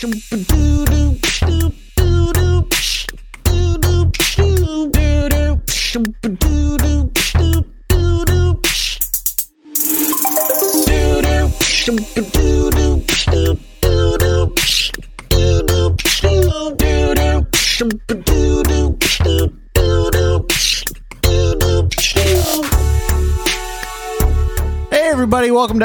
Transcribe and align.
Hey, 0.00 1.27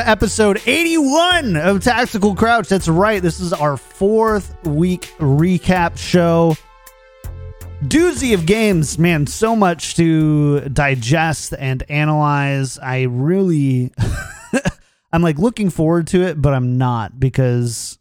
episode 0.07 0.61
81 0.65 1.55
of 1.55 1.83
Tactical 1.83 2.35
Crouch. 2.35 2.67
That's 2.67 2.87
right, 2.87 3.21
this 3.21 3.39
is 3.39 3.53
our 3.53 3.77
fourth 3.77 4.55
week 4.65 5.13
recap 5.17 5.97
show. 5.97 6.55
Doozy 7.83 8.33
of 8.33 8.45
games, 8.45 8.97
man, 8.97 9.27
so 9.27 9.55
much 9.55 9.95
to 9.95 10.61
digest 10.69 11.53
and 11.57 11.83
analyze. 11.89 12.77
I 12.79 13.03
really, 13.03 13.91
I'm 15.13 15.21
like 15.21 15.37
looking 15.37 15.69
forward 15.69 16.07
to 16.07 16.21
it, 16.23 16.41
but 16.41 16.53
I'm 16.53 16.77
not 16.77 17.19
because 17.19 17.97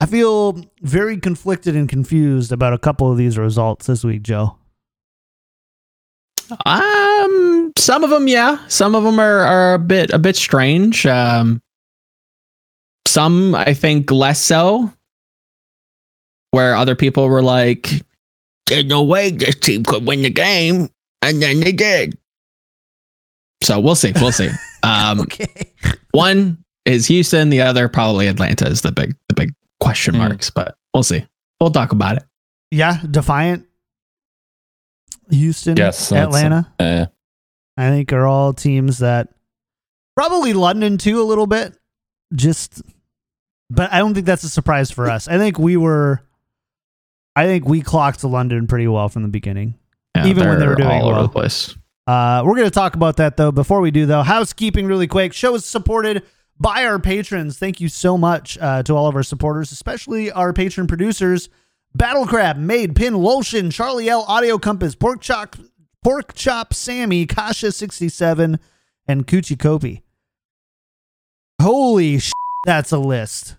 I 0.00 0.06
feel 0.06 0.64
very 0.80 1.18
conflicted 1.18 1.76
and 1.76 1.88
confused 1.88 2.52
about 2.52 2.72
a 2.72 2.78
couple 2.78 3.10
of 3.10 3.18
these 3.18 3.38
results 3.38 3.86
this 3.86 4.04
week, 4.04 4.22
Joe. 4.22 4.58
Um, 6.50 7.17
some 7.78 8.04
of 8.04 8.10
them, 8.10 8.28
yeah. 8.28 8.58
Some 8.68 8.94
of 8.94 9.04
them 9.04 9.18
are, 9.18 9.40
are 9.40 9.74
a 9.74 9.78
bit 9.78 10.10
a 10.12 10.18
bit 10.18 10.36
strange. 10.36 11.06
Um, 11.06 11.62
some 13.06 13.54
I 13.54 13.74
think 13.74 14.10
less 14.10 14.40
so. 14.40 14.92
Where 16.50 16.74
other 16.76 16.94
people 16.94 17.28
were 17.28 17.42
like, 17.42 17.90
"There's 18.66 18.84
no 18.86 19.02
way 19.02 19.30
this 19.30 19.54
team 19.56 19.84
could 19.84 20.06
win 20.06 20.22
the 20.22 20.30
game," 20.30 20.88
and 21.22 21.42
then 21.42 21.60
they 21.60 21.72
did. 21.72 22.16
So 23.62 23.80
we'll 23.80 23.94
see. 23.96 24.12
We'll 24.16 24.32
see. 24.32 24.50
Um, 24.84 25.20
Okay. 25.22 25.72
one 26.12 26.64
is 26.84 27.06
Houston. 27.08 27.50
The 27.50 27.60
other 27.62 27.88
probably 27.88 28.28
Atlanta 28.28 28.68
is 28.68 28.80
the 28.82 28.92
big 28.92 29.16
the 29.28 29.34
big 29.34 29.52
question 29.80 30.14
Hmm. 30.14 30.20
marks. 30.20 30.50
But 30.50 30.76
we'll 30.94 31.02
see. 31.02 31.26
We'll 31.60 31.72
talk 31.72 31.90
about 31.90 32.16
it. 32.18 32.22
Yeah, 32.70 33.00
Defiant, 33.10 33.66
Houston, 35.30 35.76
Yes, 35.76 36.12
Atlanta. 36.12 36.72
Uh, 36.78 37.06
I 37.78 37.90
think 37.90 38.12
are 38.12 38.26
all 38.26 38.52
teams 38.52 38.98
that 38.98 39.28
probably 40.16 40.52
London 40.52 40.98
too 40.98 41.20
a 41.20 41.24
little 41.24 41.46
bit. 41.46 41.74
Just, 42.34 42.82
but 43.70 43.92
I 43.92 43.98
don't 43.98 44.12
think 44.14 44.26
that's 44.26 44.44
a 44.44 44.48
surprise 44.48 44.90
for 44.90 45.08
us. 45.08 45.28
I 45.28 45.38
think 45.38 45.58
we 45.58 45.76
were, 45.76 46.20
I 47.36 47.46
think 47.46 47.66
we 47.66 47.80
clocked 47.80 48.20
to 48.20 48.28
London 48.28 48.66
pretty 48.66 48.88
well 48.88 49.08
from 49.08 49.22
the 49.22 49.28
beginning. 49.28 49.78
Yeah, 50.16 50.26
Even 50.26 50.48
when 50.48 50.58
they 50.58 50.66
were 50.66 50.74
doing 50.74 50.88
all 50.90 51.06
well. 51.06 51.14
over 51.14 51.22
the 51.22 51.28
place. 51.28 51.74
Uh, 52.06 52.42
we're 52.44 52.54
going 52.56 52.66
to 52.66 52.70
talk 52.70 52.96
about 52.96 53.16
that 53.18 53.36
though. 53.36 53.52
Before 53.52 53.80
we 53.80 53.90
do 53.90 54.06
though, 54.06 54.22
housekeeping 54.22 54.86
really 54.86 55.06
quick. 55.06 55.32
Show 55.32 55.54
is 55.54 55.64
supported 55.64 56.24
by 56.58 56.84
our 56.84 56.98
patrons. 56.98 57.58
Thank 57.58 57.80
you 57.80 57.88
so 57.88 58.18
much 58.18 58.58
uh, 58.58 58.82
to 58.82 58.94
all 58.96 59.06
of 59.06 59.14
our 59.14 59.22
supporters, 59.22 59.70
especially 59.72 60.32
our 60.32 60.52
patron 60.52 60.86
producers. 60.86 61.48
Battle 61.94 62.26
Crab, 62.26 62.56
Made, 62.56 62.94
Pin, 62.96 63.14
Lotion, 63.14 63.70
Charlie 63.70 64.08
L, 64.08 64.22
Audio 64.28 64.58
Compass, 64.58 64.94
Pork 64.94 65.20
Chop, 65.20 65.56
Pork 66.02 66.34
Chop, 66.34 66.72
Sammy, 66.74 67.26
Kasha 67.26 67.72
sixty 67.72 68.08
seven, 68.08 68.58
and 69.06 69.26
Coochie 69.26 69.56
Kopi. 69.56 70.02
Holy 71.60 72.18
sh! 72.18 72.32
That's 72.64 72.92
a 72.92 72.98
list. 72.98 73.56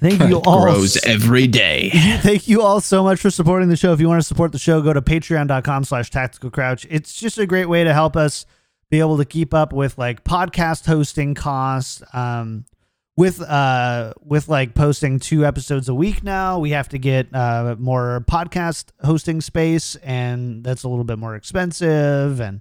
Thank 0.00 0.22
you 0.28 0.40
all. 0.40 0.62
Grows 0.62 1.02
every 1.04 1.46
day. 1.46 1.90
Thank 2.20 2.48
you 2.48 2.60
all 2.62 2.80
so 2.80 3.02
much 3.02 3.20
for 3.20 3.30
supporting 3.30 3.68
the 3.68 3.76
show. 3.76 3.92
If 3.92 4.00
you 4.00 4.08
want 4.08 4.20
to 4.20 4.26
support 4.26 4.52
the 4.52 4.58
show, 4.58 4.82
go 4.82 4.92
to 4.92 5.00
patreon.com 5.00 5.84
slash 5.84 6.10
tactical 6.10 6.50
crouch. 6.50 6.86
It's 6.90 7.18
just 7.18 7.38
a 7.38 7.46
great 7.46 7.68
way 7.68 7.84
to 7.84 7.94
help 7.94 8.16
us 8.16 8.44
be 8.90 8.98
able 8.98 9.16
to 9.18 9.24
keep 9.24 9.54
up 9.54 9.72
with 9.72 9.96
like 9.96 10.24
podcast 10.24 10.86
hosting 10.86 11.34
costs. 11.34 12.02
Um, 12.12 12.66
with 13.16 13.40
uh 13.40 14.12
with 14.20 14.48
like 14.48 14.74
posting 14.74 15.18
two 15.18 15.44
episodes 15.44 15.88
a 15.88 15.94
week 15.94 16.24
now, 16.24 16.58
we 16.58 16.70
have 16.70 16.88
to 16.90 16.98
get 16.98 17.34
uh 17.34 17.76
more 17.78 18.24
podcast 18.28 18.86
hosting 19.02 19.40
space 19.40 19.96
and 19.96 20.64
that's 20.64 20.82
a 20.82 20.88
little 20.88 21.04
bit 21.04 21.18
more 21.18 21.36
expensive 21.36 22.40
and 22.40 22.60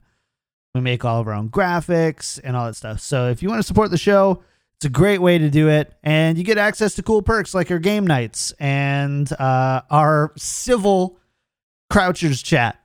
we 0.75 0.81
make 0.81 1.05
all 1.05 1.21
of 1.21 1.27
our 1.27 1.33
own 1.33 1.49
graphics 1.49 2.39
and 2.43 2.55
all 2.55 2.65
that 2.65 2.75
stuff. 2.75 2.99
So 2.99 3.29
if 3.29 3.43
you 3.43 3.49
want 3.49 3.59
to 3.59 3.67
support 3.67 3.91
the 3.91 3.97
show, 3.97 4.43
it's 4.77 4.85
a 4.85 4.89
great 4.89 5.21
way 5.21 5.37
to 5.37 5.49
do 5.49 5.69
it, 5.69 5.93
and 6.03 6.37
you 6.37 6.43
get 6.43 6.57
access 6.57 6.95
to 6.95 7.03
cool 7.03 7.21
perks 7.21 7.53
like 7.53 7.71
our 7.71 7.79
game 7.79 8.05
nights 8.05 8.51
and 8.59 9.31
uh, 9.39 9.81
our 9.89 10.33
civil 10.35 11.19
Crouchers 11.89 12.43
chat. 12.43 12.77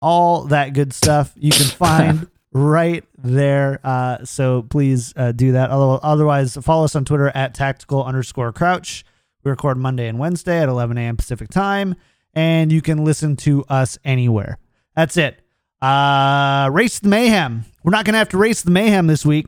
All 0.00 0.44
that 0.44 0.74
good 0.74 0.92
stuff 0.92 1.32
you 1.34 1.50
can 1.50 1.66
find 1.66 2.28
right 2.54 3.04
there. 3.18 3.80
Uh, 3.84 4.24
so 4.24 4.62
please 4.62 5.12
uh, 5.16 5.32
do 5.32 5.52
that. 5.52 5.70
Although 5.70 6.00
otherwise, 6.02 6.56
follow 6.62 6.84
us 6.84 6.96
on 6.96 7.04
Twitter 7.04 7.30
at 7.34 7.54
tactical 7.54 8.02
underscore 8.02 8.52
crouch. 8.52 9.04
We 9.42 9.50
record 9.50 9.76
Monday 9.76 10.08
and 10.08 10.18
Wednesday 10.18 10.62
at 10.62 10.70
11 10.70 10.96
a.m. 10.96 11.16
Pacific 11.18 11.50
time, 11.50 11.96
and 12.32 12.72
you 12.72 12.80
can 12.80 13.04
listen 13.04 13.36
to 13.38 13.64
us 13.68 13.98
anywhere. 14.04 14.58
That's 14.96 15.18
it. 15.18 15.40
Uh, 15.82 16.70
race 16.72 17.00
the 17.00 17.08
mayhem. 17.08 17.66
We're 17.82 17.90
not 17.90 18.06
gonna 18.06 18.18
have 18.18 18.30
to 18.30 18.38
race 18.38 18.62
the 18.62 18.70
mayhem 18.70 19.06
this 19.06 19.26
week. 19.26 19.46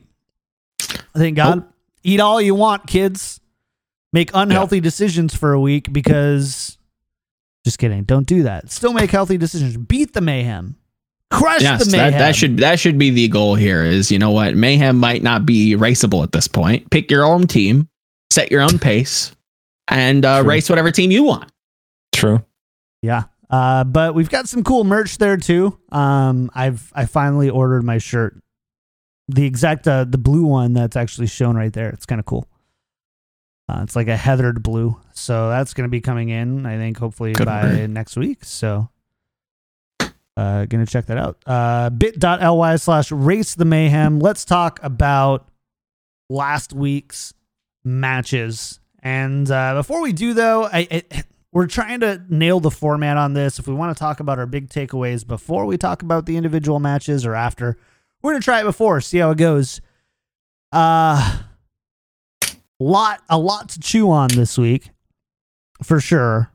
Thank 1.15 1.37
God. 1.37 1.65
Eat 2.03 2.19
all 2.19 2.39
you 2.39 2.53
want, 2.53 2.85
kids. 2.85 3.39
Make 4.13 4.29
unhealthy 4.33 4.79
decisions 4.79 5.35
for 5.35 5.53
a 5.53 5.59
week 5.59 5.91
because. 5.91 6.77
Just 7.65 7.79
kidding. 7.79 8.03
Don't 8.03 8.27
do 8.27 8.43
that. 8.43 8.71
Still 8.71 8.93
make 8.93 9.11
healthy 9.11 9.37
decisions. 9.37 9.75
Beat 9.77 10.13
the 10.13 10.21
mayhem. 10.21 10.76
Crush 11.29 11.61
yes, 11.61 11.85
the 11.85 11.91
mayhem. 11.91 12.11
that, 12.11 12.17
that 12.19 12.35
should 12.35 12.57
that 12.57 12.79
should 12.79 12.97
be 12.97 13.09
the 13.09 13.27
goal 13.27 13.55
here. 13.55 13.83
Is 13.83 14.11
you 14.11 14.17
know 14.19 14.31
what 14.31 14.55
mayhem 14.55 14.97
might 14.97 15.21
not 15.23 15.45
be 15.45 15.75
raceable 15.75 16.23
at 16.23 16.31
this 16.31 16.47
point. 16.47 16.89
Pick 16.89 17.11
your 17.11 17.25
own 17.25 17.47
team, 17.47 17.89
set 18.31 18.49
your 18.49 18.61
own 18.61 18.79
pace, 18.79 19.33
and 19.89 20.23
uh, 20.23 20.41
race 20.45 20.69
whatever 20.69 20.89
team 20.91 21.11
you 21.11 21.23
want. 21.23 21.51
true. 22.13 22.43
Yeah. 23.01 23.23
Uh, 23.49 23.83
but 23.85 24.13
we've 24.13 24.29
got 24.29 24.49
some 24.49 24.63
cool 24.63 24.83
merch 24.83 25.17
there 25.19 25.37
too. 25.37 25.77
Um, 25.91 26.49
I've 26.53 26.91
I 26.95 27.05
finally 27.05 27.49
ordered 27.49 27.83
my 27.83 27.97
shirt, 27.97 28.41
the 29.27 29.45
exact 29.45 29.87
uh, 29.87 30.03
the 30.05 30.17
blue 30.17 30.43
one 30.43 30.73
that's 30.73 30.95
actually 30.97 31.27
shown 31.27 31.55
right 31.55 31.71
there. 31.71 31.89
It's 31.89 32.05
kind 32.05 32.19
of 32.19 32.25
cool. 32.25 32.47
Uh, 33.69 33.81
it's 33.83 33.95
like 33.97 34.07
a 34.07 34.15
heathered 34.17 34.63
blue, 34.63 34.97
so 35.13 35.49
that's 35.49 35.73
going 35.73 35.85
to 35.87 35.91
be 35.91 35.99
coming 36.01 36.29
in. 36.29 36.65
I 36.65 36.77
think 36.77 36.97
hopefully 36.97 37.33
Good 37.33 37.45
by 37.45 37.63
word. 37.63 37.89
next 37.89 38.15
week. 38.15 38.43
So, 38.45 38.89
uh, 40.37 40.65
gonna 40.65 40.85
check 40.85 41.07
that 41.07 41.17
out. 41.17 41.37
Uh, 41.45 41.89
bit.ly 41.89 42.75
slash 42.75 43.11
race 43.11 43.55
the 43.55 43.65
mayhem. 43.65 44.19
Let's 44.19 44.45
talk 44.45 44.79
about 44.83 45.49
last 46.29 46.73
week's 46.73 47.33
matches. 47.83 48.79
And 49.01 49.49
uh, 49.49 49.73
before 49.75 50.01
we 50.01 50.13
do, 50.13 50.33
though, 50.35 50.65
I, 50.65 50.87
I 50.91 51.23
we're 51.51 51.65
trying 51.65 52.01
to 52.01 52.21
nail 52.29 52.59
the 52.59 52.69
format 52.69 53.17
on 53.17 53.33
this. 53.33 53.57
If 53.57 53.67
we 53.67 53.73
want 53.73 53.95
to 53.95 53.99
talk 53.99 54.19
about 54.19 54.37
our 54.37 54.45
big 54.45 54.69
takeaways 54.69 55.25
before 55.25 55.65
we 55.65 55.75
talk 55.75 56.03
about 56.03 56.27
the 56.27 56.37
individual 56.37 56.79
matches 56.79 57.25
or 57.25 57.33
after, 57.33 57.77
we're 58.21 58.33
gonna 58.33 58.41
try 58.41 58.61
it 58.61 58.65
before, 58.65 59.01
see 59.01 59.17
how 59.17 59.31
it 59.31 59.37
goes. 59.37 59.81
Uh 60.71 61.39
lot 62.79 63.23
a 63.27 63.39
lot 63.39 63.69
to 63.69 63.79
chew 63.79 64.11
on 64.11 64.29
this 64.29 64.55
week, 64.55 64.91
for 65.81 65.99
sure. 65.99 66.51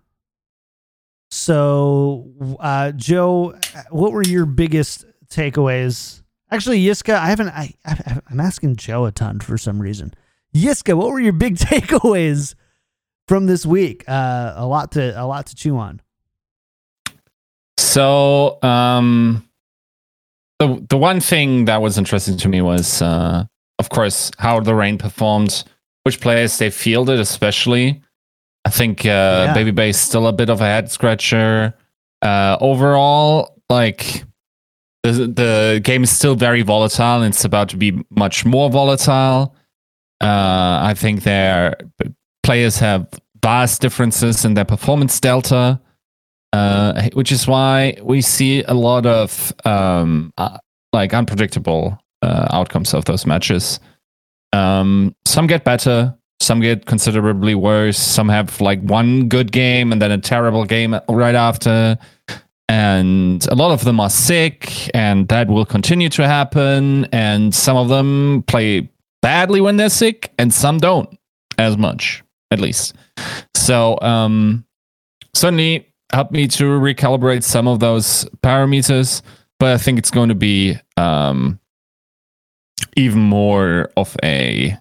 So, 1.33 2.31
uh, 2.61 2.93
Joe, 2.93 3.55
what 3.89 4.13
were 4.13 4.23
your 4.23 4.45
biggest 4.45 5.07
takeaways? 5.31 6.21
Actually, 6.51 6.85
Yiska, 6.85 7.15
I 7.15 7.29
haven't. 7.29 7.49
I, 7.49 7.73
I 7.87 8.21
I'm 8.29 8.39
asking 8.39 8.77
Joe 8.77 9.07
a 9.07 9.13
ton 9.13 9.41
for 9.41 9.57
some 9.57 9.81
reason. 9.81 10.13
Yiska, 10.55 10.95
what 10.95 11.11
were 11.11 11.21
your 11.21 11.33
big 11.33 11.57
takeaways 11.57 12.55
from 13.29 13.47
this 13.47 13.65
week? 13.65 14.05
Uh, 14.07 14.53
a 14.57 14.67
lot 14.67 14.93
to 14.93 15.19
a 15.19 15.25
lot 15.25 15.47
to 15.47 15.55
chew 15.55 15.79
on. 15.79 16.03
So, 17.79 18.63
um, 18.63 19.49
the 20.59 20.85
the 20.91 20.99
one 20.99 21.21
thing 21.21 21.65
that 21.65 21.81
was 21.81 21.97
interesting 21.97 22.37
to 22.37 22.49
me 22.51 22.61
was, 22.61 23.01
uh, 23.01 23.47
of 23.79 23.89
course, 23.89 24.31
how 24.37 24.61
the 24.61 24.75
Reign 24.75 24.99
performed, 24.99 25.65
which 26.03 26.21
players 26.21 26.59
they 26.59 26.69
fielded, 26.69 27.19
especially. 27.21 28.03
I 28.65 28.71
think 28.71 29.05
uh, 29.05 29.09
Yeah. 29.47 29.55
Baby 29.55 29.71
Bay 29.71 29.89
is 29.91 30.01
still 30.01 30.27
a 30.27 30.33
bit 30.33 30.51
of 30.51 30.61
a 30.61 30.65
head 30.65 30.91
scratcher. 30.91 31.75
Uh, 32.21 32.57
overall, 32.61 33.61
like 33.69 34.25
the 35.03 35.13
the 35.13 35.81
game 35.83 36.05
is 36.05 36.11
still 36.11 36.37
very 36.37 36.63
volatile, 36.63 37.23
and 37.23 37.35
it's 37.35 37.45
about 37.45 37.69
to 37.71 37.77
be 37.77 38.05
much 38.11 38.45
more 38.45 38.71
volatile. 38.71 39.55
Uh, 40.21 40.81
I 40.83 40.95
think 40.95 41.25
their 41.25 41.77
players 42.43 42.79
have 42.79 43.07
vast 43.43 43.81
differences 43.81 44.45
in 44.45 44.55
their 44.55 44.65
performance 44.65 45.19
delta 45.19 45.81
uh, 46.53 47.09
which 47.15 47.33
is 47.33 47.47
why 47.47 47.97
we 48.03 48.21
see 48.21 48.63
a 48.65 48.75
lot 48.75 49.07
of 49.07 49.53
um, 49.65 50.33
uh, 50.37 50.59
like 50.93 51.15
unpredictable 51.15 51.99
uh, 52.21 52.47
outcomes 52.51 52.95
of 52.95 53.05
those 53.07 53.27
matches. 53.27 53.81
Um, 54.53 55.15
some 55.25 55.47
get 55.47 55.65
better, 55.65 56.15
Some 56.43 56.61
get 56.61 56.87
considerably 56.87 57.55
worse. 57.55 57.99
Some 57.99 58.29
have 58.29 58.61
like 58.61 58.81
one 58.83 59.29
good 59.29 59.53
game 59.53 59.93
and 59.93 60.03
then 60.03 60.11
a 60.11 60.19
terrible 60.19 60.65
game 60.65 60.99
right 61.09 61.35
after. 61.35 61.97
And 62.69 63.47
a 63.49 63.55
lot 63.55 63.71
of 63.71 63.85
them 63.85 64.01
are 64.01 64.11
sick, 64.11 64.91
and 64.95 65.29
that 65.29 65.49
will 65.49 65.67
continue 65.67 66.09
to 66.11 66.27
happen. 66.27 67.05
And 67.13 67.55
some 67.55 67.77
of 67.77 67.89
them 67.89 68.45
play 68.47 68.89
badly 69.21 69.61
when 69.61 69.77
they're 69.77 69.91
sick, 69.91 70.33
and 70.39 70.53
some 70.53 70.79
don't 70.79 71.19
as 71.59 71.77
much, 71.77 72.23
at 72.51 72.61
least. 72.61 72.95
So, 73.55 73.99
um, 74.01 74.65
certainly 75.35 75.87
helped 76.13 76.33
me 76.33 76.49
to 76.49 76.65
recalibrate 76.65 77.43
some 77.43 77.69
of 77.69 77.81
those 77.81 78.25
parameters, 78.43 79.23
but 79.59 79.75
I 79.75 79.79
think 79.79 79.99
it's 79.99 80.11
going 80.11 80.29
to 80.31 80.35
be 80.35 80.77
um, 80.97 81.61
even 82.97 83.21
more 83.21 83.91
of 83.97 84.17
a 84.23 84.77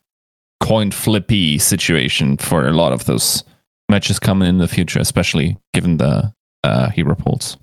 coin 0.61 0.91
flippy 0.91 1.57
situation 1.57 2.37
for 2.37 2.67
a 2.67 2.71
lot 2.71 2.93
of 2.93 3.05
those 3.05 3.43
matches 3.89 4.19
coming 4.19 4.47
in 4.47 4.59
the 4.59 4.67
future, 4.67 4.99
especially 4.99 5.57
given 5.73 5.97
the 5.97 6.33
uh, 6.63 6.89
hero 6.91 7.15
pools. 7.15 7.57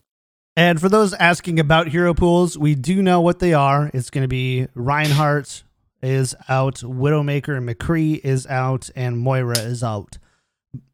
And 0.57 0.81
for 0.81 0.89
those 0.89 1.15
asking 1.15 1.61
about 1.61 1.87
hero 1.87 2.13
pools, 2.13 2.59
we 2.59 2.75
do 2.75 3.01
know 3.01 3.21
what 3.21 3.39
they 3.39 3.55
are. 3.55 3.91
It's 3.95 4.11
going 4.11 4.25
to 4.25 4.29
be 4.29 4.67
Reinhardt 4.75 5.63
is 6.03 6.35
out, 6.49 6.77
Widowmaker 6.77 7.57
and 7.57 7.69
McCree 7.69 8.21
is 8.25 8.47
out, 8.47 8.91
and 8.97 9.19
Moira 9.19 9.59
is 9.59 9.83
out. 9.83 10.19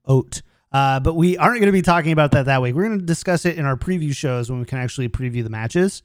Out. 0.09 0.43
Uh, 0.71 1.01
but 1.01 1.15
we 1.15 1.39
aren't 1.39 1.61
going 1.61 1.67
to 1.67 1.73
be 1.73 1.83
talking 1.83 2.13
about 2.13 2.33
that 2.33 2.47
that 2.47 2.61
week. 2.61 2.75
We're 2.75 2.87
going 2.87 2.99
to 2.99 3.05
discuss 3.05 3.47
it 3.47 3.57
in 3.57 3.65
our 3.65 3.77
preview 3.77 4.15
shows 4.15 4.51
when 4.51 4.61
we 4.61 4.67
can 4.67 4.79
actually 4.79 5.09
preview 5.09 5.43
the 5.43 5.51
matches. 5.51 6.03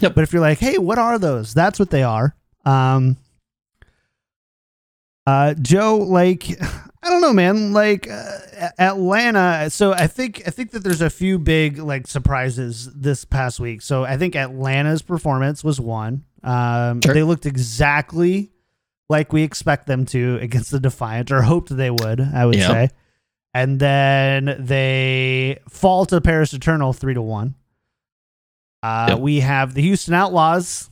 Yep. 0.00 0.14
But 0.14 0.24
if 0.24 0.32
you're 0.32 0.42
like, 0.42 0.58
hey, 0.58 0.78
what 0.78 0.98
are 0.98 1.18
those? 1.18 1.54
That's 1.54 1.78
what 1.78 1.90
they 1.90 2.02
are. 2.02 2.34
Um, 2.64 3.16
uh, 5.26 5.54
Joe, 5.54 5.96
like, 5.98 6.48
I 7.02 7.10
don't 7.10 7.20
know, 7.20 7.32
man. 7.32 7.72
Like 7.72 8.08
uh, 8.10 8.38
Atlanta. 8.78 9.70
So 9.70 9.92
I 9.92 10.06
think 10.06 10.42
I 10.46 10.50
think 10.50 10.72
that 10.72 10.80
there's 10.82 11.00
a 11.02 11.10
few 11.10 11.38
big 11.38 11.78
like 11.78 12.06
surprises 12.06 12.90
this 12.94 13.24
past 13.24 13.60
week. 13.60 13.82
So 13.82 14.04
I 14.04 14.16
think 14.16 14.34
Atlanta's 14.34 15.02
performance 15.02 15.62
was 15.62 15.80
one. 15.80 16.24
Um, 16.42 17.00
Sure. 17.02 17.14
They 17.14 17.22
looked 17.22 17.46
exactly 17.46 18.50
like 19.08 19.32
we 19.32 19.42
expect 19.44 19.86
them 19.86 20.04
to 20.06 20.38
against 20.40 20.70
the 20.72 20.80
Defiant, 20.80 21.30
or 21.30 21.42
hoped 21.42 21.76
they 21.76 21.90
would. 21.90 22.20
I 22.20 22.44
would 22.46 22.56
say. 22.68 22.90
And 23.54 23.78
then 23.78 24.56
they 24.58 25.58
fall 25.68 26.06
to 26.06 26.20
Paris 26.20 26.52
Eternal 26.52 26.92
three 26.92 27.14
to 27.14 27.22
one. 27.22 27.54
Uh, 28.82 29.06
Yep. 29.10 29.18
We 29.20 29.40
have 29.40 29.74
the 29.74 29.82
Houston 29.82 30.12
Outlaws, 30.14 30.90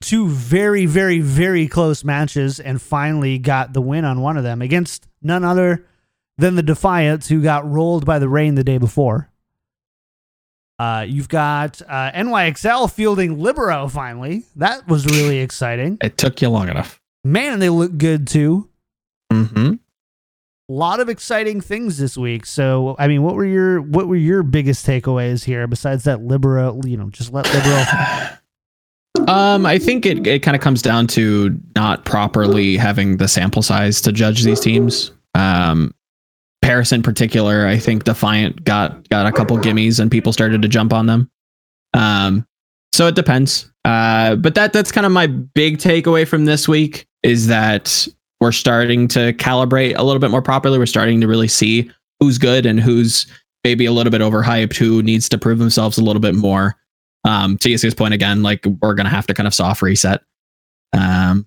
two 0.00 0.28
very, 0.28 0.86
very, 0.86 1.20
very 1.20 1.68
close 1.68 2.04
matches, 2.04 2.58
and 2.60 2.80
finally 2.80 3.38
got 3.38 3.72
the 3.72 3.80
win 3.80 4.04
on 4.04 4.20
one 4.20 4.36
of 4.36 4.44
them 4.44 4.62
against 4.62 5.06
none 5.22 5.44
other 5.44 5.86
than 6.38 6.54
the 6.54 6.62
Defiants, 6.62 7.28
who 7.28 7.42
got 7.42 7.68
rolled 7.68 8.06
by 8.06 8.18
the 8.18 8.28
Reign 8.28 8.54
the 8.54 8.64
day 8.64 8.78
before. 8.78 9.30
Uh, 10.78 11.04
you've 11.06 11.28
got 11.28 11.82
uh, 11.82 12.10
NYXL 12.12 12.90
fielding 12.90 13.38
Libero 13.38 13.86
finally. 13.88 14.44
That 14.56 14.88
was 14.88 15.04
really 15.04 15.40
exciting. 15.40 15.98
It 16.02 16.16
took 16.16 16.40
you 16.40 16.48
long 16.48 16.70
enough. 16.70 16.98
Man, 17.22 17.58
they 17.58 17.68
look 17.68 17.98
good 17.98 18.26
too. 18.26 18.70
Mm-hmm. 19.30 19.74
A 19.74 20.72
lot 20.72 21.00
of 21.00 21.10
exciting 21.10 21.60
things 21.60 21.98
this 21.98 22.16
week. 22.16 22.46
So, 22.46 22.96
I 22.98 23.08
mean, 23.08 23.22
what 23.22 23.34
were 23.34 23.44
your 23.44 23.82
what 23.82 24.08
were 24.08 24.16
your 24.16 24.42
biggest 24.42 24.86
takeaways 24.86 25.44
here 25.44 25.66
besides 25.66 26.04
that 26.04 26.22
Libero? 26.22 26.80
You 26.86 26.96
know, 26.96 27.10
just 27.10 27.30
let 27.30 27.52
Libero. 27.52 27.84
Um, 29.30 29.64
I 29.64 29.78
think 29.78 30.06
it, 30.06 30.26
it 30.26 30.42
kind 30.42 30.56
of 30.56 30.60
comes 30.60 30.82
down 30.82 31.06
to 31.08 31.56
not 31.76 32.04
properly 32.04 32.76
having 32.76 33.18
the 33.18 33.28
sample 33.28 33.62
size 33.62 34.00
to 34.00 34.10
judge 34.10 34.42
these 34.42 34.58
teams. 34.58 35.12
Um, 35.36 35.94
Paris 36.62 36.90
in 36.90 37.00
particular, 37.00 37.64
I 37.64 37.78
think 37.78 38.02
Defiant 38.02 38.64
got 38.64 39.08
got 39.08 39.26
a 39.26 39.32
couple 39.32 39.56
gimmies 39.58 40.00
and 40.00 40.10
people 40.10 40.32
started 40.32 40.62
to 40.62 40.68
jump 40.68 40.92
on 40.92 41.06
them. 41.06 41.30
Um, 41.94 42.44
so 42.92 43.06
it 43.06 43.14
depends. 43.14 43.70
Uh, 43.84 44.34
but 44.34 44.56
that 44.56 44.72
that's 44.72 44.90
kind 44.90 45.06
of 45.06 45.12
my 45.12 45.28
big 45.28 45.78
takeaway 45.78 46.26
from 46.26 46.44
this 46.44 46.66
week 46.66 47.06
is 47.22 47.46
that 47.46 48.08
we're 48.40 48.50
starting 48.50 49.06
to 49.08 49.32
calibrate 49.34 49.96
a 49.96 50.02
little 50.02 50.18
bit 50.18 50.32
more 50.32 50.42
properly. 50.42 50.76
We're 50.76 50.86
starting 50.86 51.20
to 51.20 51.28
really 51.28 51.48
see 51.48 51.88
who's 52.18 52.36
good 52.36 52.66
and 52.66 52.80
who's 52.80 53.26
maybe 53.62 53.86
a 53.86 53.92
little 53.92 54.10
bit 54.10 54.22
overhyped, 54.22 54.76
who 54.76 55.04
needs 55.04 55.28
to 55.28 55.38
prove 55.38 55.60
themselves 55.60 55.98
a 55.98 56.02
little 56.02 56.20
bit 56.20 56.34
more 56.34 56.76
um 57.30 57.56
to 57.58 57.68
Yasu's 57.68 57.94
point 57.94 58.12
again 58.14 58.42
like 58.42 58.64
we're 58.82 58.94
gonna 58.94 59.08
have 59.08 59.26
to 59.26 59.34
kind 59.34 59.46
of 59.46 59.54
soft 59.54 59.82
reset 59.82 60.20
um 60.92 61.46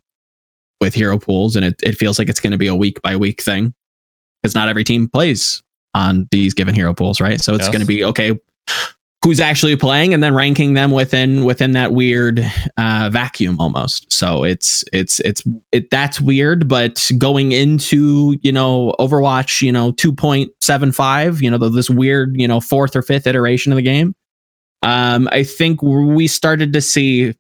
with 0.82 0.94
hero 0.94 1.18
pools 1.18 1.56
and 1.56 1.66
it, 1.66 1.76
it 1.84 1.94
feels 1.98 2.18
like 2.20 2.30
it's 2.30 2.40
gonna 2.40 2.58
be 2.58 2.68
a 2.68 2.76
week 2.76 3.02
by 3.02 3.16
week 3.16 3.42
thing. 3.42 3.74
Because 4.42 4.56
not 4.56 4.68
every 4.68 4.84
team 4.84 5.08
plays 5.08 5.64
on 5.94 6.28
these 6.32 6.54
given 6.54 6.74
hero 6.76 6.94
pools 6.94 7.22
right? 7.22 7.40
So 7.42 7.54
it's 7.56 7.66
Yes. 7.66 7.74
gonna 7.74 7.86
be 7.86 8.04
okay 8.04 8.38
who's 9.24 9.40
actually 9.40 9.78
playing 9.78 10.14
and 10.14 10.22
then 10.22 10.34
ranking 10.36 10.74
them 10.74 10.92
within 10.92 11.46
within 11.46 11.72
that 11.72 11.94
weird 11.94 12.40
uh 12.78 13.10
vacuum 13.12 13.58
almost. 13.60 14.12
So 14.12 14.44
it's 14.44 14.84
it's 14.92 15.22
it's 15.22 15.42
it 15.72 15.90
that's 15.90 16.20
weird 16.20 16.68
but 16.68 17.10
going 17.18 17.54
into 17.54 18.38
you 18.42 18.52
know 18.52 18.94
overwatch 19.00 19.62
you 19.62 19.72
know 19.72 19.94
2.75 19.94 21.42
you 21.42 21.50
know 21.50 21.58
the, 21.58 21.70
this 21.70 21.90
weird 21.90 22.36
you 22.40 22.48
know 22.48 22.60
fourth 22.60 22.96
or 22.96 23.02
fifth 23.02 23.26
iteration 23.28 23.72
of 23.72 23.78
the 23.78 23.82
game 23.82 24.14
um, 24.84 25.30
I 25.32 25.44
think 25.44 25.82
we 25.82 26.28
started 26.28 26.74
to 26.74 26.82
see 26.82 27.34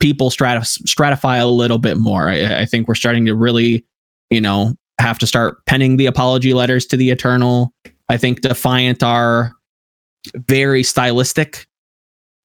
people 0.00 0.30
stratif- 0.30 0.82
stratify 0.82 1.40
a 1.40 1.46
little 1.46 1.78
bit 1.78 1.96
more. 1.96 2.28
I, 2.28 2.62
I 2.62 2.64
think 2.66 2.88
we're 2.88 2.94
starting 2.96 3.24
to 3.26 3.34
really, 3.34 3.84
you 4.28 4.40
know, 4.40 4.74
have 5.00 5.18
to 5.20 5.26
start 5.26 5.64
penning 5.66 5.96
the 5.96 6.06
apology 6.06 6.52
letters 6.52 6.84
to 6.86 6.96
the 6.96 7.10
Eternal. 7.10 7.72
I 8.08 8.16
think 8.16 8.40
Defiant 8.40 9.02
are 9.02 9.52
very 10.34 10.82
stylistic. 10.82 11.66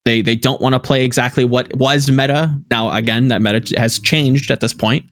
They 0.04 0.22
they 0.22 0.36
don't 0.36 0.60
want 0.60 0.74
to 0.74 0.80
play 0.80 1.04
exactly 1.04 1.44
what 1.44 1.74
was 1.76 2.08
meta. 2.08 2.56
Now 2.70 2.92
again, 2.92 3.28
that 3.28 3.42
meta 3.42 3.78
has 3.78 3.98
changed 3.98 4.50
at 4.50 4.60
this 4.60 4.72
point. 4.72 5.04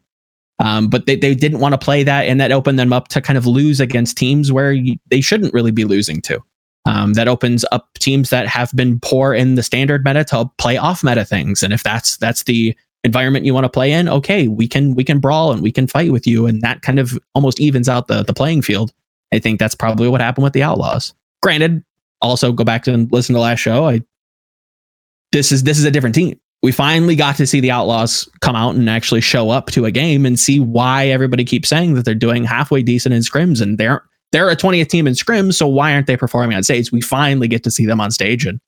Um, 0.60 0.88
but 0.88 1.06
they, 1.06 1.16
they 1.16 1.34
didn't 1.34 1.58
want 1.58 1.72
to 1.72 1.78
play 1.78 2.04
that, 2.04 2.26
and 2.26 2.40
that 2.40 2.52
opened 2.52 2.78
them 2.78 2.92
up 2.92 3.08
to 3.08 3.20
kind 3.20 3.36
of 3.36 3.44
lose 3.44 3.80
against 3.80 4.16
teams 4.16 4.52
where 4.52 4.72
you, 4.72 4.96
they 5.10 5.20
shouldn't 5.20 5.52
really 5.52 5.72
be 5.72 5.84
losing 5.84 6.20
to. 6.22 6.40
Um, 6.86 7.14
that 7.14 7.28
opens 7.28 7.64
up 7.72 7.88
teams 7.98 8.28
that 8.28 8.46
have 8.46 8.70
been 8.76 9.00
poor 9.00 9.32
in 9.32 9.54
the 9.54 9.62
standard 9.62 10.04
meta 10.04 10.22
to 10.24 10.50
play 10.58 10.76
off 10.76 11.02
meta 11.02 11.24
things. 11.24 11.62
And 11.62 11.72
if 11.72 11.82
that's 11.82 12.18
that's 12.18 12.42
the 12.42 12.76
environment 13.04 13.46
you 13.46 13.54
want 13.54 13.64
to 13.64 13.70
play 13.70 13.90
in, 13.90 14.06
okay, 14.08 14.48
we 14.48 14.68
can 14.68 14.94
we 14.94 15.02
can 15.02 15.18
brawl 15.18 15.50
and 15.50 15.62
we 15.62 15.72
can 15.72 15.86
fight 15.86 16.12
with 16.12 16.26
you, 16.26 16.46
and 16.46 16.60
that 16.60 16.82
kind 16.82 16.98
of 16.98 17.18
almost 17.34 17.58
evens 17.58 17.88
out 17.88 18.08
the 18.08 18.22
the 18.22 18.34
playing 18.34 18.62
field. 18.62 18.92
I 19.32 19.38
think 19.38 19.58
that's 19.58 19.74
probably 19.74 20.08
what 20.08 20.20
happened 20.20 20.44
with 20.44 20.52
the 20.52 20.62
Outlaws. 20.62 21.14
Granted, 21.42 21.82
also 22.20 22.52
go 22.52 22.64
back 22.64 22.86
and 22.86 23.10
listen 23.12 23.34
to 23.34 23.40
last 23.40 23.60
show. 23.60 23.88
I 23.88 24.02
this 25.32 25.52
is 25.52 25.64
this 25.64 25.78
is 25.78 25.84
a 25.84 25.90
different 25.90 26.14
team. 26.14 26.38
We 26.62 26.72
finally 26.72 27.16
got 27.16 27.36
to 27.36 27.46
see 27.46 27.60
the 27.60 27.70
Outlaws 27.70 28.28
come 28.40 28.56
out 28.56 28.74
and 28.74 28.88
actually 28.88 29.20
show 29.20 29.50
up 29.50 29.66
to 29.72 29.84
a 29.84 29.90
game 29.90 30.24
and 30.24 30.40
see 30.40 30.60
why 30.60 31.08
everybody 31.08 31.44
keeps 31.44 31.68
saying 31.68 31.94
that 31.94 32.06
they're 32.06 32.14
doing 32.14 32.44
halfway 32.44 32.82
decent 32.82 33.14
in 33.14 33.20
scrims 33.20 33.60
and 33.60 33.76
they're 33.76 34.02
they're 34.34 34.50
a 34.50 34.56
20th 34.56 34.88
team 34.88 35.06
in 35.06 35.14
scrims, 35.14 35.54
so 35.54 35.68
why 35.68 35.94
aren't 35.94 36.08
they 36.08 36.16
performing 36.16 36.56
on 36.56 36.64
stage? 36.64 36.90
We 36.90 37.00
finally 37.00 37.46
get 37.46 37.62
to 37.62 37.70
see 37.70 37.86
them 37.86 38.00
on 38.00 38.10
stage. 38.10 38.44
And 38.44 38.58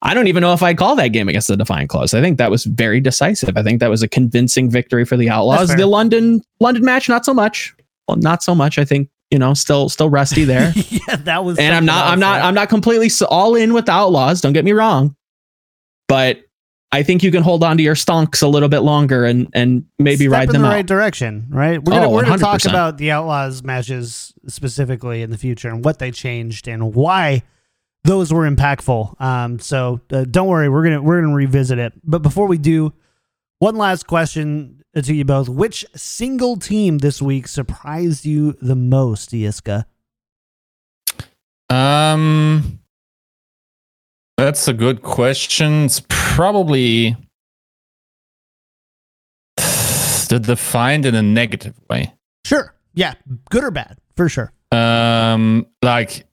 I 0.00 0.14
don't 0.14 0.28
even 0.28 0.40
know 0.40 0.54
if 0.54 0.62
I'd 0.62 0.78
call 0.78 0.96
that 0.96 1.08
game 1.08 1.28
against 1.28 1.48
the 1.48 1.58
Defiant 1.58 1.90
Close. 1.90 2.14
I 2.14 2.22
think 2.22 2.38
that 2.38 2.50
was 2.50 2.64
very 2.64 2.98
decisive. 2.98 3.58
I 3.58 3.62
think 3.62 3.80
that 3.80 3.90
was 3.90 4.02
a 4.02 4.08
convincing 4.08 4.70
victory 4.70 5.04
for 5.04 5.18
the 5.18 5.28
Outlaws. 5.28 5.68
The 5.76 5.86
London 5.86 6.40
London 6.58 6.86
match, 6.86 7.06
not 7.06 7.26
so 7.26 7.34
much. 7.34 7.74
Well, 8.08 8.16
not 8.16 8.42
so 8.42 8.54
much. 8.54 8.78
I 8.78 8.86
think, 8.86 9.10
you 9.30 9.38
know, 9.38 9.52
still 9.52 9.90
still 9.90 10.08
rusty 10.08 10.44
there. 10.44 10.72
yeah, 10.88 11.16
that 11.16 11.44
was. 11.44 11.58
and 11.58 11.74
I'm 11.74 11.84
not 11.84 12.06
I'm 12.06 12.18
not. 12.18 12.40
I'm 12.40 12.54
not 12.54 12.70
completely 12.70 13.10
all 13.28 13.56
in 13.56 13.74
with 13.74 13.84
the 13.84 13.92
Outlaws, 13.92 14.40
don't 14.40 14.54
get 14.54 14.64
me 14.64 14.72
wrong. 14.72 15.14
But 16.08 16.40
I 16.90 17.02
think 17.02 17.22
you 17.22 17.30
can 17.30 17.42
hold 17.42 17.62
on 17.62 17.76
to 17.76 17.82
your 17.82 17.94
stonks 17.94 18.42
a 18.42 18.46
little 18.46 18.68
bit 18.70 18.78
longer 18.80 19.24
and 19.26 19.48
and 19.52 19.84
maybe 19.98 20.24
Step 20.24 20.32
ride 20.32 20.48
in 20.48 20.52
them 20.54 20.62
the 20.62 20.68
out. 20.68 20.72
right 20.72 20.86
direction, 20.86 21.46
right? 21.50 21.82
We're 21.82 21.92
gonna 21.92 22.06
Oh, 22.06 22.10
we're 22.10 22.24
gonna 22.24 22.38
talk 22.38 22.64
about 22.64 22.96
the 22.96 23.10
Outlaws 23.10 23.62
matches 23.62 24.32
specifically 24.46 25.20
in 25.22 25.30
the 25.30 25.36
future 25.38 25.68
and 25.68 25.84
what 25.84 25.98
they 25.98 26.10
changed 26.10 26.66
and 26.66 26.94
why 26.94 27.42
those 28.04 28.32
were 28.32 28.48
impactful. 28.50 29.20
Um, 29.20 29.58
so 29.58 30.00
uh, 30.10 30.24
don't 30.24 30.46
worry, 30.48 30.70
we're 30.70 30.82
gonna 30.84 31.02
we're 31.02 31.20
gonna 31.20 31.34
revisit 31.34 31.78
it. 31.78 31.92
But 32.04 32.22
before 32.22 32.46
we 32.46 32.56
do, 32.56 32.94
one 33.58 33.76
last 33.76 34.06
question 34.06 34.82
to 34.94 35.14
you 35.14 35.26
both: 35.26 35.50
Which 35.50 35.84
single 35.94 36.56
team 36.56 36.98
this 36.98 37.20
week 37.20 37.48
surprised 37.48 38.24
you 38.24 38.56
the 38.62 38.76
most, 38.76 39.32
Iska? 39.32 39.84
Um, 41.70 42.77
that's 44.38 44.68
a 44.68 44.72
good 44.72 45.02
question. 45.02 45.84
It's 45.86 46.00
probably 46.08 47.16
the 49.56 50.40
Defiant 50.40 51.04
in 51.04 51.16
a 51.16 51.22
negative 51.22 51.74
way. 51.90 52.14
Sure, 52.46 52.72
yeah, 52.94 53.14
good 53.50 53.64
or 53.64 53.72
bad, 53.72 53.98
for 54.16 54.28
sure. 54.28 54.52
Um, 54.70 55.66
like 55.82 56.24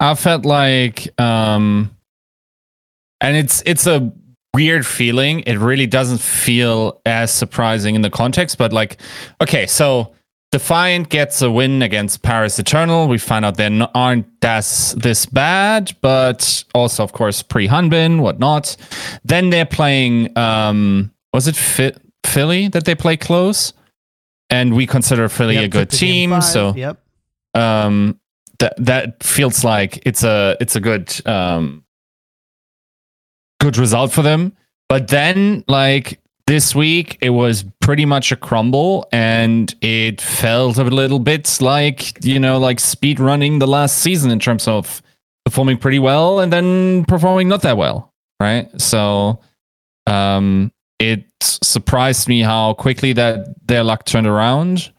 I 0.00 0.14
felt 0.14 0.44
like, 0.44 1.18
um, 1.18 1.96
and 3.22 3.36
it's 3.36 3.62
it's 3.64 3.86
a 3.86 4.12
weird 4.52 4.86
feeling. 4.86 5.40
It 5.40 5.56
really 5.56 5.86
doesn't 5.86 6.20
feel 6.20 7.00
as 7.06 7.32
surprising 7.32 7.94
in 7.94 8.02
the 8.02 8.10
context, 8.10 8.58
but 8.58 8.70
like, 8.70 9.00
okay, 9.40 9.66
so 9.66 10.12
Defiant 10.54 11.08
gets 11.08 11.42
a 11.42 11.50
win 11.50 11.82
against 11.82 12.22
Paris 12.22 12.60
Eternal. 12.60 13.08
We 13.08 13.18
find 13.18 13.44
out 13.44 13.56
they 13.56 13.80
aren't 13.92 14.26
as 14.44 14.92
this 14.92 15.26
bad, 15.26 15.96
but 16.00 16.62
also, 16.72 17.02
of 17.02 17.12
course, 17.12 17.42
pre 17.42 17.66
Hanbin, 17.66 18.20
whatnot. 18.20 18.76
Then 19.24 19.50
they're 19.50 19.66
playing, 19.66 20.38
um, 20.38 21.10
was 21.32 21.48
it 21.48 21.56
Fi- 21.56 21.96
Philly 22.24 22.68
that 22.68 22.84
they 22.84 22.94
play 22.94 23.16
close? 23.16 23.72
And 24.48 24.76
we 24.76 24.86
consider 24.86 25.28
Philly 25.28 25.54
Yep, 25.56 25.64
a 25.64 25.68
good 25.68 25.90
took 25.90 25.98
the 25.98 26.06
game 26.06 26.12
team. 26.12 26.30
five, 26.30 26.44
So 26.44 26.72
yep. 26.76 26.98
um, 27.54 28.20
that 28.60 28.74
that 28.78 29.24
feels 29.24 29.64
like 29.64 30.06
it's 30.06 30.22
a 30.22 30.56
it's 30.60 30.76
a 30.76 30.80
good 30.80 31.10
um, 31.26 31.82
good 33.58 33.76
result 33.76 34.12
for 34.12 34.22
them. 34.22 34.52
But 34.88 35.08
then, 35.08 35.64
like 35.66 36.20
this 36.46 36.74
week, 36.74 37.18
it 37.20 37.30
was 37.30 37.64
pretty 37.80 38.04
much 38.04 38.32
a 38.32 38.36
crumble, 38.36 39.08
and 39.12 39.74
it 39.80 40.20
felt 40.20 40.76
a 40.76 40.84
little 40.84 41.18
bit 41.18 41.58
like 41.60 42.24
you 42.24 42.38
know, 42.38 42.58
like 42.58 42.80
speed 42.80 43.18
running 43.18 43.58
the 43.58 43.66
last 43.66 43.98
season 43.98 44.30
in 44.30 44.38
terms 44.38 44.68
of 44.68 45.02
performing 45.44 45.76
pretty 45.76 45.98
well 45.98 46.40
and 46.40 46.52
then 46.52 47.04
performing 47.04 47.48
not 47.48 47.62
that 47.62 47.76
well, 47.76 48.12
right? 48.40 48.68
So, 48.80 49.40
um, 50.06 50.72
it 50.98 51.24
surprised 51.42 52.28
me 52.28 52.40
how 52.40 52.74
quickly 52.74 53.12
that 53.14 53.66
their 53.66 53.84
luck 53.84 54.04
turned 54.04 54.26
around 54.26 54.90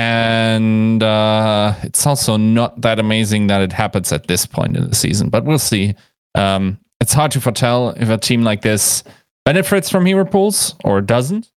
and 0.00 1.02
uh, 1.02 1.74
it's 1.82 2.06
also 2.06 2.38
not 2.38 2.80
that 2.80 2.98
amazing 2.98 3.48
that 3.48 3.60
it 3.60 3.70
happens 3.70 4.12
at 4.12 4.28
this 4.28 4.46
point 4.46 4.74
in 4.74 4.88
the 4.88 4.94
season, 4.94 5.28
but 5.28 5.44
we'll 5.44 5.58
see. 5.58 5.94
Um, 6.34 6.78
it's 7.02 7.12
hard 7.12 7.32
to 7.32 7.40
foretell 7.40 7.90
if 7.90 8.08
a 8.08 8.16
team 8.16 8.42
like 8.42 8.62
this 8.62 9.04
benefits 9.44 9.90
from 9.90 10.06
hero 10.06 10.24
pools 10.24 10.74
or 10.84 11.00
doesn't. 11.00 11.50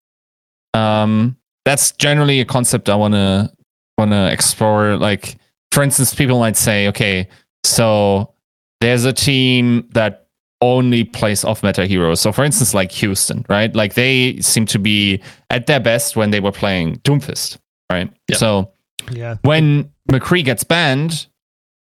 Um, 0.73 1.37
that's 1.65 1.91
generally 1.93 2.39
a 2.39 2.45
concept 2.45 2.89
I 2.89 2.95
want 2.95 3.13
to 3.13 3.51
want 3.97 4.11
to 4.11 4.31
explore. 4.31 4.97
Like, 4.97 5.37
for 5.71 5.83
instance, 5.83 6.13
people 6.15 6.39
might 6.39 6.57
say, 6.57 6.87
okay, 6.87 7.27
so 7.63 8.33
there's 8.79 9.05
a 9.05 9.13
team 9.13 9.87
that 9.93 10.27
only 10.61 11.03
plays 11.03 11.43
off 11.43 11.63
meta 11.63 11.85
heroes. 11.85 12.21
So, 12.21 12.31
for 12.31 12.43
instance, 12.43 12.73
like 12.73 12.91
Houston, 12.91 13.45
right? 13.49 13.75
Like 13.75 13.95
they 13.95 14.39
seem 14.41 14.65
to 14.67 14.79
be 14.79 15.21
at 15.49 15.65
their 15.67 15.79
best 15.79 16.15
when 16.15 16.31
they 16.31 16.39
were 16.39 16.51
playing 16.51 16.97
Doomfist, 16.97 17.57
right? 17.91 18.11
So 18.33 18.71
Yeah. 19.11 19.37
when 19.41 19.91
McCree 20.11 20.43
gets 20.45 20.63
banned, 20.63 21.27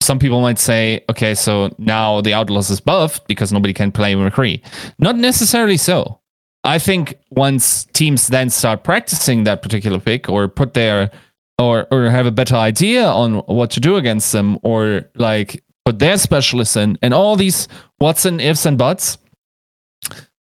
some 0.09 0.19
people 0.19 0.41
might 0.41 0.59
say, 0.59 1.05
okay, 1.11 1.35
so 1.35 1.69
now 1.77 2.23
the 2.23 2.33
Outlaws 2.33 2.71
is 2.71 2.81
buffed 2.81 3.29
because 3.29 3.53
nobody 3.53 3.75
can 3.75 3.93
play 3.93 4.15
McCree. 4.15 4.63
Not 4.99 5.17
necessarily 5.17 5.77
so. 5.77 6.19
I 6.65 6.79
think 6.79 7.19
once 7.31 7.85
teams 7.93 8.29
then 8.29 8.49
start 8.49 8.85
practicing 8.85 9.45
that 9.45 9.61
particular 9.61 10.01
pick 10.01 10.31
or 10.31 10.49
put 10.49 10.73
their 10.73 11.11
or 11.59 11.87
or 11.91 12.09
have 12.09 12.25
a 12.25 12.31
better 12.31 12.57
idea 12.57 13.05
on 13.07 13.41
what 13.59 13.71
to 13.73 13.81
do 13.81 13.97
against 13.97 14.33
them 14.33 14.59
or 14.63 15.05
like 15.15 15.63
put 15.85 15.99
their 15.99 16.17
specialists 16.17 16.77
in 16.77 16.97
and 17.03 17.13
all 17.13 17.37
these 17.37 17.69
what's 17.99 18.25
and 18.25 18.41
ifs 18.41 18.65
and 18.65 18.79
buts, 18.79 19.19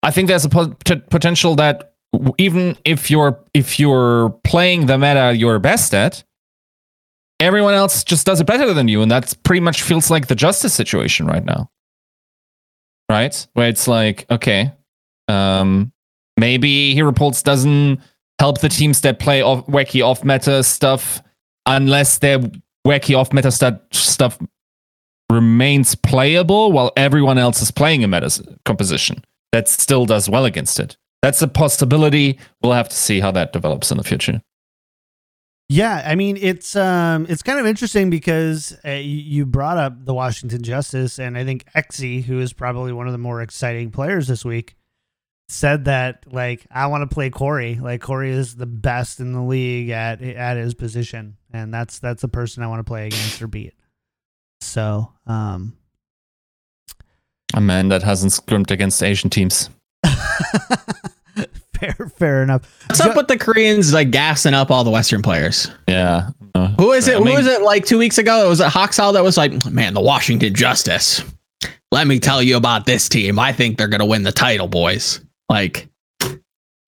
I 0.02 0.12
think 0.12 0.30
there's 0.30 0.46
a 0.46 0.50
pot- 0.50 1.10
potential 1.10 1.56
that 1.56 1.94
even 2.38 2.78
if 2.86 3.12
you're 3.12 3.38
if 3.54 3.80
you're 3.82 4.30
playing 4.46 4.86
the 4.86 4.98
meta 4.98 5.36
you're 5.36 5.60
best 5.60 5.94
at, 5.94 6.24
everyone 7.40 7.74
else 7.74 8.04
just 8.04 8.26
does 8.26 8.42
it 8.42 8.48
better 8.48 8.74
than 8.74 8.88
you, 8.88 9.02
and 9.02 9.12
that 9.12 9.36
pretty 9.44 9.62
much 9.62 9.82
feels 9.82 10.10
like 10.10 10.28
the 10.28 10.36
justice 10.36 10.74
situation 10.74 11.28
right 11.28 11.44
now, 11.44 11.70
right? 13.10 13.48
Where 13.54 13.70
it's 13.70 13.88
like, 13.88 14.26
okay, 14.30 14.74
um, 15.28 15.92
maybe 16.38 16.94
Hero 16.94 17.12
Pools 17.12 17.44
doesn't 17.44 18.00
help 18.40 18.62
the 18.62 18.70
teams 18.70 19.02
that 19.02 19.20
play 19.20 19.42
off 19.42 19.66
wacky 19.68 20.06
off 20.06 20.24
meta 20.24 20.64
stuff 20.64 21.22
unless 21.66 22.20
their 22.20 22.40
wacky 22.86 23.18
off 23.18 23.34
meta 23.34 23.52
stat- 23.52 23.84
stuff 23.92 24.38
remains 25.32 25.96
playable 25.96 26.72
while 26.72 26.92
everyone 26.96 27.38
else 27.38 27.62
is 27.62 27.72
playing 27.72 28.04
a 28.04 28.08
meta 28.08 28.58
composition 28.66 29.24
that 29.52 29.68
still 29.68 30.06
does 30.06 30.30
well 30.30 30.46
against 30.46 30.80
it. 30.80 30.98
That's 31.22 31.42
a 31.42 31.48
possibility. 31.48 32.40
We'll 32.62 32.74
have 32.74 32.90
to 32.90 32.96
see 32.96 33.20
how 33.20 33.32
that 33.32 33.52
develops 33.52 33.92
in 33.92 33.98
the 33.98 34.04
future. 34.04 34.42
Yeah, 35.70 36.02
I 36.06 36.16
mean 36.16 36.38
it's 36.38 36.78
um 36.78 37.26
it's 37.28 37.44
kind 37.44 37.60
of 37.60 37.66
interesting 37.66 38.10
because 38.10 38.78
uh, 38.86 38.92
you, 38.92 39.46
brought 39.46 39.78
up 39.78 40.06
the 40.06 40.14
Washington 40.14 40.64
Justice, 40.64 41.20
and 41.20 41.38
I 41.38 41.44
think 41.44 41.66
Exy, 41.76 42.24
who 42.24 42.40
is 42.40 42.54
probably 42.54 42.94
one 42.94 43.08
of 43.08 43.12
the 43.12 43.18
more 43.18 43.42
exciting 43.42 43.92
players 43.92 44.28
this 44.30 44.46
week, 44.46 44.76
said 45.50 45.86
that 45.86 46.24
like 46.32 46.66
I 46.72 46.88
want 46.88 47.10
to 47.10 47.14
play 47.14 47.30
Corey. 47.30 47.76
Like 47.76 48.02
Corey 48.02 48.32
is 48.32 48.56
the 48.56 48.66
best 48.66 49.20
in 49.20 49.34
the 49.34 49.42
league 49.42 49.90
at 49.90 50.22
at 50.22 50.56
his 50.56 50.74
position, 50.74 51.36
and 51.52 51.74
that's 51.74 52.00
that's 52.00 52.22
the 52.22 52.30
person 52.30 52.64
I 52.64 52.68
want 52.68 52.80
to 52.80 52.90
play 52.90 53.08
against 53.08 53.42
or 53.42 53.48
beat. 53.48 53.74
So, 54.62 55.12
um, 55.26 55.78
A 57.54 57.62
man 57.62 57.90
that 57.90 58.04
hasn't 58.04 58.32
scrimmed 58.32 58.72
against 58.72 59.04
Asian 59.04 59.30
teams. 59.30 59.70
fair 61.80 62.12
fair 62.18 62.44
enough. 62.44 62.64
What's 62.88 63.02
up 63.02 63.16
with 63.16 63.28
the 63.28 63.38
Koreans 63.38 63.94
like 63.94 64.12
gassing 64.12 64.54
up 64.54 64.72
all 64.72 64.84
the 64.84 64.92
Western 64.92 65.22
players? 65.22 65.70
Yeah. 65.88 66.30
Uh, 66.56 66.68
Who 66.80 66.92
is 66.92 67.08
it? 67.08 67.16
I 67.16 67.20
Who 67.20 67.34
was 67.34 67.48
it 67.48 67.62
like 67.62 67.86
two 67.86 67.98
weeks 67.98 68.18
ago? 68.18 68.46
It 68.46 68.50
was 68.50 68.60
a 68.60 68.68
Hawksall 68.68 69.14
that 69.14 69.24
was 69.24 69.38
like, 69.38 69.66
man, 69.72 69.94
the 69.94 70.02
Washington 70.02 70.54
Justice. 70.54 71.24
Let 71.92 72.08
me 72.08 72.20
tell 72.20 72.42
you 72.44 72.58
about 72.58 72.86
this 72.86 73.08
team. 73.08 73.40
I 73.40 73.54
think 73.54 73.78
they're 73.78 73.88
gonna 73.88 74.06
win 74.06 74.24
the 74.24 74.32
title, 74.32 74.68
boys. 74.68 75.22
Like, 75.50 75.88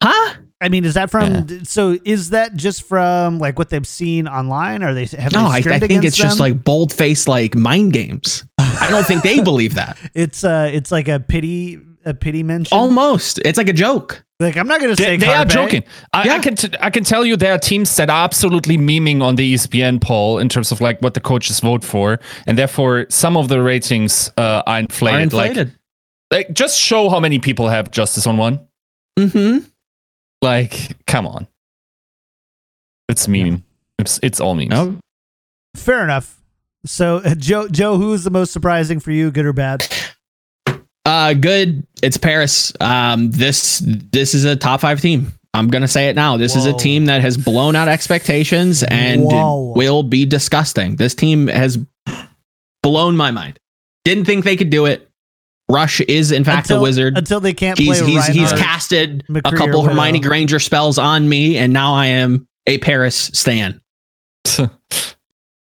huh? 0.03 0.33
I 0.61 0.67
mean, 0.67 0.83
is 0.83 0.95
that 0.95 1.09
from? 1.09 1.63
So, 1.63 1.97
is 2.03 2.31
that 2.31 2.53
just 2.55 2.83
from 2.83 3.39
like 3.39 3.57
what 3.57 3.69
they've 3.69 3.87
seen 3.87 4.27
online? 4.27 4.83
Are 4.83 4.93
they 4.93 5.05
have 5.05 5.31
No, 5.31 5.43
they 5.49 5.71
I, 5.71 5.75
I 5.75 5.79
think 5.79 5.83
against 5.83 6.07
it's 6.07 6.17
just 6.17 6.39
like 6.39 6.63
bold 6.65 6.91
faced 6.91 7.29
like 7.29 7.55
mind 7.55 7.93
games. 7.93 8.43
I 8.57 8.87
don't 8.89 9.05
think 9.05 9.23
they 9.23 9.39
believe 9.43 9.75
that. 9.75 9.97
it's 10.13 10.43
uh 10.43 10.69
it's 10.71 10.91
like 10.91 11.07
a 11.07 11.19
pity 11.21 11.79
a 12.05 12.13
pity 12.13 12.43
mention. 12.43 12.77
Almost, 12.77 13.39
it's 13.39 13.57
like 13.57 13.69
a 13.69 13.73
joke. 13.73 14.23
like 14.39 14.55
I'm 14.57 14.67
not 14.67 14.79
gonna 14.81 14.95
say 14.95 15.17
They, 15.17 15.25
they 15.25 15.33
are 15.33 15.45
joking. 15.45 15.83
I, 16.13 16.29
I 16.29 16.39
can 16.39 16.55
t- 16.55 16.77
I 16.79 16.89
can 16.89 17.03
tell 17.03 17.25
you 17.25 17.35
there 17.35 17.53
are 17.53 17.59
teams 17.59 17.95
that 17.97 18.09
are 18.09 18.23
absolutely 18.23 18.77
memeing 18.77 19.21
on 19.21 19.35
the 19.35 19.53
ESPN 19.53 20.01
poll 20.01 20.39
in 20.39 20.49
terms 20.49 20.71
of 20.71 20.81
like 20.81 21.01
what 21.01 21.13
the 21.13 21.19
coaches 21.19 21.59
vote 21.59 21.83
for, 21.83 22.19
and 22.47 22.57
therefore 22.57 23.05
some 23.09 23.35
of 23.37 23.47
the 23.49 23.61
ratings 23.61 24.31
uh, 24.37 24.63
are 24.65 24.79
inflated. 24.79 25.19
Are 25.19 25.23
inflated. 25.23 25.75
like 26.31 26.53
just 26.53 26.79
show 26.79 27.09
how 27.09 27.19
many 27.19 27.39
people 27.39 27.67
have 27.69 27.91
justice 27.91 28.25
on 28.27 28.37
one. 28.37 28.59
mm-hmm. 29.17 29.65
Like, 30.41 30.95
come 31.05 31.27
on, 31.27 31.47
it's 33.09 33.27
meme. 33.27 33.63
It's 33.97 34.19
it's 34.23 34.39
all 34.39 34.55
memes. 34.55 34.69
No, 34.69 34.97
Fair 35.75 36.03
enough. 36.03 36.39
So, 36.85 37.17
uh, 37.17 37.35
Joe, 37.37 37.67
Joe, 37.67 37.97
who 37.97 38.13
is 38.13 38.23
the 38.23 38.31
most 38.31 38.51
surprising 38.51 38.99
for 38.99 39.11
you, 39.11 39.31
good 39.31 39.45
or 39.45 39.53
bad? 39.53 39.85
Uh, 41.09 41.33
good. 41.33 41.85
It's 42.03 42.17
Paris. 42.17 42.71
Um, 42.79 43.31
this 43.31 43.81
this 43.83 44.35
is 44.35 44.45
a 44.45 44.55
top 44.55 44.81
five 44.81 45.01
team. 45.01 45.33
I'm 45.55 45.67
gonna 45.69 45.87
say 45.87 46.09
it 46.09 46.15
now. 46.15 46.37
This 46.37 46.55
is 46.55 46.67
a 46.67 46.73
team 46.73 47.05
that 47.05 47.21
has 47.21 47.35
blown 47.35 47.75
out 47.75 47.87
expectations 47.87 48.83
and 48.83 49.23
Whoa. 49.23 49.73
will 49.75 50.03
be 50.03 50.23
disgusting. 50.27 50.97
This 50.97 51.15
team 51.15 51.47
has 51.47 51.79
blown 52.83 53.17
my 53.17 53.31
mind. 53.31 53.59
Didn't 54.05 54.25
think 54.25 54.45
they 54.45 54.55
could 54.55 54.69
do 54.69 54.85
it. 54.85 55.09
Rush 55.71 55.99
is 56.01 56.31
in 56.31 56.43
fact 56.43 56.67
until, 56.67 56.77
a 56.77 56.81
wizard. 56.81 57.17
until 57.17 57.39
they 57.39 57.53
can't 57.53 57.77
He's 57.79 58.01
play. 58.01 58.11
he's 58.11 58.27
he's 58.27 58.51
casted 58.53 59.23
McCree 59.29 59.53
a 59.53 59.57
couple 59.57 59.83
Hermione 59.83 60.19
Granger 60.19 60.59
spells 60.59 60.99
on 60.99 61.27
me, 61.27 61.57
and 61.57 61.73
now 61.73 61.95
I 61.95 62.05
am 62.07 62.47
a 62.67 62.77
Paris 62.77 63.31
stan. 63.33 63.81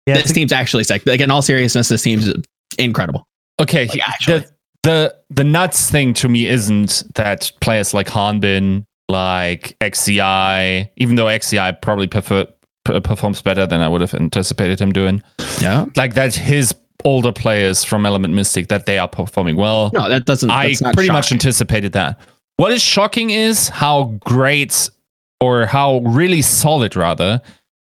Yeah, 0.08 0.14
this 0.14 0.26
it's- 0.26 0.34
team's 0.34 0.52
actually 0.54 0.84
sick. 0.84 1.04
Like 1.08 1.20
in 1.20 1.32
all 1.32 1.42
seriousness, 1.42 1.90
this 1.90 2.04
team's 2.04 2.32
incredible. 2.78 3.28
Okay, 3.60 3.88
Like, 3.88 4.08
actually. 4.08 4.40
the 4.40 4.55
the 4.86 5.16
the 5.30 5.44
nuts 5.44 5.90
thing 5.92 6.14
to 6.16 6.30
me 6.30 6.48
isn't 6.48 7.04
that 7.16 7.52
players 7.60 7.94
like 7.94 8.08
Hanbin, 8.08 8.86
like 9.10 9.76
XCI, 9.82 10.90
even 10.98 11.16
though 11.16 11.26
XCI 11.26 11.82
probably 11.82 12.08
prefer, 12.08 12.46
performs 12.84 13.42
better 13.42 13.66
than 13.66 13.82
I 13.82 13.88
would 13.90 14.02
have 14.02 14.14
anticipated 14.14 14.80
him 14.80 14.92
doing, 14.94 15.22
Yeah. 15.62 15.86
like 15.96 16.14
that 16.14 16.36
his 16.36 16.74
older 17.04 17.32
players 17.32 17.84
from 17.84 18.06
Element 18.06 18.34
Mystic 18.34 18.68
that 18.70 18.86
they 18.86 18.98
are 18.98 19.08
performing 19.08 19.58
well. 19.58 19.92
No, 19.94 20.08
that 20.10 20.26
doesn't. 20.26 20.50
I 20.50 20.74
pretty 20.94 21.12
much 21.12 21.32
anticipated 21.32 21.92
that. 21.94 22.20
What 22.58 22.72
is 22.72 22.82
shocking 22.82 23.32
is 23.32 23.70
how 23.70 24.14
great 24.22 24.90
or 25.42 25.66
how 25.66 25.98
really 26.00 26.42
solid 26.42 26.96
rather 26.96 27.42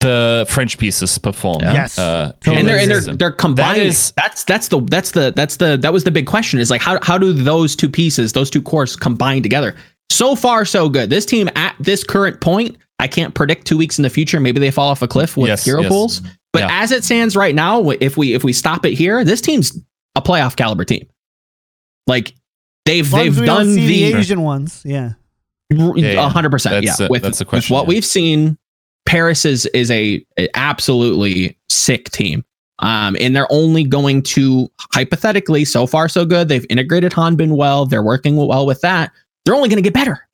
the 0.06 0.46
French 0.50 0.78
pieces 0.78 1.18
perform. 1.18 1.62
Yeah. 1.62 1.74
Yes. 1.74 2.00
Uh, 2.00 2.32
Totally. 2.42 2.58
and 2.60 2.68
they're 2.68 2.78
and 2.80 2.92
they're, 2.92 3.16
they're 3.16 3.32
combined. 3.32 3.80
That 3.82 3.86
is- 3.86 4.12
that's 4.16 4.44
that's 4.46 4.68
the 4.70 4.80
that's 4.82 5.12
the 5.12 5.34
that's 5.36 5.58
the 5.58 5.78
that 5.78 5.92
was 5.92 6.04
the 6.06 6.12
big 6.12 6.28
question. 6.28 6.60
Is 6.60 6.70
like 6.72 6.82
how 6.82 7.00
how 7.04 7.18
do 7.18 7.34
those 7.34 7.76
two 7.76 7.90
pieces, 7.90 8.34
those 8.34 8.50
two 8.50 8.62
cores, 8.62 8.96
combine 8.96 9.44
together? 9.44 9.76
So 10.12 10.36
far, 10.36 10.66
so 10.66 10.88
good. 10.88 11.10
This 11.10 11.26
team 11.26 11.50
at 11.56 11.76
this 11.80 12.04
current 12.04 12.40
point, 12.40 12.78
I 13.00 13.08
can't 13.08 13.34
predict 13.34 13.66
two 13.68 13.78
weeks 13.78 13.98
in 14.00 14.04
the 14.04 14.10
future. 14.10 14.40
Maybe 14.40 14.60
they 14.60 14.72
fall 14.72 14.90
off 14.90 15.02
a 15.02 15.08
cliff 15.08 15.36
with 15.36 15.48
Yes, 15.50 15.66
hero 15.66 15.82
yes. 15.82 15.90
pools. 15.90 16.22
But 16.54 16.60
Yeah. 16.62 16.82
as 16.84 16.92
it 16.92 17.04
stands 17.04 17.36
right 17.36 17.54
now, 17.56 17.90
if 17.90 18.16
we 18.16 18.34
if 18.34 18.44
we 18.44 18.54
stop 18.54 18.86
it 18.86 18.94
here, 18.94 19.26
this 19.26 19.42
team's 19.42 19.78
a 20.16 20.22
playoff 20.22 20.56
caliber 20.56 20.86
team. 20.86 21.06
Like 22.08 22.34
they've 22.86 23.06
as 23.06 23.12
long 23.12 23.28
as 23.28 23.36
they've 23.38 23.46
done 23.46 23.76
the 23.76 23.88
the 23.88 24.04
Asian 24.14 24.42
ones. 24.42 24.82
Yeah. 24.86 25.14
Yeah, 25.72 25.92
yeah. 25.96 26.26
a 26.26 26.30
hundred 26.30 26.52
percent. 26.52 26.86
That's 26.86 27.00
Yeah, 27.00 27.08
a- 27.08 27.10
with, 27.10 27.24
that's 27.24 27.42
a 27.42 27.44
with 27.44 27.50
question, 27.50 27.74
what 27.74 27.88
we've 27.88 28.06
seen, 28.06 28.58
Paris 29.06 29.46
is 29.46 29.66
is 29.68 29.92
a, 29.92 30.26
a 30.38 30.50
absolutely 30.56 31.58
sick 31.70 32.10
team. 32.12 32.44
Um, 32.80 33.16
and 33.22 33.34
they're 33.34 33.52
only 33.52 33.86
going 33.86 34.22
to 34.24 34.70
hypothetically, 34.94 35.64
so 35.64 35.88
far 35.88 36.10
so 36.10 36.26
good. 36.26 36.50
They've 36.50 36.66
integrated 36.70 37.14
Hanbin 37.14 37.56
well. 37.56 37.86
They're 37.86 38.04
working 38.04 38.36
well 38.36 38.66
with 38.66 38.82
that. 38.82 39.14
They're 39.46 39.56
only 39.56 39.70
going 39.70 39.82
to 39.82 39.82
get 39.82 39.94
better. 39.94 40.28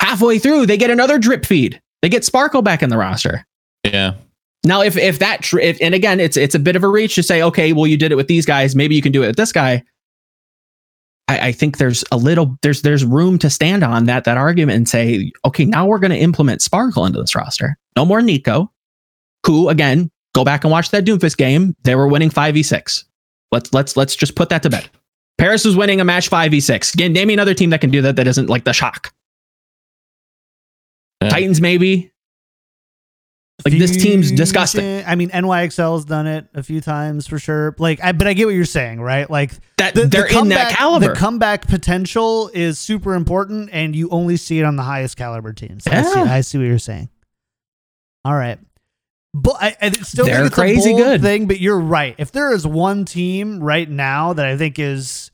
Halfway 0.00 0.38
through, 0.38 0.66
they 0.66 0.76
get 0.76 0.90
another 0.90 1.18
drip 1.18 1.46
feed. 1.46 1.80
They 2.02 2.10
get 2.10 2.24
Sparkle 2.24 2.60
back 2.60 2.82
in 2.82 2.90
the 2.90 2.98
roster. 2.98 3.46
Yeah. 3.84 4.14
Now, 4.64 4.82
if 4.82 4.96
if 4.96 5.18
that 5.20 5.42
tr- 5.42 5.60
if, 5.60 5.78
and 5.80 5.94
again, 5.94 6.20
it's 6.20 6.36
it's 6.36 6.54
a 6.54 6.58
bit 6.58 6.76
of 6.76 6.84
a 6.84 6.88
reach 6.88 7.14
to 7.14 7.22
say, 7.22 7.42
okay, 7.42 7.72
well, 7.72 7.86
you 7.86 7.96
did 7.96 8.12
it 8.12 8.16
with 8.16 8.28
these 8.28 8.44
guys, 8.44 8.76
maybe 8.76 8.94
you 8.94 9.02
can 9.02 9.12
do 9.12 9.22
it 9.22 9.28
with 9.28 9.36
this 9.36 9.52
guy. 9.52 9.82
I, 11.32 11.48
I 11.48 11.52
think 11.52 11.78
there's 11.78 12.04
a 12.12 12.16
little 12.16 12.58
there's 12.62 12.82
there's 12.82 13.04
room 13.04 13.38
to 13.38 13.50
stand 13.50 13.82
on 13.82 14.04
that 14.04 14.24
that 14.24 14.36
argument 14.36 14.76
and 14.76 14.88
say, 14.88 15.32
okay, 15.44 15.64
now 15.64 15.86
we're 15.86 15.98
going 15.98 16.10
to 16.10 16.18
implement 16.18 16.62
Sparkle 16.62 17.06
into 17.06 17.20
this 17.20 17.34
roster. 17.34 17.78
No 17.96 18.04
more 18.04 18.20
Nico, 18.20 18.70
who 19.46 19.68
again, 19.68 20.10
go 20.34 20.44
back 20.44 20.64
and 20.64 20.70
watch 20.70 20.90
that 20.90 21.04
Doomfist 21.04 21.36
game. 21.36 21.74
They 21.84 21.94
were 21.94 22.08
winning 22.08 22.30
five 22.30 22.54
v 22.54 22.62
six. 22.62 23.04
Let's 23.50 23.72
let's 23.72 23.96
let's 23.96 24.14
just 24.14 24.34
put 24.34 24.48
that 24.50 24.62
to 24.62 24.70
bed. 24.70 24.88
Paris 25.38 25.64
was 25.64 25.76
winning 25.76 26.00
a 26.00 26.04
match 26.04 26.28
five 26.28 26.50
v 26.50 26.60
six. 26.60 26.92
Again, 26.94 27.12
name 27.12 27.28
me 27.28 27.34
another 27.34 27.54
team 27.54 27.70
that 27.70 27.80
can 27.80 27.90
do 27.90 28.02
that 28.02 28.16
that 28.16 28.26
isn't 28.26 28.48
like 28.48 28.64
the 28.64 28.72
shock. 28.72 29.12
Yeah. 31.22 31.30
Titans 31.30 31.60
maybe. 31.60 32.12
Like 33.64 33.78
this 33.78 33.96
team's 34.02 34.32
disgusting. 34.32 35.04
I 35.06 35.14
mean, 35.14 35.30
NYXL's 35.30 36.04
done 36.04 36.26
it 36.26 36.46
a 36.54 36.62
few 36.62 36.80
times 36.80 37.26
for 37.26 37.38
sure. 37.38 37.74
Like, 37.78 38.02
I, 38.02 38.12
but 38.12 38.26
I 38.26 38.32
get 38.34 38.46
what 38.46 38.54
you're 38.54 38.64
saying, 38.64 39.00
right? 39.00 39.28
Like, 39.30 39.52
That 39.76 39.94
the, 39.94 40.06
they're 40.06 40.28
the 40.28 40.38
in 40.38 40.48
that 40.48 40.68
comeback- 40.70 40.70
caliber. 40.70 41.08
The 41.08 41.14
comeback 41.14 41.66
potential 41.68 42.50
is 42.52 42.78
super 42.78 43.14
important, 43.14 43.70
and 43.72 43.94
you 43.94 44.08
only 44.10 44.36
see 44.36 44.58
it 44.58 44.64
on 44.64 44.76
the 44.76 44.82
highest 44.82 45.16
caliber 45.16 45.52
teams. 45.52 45.86
I, 45.86 46.02
see, 46.02 46.20
I 46.20 46.40
see 46.40 46.58
what 46.58 46.64
you're 46.64 46.78
saying. 46.78 47.08
All 48.24 48.34
right. 48.34 48.58
But 49.34 49.56
I, 49.60 49.76
I 49.80 49.90
still 49.92 50.26
They're 50.26 50.34
think 50.36 50.46
it's 50.48 50.54
crazy 50.54 50.90
a 50.90 50.92
bold 50.94 51.04
good. 51.04 51.22
thing. 51.22 51.46
But 51.46 51.58
you're 51.60 51.80
right. 51.80 52.14
If 52.18 52.32
there 52.32 52.52
is 52.52 52.66
one 52.66 53.04
team 53.04 53.60
right 53.60 53.88
now 53.88 54.32
that 54.34 54.44
I 54.44 54.56
think 54.58 54.78
is 54.78 55.30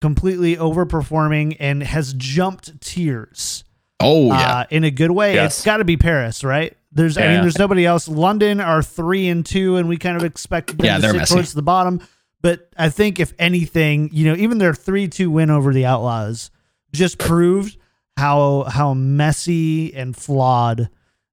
completely 0.00 0.56
overperforming 0.56 1.56
and 1.58 1.82
has 1.82 2.12
jumped 2.14 2.80
tiers, 2.82 3.64
oh 4.00 4.26
yeah. 4.26 4.56
uh, 4.58 4.64
in 4.70 4.84
a 4.84 4.90
good 4.90 5.10
way, 5.10 5.34
Yes. 5.34 5.56
it's 5.58 5.64
got 5.64 5.78
to 5.78 5.84
be 5.84 5.96
Paris, 5.96 6.44
right? 6.44 6.76
There's, 6.94 7.18
I 7.18 7.28
mean, 7.28 7.40
there's 7.42 7.58
nobody 7.58 7.84
else. 7.84 8.06
London 8.08 8.60
are 8.60 8.82
three 8.82 9.28
and 9.28 9.44
two, 9.44 9.76
and 9.76 9.88
we 9.88 9.96
kind 9.96 10.16
of 10.16 10.22
expected 10.24 10.78
them 10.78 10.86
Yeah, 10.86 10.96
to 10.98 11.08
sit 11.08 11.16
messy. 11.16 11.34
towards 11.34 11.52
the 11.52 11.62
bottom. 11.62 12.00
But 12.40 12.68
I 12.76 12.88
think 12.88 13.18
if 13.20 13.32
anything, 13.38 14.10
you 14.12 14.26
know, 14.26 14.36
even 14.36 14.58
their 14.58 14.74
three 14.74 15.08
two 15.08 15.30
win 15.30 15.50
over 15.50 15.72
the 15.72 15.86
Outlaws 15.86 16.50
just 16.92 17.18
proved 17.18 17.76
how 18.16 18.62
how 18.64 18.94
messy 18.94 19.92
and 19.94 20.14
flawed 20.16 20.88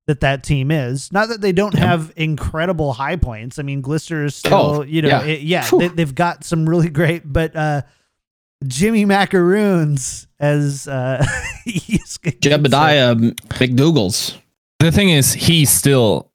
that 0.08 0.22
that 0.22 0.44
team 0.44 0.72
is. 0.72 1.12
Not 1.12 1.30
that 1.30 1.41
they 1.41 1.51
don't 1.51 1.75
Yeah. 1.75 1.86
have 1.86 2.12
incredible 2.15 2.94
high 2.94 3.18
points. 3.18 3.60
I 3.60 3.62
mean, 3.62 3.82
Glister 3.82 4.25
is 4.25 4.36
still, 4.36 4.53
Oh, 4.56 4.82
you 4.82 5.03
know, 5.03 5.10
yeah. 5.10 5.22
it- 5.24 5.41
yeah, 5.41 5.70
they, 5.70 5.89
they've 5.89 6.15
got 6.15 6.44
some 6.44 6.68
really 6.68 6.89
great, 6.89 7.22
but 7.32 7.56
uh 7.56 7.84
Jimmy 8.65 9.06
Macaroons 9.06 10.27
as 10.39 10.88
uh 10.88 11.24
he's 11.65 12.18
Jebediah 12.18 13.34
McDougal's. 13.50 14.38
The 14.81 14.91
thing 14.91 15.09
is, 15.09 15.33
he 15.33 15.65
still, 15.65 16.31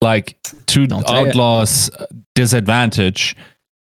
like, 0.00 0.38
to 0.66 0.86
Don't 0.86 1.00
it. 1.02 1.10
Outlaws' 1.10 1.90
disadvantage, 2.34 3.34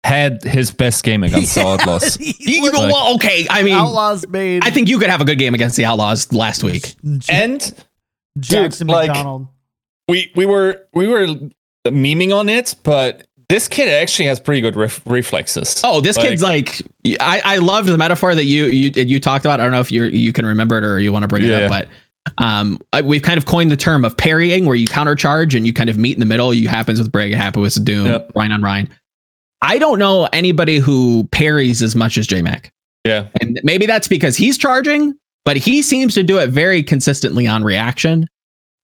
had 0.04 0.42
his 0.42 0.71
best 0.73 1.04
game 1.04 1.23
against 1.23 1.54
the 1.56 1.62
Outlaws. 1.66 2.16
He 2.16 2.35
You 2.56 2.62
looked- 2.62 2.76
go, 2.76 2.87
well, 2.88 3.14
okay. 3.14 3.47
I 3.49 3.62
mean, 3.62 3.75
Outlaws 3.75 4.26
made 4.28 4.64
I 4.64 4.71
think 4.71 4.88
you 4.88 4.99
could 4.99 5.11
have 5.11 5.21
a 5.21 5.25
good 5.25 5.38
game 5.38 5.54
against 5.54 5.76
the 5.76 5.85
Outlaws 5.85 6.32
last 6.32 6.64
week. 6.64 6.94
J- 7.18 7.32
And 7.32 7.61
Jackson 8.40 8.87
dude, 8.88 8.94
like- 8.94 9.09
McDonald. 9.09 9.47
we 10.09 10.30
we 10.35 10.47
were 10.47 10.87
we 10.92 11.06
were 11.06 11.26
memeing 11.87 12.35
on 12.37 12.49
it, 12.49 12.75
but 12.82 13.26
this 13.49 13.68
kid 13.68 13.88
actually 13.88 14.26
has 14.26 14.40
pretty 14.40 14.61
good 14.61 14.75
ref- 14.76 15.02
reflexes. 15.06 15.80
Oh, 15.84 16.00
this 16.00 16.17
kid's 16.17 16.43
like 16.43 16.80
I, 17.21 17.43
I 17.45 17.56
loved 17.58 17.88
the 17.88 17.99
metaphor 17.99 18.34
that 18.34 18.45
you 18.47 18.65
you 18.67 18.91
you 18.97 19.21
talked 19.21 19.45
about. 19.45 19.60
I 19.60 19.65
don't 19.65 19.73
know 19.73 19.80
if 19.80 19.93
you 19.93 20.04
you 20.04 20.32
can 20.32 20.47
remember 20.47 20.78
it 20.78 20.84
or 20.84 20.99
you 20.99 21.12
want 21.12 21.23
to 21.23 21.28
bring 21.28 21.45
it 21.45 21.52
up, 21.52 21.69
but 21.69 21.88
um, 22.39 22.78
I, 22.93 23.02
we've 23.02 23.23
kind 23.23 23.39
of 23.39 23.47
coined 23.47 23.71
the 23.71 23.76
term 23.76 24.04
of 24.04 24.17
parrying, 24.17 24.67
where 24.67 24.76
you 24.76 24.87
countercharge 24.87 25.56
and 25.56 25.67
you 25.67 25.73
kind 25.73 25.91
of 25.91 25.99
meet 25.99 26.15
in 26.15 26.21
the 26.21 26.26
middle. 26.26 26.54
You 26.54 26.69
happens 26.69 26.99
with 26.99 27.11
Brig, 27.11 27.32
it 27.32 27.37
happens 27.37 27.76
with 27.76 27.85
Doom, 27.85 28.06
Yep. 28.06 28.32
Rein 28.35 28.52
on 28.52 28.63
Rein. 28.63 28.89
I 29.61 29.78
don't 29.78 29.99
know 29.99 30.28
anybody 30.32 30.78
who 30.78 31.28
parries 31.30 31.82
as 31.82 31.95
much 31.95 32.19
as 32.19 32.26
JMac, 32.26 32.71
yeah, 33.04 33.28
and 33.41 33.61
maybe 33.63 33.87
that's 33.87 34.08
because 34.08 34.37
he's 34.37 34.58
charging, 34.58 35.15
but 35.45 35.56
he 35.56 35.82
seems 35.82 36.15
to 36.15 36.23
do 36.23 36.39
it 36.39 36.50
very 36.50 36.82
consistently 36.82 37.47
on 37.47 37.63
reaction, 37.63 38.28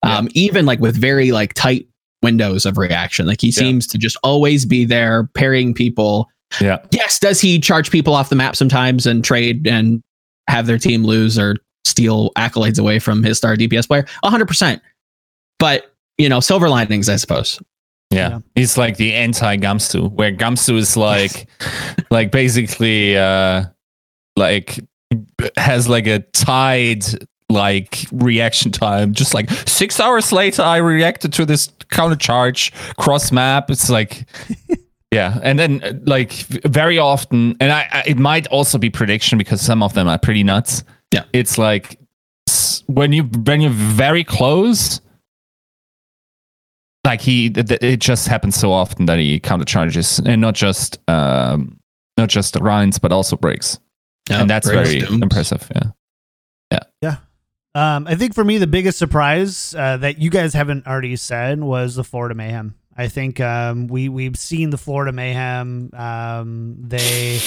um, 0.02 0.28
even 0.32 0.66
like 0.66 0.80
with 0.80 0.96
very 0.96 1.32
like 1.32 1.54
tight 1.54 1.88
windows 2.22 2.66
of 2.66 2.78
reaction. 2.78 3.26
Like 3.26 3.40
he 3.40 3.50
seems 3.52 3.86
to 3.88 3.98
just 3.98 4.16
always 4.22 4.64
be 4.64 4.84
there 4.84 5.28
parrying 5.34 5.74
people 5.74 6.28
yeah, 6.60 6.78
yes, 6.90 7.18
does 7.18 7.40
he 7.40 7.60
charge 7.60 7.90
people 7.90 8.14
off 8.14 8.30
the 8.30 8.36
map 8.36 8.56
sometimes 8.56 9.06
and 9.06 9.24
trade 9.24 9.66
and 9.66 10.02
have 10.48 10.66
their 10.66 10.78
team 10.78 11.04
lose 11.04 11.38
or 11.38 11.56
steal 11.88 12.30
accolades 12.36 12.78
away 12.78 12.98
from 12.98 13.22
his 13.22 13.38
star 13.38 13.56
DPS 13.56 13.86
player? 13.88 14.04
100%. 14.24 14.80
But, 15.58 15.92
you 16.18 16.28
know, 16.28 16.40
silver 16.40 16.68
linings, 16.68 17.08
I 17.08 17.16
suppose. 17.16 17.60
yeah. 18.10 18.28
Yeah. 18.28 18.38
He's 18.54 18.78
like 18.78 18.96
the 18.96 19.14
anti 19.14 19.56
Gamsu, 19.56 20.10
where 20.12 20.32
Gamsu 20.32 20.76
is 20.76 20.96
like, 20.96 21.48
like 22.10 22.30
basically, 22.30 23.16
uh, 23.16 23.64
like 24.36 24.80
has 25.56 25.88
like 25.88 26.06
a 26.06 26.20
tied 26.32 27.04
like 27.48 28.06
reaction 28.12 28.70
time. 28.70 29.14
Just 29.14 29.34
like 29.34 29.50
six 29.50 29.98
hours 29.98 30.32
later, 30.32 30.62
I 30.62 30.76
reacted 30.76 31.32
to 31.34 31.44
this 31.46 31.70
counter 31.90 32.16
charge 32.16 32.72
cross 32.98 33.32
map. 33.32 33.70
It's 33.70 33.90
like. 33.90 34.26
Yeah, 35.10 35.40
and 35.42 35.58
then 35.58 36.02
like 36.04 36.32
very 36.66 36.98
often, 36.98 37.56
and 37.60 37.72
I, 37.72 37.88
I 37.90 38.02
it 38.06 38.18
might 38.18 38.46
also 38.48 38.76
be 38.76 38.90
prediction 38.90 39.38
because 39.38 39.62
some 39.62 39.82
of 39.82 39.94
them 39.94 40.06
are 40.06 40.18
pretty 40.18 40.44
nuts. 40.44 40.84
Yeah. 41.12 41.24
it's 41.32 41.56
like 41.58 41.98
when 42.86 43.12
you 43.12 43.24
when 43.24 43.60
you're 43.60 43.70
very 43.70 44.24
close, 44.24 45.00
like 47.04 47.20
he 47.20 47.50
th- 47.50 47.66
th- 47.66 47.82
it 47.82 48.00
just 48.00 48.28
happens 48.28 48.56
so 48.56 48.72
often 48.72 49.06
that 49.06 49.18
he 49.18 49.40
counter 49.40 49.64
charges 49.64 50.18
and 50.18 50.40
not 50.40 50.54
just 50.54 50.98
um 51.08 51.78
not 52.16 52.28
just 52.28 52.52
the 52.54 52.60
Reins 52.60 52.98
but 52.98 53.12
also 53.12 53.36
breaks, 53.36 53.78
and 54.30 54.50
that's 54.50 54.68
very 54.68 55.00
impressive. 55.00 55.70
Yeah. 55.74 55.90
Yeah. 56.72 56.80
Yeah, 57.00 57.16
Um, 57.96 58.06
I 58.06 58.14
think 58.16 58.34
for 58.34 58.44
me, 58.44 58.58
the 58.58 58.66
biggest 58.66 58.98
surprise 58.98 59.74
uh, 59.74 59.96
that 59.98 60.18
you 60.18 60.28
guys 60.30 60.52
haven't 60.52 60.86
already 60.86 61.16
said 61.16 61.60
was 61.60 61.94
the 61.94 62.04
Florida 62.04 62.34
Mayhem. 62.34 62.74
I 62.96 63.08
think 63.08 63.40
um, 63.40 63.86
we 63.86 64.08
we've 64.10 64.36
seen 64.36 64.70
the 64.70 64.76
Florida 64.78 65.12
Mayhem. 65.12 65.90
Um, 65.94 66.76
they 66.80 67.40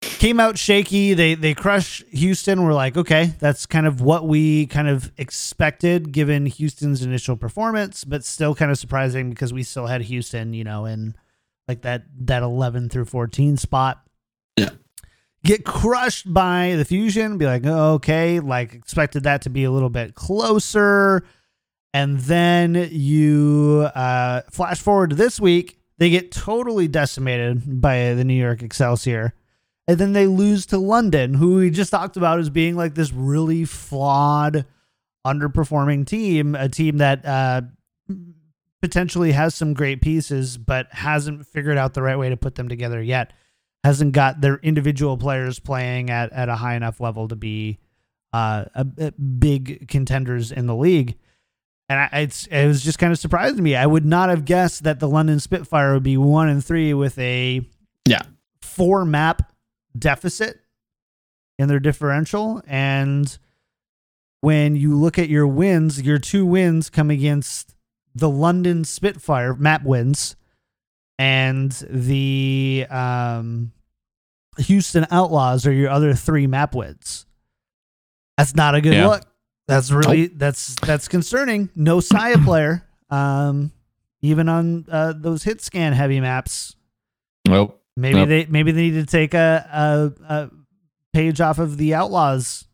came 0.00 0.40
out 0.40 0.58
shaky. 0.58 1.14
They 1.14 1.34
they 1.34 1.54
crushed 1.54 2.04
Houston. 2.10 2.62
We're 2.62 2.72
like, 2.72 2.96
okay, 2.96 3.32
that's 3.38 3.66
kind 3.66 3.86
of 3.86 4.00
what 4.00 4.26
we 4.26 4.66
kind 4.66 4.88
of 4.88 5.12
expected 5.16 6.12
given 6.12 6.46
Houston's 6.46 7.02
initial 7.02 7.36
performance, 7.36 8.04
but 8.04 8.24
still 8.24 8.54
kind 8.54 8.70
of 8.70 8.78
surprising 8.78 9.30
because 9.30 9.52
we 9.52 9.62
still 9.62 9.86
had 9.86 10.02
Houston, 10.02 10.54
you 10.54 10.64
know, 10.64 10.84
in 10.84 11.14
like 11.68 11.82
that 11.82 12.04
that 12.20 12.42
eleven 12.42 12.88
through 12.88 13.06
fourteen 13.06 13.56
spot. 13.56 14.02
Yeah. 14.56 14.70
Get 15.44 15.64
crushed 15.64 16.32
by 16.32 16.74
the 16.76 16.84
fusion, 16.84 17.38
be 17.38 17.46
like, 17.46 17.64
oh, 17.64 17.94
okay, 17.94 18.40
like 18.40 18.74
expected 18.74 19.22
that 19.24 19.42
to 19.42 19.50
be 19.50 19.64
a 19.64 19.70
little 19.70 19.90
bit 19.90 20.14
closer. 20.14 21.24
And 21.94 22.18
then 22.18 22.88
you 22.90 23.88
uh, 23.94 24.42
flash 24.50 24.80
forward 24.80 25.10
to 25.10 25.16
this 25.16 25.40
week, 25.40 25.78
they 25.98 26.10
get 26.10 26.30
totally 26.30 26.88
decimated 26.88 27.80
by 27.80 28.12
the 28.14 28.24
New 28.24 28.34
York 28.34 28.62
Excelsior. 28.62 29.34
And 29.88 29.98
then 29.98 30.12
they 30.12 30.26
lose 30.26 30.66
to 30.66 30.78
London, 30.78 31.34
who 31.34 31.56
we 31.56 31.70
just 31.70 31.90
talked 31.92 32.16
about 32.16 32.40
as 32.40 32.50
being 32.50 32.74
like 32.76 32.94
this 32.94 33.12
really 33.12 33.64
flawed, 33.64 34.66
underperforming 35.24 36.06
team, 36.06 36.54
a 36.56 36.68
team 36.68 36.98
that 36.98 37.24
uh, 37.24 37.62
potentially 38.82 39.32
has 39.32 39.54
some 39.54 39.74
great 39.74 40.00
pieces, 40.00 40.58
but 40.58 40.88
hasn't 40.92 41.46
figured 41.46 41.78
out 41.78 41.94
the 41.94 42.02
right 42.02 42.18
way 42.18 42.28
to 42.28 42.36
put 42.36 42.54
them 42.56 42.68
together 42.68 43.00
yet. 43.02 43.32
Hasn't 43.84 44.12
got 44.12 44.40
their 44.40 44.56
individual 44.56 45.16
players 45.16 45.58
playing 45.60 46.10
at, 46.10 46.32
at 46.32 46.48
a 46.48 46.56
high 46.56 46.74
enough 46.74 47.00
level 47.00 47.28
to 47.28 47.36
be 47.36 47.78
uh, 48.32 48.64
a, 48.74 48.86
a 48.98 49.12
big 49.12 49.86
contenders 49.88 50.50
in 50.50 50.66
the 50.66 50.74
league. 50.74 51.16
And 51.88 52.00
I, 52.00 52.20
it's 52.22 52.48
it 52.48 52.66
was 52.66 52.82
just 52.82 52.98
kind 52.98 53.12
of 53.12 53.18
surprising 53.20 53.58
to 53.58 53.62
me. 53.62 53.76
I 53.76 53.86
would 53.86 54.04
not 54.04 54.28
have 54.28 54.44
guessed 54.44 54.82
that 54.82 54.98
the 54.98 55.08
London 55.08 55.38
Spitfire 55.38 55.94
would 55.94 56.02
be 56.02 56.16
one 56.16 56.48
and 56.48 56.64
three 56.64 56.92
with 56.94 57.16
a 57.20 57.60
Yeah. 58.08 58.22
four 58.60 59.04
map 59.04 59.52
deficit 59.98 60.60
in 61.58 61.68
their 61.68 61.80
differential. 61.80 62.62
And 62.66 63.36
when 64.40 64.76
you 64.76 64.94
look 64.96 65.18
at 65.18 65.28
your 65.28 65.46
wins, 65.46 66.02
your 66.02 66.18
two 66.18 66.44
wins 66.46 66.90
come 66.90 67.10
against 67.10 67.74
the 68.14 68.28
London 68.30 68.84
Spitfire 68.84 69.54
map 69.54 69.82
wins 69.84 70.36
and 71.18 71.72
the 71.90 72.86
um, 72.90 73.72
Houston 74.58 75.06
Outlaws 75.10 75.66
are 75.66 75.72
your 75.72 75.90
other 75.90 76.14
three 76.14 76.46
map 76.46 76.74
wins. 76.74 77.26
That's 78.36 78.54
not 78.54 78.74
a 78.74 78.80
good 78.80 78.94
Yeah. 78.94 79.08
look. 79.08 79.22
That's 79.68 79.90
really 79.90 80.26
that's 80.28 80.76
that's 80.82 81.08
concerning. 81.08 81.70
No 81.74 81.98
Sayaplayer. 81.98 82.82
Um, 83.10 83.72
even 84.22 84.48
on 84.48 84.84
uh, 84.90 85.12
those 85.16 85.42
hit 85.42 85.60
scan 85.60 85.92
heavy 85.92 86.20
maps. 86.20 86.76
Nope. 87.48 87.82
Maybe 87.96 88.18
Nope. 88.18 88.28
they 88.28 88.46
maybe 88.46 88.72
they 88.72 88.82
need 88.90 89.00
to 89.00 89.06
take 89.06 89.32
a, 89.34 90.12
a, 90.28 90.34
a 90.34 90.50
page 91.14 91.40
off 91.40 91.58
of 91.58 91.78
the 91.78 91.94
outlaws 91.94 92.66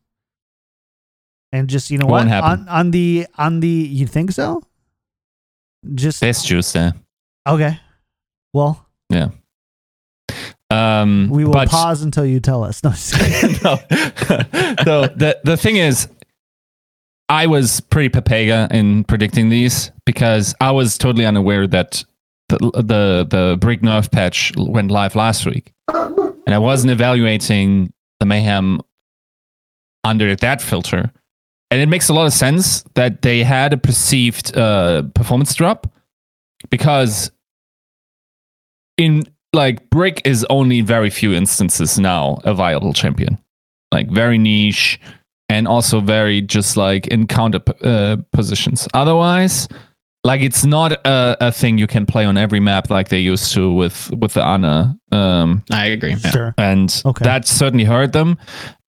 and 1.53 1.69
just 1.69 1.91
you 1.91 1.99
know 1.99 2.07
Won't 2.07 2.29
what 2.29 2.43
happen. 2.43 2.67
on 2.67 2.69
on 2.69 2.91
the 2.91 3.27
on 3.39 3.61
the 3.61 3.69
you 3.69 4.07
think 4.07 4.33
so? 4.33 4.63
Just 5.95 6.21
There's 6.21 6.43
juice 6.43 6.75
okay. 7.47 7.79
Well, 8.53 8.85
Yeah. 9.11 9.29
Um, 10.71 11.29
we 11.31 11.45
will 11.45 11.53
but- 11.53 11.69
pause 11.69 12.03
until 12.03 12.25
you 12.25 12.41
tell 12.41 12.65
us. 12.65 12.83
No, 12.83 12.91
no. 13.65 13.77
so 14.85 15.07
the 15.07 15.39
the 15.45 15.57
thing 15.57 15.77
is, 15.77 16.09
I 17.29 17.47
was 17.47 17.81
pretty 17.81 18.09
papega 18.09 18.73
in 18.73 19.05
predicting 19.05 19.51
these 19.51 19.91
because 20.07 20.55
I 20.61 20.71
was 20.71 20.97
totally 20.99 21.27
unaware 21.27 21.67
that 21.69 22.05
the 22.59 23.27
the 23.29 23.59
the 23.59 23.77
Nerf 23.83 24.11
patch 24.11 24.53
went 24.57 24.91
live 24.91 25.15
last 25.15 25.47
week, 25.47 25.73
and 25.89 26.55
I 26.55 26.59
wasn't 26.59 26.93
evaluating 26.93 27.93
the 28.21 28.27
mayhem 28.27 28.81
under 30.05 30.35
that 30.37 30.63
filter. 30.63 31.11
And 31.71 31.81
it 31.81 31.87
makes 31.89 32.09
a 32.09 32.13
lot 32.13 32.27
of 32.27 32.35
sense 32.35 32.83
that 32.95 33.23
they 33.23 33.43
had 33.43 33.73
a 33.73 33.79
perceived 33.79 34.55
uh, 34.57 35.05
performance 35.15 35.55
drop 35.55 35.91
because 36.71 37.33
in 38.99 39.25
like 39.55 39.89
Brig 39.91 40.21
is 40.25 40.47
only 40.51 40.83
very 40.83 41.11
few 41.11 41.33
instances 41.33 41.99
now 41.99 42.41
a 42.45 42.55
viable 42.55 42.93
champion, 42.93 43.39
like 43.91 44.11
very 44.11 44.39
niche 44.39 45.01
and 45.49 45.69
also 45.69 46.01
very 46.01 46.41
just 46.41 46.77
like 46.77 47.07
in 47.09 47.27
counter 47.27 47.61
uh, 47.83 48.17
positions. 48.33 48.89
Otherwise, 48.95 49.69
like 50.25 50.41
it's 50.41 50.65
not 50.65 50.93
a, 50.93 51.37
a 51.41 51.51
thing 51.53 51.79
you 51.79 51.87
can 51.89 52.07
play 52.07 52.25
on 52.25 52.37
every 52.37 52.61
map 52.61 52.91
like 52.91 53.09
they 53.09 53.19
used 53.19 53.53
to 53.55 53.73
with 53.73 54.11
with 54.13 54.35
the 54.35 54.43
Ana. 54.43 54.97
Um, 55.11 55.65
I 55.71 55.87
agree. 55.87 56.11
Yeah. 56.15 56.31
sure. 56.31 56.55
and 56.59 57.03
Okay. 57.05 57.25
that 57.25 57.47
certainly 57.47 57.85
hurt 57.85 58.13
them. 58.13 58.39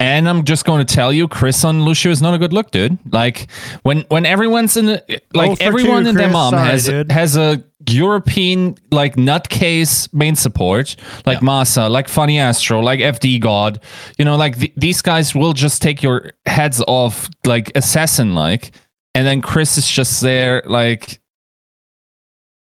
And 0.00 0.28
I'm 0.28 0.44
just 0.44 0.64
going 0.64 0.84
to 0.86 0.94
tell 0.94 1.12
you, 1.12 1.26
Kris 1.28 1.64
on 1.64 1.84
Lucio 1.84 2.10
is 2.12 2.22
not 2.22 2.34
a 2.34 2.38
good 2.38 2.52
look, 2.52 2.70
dude. 2.70 2.98
Like 3.12 3.50
when 3.82 4.02
when 4.08 4.26
everyone's 4.26 4.76
in, 4.76 4.86
the, 4.86 5.20
like 5.34 5.50
Oh, 5.50 5.56
everyone 5.60 6.04
two, 6.04 6.10
in 6.10 6.14
their 6.16 6.30
mom 6.30 6.52
Sorry, 6.52 6.68
has 6.68 6.86
dude. 6.86 7.10
has 7.10 7.36
a 7.36 7.62
European 7.88 8.76
like 8.90 9.16
nutcase 9.16 10.12
main 10.14 10.36
support, 10.36 10.94
like 11.26 11.40
Masa, 11.40 11.90
like 11.90 12.08
Funny 12.08 12.38
Astro, 12.38 12.80
like 12.80 13.00
FD 13.00 13.40
God. 13.40 13.80
You 14.18 14.24
know, 14.24 14.36
like 14.36 14.58
th- 14.58 14.72
these 14.76 15.02
guys 15.02 15.34
will 15.34 15.52
just 15.52 15.82
take 15.82 16.02
your 16.02 16.32
heads 16.46 16.82
off, 16.86 17.28
like 17.44 17.72
assassin, 17.76 18.34
like. 18.34 18.70
And 19.16 19.24
then 19.26 19.42
Kris 19.42 19.76
is 19.78 19.88
just 19.90 20.20
there, 20.20 20.62
like. 20.66 21.20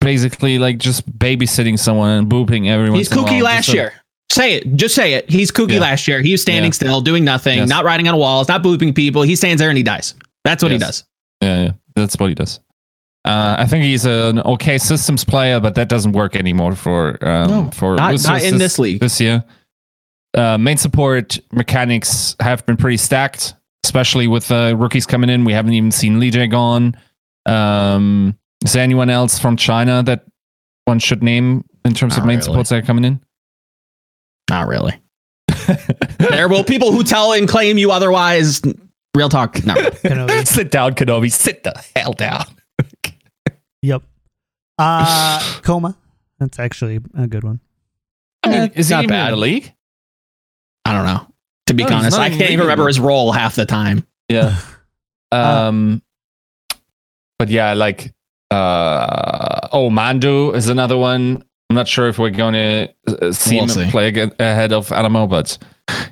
Basically, 0.06 0.58
like 0.60 0.78
just 0.78 1.04
babysitting 1.18 1.76
someone 1.78 2.10
and 2.10 2.28
booping 2.30 2.68
everyone. 2.68 2.96
He's 2.96 3.08
kooky 3.08 3.42
last 3.42 3.74
year. 3.74 3.92
Say 4.30 4.54
it. 4.54 4.76
Just 4.76 4.94
say 4.94 5.14
it. 5.14 5.28
He's 5.28 5.50
kooky 5.50 5.74
Yeah. 5.74 5.80
last 5.80 6.06
year. 6.06 6.22
He 6.22 6.30
was 6.30 6.40
standing 6.42 6.68
Yeah. 6.70 6.74
still, 6.74 7.00
doing 7.00 7.24
nothing, 7.24 7.58
Yes. 7.58 7.68
not 7.68 7.84
riding 7.84 8.06
on 8.06 8.16
walls, 8.16 8.46
not 8.46 8.62
booping 8.62 8.94
people. 8.94 9.22
He 9.22 9.34
stands 9.34 9.58
there 9.60 9.68
and 9.68 9.76
he 9.76 9.82
dies. 9.82 10.14
That's 10.44 10.62
what 10.62 10.70
he 10.70 10.78
does. 10.78 11.02
Yeah, 11.42 11.62
yeah, 11.64 11.70
that's 11.96 12.16
what 12.20 12.28
he 12.28 12.34
does. 12.36 12.60
Uh, 13.24 13.56
I 13.58 13.66
think 13.66 13.82
he's 13.84 14.04
an 14.06 14.38
okay 14.42 14.78
systems 14.78 15.24
player, 15.24 15.58
but 15.58 15.74
that 15.74 15.88
doesn't 15.88 16.12
work 16.12 16.36
anymore 16.36 16.76
for 16.76 17.18
um, 17.26 17.50
No, 17.50 17.70
for 17.72 17.96
not- 17.96 18.22
not 18.22 18.42
in 18.44 18.58
this 18.58 18.78
league. 18.78 19.00
this 19.00 19.20
year. 19.20 19.42
Uh, 20.36 20.56
main 20.56 20.76
support 20.76 21.38
mechanics 21.52 22.36
have 22.38 22.64
been 22.66 22.76
pretty 22.76 22.96
stacked, 22.98 23.54
especially 23.84 24.28
with 24.28 24.52
uh, 24.52 24.74
rookies 24.76 25.06
coming 25.06 25.30
in. 25.30 25.44
We 25.44 25.52
haven't 25.52 25.72
even 25.72 25.90
seen 25.90 26.20
Leejaegon. 26.20 26.94
Um, 27.46 28.36
is 28.66 28.72
there 28.72 28.82
anyone 28.82 29.10
else 29.10 29.38
from 29.38 29.56
China 29.56 30.02
that 30.02 30.24
one 30.86 30.98
should 30.98 31.22
name 31.22 31.64
in 31.84 31.94
terms 31.94 32.18
of 32.18 32.24
main 32.24 32.38
really. 32.38 32.42
supports 32.42 32.70
that 32.70 32.82
are 32.82 32.86
coming 32.86 33.04
in? 33.04 33.20
Not 34.50 34.66
really. 34.66 35.00
there 36.18 36.48
will 36.48 36.64
people 36.64 36.90
who 36.90 37.04
tell 37.04 37.32
and 37.32 37.48
claim 37.48 37.78
you 37.78 37.92
otherwise. 37.92 38.60
Real 39.14 39.28
talk. 39.28 39.64
No. 39.64 39.74
Kenobi. 39.74 40.44
Sit 40.48 40.72
down, 40.72 40.94
Kenobi. 40.96 41.30
Sit 41.30 41.62
the 41.62 41.80
hell 41.94 42.12
down. 42.12 42.44
Yep. 43.82 44.02
Uh, 44.78 45.60
coma. 45.62 45.96
That's 46.40 46.58
actually 46.58 46.98
a 47.16 47.28
good 47.28 47.44
one. 47.44 47.60
I 48.42 48.48
mean, 48.50 48.72
is 48.74 48.88
he 48.88 48.94
not 48.96 49.04
even 49.04 49.14
in 49.14 49.20
bad. 49.26 49.32
the 49.32 49.36
league? 49.36 49.72
I 50.84 50.92
don't 50.92 51.06
know. 51.06 51.32
To 51.68 51.74
be 51.74 51.84
No, 51.84 51.94
honest, 51.96 52.18
I 52.18 52.30
can't 52.30 52.50
even 52.50 52.60
remember 52.62 52.88
his 52.88 52.98
role 52.98 53.30
half 53.30 53.54
the 53.54 53.64
time. 53.64 54.04
Yeah. 54.28 54.58
Uh, 55.32 55.66
Um, 55.68 56.02
but 57.36 57.48
yeah, 57.48 57.72
like 57.74 58.14
uh, 58.50 59.68
oh, 59.72 59.90
Mandu 59.90 60.54
is 60.54 60.68
another 60.68 60.96
one. 60.96 61.42
I'm 61.70 61.74
not 61.76 61.88
sure 61.88 62.08
if 62.08 62.18
we're 62.18 62.30
going 62.30 62.54
to 62.54 62.88
uh, 63.08 63.32
see 63.32 63.56
We'll 63.56 63.64
him 63.64 63.68
see. 63.70 63.90
play 63.90 64.08
ahead 64.38 64.72
of 64.72 64.92
Alamo, 64.92 65.26
but 65.26 65.58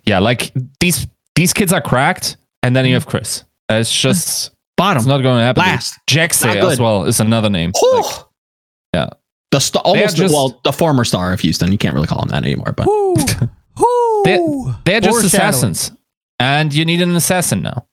yeah, 0.05 0.19
like 0.19 0.53
these 0.81 1.07
these 1.37 1.53
kids 1.53 1.73
are 1.73 1.81
cracked, 1.81 2.37
and 2.63 2.75
then 2.75 2.87
you 2.87 2.95
have 2.95 3.07
Kris. 3.07 3.45
Uh, 3.71 3.75
It's 3.75 3.93
just 3.93 4.51
bottom. 4.77 4.99
it's 4.99 5.07
Bottom. 5.07 5.23
not 5.23 5.23
going 5.23 5.39
to 5.41 5.45
happen. 5.45 5.61
Last. 5.63 5.99
Jaxe 6.09 6.45
as 6.45 6.81
well 6.81 7.05
is 7.05 7.21
another 7.21 7.51
name. 7.51 7.73
Like, 7.93 8.05
yeah. 8.95 9.09
The 9.53 9.61
st- 9.61 9.85
almost 9.85 10.17
just- 10.17 10.35
well, 10.35 10.61
the 10.65 10.73
former 10.73 11.05
star 11.05 11.33
of 11.33 11.41
Houston. 11.41 11.71
You 11.71 11.79
can't 11.79 11.95
really 11.95 12.09
call 12.09 12.21
him 12.23 12.29
that 12.29 12.43
anymore, 12.45 12.73
but 12.77 12.87
Whoo, 12.87 13.15
whoo. 13.79 14.75
they're 14.85 15.01
just 15.01 15.25
assassins, 15.25 15.93
and 16.41 16.75
you 16.75 16.85
need 16.85 17.01
an 17.01 17.15
assassin 17.15 17.63
now. 17.63 17.87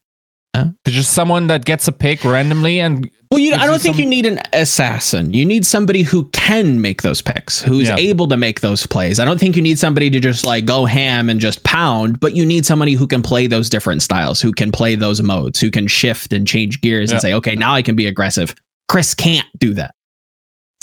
Huh? 0.55 0.65
There's 0.83 0.95
just 0.97 1.13
someone 1.13 1.47
that 1.47 1.63
gets 1.63 1.87
a 1.87 1.93
pick 1.93 2.25
randomly 2.25 2.81
and 2.81 3.09
Well, 3.31 3.39
you, 3.39 3.53
I 3.53 3.65
don't 3.65 3.81
think 3.81 3.95
some- 3.95 4.03
you 4.03 4.09
need 4.09 4.25
an 4.25 4.41
assassin. 4.51 5.33
You 5.33 5.45
need 5.45 5.65
somebody 5.65 6.01
who 6.01 6.25
can 6.31 6.81
make 6.81 7.03
those 7.03 7.21
picks, 7.21 7.61
who's 7.61 7.87
Yeah. 7.87 7.95
able 7.97 8.27
to 8.27 8.35
make 8.35 8.59
those 8.59 8.85
plays. 8.85 9.17
I 9.19 9.23
don't 9.25 9.39
think 9.39 9.55
you 9.55 9.61
need 9.61 9.79
somebody 9.79 10.09
to 10.09 10.19
just 10.19 10.45
like 10.45 10.65
go 10.65 10.83
ham 10.85 11.29
and 11.29 11.39
just 11.39 11.63
pound, 11.63 12.19
but 12.19 12.35
you 12.35 12.45
need 12.45 12.65
somebody 12.65 12.93
who 12.95 13.07
can 13.07 13.21
play 13.21 13.47
those 13.47 13.69
different 13.69 14.01
styles, 14.01 14.41
who 14.41 14.51
can 14.51 14.73
play 14.73 14.95
those 14.95 15.21
modes, 15.21 15.59
who 15.61 15.71
can 15.71 15.87
shift 15.87 16.33
and 16.33 16.45
change 16.45 16.81
gears 16.81 17.09
Yeah. 17.11 17.15
and 17.15 17.21
say, 17.21 17.33
okay, 17.35 17.55
now 17.55 17.73
I 17.73 17.81
can 17.81 17.95
be 17.95 18.05
aggressive. 18.07 18.53
Kris 18.89 19.13
can't 19.15 19.47
do 19.57 19.73
that. 19.75 19.95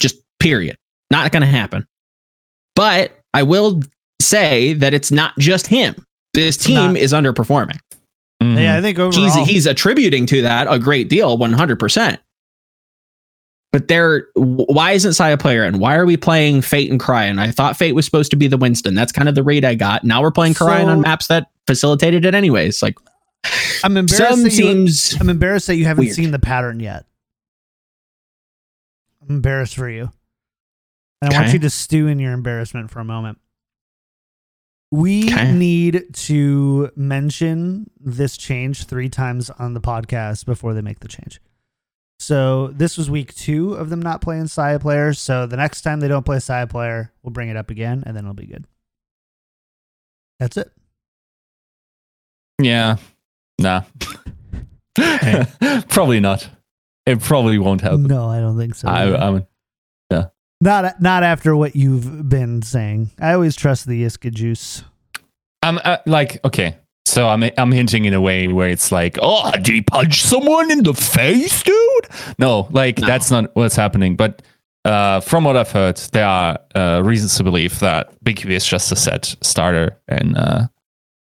Just 0.00 0.16
period. 0.40 0.76
Not 1.10 1.30
going 1.30 1.42
to 1.42 1.46
happen. 1.46 1.86
But 2.74 3.18
I 3.34 3.42
will 3.42 3.82
say 4.22 4.72
that 4.74 4.94
it's 4.94 5.10
not 5.12 5.36
just 5.38 5.66
him. 5.66 5.94
This 6.32 6.56
team 6.56 6.96
is 6.96 7.12
underperforming. 7.12 7.78
Mhm. 8.42 8.62
Yeah, 8.62 8.76
I 8.76 8.80
think 8.80 8.98
overall. 8.98 9.24
He's 9.44 9.48
he's 9.48 9.66
attributing 9.66 10.26
to 10.26 10.42
that 10.42 10.66
a 10.70 10.78
great 10.78 11.08
deal, 11.08 11.36
one 11.38 11.52
hundred 11.52 11.78
percent. 11.78 12.20
But 13.72 13.88
there, 13.88 14.28
why 14.34 14.92
isn't 14.92 15.10
Sayaplayer 15.10 15.66
and 15.66 15.78
why 15.78 15.96
are 15.96 16.06
we 16.06 16.16
playing 16.16 16.62
Fate 16.62 16.90
and 16.90 16.98
Cryon? 16.98 17.38
I 17.38 17.50
thought 17.50 17.76
Fate 17.76 17.92
was 17.94 18.06
supposed 18.06 18.30
to 18.30 18.36
be 18.36 18.46
the 18.48 18.56
Winston. 18.56 18.94
That's 18.94 19.12
kind 19.12 19.28
of 19.28 19.34
the 19.34 19.42
rate 19.42 19.62
I 19.64 19.74
got. 19.74 20.04
Now 20.04 20.22
we're 20.22 20.30
playing 20.30 20.54
Cryon 20.54 20.84
So- 20.84 20.88
on 20.88 21.00
maps 21.02 21.26
that 21.26 21.48
facilitated 21.66 22.24
it 22.24 22.34
anyways. 22.34 22.82
Like 22.82 22.94
I'm 23.84 23.96
embarrassed. 23.96 24.42
That 24.42 24.54
you, 24.54 24.88
I'm 25.20 25.28
embarrassed 25.28 25.66
that 25.66 25.76
you 25.76 25.84
haven't 25.84 26.04
weird. 26.06 26.16
seen 26.16 26.30
the 26.30 26.38
pattern 26.38 26.80
yet. 26.80 27.04
I'm 29.22 29.36
embarrassed 29.36 29.76
for 29.76 29.88
you. 29.90 30.10
And 31.20 31.34
I 31.34 31.40
want 31.40 31.52
you 31.52 31.58
to 31.58 31.70
stew 31.70 32.06
in 32.06 32.18
your 32.18 32.32
embarrassment 32.32 32.90
for 32.90 33.00
a 33.00 33.04
moment. 33.04 33.38
We 34.90 35.32
Okay. 35.32 35.52
need 35.52 36.14
to 36.14 36.90
mention 36.96 37.90
this 38.00 38.36
change 38.38 38.84
three 38.84 39.08
times 39.10 39.50
on 39.50 39.74
the 39.74 39.80
podcast 39.80 40.46
before 40.46 40.72
they 40.72 40.80
make 40.80 41.00
the 41.00 41.08
change. 41.08 41.40
So 42.20 42.68
this 42.68 42.96
was 42.96 43.10
week 43.10 43.34
two 43.34 43.74
of 43.74 43.90
them 43.90 44.00
not 44.00 44.20
playing 44.20 44.44
Sayaplayer. 44.44 45.16
So 45.16 45.46
the 45.46 45.56
next 45.56 45.82
time 45.82 46.00
they 46.00 46.08
don't 46.08 46.24
play 46.24 46.38
Sayaplayer, 46.38 47.10
we'll 47.22 47.32
bring 47.32 47.48
it 47.48 47.56
up 47.56 47.70
again 47.70 48.02
and 48.06 48.16
then 48.16 48.24
it'll 48.24 48.34
be 48.34 48.46
good. 48.46 48.64
That's 50.40 50.56
it. 50.56 50.72
Yeah. 52.60 52.96
Nah. 53.60 53.82
probably 55.88 56.20
not. 56.20 56.48
It 57.06 57.20
probably 57.20 57.58
won't 57.58 57.80
happen. 57.82 58.04
No, 58.04 58.28
I 58.28 58.40
don't 58.40 58.56
think 58.58 58.74
so. 58.74 58.88
I, 58.88 59.16
I'm, 59.28 59.46
Not 60.60 61.00
not 61.00 61.22
after 61.22 61.54
what 61.56 61.76
you've 61.76 62.28
been 62.28 62.62
saying. 62.62 63.10
I 63.20 63.34
always 63.34 63.54
trust 63.54 63.86
the 63.86 64.02
Iska 64.02 64.32
juice. 64.32 64.82
I'm 65.62 65.78
uh, 65.84 65.98
like, 66.06 66.44
okay. 66.44 66.76
So 67.06 67.28
I'm 67.28 67.44
I'm 67.56 67.72
hinting 67.72 68.04
in 68.04 68.14
a 68.14 68.20
way 68.20 68.48
where 68.48 68.68
it's 68.68 68.90
like, 68.90 69.18
oh, 69.22 69.50
did 69.52 69.68
he 69.68 69.82
punch 69.82 70.22
someone 70.22 70.70
in 70.70 70.82
the 70.82 70.94
face, 70.94 71.62
dude? 71.62 72.08
No, 72.38 72.68
like 72.70 72.98
No. 72.98 73.06
that's 73.06 73.30
not 73.30 73.54
what's 73.54 73.76
happening. 73.76 74.16
But 74.16 74.42
uh, 74.84 75.20
from 75.20 75.44
what 75.44 75.56
I've 75.56 75.70
heard, 75.70 75.96
there 76.12 76.26
are 76.26 76.58
uh, 76.74 77.02
reasons 77.04 77.36
to 77.36 77.44
believe 77.44 77.78
that 77.80 78.12
BQB 78.24 78.50
is 78.50 78.66
just 78.66 78.90
a 78.92 78.96
set 78.96 79.36
starter, 79.40 79.96
and 80.08 80.36
uh, 80.36 80.66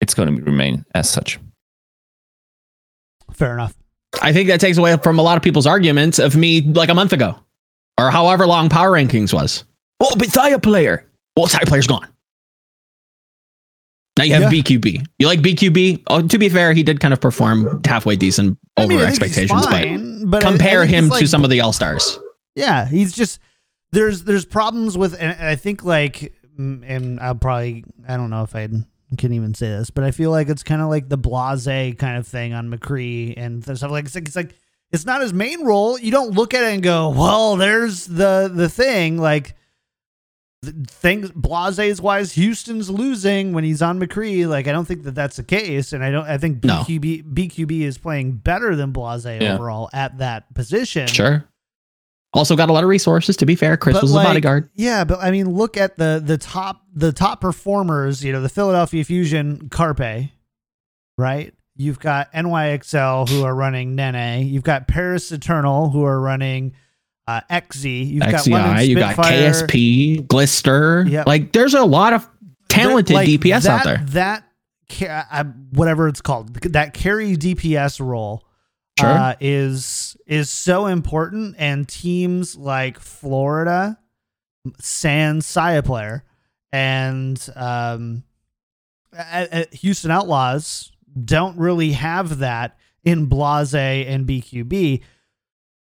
it's 0.00 0.14
going 0.14 0.34
to 0.34 0.42
remain 0.42 0.84
as 0.94 1.10
such. 1.10 1.38
Fair 3.32 3.54
enough. 3.54 3.74
I 4.22 4.32
think 4.32 4.48
that 4.48 4.60
takes 4.60 4.78
away 4.78 4.96
from 4.96 5.18
a 5.18 5.22
lot 5.22 5.36
of 5.36 5.42
people's 5.42 5.66
arguments 5.66 6.18
of 6.18 6.34
me 6.34 6.62
like 6.62 6.88
a 6.88 6.94
month 6.94 7.12
ago 7.12 7.38
or 7.98 8.10
however 8.10 8.46
long 8.46 8.68
Power 8.68 8.92
Rankings 8.92 9.32
was. 9.32 9.64
Oh, 10.00 10.14
but 10.16 10.28
Sayaplayer. 10.28 11.04
Well, 11.36 11.46
Sayaplayer's 11.46 11.86
gone. 11.86 12.06
Now 14.16 14.24
you 14.24 14.34
have 14.34 14.42
Yeah. 14.52 14.60
BQB. 14.62 15.06
You 15.18 15.26
like 15.28 15.40
BQB? 15.40 16.02
Oh, 16.08 16.22
to 16.26 16.38
be 16.38 16.48
fair, 16.48 16.72
he 16.72 16.82
did 16.82 16.98
kind 17.00 17.14
of 17.14 17.20
perform 17.20 17.80
halfway 17.84 18.16
decent 18.16 18.58
over 18.76 18.92
I 18.92 18.96
he's 18.96 19.04
expectations, 19.04 19.64
but 19.66 19.70
fine, 19.70 20.26
but 20.28 20.44
I- 20.44 20.48
I 20.48 20.50
compare 20.50 20.84
him 20.86 21.04
he's, 21.10 21.18
to 21.20 21.28
some 21.28 21.44
of 21.44 21.50
the 21.50 21.60
all 21.60 21.72
stars. 21.72 22.18
Yeah, 22.56 22.86
he's 22.86 23.12
just 23.12 23.38
there's 23.92 24.24
there's 24.24 24.44
problems 24.44 24.98
with, 24.98 25.14
and 25.20 25.40
I 25.40 25.54
think 25.54 25.84
like, 25.84 26.32
and 26.58 27.20
I'll 27.20 27.36
probably 27.36 27.84
I 28.08 28.16
don't 28.16 28.30
know 28.30 28.42
if 28.42 28.56
I 28.56 28.68
can 29.16 29.32
even 29.32 29.54
say 29.54 29.68
this, 29.68 29.90
but 29.90 30.02
I 30.02 30.10
feel 30.10 30.32
like 30.32 30.48
it's 30.48 30.64
kind 30.64 30.82
of 30.82 30.88
like 30.88 31.08
the 31.08 31.16
blase 31.16 31.64
kind 31.96 32.18
of 32.18 32.26
thing 32.26 32.52
on 32.54 32.68
McCree 32.70 33.34
and 33.36 33.62
stuff 33.62 33.90
like 33.90 34.06
it's 34.06 34.14
like 34.16 34.26
it's 34.26 34.36
like 34.36 34.54
it's 34.92 35.04
not 35.04 35.20
his 35.20 35.32
main 35.32 35.64
role. 35.64 35.98
You 35.98 36.10
don't 36.10 36.32
look 36.32 36.54
at 36.54 36.62
it 36.64 36.74
and 36.74 36.82
go, 36.82 37.10
well, 37.10 37.56
there's 37.56 38.06
the 38.06 38.50
the 38.52 38.68
thing 38.68 39.18
like. 39.18 39.54
Things 40.88 41.30
blase 41.30 42.00
wise, 42.00 42.32
Houston's 42.32 42.90
losing 42.90 43.52
when 43.52 43.62
he's 43.62 43.80
on 43.80 44.00
McCree. 44.00 44.44
Like 44.48 44.66
I 44.66 44.72
don't 44.72 44.86
think 44.86 45.04
that 45.04 45.14
that's 45.14 45.36
the 45.36 45.44
case, 45.44 45.92
and 45.92 46.02
I 46.02 46.10
don't. 46.10 46.26
I 46.26 46.36
think 46.36 46.64
No. 46.64 46.80
BQB 46.82 47.32
BQB 47.32 47.82
is 47.82 47.96
playing 47.96 48.32
better 48.32 48.74
than 48.74 48.90
Blase 48.90 49.24
Yeah. 49.24 49.54
overall 49.54 49.88
at 49.92 50.18
that 50.18 50.52
position. 50.54 51.06
Sure. 51.06 51.44
Also 52.32 52.56
got 52.56 52.70
a 52.70 52.72
lot 52.72 52.82
of 52.82 52.90
resources. 52.90 53.36
To 53.36 53.46
be 53.46 53.54
fair, 53.54 53.76
Chris 53.76 53.94
But, 53.94 54.02
was 54.02 54.12
like, 54.12 54.24
the 54.24 54.30
bodyguard. 54.30 54.68
Yeah, 54.74 55.04
but 55.04 55.20
I 55.20 55.30
mean, 55.30 55.48
look 55.48 55.76
at 55.76 55.96
the 55.96 56.20
the 56.24 56.36
top 56.38 56.82
the 56.92 57.12
top 57.12 57.40
performers. 57.40 58.24
You 58.24 58.32
know, 58.32 58.40
the 58.42 58.48
Philadelphia 58.48 59.04
Fusion, 59.04 59.68
Carpe, 59.68 60.30
right? 61.16 61.54
You've 61.78 62.00
got 62.00 62.32
NYXL 62.32 63.28
who 63.28 63.44
are 63.44 63.54
running 63.54 63.96
Nenne. 63.96 64.50
You've 64.50 64.64
got 64.64 64.88
Paris 64.88 65.30
Eternal 65.30 65.90
who 65.90 66.02
are 66.02 66.20
running 66.20 66.74
uh, 67.28 67.40
XZ. 67.48 68.10
You've 68.10 68.20
got 68.20 68.46
London 68.48 68.76
XCI, 68.76 68.88
you 68.88 68.94
got 68.96 69.16
KSP, 69.16 70.26
Glister. 70.26 71.04
Yep. 71.08 71.26
Like, 71.28 71.52
there's 71.52 71.74
a 71.74 71.84
lot 71.84 72.14
of 72.14 72.28
talented 72.68 73.14
Like, 73.14 73.28
DPS 73.28 73.62
that, 73.62 73.68
out 73.68 73.84
there. 73.84 73.98
That 74.08 74.44
uh, 75.08 75.44
whatever 75.70 76.08
it's 76.08 76.20
called, 76.20 76.52
that 76.54 76.94
carry 76.94 77.36
DPS 77.36 78.04
role 78.04 78.44
Sure. 78.98 79.08
uh, 79.08 79.34
is 79.38 80.16
is 80.26 80.50
so 80.50 80.86
important, 80.86 81.54
and 81.58 81.88
teams 81.88 82.56
like 82.56 82.98
Florida, 82.98 83.96
Sans 84.80 85.46
Sayaplayer, 85.46 86.22
and 86.72 87.48
um, 87.54 88.24
at, 89.12 89.52
at 89.52 89.74
Houston 89.74 90.10
Outlaws 90.10 90.90
don't 91.24 91.58
really 91.58 91.92
have 91.92 92.38
that 92.38 92.76
in 93.04 93.26
Blase 93.26 93.74
and 93.74 94.26
BQB. 94.26 95.02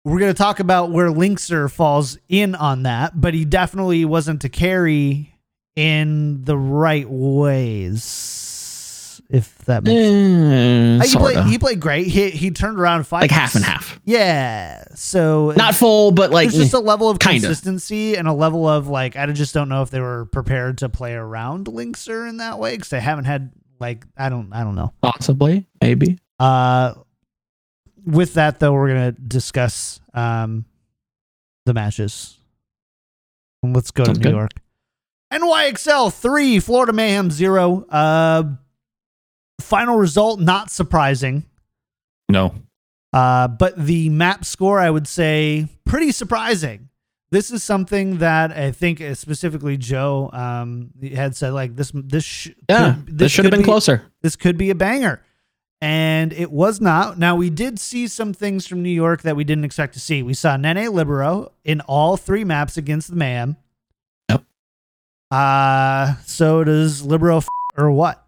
We're 0.04 0.18
going 0.18 0.32
to 0.35 0.38
talk 0.38 0.58
about 0.61 0.90
where 0.90 1.08
Linkzr 1.08 1.70
falls 1.70 2.18
in 2.28 2.54
on 2.56 2.82
that, 2.85 3.20
but 3.20 3.35
he 3.35 3.44
definitely 3.44 4.04
wasn't 4.04 4.42
to 4.42 4.48
carry 4.48 5.35
in 5.76 6.42
the 6.44 6.56
right 6.58 7.08
ways. 7.08 9.20
If 9.30 9.56
that 9.64 9.85
makes 9.85 9.98
Eh, 9.98 10.98
Uh, 11.00 11.04
he, 11.08 11.16
played, 11.16 11.44
he 11.46 11.58
played 11.58 11.80
great. 11.80 12.06
He 12.06 12.28
he 12.30 12.50
turned 12.50 12.78
around 12.78 13.06
five 13.06 13.22
like 13.22 13.30
half 13.30 13.54
and 13.54 13.64
half. 13.64 13.98
Yeah. 14.04 14.85
So 14.94 15.52
Not 15.56 15.74
full, 15.74 16.12
but 16.12 16.30
like 16.30 16.50
there's 16.50 16.64
just 16.64 16.74
a 16.74 16.78
level 16.80 17.08
of 17.08 17.18
kinda. 17.18 17.40
consistency 17.46 18.14
and 18.16 18.28
a 18.28 18.32
level 18.35 18.68
of 18.68 18.88
like 18.88 19.16
I 19.16 19.24
just 19.32 19.54
don't 19.54 19.70
know 19.70 19.80
if 19.82 19.88
they 19.90 20.00
were 20.00 20.26
prepared 20.26 20.78
to 20.78 20.88
play 20.90 21.14
around 21.14 21.66
Linkzr 21.66 22.28
in 22.28 22.38
that 22.38 22.58
way 22.58 22.72
because 22.76 22.90
they 22.90 23.00
haven't 23.00 23.24
had 23.24 23.52
like 23.83 24.07
I 24.16 24.31
don't 24.31 24.51
I 24.55 24.64
don't 24.64 24.75
know. 24.77 24.95
possibly, 25.03 25.66
maybe. 25.83 26.18
Uh, 26.38 26.95
with 28.07 28.35
that 28.35 28.59
though, 28.61 28.73
we're 28.73 28.88
gonna 28.88 29.12
discuss 29.12 30.01
um 30.14 30.64
the 31.66 31.75
matches. 31.75 32.38
And 33.62 33.75
Let's 33.77 33.90
go 33.90 34.05
Sounds 34.05 34.18
to 34.18 34.25
New 34.25 34.31
good. 34.31 34.37
York. 34.38 34.51
NYXL 35.33 36.12
three, 36.12 36.59
Florida 36.59 36.92
Mayhem 36.92 37.31
zero. 37.31 37.85
Uh, 37.88 38.45
final 39.61 39.97
result 39.97 40.40
not 40.40 40.71
surprising. 40.71 41.45
No. 42.29 42.55
Uh, 43.12 43.47
but 43.49 43.75
the 43.77 44.09
map 44.09 44.45
score, 44.45 44.79
I 44.81 44.88
would 44.90 45.07
say, 45.07 45.68
pretty 45.85 46.12
surprising. 46.12 46.88
This 47.33 47.51
is 47.51 47.64
something 47.64 48.18
that 48.18 48.53
I 48.53 48.71
think 48.71 49.01
uh, 49.01 49.14
specifically 49.14 49.77
Joe 49.79 50.31
um, 50.33 50.90
had 51.12 51.35
said 51.35 51.53
like 51.55 51.75
this. 51.75 51.90
This 51.95 52.23
sh- 52.25 52.51
Yeah, 52.68 52.95
could- 53.05 53.18
this 53.18 53.33
should 53.33 53.47
have 53.47 53.51
been 53.51 53.61
be- 53.62 53.64
closer. 53.64 54.03
This 54.21 54.37
could 54.37 54.57
be 54.59 54.68
a 54.71 54.75
banger, 54.75 55.21
and 55.81 56.33
it 56.35 56.53
was 56.53 56.81
not. 56.81 57.18
Now 57.18 57.35
we 57.35 57.49
did 57.49 57.81
see 57.81 58.07
some 58.07 58.35
things 58.35 58.66
from 58.66 58.83
New 58.83 58.90
York 58.90 59.23
that 59.23 59.35
we 59.35 59.45
didn't 59.45 59.64
expect 59.64 59.95
to 59.95 60.01
see. 60.01 60.23
We 60.23 60.35
saw 60.35 60.57
Nenne 60.59 60.92
Libero 60.92 61.53
in 61.64 61.81
all 61.81 62.18
three 62.18 62.45
maps 62.45 62.77
against 62.77 63.09
the 63.09 63.16
Mayhem. 63.16 63.57
Yep. 64.31 64.45
Uh 65.31 66.14
so 66.27 66.64
does 66.64 67.03
Libero 67.03 67.38
f- 67.38 67.49
or 67.79 67.90
what? 67.90 68.23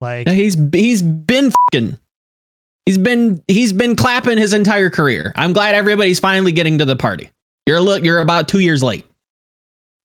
Like 0.00 0.26
Yeah, 0.26 0.32
he's 0.34 0.56
he's 0.72 1.02
been 1.02 1.52
fucking. 1.52 1.98
He's 2.84 2.98
been 2.98 3.42
he's 3.48 3.72
been 3.72 3.94
clapping 3.96 4.38
his 4.38 4.52
entire 4.52 4.90
career. 4.90 5.32
I'm 5.36 5.52
glad 5.52 5.74
everybody's 5.76 6.18
finally 6.20 6.50
getting 6.52 6.78
to 6.78 6.84
the 6.84 6.96
party. 6.96 7.30
You're 7.66 7.80
look 7.80 8.04
you're 8.04 8.20
about 8.20 8.48
two 8.48 8.60
years 8.60 8.82
late. 8.82 9.06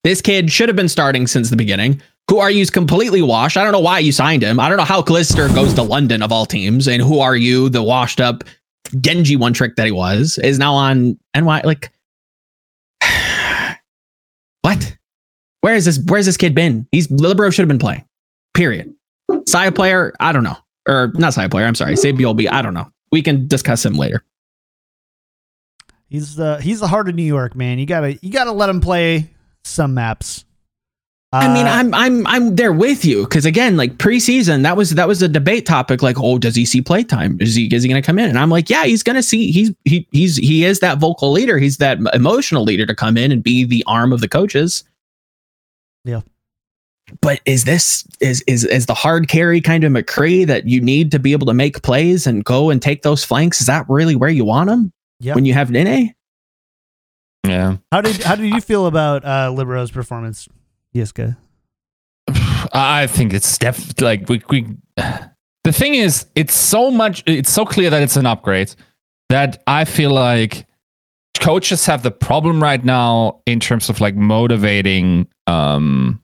This 0.03 0.21
kid 0.21 0.51
should 0.51 0.69
have 0.69 0.75
been 0.75 0.89
starting 0.89 1.27
since 1.27 1.49
the 1.49 1.57
beginning. 1.57 2.01
Who 2.29 2.37
are 2.37 2.51
you's 2.51 2.69
completely 2.69 3.21
washed. 3.21 3.57
I 3.57 3.63
don't 3.63 3.71
know 3.71 3.79
why 3.79 3.99
you 3.99 4.11
signed 4.11 4.43
him. 4.43 4.59
I 4.59 4.69
don't 4.69 4.77
know 4.77 4.83
how 4.83 5.01
Glister 5.01 5.47
goes 5.49 5.73
to 5.73 5.83
London 5.83 6.21
of 6.21 6.31
all 6.31 6.45
teams. 6.45 6.87
And 6.87 7.01
WhoRU, 7.01 7.71
the 7.71 7.81
washed 7.81 8.21
up 8.21 8.43
Genji 9.01 9.35
one 9.35 9.53
trick 9.53 9.75
that 9.75 9.85
he 9.85 9.91
was, 9.91 10.37
is 10.37 10.59
now 10.59 10.73
on 10.73 11.17
NY. 11.35 11.61
Like, 11.63 11.91
what? 14.61 14.95
Where 15.61 15.75
is 15.75 15.85
this? 15.85 15.99
Where's 16.07 16.27
this 16.27 16.37
kid 16.37 16.53
been? 16.55 16.87
He's 16.91 17.09
Libero 17.09 17.49
should 17.49 17.63
have 17.63 17.67
been 17.67 17.79
playing. 17.79 18.05
Period. 18.53 18.93
Side 19.47 19.75
player, 19.75 20.13
I 20.19 20.31
don't 20.31 20.43
know. 20.43 20.57
Or 20.87 21.11
not 21.15 21.33
side 21.33 21.51
player, 21.51 21.65
I'm 21.65 21.75
sorry. 21.75 21.95
BLB, 21.95 22.49
I 22.51 22.61
don't 22.61 22.73
know. 22.73 22.91
We 23.11 23.21
can 23.21 23.47
discuss 23.47 23.83
him 23.83 23.95
later. 23.95 24.23
He's 26.09 26.35
the 26.35 26.59
he's 26.61 26.79
the 26.79 26.87
heart 26.87 27.07
of 27.07 27.15
New 27.15 27.23
York, 27.23 27.55
man. 27.55 27.77
You 27.77 27.85
gotta 27.85 28.17
you 28.21 28.31
gotta 28.31 28.51
let 28.51 28.69
him 28.69 28.81
play 28.81 29.29
some 29.63 29.93
maps. 29.93 30.45
I 31.31 31.53
mean, 31.53 31.67
Uh, 31.67 31.69
I'm 31.69 31.93
I'm 31.93 32.25
I'm 32.25 32.55
there 32.55 32.73
with 32.73 33.05
you 33.05 33.23
because 33.23 33.45
again, 33.45 33.77
like 33.77 33.97
preseason, 33.97 34.63
that 34.63 34.75
was 34.75 34.89
that 34.91 35.07
was 35.07 35.21
a 35.21 35.27
debate 35.27 35.67
topic. 35.67 36.01
Like, 36.01 36.19
oh, 36.19 36.39
does 36.39 36.55
he 36.55 36.65
see 36.65 36.81
playtime? 36.81 37.37
Is 37.39 37.53
he 37.53 37.67
is 37.67 37.83
he 37.83 37.89
going 37.89 38.01
to 38.01 38.05
come 38.05 38.17
in? 38.17 38.27
And 38.27 38.39
I'm 38.39 38.49
like, 38.49 38.67
yeah, 38.67 38.85
he's 38.85 39.03
going 39.03 39.15
to 39.15 39.21
see. 39.21 39.51
He's 39.51 39.71
he 39.85 40.07
he's 40.11 40.37
he 40.37 40.65
is 40.65 40.79
that 40.79 40.97
vocal 40.97 41.31
leader. 41.31 41.59
He's 41.59 41.77
that 41.77 41.99
emotional 42.15 42.63
leader 42.63 42.87
to 42.87 42.95
come 42.95 43.15
in 43.15 43.31
and 43.31 43.43
be 43.43 43.63
the 43.63 43.83
arm 43.85 44.11
of 44.11 44.21
the 44.21 44.27
coaches. 44.27 44.83
Yeah. 46.03 46.21
But 47.21 47.41
is 47.45 47.65
this 47.65 48.07
is 48.19 48.41
is 48.47 48.65
is 48.65 48.87
the 48.87 48.95
hard 48.95 49.27
carry 49.27 49.61
kind 49.61 49.83
of 49.83 49.91
McCree 49.91 50.47
that 50.47 50.67
you 50.67 50.81
need 50.81 51.11
to 51.11 51.19
be 51.19 51.33
able 51.33 51.45
to 51.45 51.53
make 51.53 51.83
plays 51.83 52.25
and 52.25 52.43
go 52.43 52.71
and 52.71 52.81
take 52.81 53.03
those 53.03 53.23
flanks? 53.23 53.61
Is 53.61 53.67
that 53.67 53.87
really 53.87 54.15
where 54.15 54.29
you 54.31 54.45
want 54.45 54.71
him 54.71 54.91
Yep. 55.19 55.35
when 55.35 55.45
you 55.45 55.53
have 55.53 55.69
Nenne? 55.69 56.13
Yeah. 57.45 57.77
how 57.91 58.01
did 58.01 58.21
how 58.23 58.35
did 58.35 58.53
you 58.53 58.61
feel 58.61 58.85
about 58.85 59.25
uh 59.25 59.51
Libero's 59.51 59.91
performance, 59.91 60.47
Yiska? 60.95 61.37
I 62.73 63.07
think 63.07 63.33
it's 63.33 63.57
def 63.57 63.99
like 64.01 64.27
we 64.29 64.41
we. 64.49 64.67
The 65.65 65.73
thing 65.73 65.93
is, 65.93 66.25
it's 66.35 66.53
so 66.53 66.89
much. 66.89 67.21
It's 67.27 67.51
so 67.51 67.65
clear 67.65 67.89
that 67.89 68.01
it's 68.01 68.15
an 68.15 68.25
upgrade 68.25 68.73
that 69.27 69.61
I 69.67 69.83
feel 69.83 70.09
like 70.09 70.65
coaches 71.37 71.85
have 71.85 72.01
the 72.01 72.11
problem 72.11 72.63
right 72.63 72.83
now 72.83 73.41
in 73.45 73.59
terms 73.59 73.89
of 73.89 73.99
like 73.99 74.15
motivating 74.15 75.27
um 75.47 76.23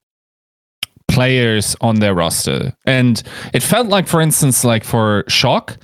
players 1.08 1.76
on 1.80 1.96
their 1.96 2.14
roster. 2.14 2.72
And 2.86 3.22
it 3.52 3.62
felt 3.62 3.88
like, 3.88 4.08
for 4.08 4.20
instance, 4.20 4.64
like 4.64 4.84
for 4.84 5.24
Shock, 5.28 5.76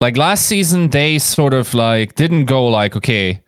like 0.00 0.16
last 0.16 0.46
season, 0.46 0.90
they 0.90 1.18
sort 1.18 1.54
of 1.54 1.72
like 1.74 2.14
didn't 2.14 2.46
go 2.46 2.66
like, 2.66 2.96
okay, 2.96 3.42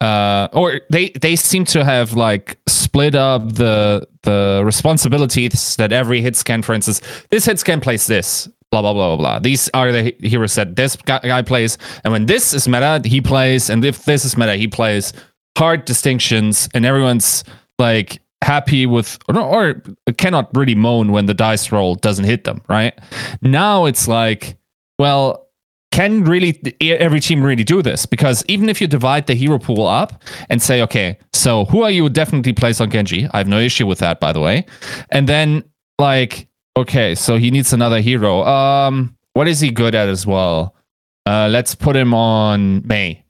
uh, 0.00 0.48
or 0.52 0.80
they 0.90 1.10
they 1.10 1.36
seem 1.36 1.64
to 1.66 1.84
have 1.84 2.14
like 2.14 2.58
split 2.66 3.14
up 3.14 3.52
the 3.52 4.06
the 4.22 4.62
responsibilities 4.64 5.76
that 5.76 5.92
every 5.92 6.20
hit 6.20 6.34
scan, 6.34 6.62
for 6.62 6.74
instance, 6.74 7.00
this 7.30 7.44
hit 7.44 7.60
scan 7.60 7.80
plays 7.80 8.06
this, 8.08 8.48
blah 8.72 8.80
blah 8.82 8.92
blah 8.92 9.14
blah 9.14 9.16
blah. 9.16 9.38
These 9.38 9.70
are 9.74 9.92
the 9.92 10.14
heroes 10.20 10.56
that 10.56 10.74
this 10.74 10.96
guy, 10.96 11.42
plays, 11.42 11.78
and 12.02 12.12
when 12.12 12.26
this 12.26 12.52
is 12.52 12.66
meta, 12.66 13.00
he 13.04 13.20
plays, 13.20 13.70
and 13.70 13.84
if 13.84 14.04
this 14.04 14.24
is 14.24 14.36
meta, 14.36 14.56
he 14.56 14.66
plays. 14.66 15.12
Hard 15.58 15.84
distinctions, 15.84 16.68
and 16.74 16.86
everyone's 16.86 17.44
like 17.78 18.20
happy 18.42 18.86
with 18.86 19.18
or, 19.28 19.38
or 19.38 19.82
cannot 20.16 20.48
really 20.56 20.74
moan 20.74 21.12
when 21.12 21.26
the 21.26 21.34
dice 21.34 21.70
roll 21.70 21.94
doesn't 21.94 22.24
hit 22.24 22.44
them. 22.44 22.62
Right 22.68 22.98
now, 23.42 23.84
it's 23.84 24.08
like, 24.08 24.56
well, 24.98 25.41
can 25.92 26.24
really 26.24 26.60
every 26.80 27.20
team 27.20 27.42
really 27.44 27.62
do 27.62 27.82
this? 27.82 28.06
Because 28.06 28.44
even 28.48 28.68
if 28.68 28.80
you 28.80 28.88
divide 28.88 29.26
the 29.28 29.34
hero 29.34 29.58
pool 29.58 29.86
up 29.86 30.22
and 30.48 30.60
say, 30.60 30.82
okay, 30.82 31.18
so 31.32 31.66
who 31.66 31.82
are 31.82 31.90
you 31.90 32.08
definitely 32.08 32.54
place 32.54 32.80
on 32.80 32.90
Genji? 32.90 33.28
I 33.32 33.38
have 33.38 33.46
no 33.46 33.60
issue 33.60 33.86
with 33.86 33.98
that, 34.00 34.18
by 34.18 34.32
the 34.32 34.40
way. 34.40 34.64
And 35.10 35.28
then 35.28 35.62
like, 35.98 36.48
okay, 36.76 37.14
so 37.14 37.36
he 37.36 37.50
needs 37.50 37.72
another 37.72 38.00
hero. 38.00 38.42
Um, 38.44 39.16
what 39.34 39.46
is 39.46 39.60
he 39.60 39.70
good 39.70 39.94
at 39.94 40.08
as 40.08 40.26
well? 40.26 40.74
Uh, 41.26 41.48
let's 41.50 41.74
put 41.74 41.94
him 41.94 42.14
on 42.14 42.86
May. 42.86 43.22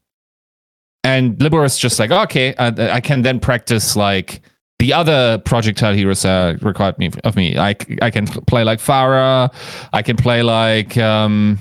And 1.03 1.39
Libero 1.41 1.65
is 1.65 1.77
just 1.77 1.99
like, 1.99 2.11
okay, 2.11 2.55
I, 2.55 2.95
I 2.95 3.01
can 3.01 3.23
then 3.23 3.39
practice 3.41 3.97
like 3.97 4.41
the 4.79 4.93
other 4.93 5.37
projectile 5.39 5.93
heroes 5.93 6.23
uh, 6.23 6.55
required 6.61 6.97
me 6.97 7.11
of 7.25 7.35
me. 7.35 7.57
I, 7.57 7.75
I 8.01 8.09
can 8.09 8.25
play 8.25 8.63
like 8.63 8.79
Pharah. 8.79 9.53
I 9.91 10.01
can 10.01 10.15
play 10.15 10.43
like 10.43 10.97
um, 10.97 11.59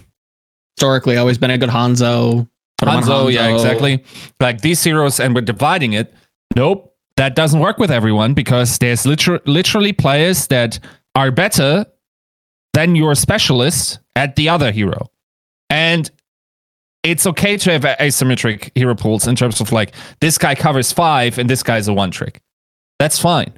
historically 0.83 1.17
always 1.17 1.39
been 1.39 1.51
a 1.53 1.59
good 1.59 1.69
Hanzo. 1.69 2.49
Hanzo, 2.81 3.03
Hanzo, 3.03 3.33
yeah, 3.33 3.55
exactly. 3.55 4.03
Like 4.41 4.63
these 4.63 4.83
heroes, 4.83 5.21
and 5.21 5.33
we're 5.33 5.43
dividing 5.43 5.93
it. 5.93 6.13
Nope, 6.57 6.97
that 7.17 7.37
doesn't 7.37 7.61
work 7.61 7.79
with 7.79 7.93
everyone 7.93 8.35
because 8.35 8.79
there's 8.79 9.07
liter- 9.07 9.41
literally 9.47 9.93
players 9.93 10.49
that 10.49 10.81
are 11.15 11.31
better 11.31 11.87
than 12.73 12.97
your 12.97 13.15
specialist 13.15 14.01
at 14.17 14.35
the 14.35 14.49
other 14.49 14.73
hero. 14.73 15.09
And 15.71 16.11
it's 17.05 17.29
okay 17.29 17.57
to 17.59 17.73
have 17.73 17.83
asymmetric 17.83 18.73
hero 18.75 18.97
pools 18.97 19.29
in 19.29 19.37
terms 19.37 19.61
of 19.61 19.71
like 19.71 19.95
this 20.21 20.37
guy 20.37 20.57
covers 20.57 20.91
five 20.91 21.39
and 21.39 21.49
this 21.49 21.63
guy's 21.63 21.87
a 21.87 21.93
one 21.93 22.11
trick. 22.11 22.43
That's 22.99 23.21
fine. 23.21 23.57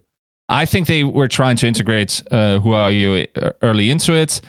I 0.51 0.67
think 0.67 0.89
they 0.89 1.05
were 1.05 1.29
trying 1.29 1.57
to 1.57 1.67
integrate 1.67 2.23
uh, 2.31 2.61
WhoRU 2.61 3.29
uh, 3.43 3.53
early 3.63 3.91
into 3.91 4.13
it, 4.13 4.43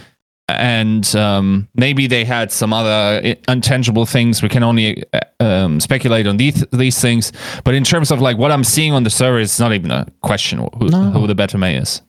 and 0.47 1.15
um, 1.15 1.67
maybe 1.75 2.07
they 2.07 2.23
had 2.23 2.51
some 2.51 2.71
other 2.71 3.35
intangible 3.47 4.05
things. 4.05 4.43
We 4.43 4.49
can 4.49 4.63
only 4.63 5.03
uh, 5.13 5.19
um, 5.39 5.79
speculate 5.79 6.27
on 6.27 6.37
these 6.37 6.63
these 6.71 6.99
things. 6.99 7.31
But 7.63 7.73
in 7.73 7.83
terms 7.83 8.11
of 8.11 8.21
like 8.21 8.37
what 8.37 8.51
I'm 8.51 8.63
seeing 8.63 8.93
on 8.93 9.03
the 9.03 9.09
server, 9.09 9.39
it's 9.39 9.59
not 9.59 9.73
even 9.73 9.91
a 9.91 10.07
question 10.21 10.59
who, 10.77 10.87
no. 10.87 11.11
who 11.11 11.27
the 11.27 11.35
better 11.35 11.57
May 11.57 11.77
is 11.77 12.01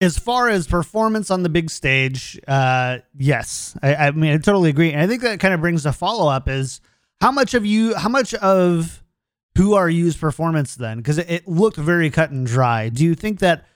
as 0.00 0.18
far 0.18 0.48
as 0.48 0.66
performance 0.66 1.30
on 1.30 1.42
the 1.42 1.48
big 1.48 1.70
stage, 1.70 2.38
uh, 2.46 2.98
yes, 3.16 3.76
I, 3.82 3.94
I 3.94 4.10
mean 4.10 4.32
I 4.32 4.38
totally 4.38 4.70
agree, 4.70 4.92
and 4.92 5.00
I 5.00 5.06
think 5.06 5.22
that 5.22 5.40
kind 5.40 5.54
of 5.54 5.60
brings 5.60 5.86
a 5.86 5.92
follow 5.92 6.30
up 6.30 6.48
is 6.48 6.80
how 7.20 7.32
much 7.32 7.54
of 7.54 7.64
you, 7.64 7.94
how 7.94 8.08
much 8.08 8.34
of 8.34 9.02
WhoRU's 9.56 10.16
performance 10.16 10.74
then? 10.74 10.98
Because 10.98 11.18
it, 11.18 11.30
it 11.30 11.48
looked 11.48 11.76
very 11.76 12.10
cut 12.10 12.30
and 12.30 12.46
dry. 12.46 12.88
Do 12.88 13.04
you 13.04 13.14
think 13.14 13.40
that 13.40 13.66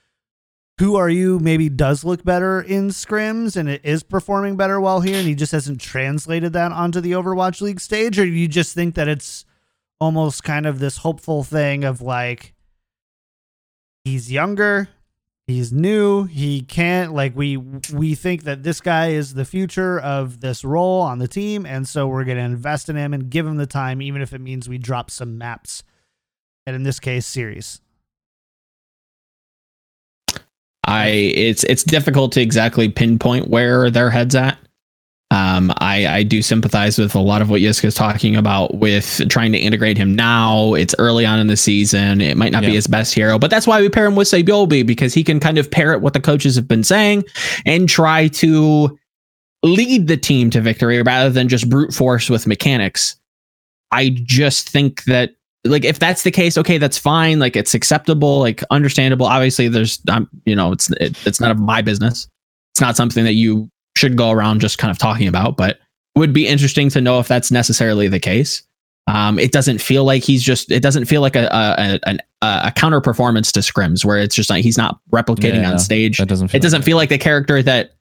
WhoRU 0.78 1.40
maybe 1.40 1.68
does 1.68 2.04
look 2.04 2.24
better 2.24 2.60
in 2.60 2.88
scrims 2.88 3.56
and 3.56 3.68
it 3.68 3.80
is 3.84 4.02
performing 4.02 4.56
better 4.56 4.80
while 4.80 5.00
here, 5.00 5.18
and 5.18 5.26
he 5.26 5.34
just 5.34 5.52
hasn't 5.52 5.80
translated 5.80 6.52
that 6.52 6.72
onto 6.72 7.00
the 7.00 7.12
Overwatch 7.12 7.60
League 7.60 7.80
stage, 7.80 8.18
or 8.18 8.24
you 8.24 8.48
just 8.48 8.74
think 8.74 8.94
that 8.94 9.08
it's 9.08 9.44
almost 10.00 10.44
kind 10.44 10.66
of 10.66 10.78
this 10.78 10.98
hopeful 10.98 11.42
thing 11.42 11.84
of 11.84 12.00
like 12.00 12.54
he's 14.04 14.30
younger 14.30 14.88
he's 15.46 15.72
new 15.72 16.24
he 16.24 16.60
can't 16.60 17.12
like 17.12 17.34
we 17.34 17.56
we 17.92 18.14
think 18.14 18.44
that 18.44 18.62
this 18.62 18.80
guy 18.80 19.08
is 19.08 19.34
the 19.34 19.44
future 19.44 19.98
of 19.98 20.40
this 20.40 20.64
role 20.64 21.00
on 21.00 21.18
the 21.18 21.26
team 21.26 21.66
and 21.66 21.88
so 21.88 22.06
we're 22.06 22.24
going 22.24 22.38
to 22.38 22.44
invest 22.44 22.88
in 22.88 22.96
him 22.96 23.12
and 23.12 23.30
give 23.30 23.46
him 23.46 23.56
the 23.56 23.66
time 23.66 24.00
even 24.00 24.22
if 24.22 24.32
it 24.32 24.40
means 24.40 24.68
we 24.68 24.78
drop 24.78 25.10
some 25.10 25.36
maps 25.36 25.82
and 26.66 26.76
in 26.76 26.84
this 26.84 27.00
case 27.00 27.26
series 27.26 27.80
i 30.88 31.06
it's 31.08 31.64
it's 31.64 31.84
difficult 31.84 32.32
to 32.32 32.40
exactly 32.40 32.88
pinpoint 32.88 33.48
where 33.48 33.90
their 33.90 34.10
heads 34.10 34.34
at 34.34 34.58
um, 35.30 35.72
I, 35.76 36.06
I 36.06 36.22
do 36.22 36.40
sympathize 36.40 36.98
with 36.98 37.14
a 37.14 37.20
lot 37.20 37.42
of 37.42 37.50
what 37.50 37.60
Yiska 37.60 37.84
is 37.84 37.94
talking 37.94 38.34
about 38.34 38.76
with 38.76 39.20
trying 39.28 39.52
to 39.52 39.58
integrate 39.58 39.98
him 39.98 40.14
now. 40.14 40.72
It's 40.72 40.94
early 40.98 41.26
on 41.26 41.38
in 41.38 41.48
the 41.48 41.56
season. 41.56 42.22
It 42.22 42.38
might 42.38 42.50
not 42.50 42.62
yeah. 42.62 42.70
be 42.70 42.74
his 42.76 42.86
best 42.86 43.12
hero, 43.12 43.38
but 43.38 43.50
that's 43.50 43.66
why 43.66 43.80
we 43.82 43.90
pair 43.90 44.06
him 44.06 44.16
with 44.16 44.28
Saebyeolbe 44.28 44.86
because 44.86 45.12
he 45.12 45.22
can 45.22 45.38
kind 45.38 45.58
of 45.58 45.70
parrot 45.70 46.00
what 46.00 46.14
the 46.14 46.20
coaches 46.20 46.56
have 46.56 46.66
been 46.66 46.82
saying 46.82 47.24
and 47.66 47.90
try 47.90 48.28
to 48.28 48.98
lead 49.62 50.08
the 50.08 50.16
team 50.16 50.48
to 50.50 50.62
victory 50.62 51.02
rather 51.02 51.28
than 51.28 51.48
just 51.48 51.68
brute 51.68 51.92
force 51.92 52.30
with 52.30 52.46
mechanics. 52.46 53.16
I 53.90 54.10
just 54.10 54.70
think 54.70 55.04
that 55.04 55.32
like 55.64 55.84
if 55.84 55.98
that's 55.98 56.22
the 56.22 56.30
case 56.30 56.56
okay 56.56 56.78
that's 56.78 56.96
fine 56.96 57.40
like 57.40 57.56
it's 57.56 57.74
acceptable 57.74 58.38
like 58.38 58.62
understandable 58.70 59.26
obviously 59.26 59.68
there's 59.68 60.00
um, 60.08 60.28
you 60.44 60.54
know 60.54 60.72
it's 60.72 60.90
it, 60.92 61.16
it's 61.26 61.40
none 61.40 61.50
of 61.50 61.58
my 61.58 61.82
business 61.82 62.28
it's 62.78 62.80
not 62.80 62.96
something 62.96 63.24
that 63.24 63.34
you 63.34 63.68
should 63.98 64.16
go 64.16 64.30
around 64.30 64.60
just 64.60 64.78
kind 64.78 64.90
of 64.90 64.98
talking 64.98 65.26
about, 65.26 65.56
but 65.56 65.80
would 66.14 66.32
be 66.32 66.46
interesting 66.46 66.88
to 66.90 67.00
know 67.00 67.18
if 67.18 67.26
that's 67.26 67.50
necessarily 67.50 68.06
the 68.06 68.20
case. 68.20 68.62
Um, 69.08 69.38
it 69.38 69.50
doesn't 69.50 69.78
feel 69.80 70.04
like 70.04 70.22
he's 70.22 70.42
just. 70.42 70.70
It 70.70 70.80
doesn't 70.80 71.06
feel 71.06 71.20
like 71.20 71.34
a 71.34 71.48
a, 71.52 71.98
a, 72.06 72.18
a 72.40 72.72
counter 72.76 73.00
performance 73.00 73.50
to 73.52 73.60
scrims 73.60 74.04
where 74.04 74.18
it's 74.18 74.34
just 74.34 74.50
like 74.50 74.62
he's 74.62 74.78
not 74.78 75.00
replicating 75.10 75.62
yeah, 75.62 75.72
on 75.72 75.78
stage. 75.80 76.18
That 76.18 76.28
doesn't. 76.28 76.54
it 76.54 76.62
doesn't 76.62 76.80
like 76.80 76.86
feel 76.86 76.96
like 76.96 77.08
the 77.08 77.18
character 77.18 77.62
that 77.62 77.94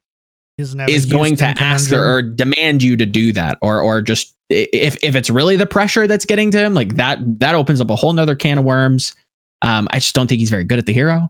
is 0.57 1.05
going 1.05 1.35
to 1.37 1.45
ask 1.45 1.91
or, 1.91 2.03
or 2.03 2.21
demand 2.21 2.81
you 2.81 2.97
to 2.97 3.05
do 3.05 3.31
that, 3.33 3.57
or 3.61 3.79
or 3.79 4.01
just 4.01 4.33
if 4.49 4.97
if 5.03 5.15
it's 5.15 5.29
really 5.29 5.55
the 5.55 5.65
pressure 5.65 6.07
that's 6.07 6.25
getting 6.25 6.51
to 6.51 6.59
him, 6.59 6.73
like 6.73 6.95
that 6.95 7.19
that 7.39 7.55
opens 7.55 7.79
up 7.81 7.89
a 7.89 7.95
whole 7.95 8.13
nother 8.13 8.35
can 8.35 8.57
of 8.57 8.65
worms. 8.65 9.15
Um, 9.61 9.87
I 9.91 9.99
just 9.99 10.15
don't 10.15 10.27
think 10.27 10.39
he's 10.39 10.49
very 10.49 10.63
good 10.63 10.79
at 10.79 10.85
the 10.85 10.93
hero. 10.93 11.29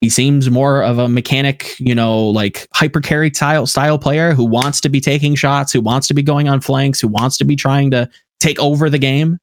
He 0.00 0.08
seems 0.08 0.48
more 0.48 0.82
of 0.82 0.98
a 0.98 1.08
mechanic, 1.08 1.74
you 1.80 1.94
know, 1.94 2.28
like 2.28 2.68
hyper 2.72 3.00
carry 3.00 3.32
style 3.34 3.66
style 3.66 3.98
player 3.98 4.32
who 4.32 4.44
wants 4.44 4.80
to 4.82 4.88
be 4.88 5.00
taking 5.00 5.34
shots, 5.34 5.72
who 5.72 5.80
wants 5.80 6.06
to 6.08 6.14
be 6.14 6.22
going 6.22 6.48
on 6.48 6.60
flanks, 6.60 7.00
who 7.00 7.08
wants 7.08 7.36
to 7.38 7.44
be 7.44 7.56
trying 7.56 7.90
to 7.90 8.08
take 8.40 8.60
over 8.60 8.88
the 8.88 8.98
game. 8.98 9.38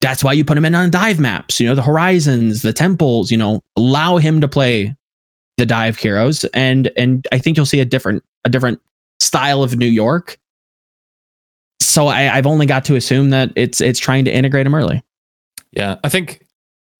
That's 0.00 0.22
why 0.22 0.34
you 0.34 0.44
put 0.44 0.58
him 0.58 0.66
in 0.66 0.74
on 0.74 0.90
dive 0.90 1.18
maps, 1.18 1.58
you 1.58 1.66
know, 1.66 1.74
the 1.74 1.82
horizons, 1.82 2.60
the 2.60 2.74
temples, 2.74 3.30
you 3.30 3.38
know, 3.38 3.62
allow 3.76 4.18
him 4.18 4.42
to 4.42 4.48
play 4.48 4.94
the 5.56 5.66
dive 5.66 5.96
heroes. 5.96 6.44
And 6.54 6.90
and 6.96 7.26
I 7.32 7.38
think 7.38 7.56
you'll 7.56 7.66
see 7.66 7.80
a 7.80 7.84
different 7.84 8.24
a 8.44 8.50
different 8.50 8.80
style 9.20 9.62
of 9.62 9.76
New 9.76 9.86
York. 9.86 10.38
So 11.80 12.08
I, 12.08 12.34
I've 12.34 12.46
only 12.46 12.66
got 12.66 12.84
to 12.86 12.96
assume 12.96 13.30
that 13.30 13.52
it's 13.56 13.80
it's 13.80 13.98
trying 13.98 14.24
to 14.24 14.32
integrate 14.32 14.64
them 14.64 14.74
early. 14.74 15.02
Yeah, 15.72 15.96
I 16.04 16.08
think 16.08 16.46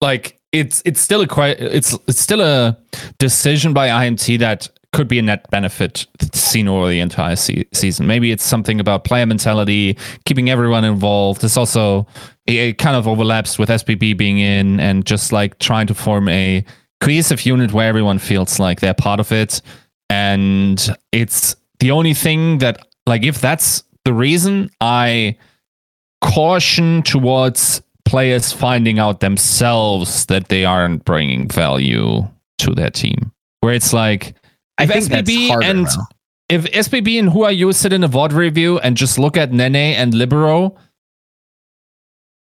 like 0.01 0.39
it's 0.51 0.81
it's 0.85 1.01
still 1.01 1.21
a 1.21 1.27
quite 1.27 1.59
it's 1.59 1.97
it's 2.07 2.19
still 2.19 2.41
a 2.41 2.77
decision 3.17 3.73
by 3.73 3.89
IMT 3.89 4.39
that 4.39 4.69
could 4.93 5.07
be 5.09 5.19
a 5.19 5.21
net 5.21 5.49
benefit 5.51 6.07
seen 6.33 6.69
over 6.69 6.87
the 6.87 7.01
entire 7.01 7.35
se- 7.35 7.67
season. 7.73 8.07
Maybe 8.07 8.31
it's 8.31 8.45
something 8.45 8.79
about 8.79 9.03
player 9.03 9.25
mentality, 9.25 9.97
keeping 10.23 10.49
everyone 10.49 10.85
involved. 10.85 11.43
It's 11.43 11.57
also 11.57 12.07
it 12.45 12.77
kind 12.77 12.95
of 12.95 13.05
overlaps 13.05 13.59
with 13.59 13.67
SBB 13.67 14.17
being 14.17 14.39
in 14.39 14.79
and 14.79 15.05
just 15.05 15.33
like 15.33 15.59
trying 15.59 15.87
to 15.87 15.93
form 15.93 16.29
a 16.29 16.63
cohesive 17.01 17.45
unit 17.45 17.73
where 17.73 17.87
everyone 17.87 18.19
feels 18.19 18.59
like 18.59 18.79
they're 18.79 18.93
part 18.93 19.19
of 19.19 19.31
it. 19.31 19.61
And 20.09 20.83
it's 21.11 21.55
the 21.79 21.91
only 21.91 22.13
thing 22.13 22.59
that 22.59 22.87
like 23.05 23.23
if 23.23 23.41
that's 23.41 23.83
the 24.03 24.13
reason 24.13 24.69
I 24.81 25.37
caution 26.21 27.03
towards 27.03 27.81
players 28.05 28.51
finding 28.51 28.99
out 28.99 29.19
themselves 29.19 30.27
that 30.27 30.47
they 30.47 30.63
aren't 30.63 31.03
bringing 31.05 31.47
value 31.47 32.21
to 32.59 32.73
their 32.73 32.89
team. 32.89 33.31
Where 33.61 33.73
it's 33.73 33.93
like, 33.93 34.35
I 34.77 34.85
think 34.85 35.05
SBB 35.05 35.49
harder, 35.49 35.65
and 35.65 35.85
bro. 35.85 36.03
if 36.49 36.65
SBB 36.65 37.19
and 37.19 37.29
WhoRU 37.29 37.73
sit 37.73 37.93
in 37.93 38.03
a 38.03 38.09
VOD 38.09 38.33
review 38.33 38.79
and 38.79 38.95
just 38.95 39.17
look 39.17 39.37
at 39.37 39.51
Nenne 39.51 39.75
and 39.75 40.13
Libero 40.13 40.75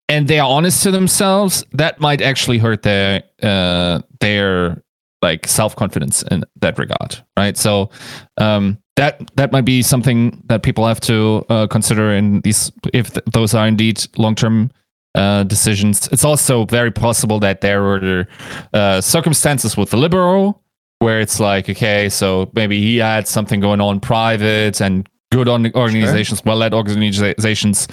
and 0.09 0.27
they 0.27 0.39
are 0.39 0.49
honest 0.49 0.83
to 0.83 0.91
themselves, 0.91 1.65
that 1.73 1.99
might 1.99 2.21
actually 2.21 2.57
hurt 2.57 2.83
their 2.83 3.23
uh, 3.41 4.01
their 4.19 4.83
like 5.21 5.47
self 5.47 5.75
confidence 5.75 6.23
in 6.23 6.43
that 6.61 6.77
regard, 6.77 7.23
right? 7.37 7.57
So 7.57 7.89
um, 8.37 8.77
that 8.95 9.31
that 9.35 9.51
might 9.51 9.65
be 9.65 9.81
something 9.81 10.41
that 10.45 10.63
people 10.63 10.85
have 10.85 10.99
to 11.01 11.45
uh, 11.49 11.67
consider 11.67 12.11
in 12.11 12.41
these 12.41 12.71
if 12.93 13.13
th- 13.13 13.25
those 13.31 13.53
are 13.53 13.67
indeed 13.67 14.05
long 14.17 14.35
term 14.35 14.71
uh, 15.15 15.43
decisions. 15.43 16.07
It's 16.11 16.25
also 16.25 16.65
very 16.65 16.91
possible 16.91 17.39
that 17.39 17.61
there 17.61 17.81
were 17.81 18.27
uh, 18.73 19.01
circumstances 19.01 19.77
with 19.77 19.89
the 19.91 19.97
Libero 19.97 20.59
where 20.99 21.19
it's 21.19 21.39
like, 21.39 21.69
okay, 21.69 22.07
so 22.09 22.49
maybe 22.55 22.81
he 22.81 22.97
had 22.97 23.27
something 23.27 23.59
going 23.59 23.81
on 23.81 23.99
private 23.99 24.81
and 24.81 25.07
good 25.31 25.47
on 25.47 25.69
organizations, 25.75 26.39
sure. 26.39 26.43
well 26.45 26.57
led 26.57 26.73
organizations 26.73 27.87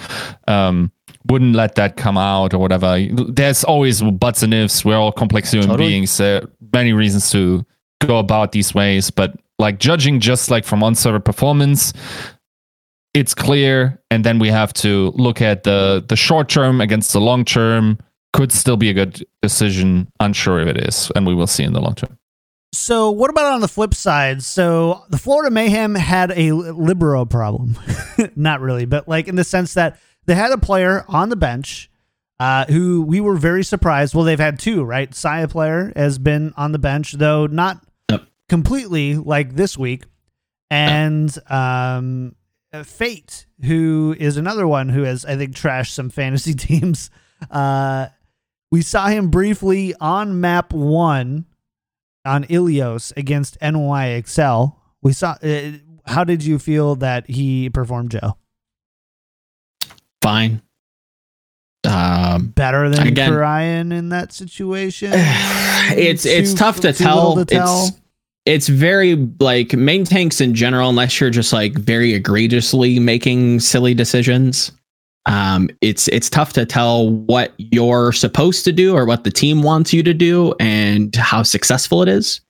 um, 0.47 0.91
wouldn't 1.27 1.55
let 1.55 1.75
that 1.75 1.97
come 1.97 2.17
out 2.17 2.53
or 2.53 2.59
whatever. 2.59 3.05
There's 3.11 3.63
always 3.63 4.01
buts 4.01 4.43
and 4.43 4.53
ifs. 4.53 4.83
We're 4.83 4.97
all 4.97 5.11
complex 5.11 5.51
human 5.51 5.69
totally. 5.69 5.89
beings. 5.89 6.17
There 6.17 6.43
many 6.73 6.93
reasons 6.93 7.29
to 7.31 7.65
go 7.99 8.17
about 8.19 8.51
these 8.51 8.73
ways, 8.73 9.11
but 9.11 9.35
like 9.59 9.79
judging 9.79 10.19
just 10.19 10.49
like 10.49 10.65
from 10.65 10.83
on 10.83 10.95
server 10.95 11.19
performance, 11.19 11.93
it's 13.13 13.33
clear 13.33 14.01
and 14.09 14.23
then 14.23 14.39
we 14.39 14.49
have 14.49 14.73
to 14.73 15.11
look 15.15 15.41
at 15.41 15.63
the 15.63 16.03
the 16.07 16.15
short 16.15 16.49
term 16.49 16.81
against 16.81 17.13
the 17.13 17.21
long 17.21 17.43
term 17.43 17.97
could 18.33 18.51
still 18.51 18.77
be 18.77 18.89
a 18.89 18.93
good 18.93 19.25
decision 19.41 20.07
unsure 20.19 20.61
if 20.61 20.67
it 20.67 20.77
is 20.87 21.11
and 21.15 21.27
we 21.27 21.35
will 21.35 21.47
see 21.47 21.63
in 21.63 21.73
the 21.73 21.81
long 21.81 21.93
term 21.95 22.17
so 22.73 23.11
what 23.11 23.29
about 23.29 23.51
on 23.51 23.59
the 23.59 23.67
flip 23.67 23.93
side 23.93 24.41
so 24.41 25.03
the 25.09 25.17
florida 25.17 25.51
mayhem 25.51 25.93
had 25.95 26.31
a 26.31 26.53
libero 26.53 27.25
problem 27.25 27.77
not 28.35 28.61
really 28.61 28.85
but 28.85 29.07
like 29.07 29.27
in 29.27 29.35
the 29.35 29.43
sense 29.43 29.73
that 29.73 29.99
they 30.25 30.35
had 30.35 30.51
a 30.51 30.57
player 30.57 31.05
on 31.07 31.29
the 31.29 31.35
bench 31.35 31.89
uh, 32.39 32.65
who 32.65 33.01
we 33.03 33.21
were 33.21 33.35
very 33.35 33.63
surprised 33.63 34.15
well 34.15 34.23
they've 34.23 34.39
had 34.39 34.59
two 34.59 34.83
right 34.83 35.11
Sayaplayer 35.11 35.95
has 35.95 36.17
been 36.17 36.53
on 36.57 36.71
the 36.71 36.79
bench 36.79 37.13
though 37.13 37.47
not 37.47 37.83
yep. 38.09 38.23
completely 38.49 39.15
like 39.15 39.55
this 39.55 39.77
week 39.77 40.05
and 40.69 41.37
um 41.49 42.35
Fate, 42.83 43.47
who 43.63 44.15
is 44.17 44.37
another 44.37 44.65
one 44.65 44.87
who 44.89 45.03
has, 45.03 45.25
I 45.25 45.35
think, 45.35 45.55
trashed 45.55 45.91
some 45.91 46.09
fantasy 46.09 46.53
teams, 46.55 47.09
uh, 47.49 48.07
We 48.71 48.81
saw 48.81 49.07
him 49.07 49.29
briefly 49.29 49.93
on 49.99 50.39
map 50.39 50.71
one 50.71 51.45
on 52.23 52.45
Ilios 52.45 53.11
against 53.17 53.59
NYXL. 53.59 54.75
We 55.01 55.11
saw. 55.11 55.35
Uh, 55.43 55.71
how 56.05 56.23
did 56.23 56.43
you 56.43 56.57
feel 56.57 56.95
that 56.95 57.29
he 57.29 57.69
performed, 57.69 58.11
Joe? 58.11 58.37
Fine. 60.21 60.61
Um, 61.83 62.47
Better 62.49 62.89
than 62.89 63.07
Again- 63.07 63.33
Ryan 63.33 63.91
in 63.91 64.09
that 64.09 64.33
situation. 64.33 65.11
it's 65.15 66.25
it's 66.25 66.51
Too- 66.51 66.57
tough 66.57 66.79
to 66.81 66.93
tell. 66.93 67.35
to 67.35 67.45
tell? 67.45 67.87
It's 67.87 67.97
it's 68.45 68.67
very 68.67 69.15
like 69.39 69.73
main 69.73 70.03
tanks 70.03 70.41
in 70.41 70.53
general, 70.55 70.89
unless 70.89 71.19
you're 71.19 71.29
just 71.29 71.53
like 71.53 71.73
very 71.73 72.13
egregiously 72.13 72.99
making 72.99 73.59
silly 73.59 73.93
decisions. 73.93 74.71
Um, 75.27 75.69
it's 75.81 76.07
it's 76.07 76.29
tough 76.29 76.53
to 76.53 76.65
tell 76.65 77.09
what 77.09 77.53
you're 77.57 78.11
supposed 78.11 78.63
to 78.65 78.71
do 78.71 78.95
or 78.95 79.05
what 79.05 79.23
the 79.23 79.31
team 79.31 79.61
wants 79.61 79.93
you 79.93 80.01
to 80.03 80.13
do 80.13 80.55
and 80.59 81.15
how 81.15 81.43
successful 81.43 82.01
it 82.01 82.09
is. 82.09 82.41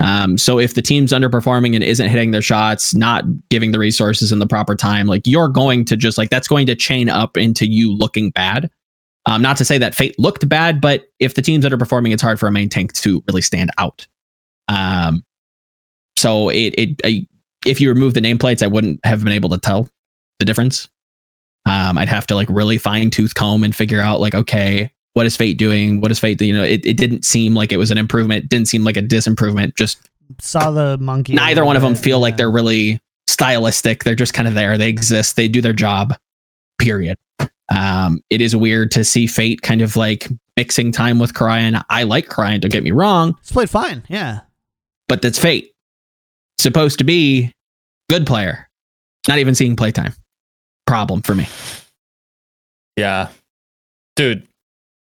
Um, 0.00 0.36
so 0.36 0.58
if 0.58 0.74
the 0.74 0.82
team's 0.82 1.12
underperforming 1.12 1.74
and 1.74 1.84
isn't 1.84 2.08
hitting 2.08 2.32
their 2.32 2.42
shots, 2.42 2.94
not 2.94 3.24
giving 3.48 3.72
the 3.72 3.78
resources 3.78 4.32
in 4.32 4.40
the 4.40 4.46
proper 4.46 4.74
time, 4.74 5.06
like 5.06 5.22
you're 5.24 5.48
going 5.48 5.84
to 5.86 5.96
just 5.96 6.18
like 6.18 6.30
that's 6.30 6.48
going 6.48 6.66
to 6.66 6.74
chain 6.74 7.08
up 7.08 7.36
into 7.36 7.66
you 7.66 7.92
looking 7.92 8.30
bad. 8.30 8.70
Um, 9.26 9.40
not 9.40 9.56
to 9.58 9.64
say 9.64 9.78
that 9.78 9.94
Fate 9.94 10.18
looked 10.18 10.46
bad, 10.48 10.80
but 10.80 11.04
if 11.20 11.34
the 11.34 11.42
team's 11.42 11.64
underperforming, 11.64 12.12
it's 12.12 12.22
hard 12.22 12.38
for 12.38 12.46
a 12.46 12.52
main 12.52 12.68
tank 12.68 12.92
to 12.94 13.22
really 13.28 13.40
stand 13.40 13.70
out. 13.78 14.06
Um, 14.68 15.24
so 16.16 16.48
it 16.48 16.74
it 16.76 17.00
I, 17.04 17.26
if 17.64 17.80
you 17.80 17.88
remove 17.88 18.14
the 18.14 18.20
nameplates, 18.20 18.62
I 18.62 18.66
wouldn't 18.66 19.00
have 19.04 19.24
been 19.24 19.32
able 19.32 19.48
to 19.50 19.58
tell 19.58 19.88
the 20.38 20.44
difference. 20.44 20.88
Um, 21.66 21.96
I'd 21.96 22.08
have 22.08 22.26
to 22.26 22.34
like 22.34 22.48
really 22.50 22.76
fine 22.76 23.10
tooth 23.10 23.34
comb 23.34 23.64
and 23.64 23.74
figure 23.74 24.00
out 24.00 24.20
like, 24.20 24.34
okay, 24.34 24.90
what 25.14 25.26
is 25.26 25.36
Fate 25.36 25.56
doing? 25.56 26.00
What 26.00 26.10
is 26.10 26.18
Fate? 26.20 26.40
You 26.40 26.52
know, 26.54 26.62
it, 26.62 26.84
it 26.86 26.96
didn't 26.96 27.24
seem 27.24 27.54
like 27.54 27.72
it 27.72 27.76
was 27.76 27.90
an 27.90 27.98
improvement. 27.98 28.44
It 28.44 28.50
didn't 28.50 28.68
seem 28.68 28.84
like 28.84 28.96
a 28.96 29.02
disimprovement. 29.02 29.76
Just 29.76 30.08
saw 30.40 30.70
the 30.70 30.98
monkey. 30.98 31.34
neither 31.34 31.64
one 31.64 31.76
of 31.76 31.82
them 31.82 31.92
bit, 31.94 32.02
feel 32.02 32.20
like 32.20 32.36
they're 32.36 32.50
really 32.50 33.00
stylistic. 33.26 34.04
They're 34.04 34.14
just 34.14 34.34
kind 34.34 34.46
of 34.48 34.54
there. 34.54 34.76
They 34.76 34.88
exist. 34.88 35.36
They 35.36 35.48
do 35.48 35.60
their 35.60 35.72
job. 35.72 36.14
Period. 36.78 37.16
Um, 37.74 38.20
it 38.30 38.40
is 38.40 38.54
weird 38.54 38.90
to 38.92 39.04
see 39.04 39.26
Fate 39.26 39.62
kind 39.62 39.80
of 39.82 39.96
like 39.96 40.28
mixing 40.56 40.92
time 40.92 41.18
with 41.18 41.32
Cryan. 41.34 41.80
I 41.88 42.02
like 42.02 42.28
Cryan. 42.28 42.60
Don't 42.60 42.70
get 42.70 42.82
me 42.84 42.90
wrong, 42.90 43.36
It's 43.40 43.52
played 43.52 43.70
fine. 43.70 44.02
Yeah. 44.08 44.40
but 45.08 45.22
that's 45.22 45.38
Fate. 45.38 45.72
Supposed 46.58 46.98
to 46.98 47.04
be 47.04 47.52
good 48.10 48.26
player. 48.26 48.68
Not 49.28 49.38
even 49.38 49.54
seeing 49.54 49.76
playtime. 49.76 50.14
Problem 50.86 51.22
for 51.22 51.34
me. 51.34 51.46
Yeah. 52.96 53.28
Dude, 54.16 54.46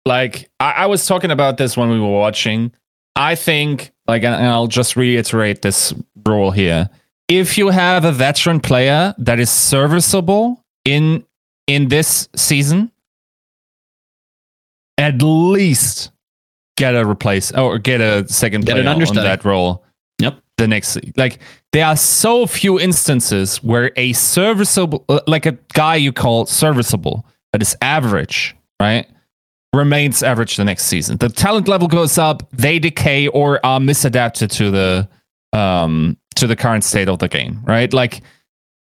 like 0.08 0.50
I, 0.58 0.70
I 0.72 0.86
was 0.86 1.06
talking 1.06 1.30
about 1.30 1.58
this 1.58 1.76
when 1.76 1.90
we 1.90 2.00
were 2.00 2.10
watching. 2.10 2.72
I 3.14 3.34
think, 3.34 3.92
like, 4.06 4.24
and 4.24 4.34
I'll 4.34 4.66
just 4.66 4.96
reiterate 4.96 5.62
this 5.62 5.92
rule 6.26 6.50
here. 6.50 6.88
If 7.28 7.58
you 7.58 7.68
have 7.68 8.04
a 8.04 8.12
veteran 8.12 8.58
player 8.60 9.14
that 9.18 9.38
is 9.38 9.50
serviceable 9.50 10.64
in 10.84 11.24
in 11.66 11.88
this 11.88 12.28
season, 12.34 12.90
at 14.96 15.20
least 15.20 16.10
get 16.78 16.94
a 16.94 17.04
replace 17.06 17.52
or 17.52 17.78
get 17.78 18.00
a 18.00 18.26
second 18.28 18.64
Get 18.64 18.72
player 18.72 18.88
on 18.88 19.14
that 19.16 19.44
role. 19.44 19.84
Yep. 20.20 20.38
The 20.56 20.66
next 20.66 20.98
like 21.16 21.38
there 21.72 21.84
are 21.84 21.96
so 21.96 22.46
few 22.46 22.80
instances 22.80 23.62
where 23.62 23.92
a 23.96 24.14
serviceable 24.14 25.04
like 25.26 25.44
a 25.44 25.52
guy 25.74 25.96
you 25.96 26.12
call 26.12 26.46
serviceable 26.46 27.26
that 27.52 27.60
is 27.60 27.76
average, 27.82 28.56
right? 28.80 29.06
Remains 29.74 30.22
average 30.22 30.56
the 30.56 30.64
next 30.64 30.84
season. 30.84 31.18
The 31.18 31.28
talent 31.28 31.68
level 31.68 31.88
goes 31.88 32.16
up, 32.16 32.48
they 32.52 32.78
decay 32.78 33.28
or 33.28 33.64
are 33.64 33.80
misadapted 33.80 34.50
to 34.52 34.70
the 34.70 35.08
um 35.52 36.16
to 36.36 36.46
the 36.46 36.56
current 36.56 36.84
state 36.84 37.08
of 37.08 37.18
the 37.18 37.28
game, 37.28 37.60
right? 37.64 37.92
Like 37.92 38.22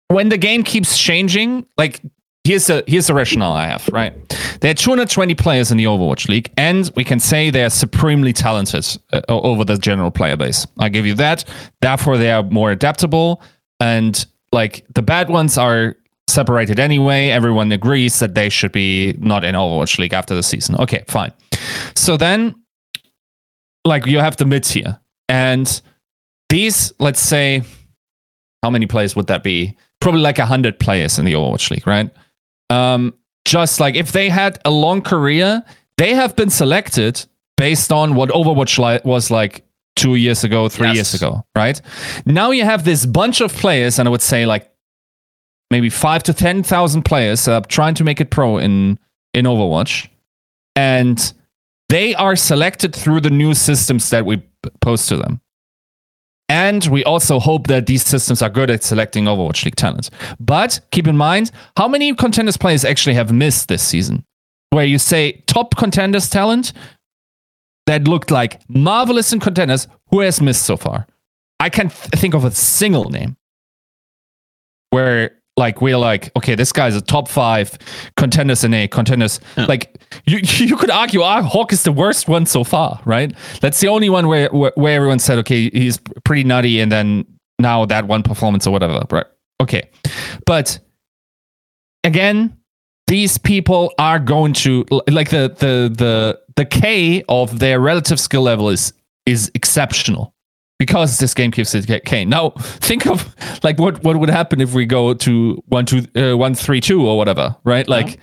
when 0.09 0.29
the 0.29 0.39
game 0.39 0.63
keeps 0.63 0.99
changing, 0.99 1.67
like 1.77 2.01
here's 2.45 2.71
a 2.71 2.83
here's 2.87 3.07
the 3.09 3.15
rationale 3.15 3.53
I 3.53 3.67
have, 3.67 3.89
right? 3.93 4.15
There 4.61 4.71
are 4.71 4.75
220 4.75 5.35
players 5.35 5.71
in 5.71 5.77
the 5.77 5.85
Overwatch 5.85 6.29
League, 6.29 6.53
and 6.57 6.91
we 6.95 7.05
can 7.05 7.21
say 7.21 7.51
they 7.51 7.65
are 7.65 7.71
supremely 7.71 8.33
talented 8.33 8.87
uh, 9.13 9.21
over 9.29 9.65
the 9.65 9.77
general 9.79 10.11
player 10.11 10.37
base. 10.37 10.67
I 10.79 10.89
give 10.89 11.07
you 11.07 11.15
that. 11.15 11.45
Therefore, 11.81 12.17
they 12.17 12.31
are 12.31 12.43
more 12.43 12.71
adaptable, 12.71 13.43
and 13.81 14.25
like 14.53 14.85
the 14.95 15.03
bad 15.03 15.29
ones 15.29 15.59
are 15.59 15.97
separated 16.37 16.79
anyway. 16.79 17.31
Everyone 17.31 17.73
agrees 17.73 18.19
that 18.21 18.35
they 18.35 18.49
should 18.49 18.73
be 18.73 19.15
not 19.19 19.43
in 19.45 19.55
Overwatch 19.55 19.99
League 19.99 20.13
after 20.15 20.35
the 20.35 20.43
season. 20.43 20.77
Okay, 20.77 21.03
fine. 21.09 21.33
So 21.95 22.17
then, 22.17 22.55
like 23.85 24.07
you 24.07 24.19
have 24.21 24.37
the 24.37 24.45
mid 24.45 24.65
tier, 24.65 24.99
and 25.29 25.67
these, 26.49 26.93
let's 27.01 27.21
say, 27.21 27.63
how 28.63 28.71
many 28.71 28.87
players 28.87 29.17
would 29.17 29.27
that 29.29 29.43
be? 29.43 29.77
Probably 30.01 30.21
like 30.21 30.39
hundred 30.39 30.79
players 30.79 31.19
in 31.19 31.25
the 31.25 31.33
Overwatch 31.33 31.71
League, 31.71 31.87
right? 31.87 32.11
Um, 32.71 33.15
just 33.45 33.81
like 33.81 33.95
if 33.97 34.13
they 34.13 34.29
had 34.29 34.59
a 34.65 34.71
long 34.71 35.03
career, 35.03 35.63
they 35.99 36.15
have 36.15 36.37
been 36.37 36.51
selected 36.51 37.25
based 37.57 37.91
on 37.93 38.15
what 38.15 38.29
Overwatch 38.31 38.79
li- 38.79 39.01
was 39.05 39.31
like 39.31 39.65
two 39.97 40.17
years 40.17 40.45
ago, 40.45 40.69
three 40.69 40.89
Yes. 40.89 40.97
years 40.97 41.15
ago, 41.15 41.43
right? 41.57 41.81
Now 42.27 42.51
you 42.51 42.65
have 42.65 42.85
this 42.85 43.07
bunch 43.07 43.41
of 43.41 43.53
players, 43.55 43.99
and 43.99 44.07
I 44.09 44.11
would 44.11 44.21
say 44.23 44.45
like 44.47 44.71
maybe 45.71 45.91
five 45.91 46.23
to 46.25 46.35
ten 46.35 46.63
thousand 46.63 47.03
players 47.03 47.49
uh, 47.49 47.61
trying 47.69 47.95
to 47.95 48.05
make 48.05 48.21
it 48.21 48.31
pro 48.31 48.59
in 48.59 48.99
in 49.35 49.45
Overwatch, 49.45 50.09
and 50.75 51.33
they 51.89 52.15
are 52.15 52.37
selected 52.37 52.95
through 52.95 53.21
the 53.21 53.31
new 53.31 53.55
systems 53.55 54.11
that 54.11 54.27
we 54.27 54.43
post 54.81 55.09
to 55.09 55.17
them. 55.17 55.41
And 56.49 56.87
we 56.87 57.03
also 57.05 57.41
hope 57.41 57.67
that 57.67 57.87
these 57.87 58.07
systems 58.07 58.41
are 58.41 58.49
good 58.49 58.71
at 58.71 58.85
selecting 58.85 59.25
Overwatch 59.25 59.65
League 59.65 59.77
talent. 59.77 60.11
But 60.39 60.81
keep 60.93 61.09
in 61.09 61.17
mind, 61.17 61.51
how 61.77 61.89
many 61.89 62.15
contenders 62.15 62.57
players 62.57 62.85
actually 62.85 63.15
have 63.15 63.33
missed 63.33 63.69
this 63.69 63.83
season? 63.83 64.25
Where 64.71 64.85
you 64.85 64.99
say 64.99 65.43
top 65.47 65.77
contenders 65.77 66.31
talent 66.31 66.73
that 67.87 68.07
looked 68.07 68.31
like 68.31 68.61
marvelous 68.69 69.33
in 69.33 69.41
contenders, 69.41 69.89
who 70.11 70.21
has 70.21 70.41
missed 70.41 70.65
so 70.65 70.77
far? 70.77 71.07
I 71.59 71.69
can't 71.69 71.93
th- 71.93 72.21
think 72.21 72.35
of 72.35 72.45
a 72.45 72.51
single 72.51 73.11
name 73.11 73.37
where 74.91 75.33
like 75.57 75.81
we're 75.81 75.97
like, 75.97 76.31
okay, 76.37 76.55
this 76.55 76.73
guy's 76.73 76.95
a 76.95 77.01
top 77.01 77.29
five 77.29 77.77
contenders 78.17 78.63
in 78.63 78.75
a 78.75 78.89
contenders. 78.89 79.41
Yeah. 79.57 79.67
Like 79.67 80.01
you, 80.27 80.39
you 80.43 80.77
could 80.77 80.91
argue, 80.91 81.23
ah, 81.23 81.43
Hawk 81.43 81.73
is 81.73 81.83
the 81.83 81.93
worst 81.93 82.29
one 82.29 82.47
so 82.47 82.65
far, 82.65 83.01
right? 83.05 83.35
That's 83.61 83.81
the 83.81 83.89
only 83.89 84.11
one 84.11 84.29
where 84.29 84.49
where, 84.51 84.73
where 84.75 84.97
everyone 84.97 85.19
said, 85.19 85.39
okay, 85.39 85.71
he's 85.71 85.99
pretty 86.25 86.45
nutty, 86.45 86.81
and 86.81 86.93
then 86.93 87.27
now 87.59 87.87
that 87.87 88.07
one 88.07 88.23
performance 88.23 88.67
or 88.67 88.71
whatever, 88.71 89.03
right? 89.11 89.27
Okay, 89.61 89.89
but 90.45 90.79
again, 92.05 92.57
these 93.07 93.39
people 93.39 93.95
are 93.99 94.19
going 94.19 94.53
to 94.53 94.85
like 95.09 95.31
the 95.31 95.49
the 95.59 95.93
the 95.97 96.41
the 96.57 96.65
K 96.67 97.25
of 97.29 97.59
their 97.59 97.81
relative 97.81 98.21
skill 98.21 98.43
level 98.43 98.69
is 98.69 98.93
is 99.25 99.51
exceptional 99.55 100.35
because 100.79 101.19
this 101.19 101.35
game 101.35 101.51
keeps 101.51 101.75
it 101.75 102.05
K. 102.05 102.25
Now 102.25 102.51
think 102.51 103.07
of 103.07 103.35
like 103.63 103.79
what 103.79 104.03
what 104.05 104.19
would 104.19 104.31
happen 104.31 104.61
if 104.61 104.75
we 104.75 104.87
go 104.87 105.15
to 105.15 105.63
one 105.67 105.87
two 105.87 106.07
uh, 106.15 106.37
one 106.37 106.55
three 106.55 106.81
two 106.81 107.07
or 107.07 107.17
whatever, 107.17 107.57
right? 107.65 107.89
Like 107.89 108.19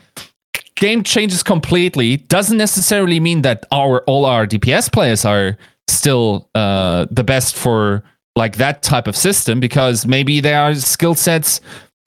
game 0.75 1.03
changes 1.03 1.43
completely. 1.43 2.17
Doesn't 2.17 2.57
necessarily 2.57 3.19
mean 3.19 3.41
that 3.41 3.65
our 3.71 4.01
all 4.01 4.25
our 4.25 4.45
DPS 4.45 4.91
players 4.91 5.25
are 5.25 5.57
still 5.87 6.49
uh, 6.55 7.07
the 7.09 7.23
best 7.23 7.55
for 7.55 8.03
like 8.35 8.57
that 8.57 8.81
type 8.81 9.07
of 9.07 9.15
system 9.15 9.59
because 9.59 10.05
maybe 10.05 10.39
there 10.39 10.59
are 10.59 10.73
skill 10.75 11.15
sets 11.15 11.61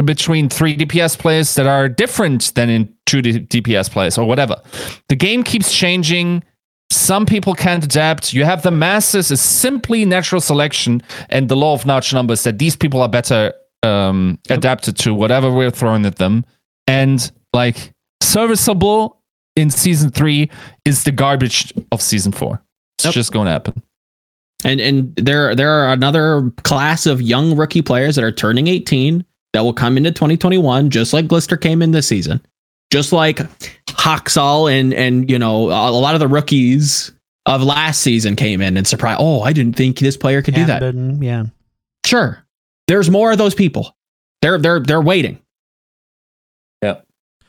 between 0.05 0.49
three 0.49 0.77
DPS 0.77 1.19
players 1.19 1.55
that 1.55 1.67
are 1.67 1.89
different 1.89 2.55
than 2.55 2.69
in 2.69 2.93
two 3.07 3.23
D- 3.23 3.41
DPS 3.41 3.91
players 3.91 4.19
or 4.19 4.27
whatever. 4.27 4.61
The 5.09 5.17
game 5.17 5.43
keeps 5.43 5.73
changing. 5.73 6.45
Some 6.91 7.27
people 7.27 7.55
can't 7.55 7.85
adapt. 7.85 8.33
You 8.33 8.45
have 8.45 8.63
the 8.63 8.71
masses 8.71 9.31
is 9.31 9.41
simply 9.41 10.05
natural 10.05 10.41
selection 10.41 11.03
and 11.31 11.49
the 11.49 11.57
law 11.57 11.75
of 11.75 11.85
large 11.85 12.13
numbers 12.13 12.45
that 12.45 12.59
these 12.59 12.77
people 12.77 13.03
are 13.03 13.09
better 13.09 13.53
um, 13.83 14.39
adapted 14.51 14.97
to 14.99 15.15
whatever 15.15 15.53
we're 15.53 15.71
throwing 15.71 16.07
at 16.07 16.17
them. 16.17 16.45
And 16.87 17.31
like 17.53 17.93
serviceable 18.23 19.21
in 19.57 19.71
season 19.71 20.11
three 20.11 20.51
is 20.85 21.05
the 21.05 21.13
garbage 21.13 21.73
of 21.93 22.01
season 22.01 22.33
four. 22.33 22.63
It's 22.99 23.07
Yep. 23.07 23.15
just 23.15 23.33
going 23.33 23.47
to 23.47 23.53
happen. 23.53 23.83
And 24.65 24.81
and 24.81 25.15
there 25.17 25.55
there 25.55 25.71
are 25.71 25.93
another 25.93 26.51
class 26.65 27.05
of 27.07 27.21
young 27.21 27.57
rookie 27.57 27.83
players 27.83 28.17
that 28.17 28.25
are 28.25 28.33
turning 28.33 28.69
18 28.69 29.25
that 29.53 29.61
will 29.65 29.75
come 29.75 29.97
into 29.99 30.11
2021, 30.13 30.89
just 30.91 31.13
like 31.13 31.27
Glister 31.29 31.57
came 31.57 31.83
in 31.83 31.91
this 31.91 32.07
season. 32.09 32.41
Just 32.91 33.13
like 33.13 33.41
Hoxall 34.07 34.73
and 34.73 34.95
and 34.95 35.29
you 35.29 35.37
know 35.37 35.67
a 35.67 35.91
lot 35.91 36.15
of 36.15 36.21
the 36.21 36.29
rookies 36.29 37.11
of 37.45 37.61
last 37.63 38.03
season 38.03 38.37
came 38.37 38.61
in 38.61 38.77
and 38.77 38.87
surprised. 38.87 39.19
Oh, 39.21 39.43
I 39.43 39.53
didn't 39.53 39.75
think 39.75 39.99
this 39.99 40.17
player 40.17 40.43
could 40.43 40.55
do 40.55 40.65
that. 40.65 40.95
Yeah. 41.21 41.47
Sure, 42.05 42.45
there's 42.87 43.11
more 43.11 43.33
of 43.33 43.39
those 43.39 43.55
people. 43.55 43.97
They're 44.43 44.59
they're 44.59 44.79
they're 44.79 45.01
waiting. 45.01 45.41
Yeah, 46.83 47.01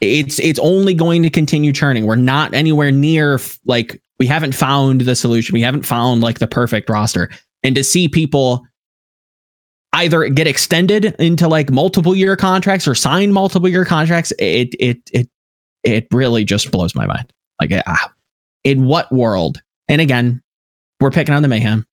It's 0.02 0.40
it's 0.40 0.58
only 0.58 0.96
going 0.96 1.22
to 1.22 1.30
continue 1.30 1.72
churning. 1.72 2.08
We're 2.08 2.16
not 2.16 2.56
anywhere 2.56 2.92
near 2.92 3.40
like 3.66 4.02
we 4.18 4.26
haven't 4.26 4.56
found 4.56 5.02
the 5.02 5.16
solution. 5.16 5.54
We 5.54 5.62
haven't 5.62 5.86
found 5.86 6.22
like 6.22 6.40
the 6.40 6.48
perfect 6.48 6.90
roster. 6.90 7.30
And 7.62 7.76
to 7.76 7.84
see 7.84 8.08
people 8.08 8.66
either 9.94 10.28
get 10.30 10.48
extended 10.48 11.16
into 11.20 11.48
like 11.48 11.70
multiple 11.70 12.16
year 12.16 12.36
contracts 12.36 12.88
or 12.88 12.96
sign 12.96 13.32
multiple 13.32 13.70
year 13.70 13.86
contracts, 13.86 14.34
it 14.40 14.74
it 14.80 14.98
it 15.14 15.30
it 15.84 16.08
really 16.12 16.44
just 16.46 16.72
blows 16.72 16.96
my 16.96 17.06
mind. 17.06 17.32
Like 17.60 17.72
ah, 17.88 18.14
in 18.64 18.86
what 18.86 19.12
world? 19.12 19.62
And 19.88 20.02
again, 20.02 20.42
we're 21.00 21.12
picking 21.12 21.34
on 21.34 21.42
the 21.42 21.48
mayhem. 21.48 21.86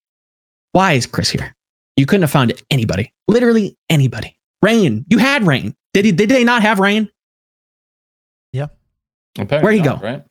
Why 0.73 0.95
is 0.95 1.07
Kris 1.07 1.31
here? 1.31 1.55
You 1.97 2.07
couldn't 2.07 2.23
have 2.23 2.31
found 2.31 2.53
anybody. 2.71 3.13
Literally 3.29 3.77
anybody. 3.89 4.37
Rain. 4.63 5.05
You 5.09 5.19
had 5.19 5.47
rain. 5.47 5.75
Did 5.93 6.05
he 6.05 6.13
did 6.13 6.29
they 6.29 6.45
not 6.45 6.63
have 6.63 6.81
rain? 6.81 7.09
Yeah. 8.53 8.67
Apparently 9.39 9.65
Where'd 9.65 9.75
he 9.77 9.83
not, 9.83 10.01
go? 10.01 10.07
Right? 10.07 10.25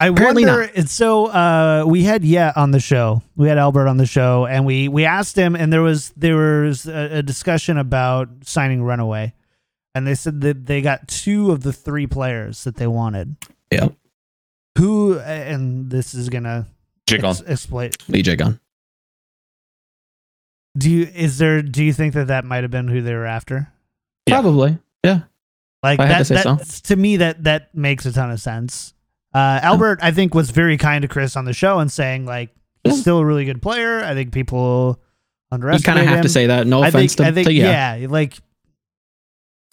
I 0.00 0.08
Apparently 0.08 0.46
wonder. 0.46 0.62
not. 0.62 0.70
It's 0.74 0.92
so 0.92 1.26
uh, 1.26 1.84
we 1.86 2.02
had 2.02 2.24
Yet 2.24 2.56
on 2.56 2.70
the 2.70 2.80
show. 2.80 3.22
We 3.36 3.48
had 3.48 3.58
Albert 3.58 3.86
on 3.86 3.98
the 3.98 4.06
show, 4.06 4.46
and 4.46 4.64
we 4.64 4.88
we 4.88 5.04
asked 5.04 5.36
him, 5.36 5.54
and 5.54 5.72
there 5.72 5.82
was 5.82 6.10
there 6.16 6.62
was 6.62 6.86
a, 6.86 7.18
a 7.18 7.22
discussion 7.22 7.76
about 7.76 8.28
signing 8.42 8.82
Runaway, 8.82 9.34
and 9.94 10.06
they 10.06 10.14
said 10.14 10.40
that 10.42 10.66
they 10.66 10.82
got 10.82 11.08
two 11.08 11.50
of 11.50 11.62
the 11.62 11.72
three 11.72 12.06
players 12.06 12.64
that 12.64 12.76
they 12.76 12.86
wanted. 12.86 13.36
Yeah. 13.72 13.88
Who 14.78 15.18
and 15.18 15.90
this 15.90 16.14
is 16.14 16.28
gonna 16.28 16.66
Jigon. 17.08 17.30
ex- 17.30 17.42
exploit. 17.46 17.98
Leejaegon. 18.08 18.60
Do 20.78 20.90
you 20.90 21.08
is 21.14 21.38
there? 21.38 21.62
Do 21.62 21.82
you 21.84 21.92
think 21.92 22.14
that 22.14 22.28
that 22.28 22.44
might 22.44 22.62
have 22.62 22.70
been 22.70 22.88
who 22.88 23.02
they 23.02 23.14
were 23.14 23.26
after? 23.26 23.68
Yeah. 24.26 24.34
Probably. 24.40 24.78
Yeah. 25.04 25.22
Like 25.82 25.98
that, 25.98 26.26
to 26.26 26.34
that 26.34 26.66
so. 26.66 26.80
to 26.94 26.96
me 26.96 27.16
that 27.16 27.44
that 27.44 27.74
makes 27.74 28.06
a 28.06 28.12
ton 28.12 28.30
of 28.30 28.40
sense. 28.40 28.94
Uh, 29.34 29.60
Albert, 29.62 30.00
I 30.02 30.10
think, 30.10 30.34
was 30.34 30.50
very 30.50 30.76
kind 30.76 31.02
to 31.02 31.08
Kris 31.08 31.36
on 31.36 31.44
the 31.44 31.52
show 31.52 31.78
and 31.78 31.90
saying 31.90 32.26
like 32.26 32.50
he's 32.84 32.94
Yeah. 32.96 33.00
still 33.00 33.18
a 33.18 33.24
really 33.24 33.44
good 33.44 33.62
player. 33.62 34.00
I 34.04 34.14
think 34.14 34.32
people 34.32 35.00
underestimate. 35.50 35.50
Him. 35.50 35.52
You 35.52 35.54
underestimate 35.54 35.84
kind 35.84 35.98
of 36.00 36.06
have 36.06 36.18
him. 36.18 36.22
to 36.22 36.28
say 36.28 36.46
that. 36.46 36.66
No 36.66 36.82
I 36.82 36.88
offense 36.88 37.14
think, 37.14 37.26
to, 37.26 37.30
I 37.30 37.32
think 37.32 37.46
to 37.48 37.52
yeah. 37.52 37.96
yeah. 37.96 38.06
like 38.08 38.38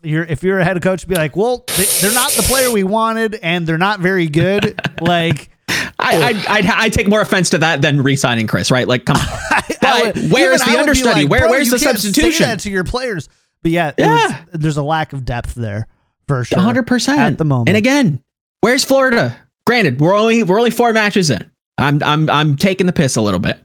you're 0.04 0.24
if 0.24 0.43
you're 0.43 0.60
a 0.60 0.64
head 0.64 0.82
coach, 0.82 1.08
be 1.08 1.16
like, 1.16 1.36
well, 1.36 1.64
they, 1.78 1.86
they're 2.02 2.14
not 2.14 2.32
the 2.32 2.43
player 2.43 2.72
we 2.72 2.84
wanted, 2.84 3.36
and 3.36 3.66
they're 3.68 3.78
not 3.78 4.00
very 4.00 4.28
good. 4.28 4.80
like, 5.02 5.50
I, 5.68 6.16
oh. 6.16 6.22
I'd, 6.22 6.45
I'd, 6.48 6.66
I'd 6.66 6.93
take 6.93 7.08
more 7.08 7.22
offense 7.22 7.50
to 7.52 7.58
that 7.60 7.82
than 7.82 8.02
re-signing 8.02 8.48
Kris, 8.48 8.70
right? 8.72 8.88
Like, 8.88 9.06
come 9.06 9.18
on. 9.18 9.28
But 9.80 10.18
where's 10.30 10.62
the 10.62 10.72
I 10.72 10.80
understudy? 10.82 11.22
like, 11.22 11.30
Where- 11.30 11.50
where's 11.50 11.70
the 11.72 11.80
substitution? 11.80 12.58
to 12.58 12.70
your 12.70 12.84
players? 12.84 13.30
But 13.64 13.72
yeah, 13.72 13.88
was- 13.88 13.93
Yeah. 13.98 14.43
there's 14.52 14.76
a 14.76 14.84
lack 14.84 15.14
of 15.14 15.24
depth 15.24 15.56
there 15.56 15.88
for 16.28 16.43
sure. 16.43 16.60
hundred 16.60 16.88
percent 16.88 17.20
at 17.20 17.38
the 17.38 17.45
moment. 17.45 17.70
And 17.70 17.78
again, 17.78 18.22
where's 18.62 18.84
Florida? 18.84 19.36
Granted, 19.66 20.02
we're 20.02 20.14
only 20.16 20.43
we're 20.43 20.58
only 20.60 20.72
four 20.72 20.91
matches 20.91 21.30
in. 21.30 21.50
I'm 21.78 22.04
I'm 22.04 22.30
I'm 22.30 22.56
taking 22.58 22.86
the 22.86 22.91
piss 22.93 23.16
a 23.16 23.22
little 23.22 23.39
bit. 23.39 23.60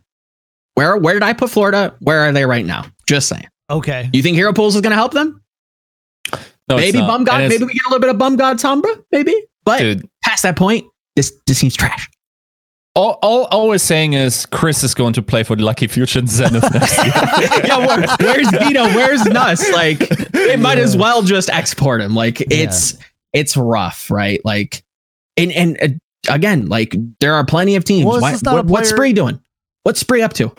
Where 0.74 0.97
where 0.97 1.14
did 1.14 1.24
I 1.24 1.33
put 1.33 1.51
Florida? 1.51 1.95
Where 1.99 2.20
are 2.20 2.33
they 2.33 2.47
right 2.47 2.64
now? 2.64 2.87
Just 3.09 3.28
saying. 3.28 3.49
Okay, 3.68 4.09
You 4.12 4.22
think 4.22 4.37
Hero 4.37 4.53
Pools 4.53 4.74
is 4.76 4.80
going 4.80 4.91
to 4.93 4.97
help 4.97 5.12
them? 5.12 5.43
No, 6.68 6.77
maybe. 6.77 6.99
Bum 6.99 7.25
God. 7.25 7.49
Maybe 7.49 7.64
we 7.64 7.73
get 7.73 7.83
a 7.87 7.89
little 7.89 8.01
bit 8.01 8.11
of 8.11 8.18
Bum 8.18 8.37
God 8.37 8.59
Sombra. 8.59 9.05
Maybe, 9.11 9.35
but 9.64 9.79
dude. 9.79 10.09
past 10.23 10.43
that 10.43 10.57
point, 10.57 10.87
this 11.16 11.33
this 11.47 11.59
seems 11.59 11.75
trash. 11.75 12.09
All, 12.95 13.18
all, 13.23 13.47
all 13.47 13.68
we're 13.68 13.79
saying 13.79 14.12
is 14.12 14.45
Kris 14.45 14.85
is 14.85 14.95
going 14.95 15.14
to 15.14 15.23
play 15.23 15.45
for 15.45 15.57
the 15.57 15.64
Lucky 15.64 15.87
Future 15.87 16.18
in 16.18 16.27
Zenith 16.27 16.62
next 16.75 16.99
year. 17.03 17.12
yeah, 17.64 17.79
where, 17.79 18.07
where's 18.20 18.51
Vito? 18.51 18.85
Where's 18.85 19.25
Nuss? 19.25 19.66
Like, 19.73 19.99
they 20.33 20.57
might 20.57 20.77
as 20.77 20.95
well 20.95 21.23
just 21.23 21.49
export 21.49 22.03
him. 22.03 22.14
Like, 22.14 22.43
it's 22.51 22.99
it's 23.33 23.57
rough, 23.57 24.11
right? 24.11 24.45
Like, 24.45 24.85
and 25.39 25.53
and 25.53 25.79
uh, 25.81 26.35
again, 26.35 26.66
like 26.66 26.95
there 27.20 27.35
are 27.35 27.47
plenty 27.47 27.77
of 27.77 27.85
teams. 27.85 28.05
Well, 28.05 28.20
Why- 28.20 28.35
is 28.35 28.43
not 28.43 28.53
a 28.53 28.57
what, 28.57 28.66
what's 28.66 28.91
Spree 28.91 29.14
doing? 29.14 29.41
What's 29.85 30.01
Spree 30.01 30.20
up 30.20 30.35
to? 30.35 30.55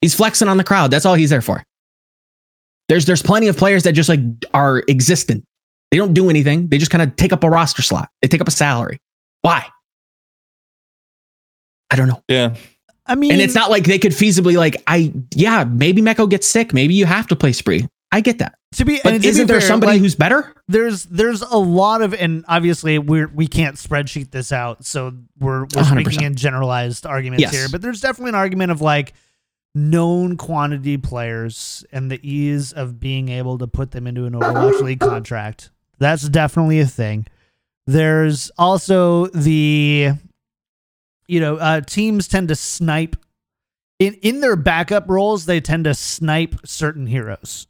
He's 0.00 0.14
flexing 0.14 0.48
on 0.48 0.56
the 0.56 0.64
crowd. 0.64 0.90
That's 0.90 1.04
all 1.04 1.14
he's 1.14 1.30
there 1.30 1.42
for. 1.42 1.62
There's 2.88 3.06
there's 3.06 3.22
plenty 3.22 3.48
of 3.48 3.56
players 3.56 3.82
that 3.84 3.92
just 3.92 4.08
like 4.08 4.20
are 4.52 4.82
existent. 4.88 5.44
They 5.90 5.96
don't 5.96 6.12
do 6.14 6.28
anything. 6.30 6.68
They 6.68 6.78
just 6.78 6.90
kind 6.90 7.02
of 7.02 7.16
take 7.16 7.32
up 7.32 7.44
a 7.44 7.48
roster 7.50 7.82
slot. 7.82 8.08
They 8.20 8.28
take 8.28 8.40
up 8.40 8.48
a 8.48 8.50
salary. 8.52 9.00
Why? 9.42 9.66
I 11.90 11.96
don't 11.96 12.08
know. 12.08 12.22
yeah. 12.28 12.54
I 13.06 13.14
mean, 13.16 13.32
And 13.32 13.40
it's 13.42 13.54
not 13.54 13.70
like 13.70 13.84
they 13.84 13.98
could 13.98 14.12
feasibly 14.12 14.56
like 14.56 14.82
I 14.86 15.12
yeah 15.34 15.64
maybe 15.64 16.00
Meko 16.00 16.28
gets 16.28 16.46
sick 16.46 16.72
maybe 16.72 16.94
you 16.94 17.04
have 17.04 17.26
to 17.28 17.36
play 17.36 17.52
Spree 17.52 17.86
I 18.10 18.22
get 18.22 18.38
that 18.38 18.54
to 18.76 18.84
be. 18.86 18.98
but 19.04 19.12
and 19.12 19.22
to 19.22 19.28
isn't 19.28 19.46
there 19.46 19.60
fair, 19.60 19.68
somebody 19.68 19.92
like, 19.92 20.00
who's 20.00 20.14
better 20.14 20.54
there's 20.68 21.04
there's 21.04 21.42
a 21.42 21.58
lot 21.58 22.00
of 22.00 22.14
and 22.14 22.46
obviously 22.48 22.98
we're 22.98 23.28
we 23.28 23.46
can't 23.46 23.76
spreadsheet 23.76 24.30
this 24.30 24.52
out 24.52 24.86
so 24.86 25.12
we're 25.38 25.64
we're 25.64 25.82
100%. 25.82 26.00
speaking 26.06 26.22
in 26.24 26.34
generalized 26.34 27.04
arguments 27.04 27.42
Yes. 27.42 27.52
here 27.52 27.66
but 27.70 27.82
there's 27.82 28.00
definitely 28.00 28.30
an 28.30 28.36
argument 28.36 28.72
of 28.72 28.80
like 28.80 29.12
known 29.74 30.36
quantity 30.36 30.96
players 30.96 31.84
and 31.90 32.10
the 32.10 32.20
ease 32.28 32.72
of 32.72 33.00
being 33.00 33.28
able 33.28 33.58
to 33.58 33.66
put 33.66 33.90
them 33.90 34.06
into 34.06 34.24
an 34.24 34.34
Overwatch 34.34 34.80
League 34.80 35.00
contract. 35.00 35.70
That's 35.98 36.28
definitely 36.28 36.80
a 36.80 36.86
thing. 36.86 37.26
There's 37.86 38.50
also 38.56 39.26
the 39.28 40.12
you 41.26 41.40
know 41.40 41.56
uh 41.56 41.80
teams 41.80 42.28
tend 42.28 42.48
to 42.48 42.56
snipe. 42.56 43.16
In 43.98 44.14
in 44.14 44.40
their 44.40 44.56
backup 44.56 45.08
roles 45.08 45.46
they 45.46 45.60
tend 45.60 45.84
to 45.84 45.94
snipe 45.94 46.54
certain 46.64 47.06
heroes. 47.06 47.66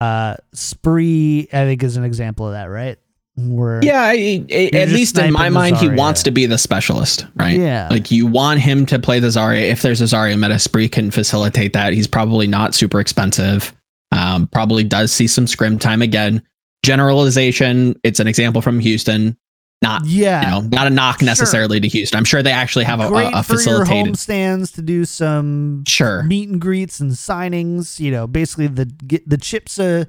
Uh 0.00 0.36
spree 0.52 1.48
i 1.52 1.64
think 1.64 1.82
is 1.82 1.96
an 1.96 2.04
example 2.04 2.46
of 2.46 2.52
that 2.52 2.66
right 2.66 2.98
where 3.38 3.84
yeah 3.84 4.00
I, 4.02 4.44
I- 4.50 4.70
at 4.72 4.88
least 4.88 5.18
in 5.18 5.32
my 5.32 5.50
mind 5.50 5.76
he 5.76 5.88
wants 5.90 6.22
to 6.22 6.30
be 6.30 6.46
the 6.46 6.56
specialist 6.58 7.26
right? 7.34 7.58
Yeah. 7.58 7.86
Like 7.90 8.10
you 8.10 8.26
want 8.26 8.60
him 8.60 8.86
to 8.86 8.98
play 8.98 9.20
the 9.20 9.26
Zarya 9.28 9.70
if 9.70 9.82
there's 9.82 10.00
a 10.00 10.04
Zarya 10.04 10.38
meta 10.38 10.58
Spree 10.58 10.88
can 10.88 11.10
facilitate 11.10 11.74
that. 11.74 11.92
He's 11.92 12.06
probably 12.06 12.46
not 12.46 12.74
super 12.74 12.98
expensive. 12.98 13.74
Um 14.10 14.46
probably 14.48 14.84
does 14.84 15.12
see 15.12 15.26
some 15.26 15.46
scrim 15.46 15.78
time 15.78 16.00
again. 16.00 16.42
Generalization 16.82 17.94
it's 18.04 18.20
an 18.20 18.26
example 18.26 18.62
from 18.62 18.80
Houston. 18.80 19.36
Not 19.82 20.06
yeah. 20.06 20.42
you 20.42 20.50
know 20.62 20.68
not 20.68 20.86
a 20.86 20.90
knock 20.90 21.18
Sure. 21.18 21.26
necessarily 21.26 21.78
to 21.80 21.88
Houston. 21.88 22.16
I'm 22.16 22.24
sure 22.24 22.42
they 22.42 22.50
actually 22.52 22.86
have 22.86 23.00
a, 23.00 23.08
great 23.08 23.32
a, 23.34 23.40
a 23.40 23.42
facilitated 23.42 24.06
home 24.06 24.14
stands 24.14 24.72
to 24.72 24.82
do 24.82 25.04
some 25.04 25.84
sure. 25.86 26.22
meet 26.22 26.48
and 26.48 26.58
greets 26.58 27.00
and 27.00 27.10
signings 27.12 28.00
you 28.00 28.10
know 28.10 28.26
basically 28.26 28.68
the 28.68 28.86
get 28.86 29.28
the 29.28 29.36
chipsa 29.36 30.06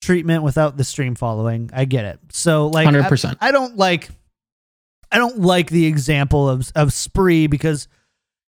treatment 0.00 0.42
without 0.42 0.76
the 0.76 0.84
stream 0.84 1.14
following 1.14 1.70
i 1.72 1.84
get 1.84 2.04
it 2.04 2.18
so 2.30 2.68
like 2.68 2.86
100%. 2.88 3.36
I, 3.40 3.50
don't 3.50 3.76
like 3.76 4.08
i 5.10 5.18
don't 5.18 5.40
like 5.40 5.70
the 5.70 5.86
example 5.86 6.48
of 6.48 6.70
of 6.76 6.92
spree 6.92 7.46
because 7.46 7.88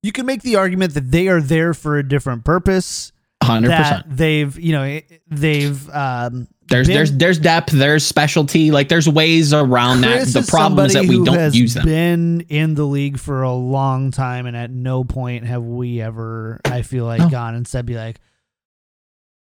you 0.04 0.12
can 0.12 0.26
make 0.26 0.41
the 0.43 0.56
argument 0.58 0.93
that 0.93 1.12
they 1.12 1.28
are 1.28 1.41
there 1.41 1.74
for 1.74 1.97
a 1.97 2.08
different 2.08 2.45
purpose 2.45 3.12
100% 3.43 3.68
that 3.68 4.06
they've 4.08 4.60
you 4.60 4.74
know 4.74 5.00
they've 5.28 5.89
um 5.89 6.47
There's 6.68 6.88
been- 6.88 6.95
there's 6.97 7.12
there's 7.14 7.39
depth, 7.39 7.72
there's 7.72 8.06
specialty, 8.06 8.70
like 8.70 8.89
there's 8.89 9.10
ways 9.10 9.54
around 9.54 10.02
that. 10.02 10.18
Kris 10.18 10.34
The 10.34 10.39
is 10.41 10.50
problem 10.50 10.86
is 10.86 10.93
that 10.93 11.06
we 11.06 11.24
don't 11.24 11.36
has 11.38 11.56
use 11.58 11.74
them. 11.74 11.86
Been 11.86 12.41
in 12.50 12.76
the 12.76 12.84
league 12.84 13.18
for 13.18 13.41
a 13.41 13.54
long 13.54 14.12
time, 14.12 14.45
and 14.45 14.56
at 14.56 14.70
no 14.70 15.04
point 15.04 15.45
have 15.45 15.64
we 15.64 16.00
ever, 16.02 16.60
I 16.66 16.84
feel 16.84 17.06
like, 17.06 17.32
gone 17.32 17.56
and 17.56 17.66
said, 17.68 17.86
"Be 17.88 17.95
like, 17.95 18.20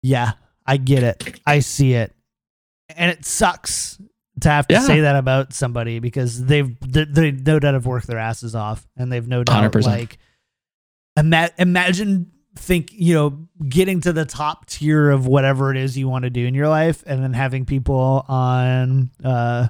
yeah, 0.01 0.34
I 0.68 0.78
get 0.78 1.03
it, 1.03 1.39
I 1.45 1.59
see 1.59 1.93
it," 1.93 2.13
and 2.89 3.09
it 3.11 3.26
sucks 3.26 3.97
to 4.41 4.49
have 4.49 4.68
to 4.68 4.76
Yeah. 4.76 4.82
say 4.82 4.99
that 5.01 5.15
about 5.15 5.53
somebody 5.53 5.99
because 5.99 6.43
they've 6.45 6.78
they, 6.82 7.05
they 7.05 7.32
no 7.32 7.57
doubt 7.59 7.74
have 7.74 7.86
worked 7.86 8.07
their 8.07 8.20
asses 8.20 8.53
off, 8.53 8.86
and 8.95 9.11
they've 9.11 9.28
no 9.28 9.43
doubt 9.43 9.72
100%. 9.74 9.86
like 9.86 10.18
ima- 11.18 11.49
imagine 11.57 12.32
think 12.55 12.89
you 12.91 13.13
know 13.13 13.47
getting 13.70 14.01
to 14.01 14.11
the 14.11 14.26
top 14.26 14.65
tier 14.65 15.09
of 15.11 15.28
whatever 15.28 15.70
it 15.72 15.78
is 15.78 15.95
you 15.97 16.09
want 16.09 16.24
to 16.24 16.30
do 16.32 16.43
in 16.45 16.55
your 16.55 16.68
life 16.68 17.03
and 17.05 17.24
then 17.24 17.32
having 17.34 17.65
people 17.65 18.26
on 18.28 19.11
uh 19.24 19.68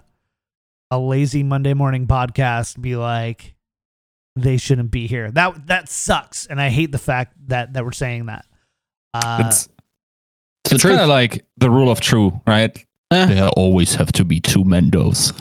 a 0.90 0.98
lazy 0.98 1.44
monday 1.44 1.74
morning 1.74 2.08
podcast 2.08 2.80
be 2.82 2.96
like 2.96 3.56
they 4.38 4.56
shouldn't 4.56 4.92
be 4.92 5.08
here. 5.08 5.32
That 5.32 5.68
that 5.68 5.90
sucks. 5.90 6.46
And 6.46 6.62
i 6.62 6.70
hate 6.70 6.92
the 6.94 6.98
fact 7.00 7.34
that 7.48 7.74
that 7.74 7.84
we're 7.84 7.92
saying 7.92 8.28
that. 8.28 8.46
Uh 9.14 9.44
It's, 9.48 9.68
It's 10.68 10.70
the 10.72 10.76
it's 10.76 10.84
kind 10.84 10.94
truth. 10.96 11.02
of 11.02 11.10
like 11.10 11.46
the 11.58 11.70
rule 11.70 11.90
of 11.90 12.02
true, 12.02 12.40
right? 12.46 12.78
Eh. 13.12 13.26
There 13.26 13.50
always 13.50 13.96
have 13.96 14.12
to 14.14 14.26
be 14.26 14.40
two 14.42 14.64
Mendos. 14.64 15.34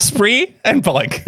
Spree 0.00 0.52
and 0.64 0.82
Pollock. 0.82 1.12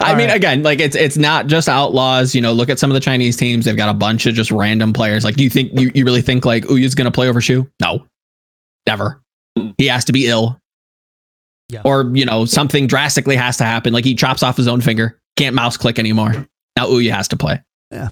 I 0.00 0.14
mean, 0.16 0.28
right. 0.28 0.36
again, 0.36 0.62
like 0.62 0.80
it's 0.80 0.96
it's 0.96 1.16
not 1.16 1.46
just 1.46 1.68
outlaws. 1.68 2.34
You 2.34 2.40
know, 2.40 2.52
look 2.52 2.68
at 2.70 2.78
some 2.78 2.90
of 2.90 2.94
the 2.94 3.00
Chinese 3.00 3.36
teams; 3.36 3.64
they've 3.64 3.76
got 3.76 3.88
a 3.90 3.94
bunch 3.94 4.26
of 4.26 4.34
just 4.34 4.50
random 4.50 4.92
players. 4.92 5.24
Like, 5.24 5.36
do 5.36 5.44
you 5.44 5.50
think 5.50 5.78
you, 5.78 5.90
you 5.94 6.04
really 6.04 6.22
think 6.22 6.44
like 6.44 6.64
Uyu's 6.64 6.94
going 6.94 7.04
to 7.04 7.10
play 7.10 7.28
over 7.28 7.40
Shu? 7.40 7.68
No, 7.80 8.06
never. 8.86 9.20
He 9.76 9.86
has 9.88 10.04
to 10.06 10.12
be 10.12 10.26
ill, 10.28 10.58
Yeah. 11.68 11.82
or 11.84 12.10
you 12.14 12.24
know, 12.24 12.46
something 12.46 12.86
drastically 12.86 13.36
has 13.36 13.58
to 13.58 13.64
happen. 13.64 13.92
Like 13.92 14.04
he 14.04 14.14
chops 14.14 14.42
off 14.42 14.56
his 14.56 14.68
own 14.68 14.80
finger, 14.80 15.20
can't 15.36 15.54
mouse 15.54 15.76
click 15.76 15.98
anymore. 15.98 16.46
Now 16.76 16.86
Uyu 16.86 17.10
has 17.12 17.28
to 17.28 17.36
play. 17.36 17.60
Yeah. 17.90 18.08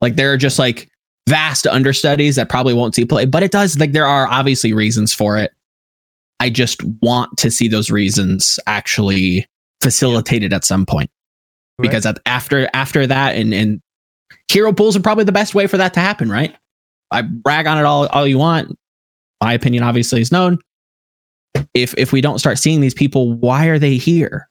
Like 0.00 0.16
there 0.16 0.32
are 0.32 0.36
just 0.36 0.58
like 0.58 0.88
vast 1.28 1.66
understudies 1.66 2.36
that 2.36 2.48
probably 2.48 2.74
won't 2.74 2.94
see 2.94 3.04
play, 3.04 3.24
but 3.24 3.42
it 3.42 3.50
does 3.50 3.78
like 3.78 3.92
there 3.92 4.06
are 4.06 4.26
obviously 4.28 4.72
reasons 4.72 5.14
for 5.14 5.36
it. 5.36 5.52
I 6.40 6.50
just 6.50 6.82
want 7.00 7.38
to 7.38 7.50
see 7.50 7.68
those 7.68 7.90
reasons 7.90 8.58
actually 8.66 9.46
facilitated 9.80 10.52
at 10.52 10.64
some 10.64 10.84
point 10.84 11.10
because 11.78 12.06
at, 12.06 12.18
after 12.26 12.68
after 12.74 13.06
that 13.06 13.36
and 13.36 13.54
and 13.54 13.80
hero 14.48 14.72
pools 14.72 14.96
are 14.96 15.00
probably 15.00 15.24
the 15.24 15.32
best 15.32 15.54
way 15.54 15.66
for 15.66 15.76
that 15.76 15.94
to 15.94 16.00
happen, 16.00 16.30
right? 16.30 16.54
I 17.10 17.22
brag 17.22 17.66
on 17.66 17.78
it 17.78 17.84
all 17.84 18.06
all 18.08 18.26
you 18.26 18.38
want. 18.38 18.76
My 19.42 19.52
opinion 19.52 19.82
obviously 19.82 20.20
is 20.20 20.32
known. 20.32 20.58
If 21.74 21.94
if 21.96 22.12
we 22.12 22.20
don't 22.20 22.38
start 22.38 22.58
seeing 22.58 22.80
these 22.80 22.94
people, 22.94 23.32
why 23.32 23.66
are 23.66 23.78
they 23.78 23.96
here? 23.96 24.48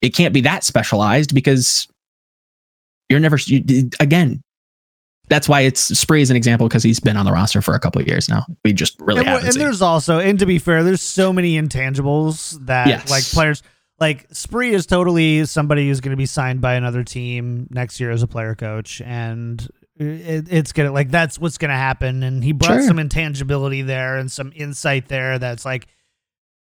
It 0.00 0.10
can't 0.10 0.34
be 0.34 0.40
that 0.42 0.64
specialized 0.64 1.34
because 1.34 1.88
you're 3.08 3.20
never 3.20 3.38
you, 3.46 3.90
again. 4.00 4.42
That's 5.28 5.48
why 5.48 5.62
it's 5.62 5.80
Spree 5.98 6.20
is 6.22 6.30
an 6.30 6.36
example 6.36 6.68
because 6.68 6.82
he's 6.82 7.00
been 7.00 7.16
on 7.16 7.24
the 7.24 7.32
roster 7.32 7.62
for 7.62 7.74
a 7.74 7.80
couple 7.80 8.00
of 8.02 8.06
years 8.06 8.28
now. 8.28 8.44
We 8.64 8.72
just 8.74 9.00
really 9.00 9.20
and, 9.20 9.28
haven't. 9.28 9.44
and 9.44 9.54
seen. 9.54 9.62
there's 9.62 9.80
also, 9.82 10.18
and 10.18 10.38
to 10.38 10.46
be 10.46 10.58
fair, 10.58 10.82
there's 10.82 11.00
so 11.02 11.32
many 11.32 11.60
intangibles 11.60 12.58
that 12.66 12.86
Yes. 12.88 13.10
like 13.10 13.24
players 13.24 13.62
like 14.00 14.26
Spree 14.32 14.74
is 14.74 14.86
totally 14.86 15.44
somebody 15.46 15.88
who's 15.88 16.00
going 16.00 16.10
to 16.10 16.16
be 16.16 16.26
signed 16.26 16.60
by 16.60 16.74
another 16.74 17.04
team 17.04 17.68
next 17.70 18.00
year 18.00 18.10
as 18.10 18.22
a 18.22 18.26
player 18.26 18.54
coach, 18.54 19.00
and 19.00 19.66
it, 19.96 20.48
it's 20.50 20.72
gonna 20.72 20.90
like 20.92 21.10
that's 21.10 21.38
what's 21.38 21.56
gonna 21.58 21.72
happen. 21.76 22.22
And 22.22 22.42
he 22.44 22.52
brought 22.52 22.78
Sure. 22.80 22.82
some 22.88 22.98
intangibility 22.98 23.82
there 23.82 24.16
and 24.16 24.30
some 24.30 24.52
insight 24.54 25.08
there. 25.08 25.38
That's 25.38 25.64
like, 25.64 25.86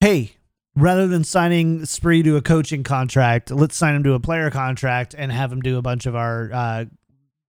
hey. 0.00 0.32
Rather 0.76 1.08
than 1.08 1.24
signing 1.24 1.84
Spree 1.84 2.22
to 2.22 2.36
a 2.36 2.40
coaching 2.42 2.84
contract, 2.84 3.50
let's 3.50 3.76
sign 3.76 3.96
him 3.96 4.04
to 4.04 4.12
a 4.14 4.20
player 4.20 4.50
contract 4.50 5.16
and 5.18 5.32
have 5.32 5.50
him 5.52 5.60
do 5.60 5.76
a 5.78 5.82
bunch 5.82 6.06
of 6.06 6.14
our 6.14 6.48
uh, 6.52 6.84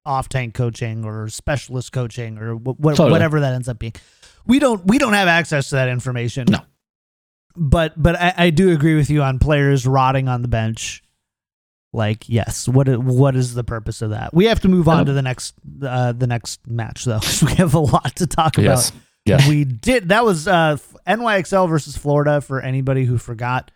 off 0.06 0.30
tank 0.30 0.54
coaching 0.54 1.06
or 1.06 1.30
specialist 1.30 1.92
coaching 1.92 2.38
or 2.38 2.56
wh- 2.56 2.76
wh- 2.80 2.96
Totally. 2.96 3.12
whatever 3.12 3.40
that 3.42 3.54
ends 3.54 3.70
up 3.70 3.80
being. 3.80 3.94
We 4.46 4.60
don't 4.60 4.86
we 4.86 4.98
don't 4.98 5.14
have 5.14 5.28
access 5.28 5.70
to 5.70 5.76
that 5.76 5.90
information. 5.90 6.46
No. 6.50 6.60
But 7.56 8.02
but 8.02 8.16
I, 8.20 8.34
I 8.38 8.50
do 8.50 8.72
agree 8.72 8.96
with 8.96 9.10
you 9.10 9.22
on 9.22 9.40
players 9.40 9.86
rotting 9.86 10.28
on 10.28 10.42
the 10.42 10.48
bench. 10.48 11.04
Like 11.94 12.30
yes, 12.30 12.68
what 12.70 12.88
what 12.98 13.36
is 13.36 13.54
the 13.54 13.64
purpose 13.66 14.02
of 14.02 14.12
that? 14.12 14.34
We 14.34 14.46
have 14.46 14.62
to 14.62 14.70
move 14.70 14.88
on 14.88 15.06
to 15.08 15.14
the 15.14 15.22
next 15.22 15.56
uh, 15.84 16.14
the 16.14 16.28
next 16.28 16.66
match 16.66 17.04
though. 17.04 17.20
we 17.46 17.54
have 17.56 17.74
a 17.74 17.80
lot 17.80 18.16
to 18.16 18.28
talk 18.28 18.58
about. 18.58 18.64
Yes. 18.66 18.92
Yeah. 19.26 19.48
We 19.50 19.66
did 19.66 20.10
that 20.10 20.24
was 20.24 20.48
uh, 20.48 20.78
NYXL 21.06 21.70
versus 21.70 21.98
Florida 21.98 22.40
for 22.42 22.62
anybody 22.62 23.04
who 23.04 23.18
forgot 23.18 23.70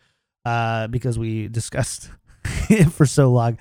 uh, 0.45 0.87
because 0.87 1.19
we 1.19 1.49
discussed 1.49 2.09
it 2.69 2.89
for 2.91 3.05
so 3.05 3.31
long. 3.31 3.59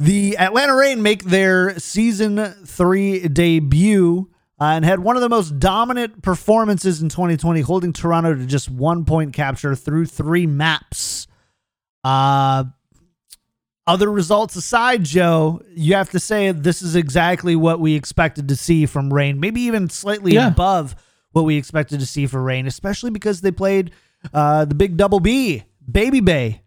The 0.00 0.38
Atlanta 0.38 0.74
Reign 0.74 1.02
make 1.02 1.24
their 1.24 1.78
season 1.78 2.42
three 2.64 3.28
debut 3.28 4.30
uh, 4.58 4.64
and 4.64 4.84
had 4.84 5.00
one 5.00 5.16
of 5.16 5.22
the 5.22 5.28
most 5.28 5.58
dominant 5.58 6.22
performances 6.22 7.02
in 7.02 7.10
2020, 7.10 7.60
holding 7.60 7.92
Toronto 7.92 8.34
to 8.34 8.46
just 8.46 8.70
one 8.70 9.04
point 9.04 9.34
capture 9.34 9.74
through 9.74 10.06
three 10.06 10.46
maps. 10.46 11.26
Uh, 12.02 12.64
other 13.86 14.10
results 14.10 14.56
aside, 14.56 15.04
Joe, 15.04 15.60
you 15.74 15.94
have 15.94 16.10
to 16.10 16.20
say 16.20 16.50
this 16.52 16.80
is 16.80 16.96
exactly 16.96 17.54
what 17.54 17.78
we 17.80 17.94
expected 17.94 18.48
to 18.48 18.56
see 18.56 18.86
from 18.86 19.12
Reign, 19.12 19.38
maybe 19.38 19.60
even 19.62 19.90
slightly 19.90 20.32
Yeah. 20.32 20.48
above 20.48 20.94
what 21.32 21.42
we 21.42 21.56
expected 21.56 22.00
to 22.00 22.06
see 22.06 22.26
for 22.26 22.42
Reign, 22.42 22.66
especially 22.66 23.10
because 23.10 23.40
they 23.42 23.50
played 23.50 23.90
uh, 24.32 24.64
the 24.64 24.74
big 24.74 24.96
double 24.96 25.20
B, 25.20 25.64
Babybay, 25.90 26.60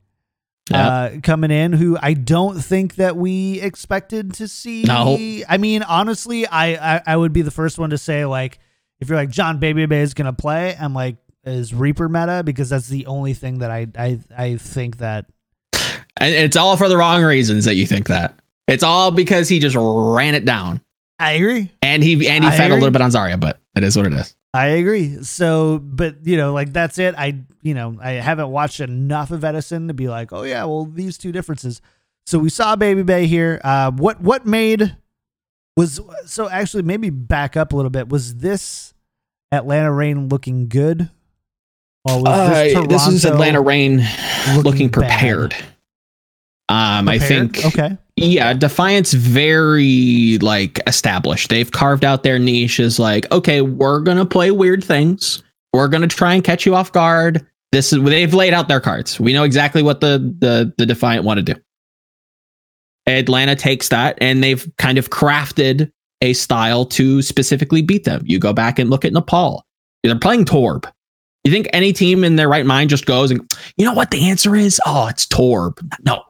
Yeah. 0.71 0.87
uh, 0.87 1.19
coming 1.21 1.51
in, 1.51 1.73
who 1.73 1.97
I 2.01 2.13
don't 2.13 2.59
think 2.59 2.95
that 2.95 3.17
we 3.17 3.59
expected 3.59 4.35
to 4.35 4.47
see. 4.47 4.83
No. 4.83 5.17
I 5.49 5.57
mean, 5.57 5.83
honestly, 5.83 6.47
I, 6.47 6.95
I 6.95 7.01
I 7.05 7.17
would 7.17 7.33
be 7.33 7.41
the 7.41 7.51
first 7.51 7.77
one 7.77 7.89
to 7.89 7.97
say 7.97 8.25
like, 8.25 8.59
if 9.01 9.09
you're 9.09 9.17
like 9.17 9.29
John 9.29 9.59
Babybay 9.59 10.01
is 10.01 10.13
gonna 10.13 10.31
play, 10.31 10.75
I'm 10.79 10.93
like, 10.93 11.17
is 11.43 11.73
Reaper 11.73 12.07
meta 12.07 12.43
because 12.45 12.69
that's 12.69 12.87
the 12.87 13.07
only 13.07 13.33
thing 13.33 13.59
that 13.59 13.71
I 13.71 13.87
I 13.97 14.19
I 14.37 14.55
think 14.55 14.97
that 14.97 15.25
and 16.17 16.33
it's 16.33 16.55
all 16.55 16.77
for 16.77 16.87
the 16.87 16.97
wrong 16.97 17.23
reasons 17.23 17.65
that 17.65 17.75
you 17.75 17.85
think 17.85 18.07
that. 18.07 18.39
It's 18.67 18.83
all 18.83 19.11
because 19.11 19.49
he 19.49 19.59
just 19.59 19.75
ran 19.77 20.35
it 20.35 20.45
down. 20.45 20.81
I 21.19 21.33
agree. 21.33 21.71
And 21.81 22.03
he 22.03 22.13
and 22.29 22.43
he 22.43 22.49
I 22.49 22.57
fed 22.57 22.71
a 22.71 22.75
little 22.75 22.91
bit 22.91 23.01
on 23.01 23.11
Zarya, 23.11 23.39
but 23.39 23.59
it 23.75 23.83
is 23.83 23.97
what 23.97 24.05
it 24.05 24.13
is. 24.13 24.35
I 24.53 24.67
agree. 24.67 25.23
So, 25.23 25.79
but 25.79 26.25
you 26.25 26.37
know, 26.37 26.53
like 26.53 26.73
that's 26.73 26.99
it. 26.99 27.15
I, 27.17 27.43
you 27.61 27.73
know, 27.73 27.97
I 28.01 28.11
haven't 28.11 28.49
watched 28.49 28.79
enough 28.79 29.31
of 29.31 29.43
Edison 29.43 29.87
to 29.87 29.93
be 29.93 30.07
like, 30.07 30.31
oh 30.31 30.43
yeah, 30.43 30.63
well 30.65 30.85
these 30.85 31.17
two 31.17 31.31
differences. 31.31 31.81
So 32.25 32.39
we 32.39 32.49
saw 32.49 32.75
Babybay 32.75 33.25
here. 33.25 33.59
Uh, 33.63 33.91
what 33.91 34.21
what 34.21 34.45
made 34.45 34.95
was 35.75 35.99
so 36.25 36.47
actually 36.49 36.83
maybe 36.83 37.09
back 37.09 37.57
up 37.57 37.73
a 37.73 37.75
little 37.75 37.89
bit. 37.89 38.09
Was 38.09 38.37
this 38.37 38.93
Atlanta 39.51 39.91
Reign 39.91 40.29
looking 40.29 40.67
good? 40.67 41.09
Or 42.05 42.21
was 42.21 42.75
Uh, 42.75 42.85
this 42.87 43.07
is 43.07 43.25
Atlanta 43.25 43.61
Reign 43.61 44.03
looking, 44.61 44.89
bad? 44.89 44.93
prepared. 44.93 45.55
Um, 46.69 47.07
I 47.07 47.17
think 47.17 47.65
okay. 47.65 47.97
Yeah, 48.23 48.53
Defiance 48.53 49.13
very 49.13 50.37
like 50.39 50.79
established. 50.87 51.49
They've 51.49 51.71
carved 51.71 52.05
out 52.05 52.23
their 52.23 52.39
niche 52.39 52.79
as 52.79 52.99
like, 52.99 53.29
okay, 53.31 53.61
we're 53.61 53.99
gonna 53.99 54.25
play 54.25 54.51
weird 54.51 54.83
things. 54.83 55.43
We're 55.73 55.87
gonna 55.87 56.07
try 56.07 56.33
and 56.33 56.43
catch 56.43 56.65
you 56.65 56.75
off 56.75 56.91
guard. 56.91 57.45
This 57.71 57.91
is 57.91 58.01
they've 58.03 58.33
laid 58.33 58.53
out 58.53 58.67
their 58.67 58.79
cards. 58.79 59.19
We 59.19 59.33
know 59.33 59.43
exactly 59.43 59.83
what 59.83 59.99
the 59.99 60.35
the 60.39 60.73
the 60.77 60.85
Defiant 60.85 61.25
want 61.25 61.39
to 61.39 61.53
do. 61.53 61.59
Atlanta 63.05 63.55
takes 63.55 63.89
that 63.89 64.17
and 64.21 64.43
they've 64.43 64.71
kind 64.77 64.97
of 64.97 65.09
crafted 65.09 65.91
a 66.21 66.33
style 66.33 66.85
to 66.85 67.21
specifically 67.21 67.81
beat 67.81 68.05
them. 68.05 68.21
You 68.25 68.39
go 68.39 68.53
back 68.53 68.79
and 68.79 68.89
look 68.89 69.03
at 69.03 69.11
Nepal. 69.11 69.65
They're 70.03 70.17
playing 70.17 70.45
Torb. 70.45 70.89
You 71.43 71.51
think 71.51 71.67
any 71.73 71.91
team 71.91 72.23
in 72.23 72.37
their 72.37 72.47
right 72.47 72.65
mind 72.65 72.89
just 72.89 73.05
goes 73.05 73.29
and 73.29 73.41
you 73.75 73.85
know 73.85 73.93
what 73.93 74.11
the 74.11 74.29
answer 74.29 74.55
is? 74.55 74.79
Oh, 74.85 75.07
it's 75.07 75.25
Torb. 75.25 75.77
No, 76.05 76.23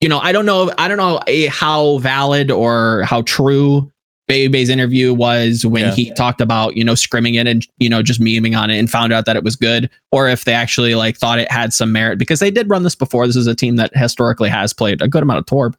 you 0.00 0.08
know, 0.08 0.18
I 0.18 0.32
don't 0.32 0.46
know. 0.46 0.72
I 0.78 0.88
don't 0.88 0.96
know 0.96 1.18
eh, 1.26 1.48
how 1.48 1.98
valid 1.98 2.50
or 2.50 3.02
how 3.04 3.22
true 3.22 3.90
Babybay's 4.28 4.68
interview 4.68 5.12
was 5.12 5.66
when 5.66 5.86
Yeah. 5.86 5.90
he 5.94 6.12
talked 6.12 6.40
about 6.40 6.76
you 6.76 6.84
know 6.84 6.92
scrimming 6.92 7.34
it 7.38 7.46
and 7.48 7.66
you 7.78 7.88
know 7.88 8.00
just 8.02 8.20
memeing 8.20 8.56
on 8.58 8.70
it 8.70 8.78
and 8.78 8.88
found 8.90 9.12
out 9.12 9.26
that 9.26 9.36
it 9.36 9.44
was 9.44 9.56
good, 9.56 9.90
or 10.12 10.28
if 10.28 10.44
they 10.44 10.52
actually 10.54 10.94
like 10.94 11.16
thought 11.16 11.38
it 11.38 11.50
had 11.50 11.72
some 11.72 11.92
merit 11.92 12.18
because 12.18 12.40
they 12.40 12.50
did 12.50 12.70
run 12.70 12.82
this 12.84 12.94
before. 12.94 13.26
This 13.26 13.36
is 13.36 13.46
a 13.46 13.54
team 13.54 13.76
that 13.76 13.90
historically 13.96 14.48
has 14.48 14.72
played 14.72 15.02
a 15.02 15.08
good 15.08 15.22
amount 15.22 15.40
of 15.40 15.46
Torb. 15.46 15.74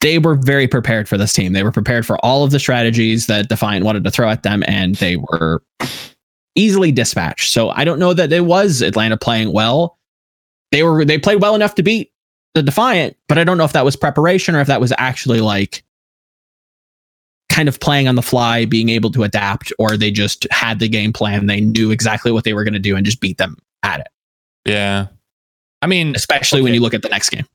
They 0.00 0.18
were 0.18 0.34
very 0.34 0.68
prepared 0.68 1.08
for 1.08 1.16
this 1.16 1.32
team. 1.32 1.52
They 1.52 1.62
were 1.62 1.72
prepared 1.72 2.04
for 2.06 2.18
all 2.24 2.44
of 2.44 2.50
the 2.50 2.58
strategies 2.58 3.26
that 3.26 3.48
Defiant 3.48 3.84
wanted 3.84 4.04
to 4.04 4.10
throw 4.10 4.28
at 4.28 4.42
them, 4.42 4.62
and 4.66 4.94
they 4.96 5.16
were 5.16 5.62
easily 6.54 6.92
dispatched. 6.92 7.52
So 7.52 7.70
I 7.70 7.84
don't 7.84 7.98
know 7.98 8.12
that 8.14 8.32
it 8.32 8.44
was 8.44 8.82
Atlanta 8.82 9.16
playing 9.16 9.52
well. 9.52 9.98
They 10.72 10.82
were 10.82 11.04
they 11.04 11.18
played 11.18 11.40
well 11.40 11.54
enough 11.54 11.74
to 11.76 11.82
beat 11.82 12.10
the 12.56 12.62
Defiant, 12.62 13.16
but 13.28 13.36
I 13.38 13.44
don't 13.44 13.58
know 13.58 13.64
if 13.64 13.72
that 13.74 13.84
was 13.84 13.96
preparation 13.96 14.54
or 14.56 14.60
if 14.60 14.66
that 14.66 14.80
was 14.80 14.92
actually 14.98 15.40
like 15.40 15.84
kind 17.50 17.68
of 17.68 17.78
playing 17.80 18.08
on 18.08 18.14
the 18.16 18.22
fly, 18.22 18.64
being 18.64 18.88
able 18.88 19.10
to 19.12 19.22
adapt, 19.22 19.72
or 19.78 19.96
they 19.96 20.10
just 20.10 20.46
had 20.50 20.78
the 20.78 20.88
game 20.88 21.12
plan. 21.12 21.46
They 21.46 21.60
knew 21.60 21.90
exactly 21.90 22.32
what 22.32 22.44
they 22.44 22.54
were 22.54 22.64
going 22.64 22.74
to 22.74 22.80
do 22.80 22.96
and 22.96 23.04
just 23.04 23.20
beat 23.20 23.38
them 23.38 23.56
at 23.82 24.00
it. 24.00 24.08
Yeah. 24.64 25.06
I 25.82 25.86
mean, 25.86 26.14
Especially 26.16 26.62
when 26.62 26.74
you 26.74 26.80
look 26.80 26.94
at 26.94 27.02
the 27.02 27.08
next 27.08 27.30
game. 27.30 27.46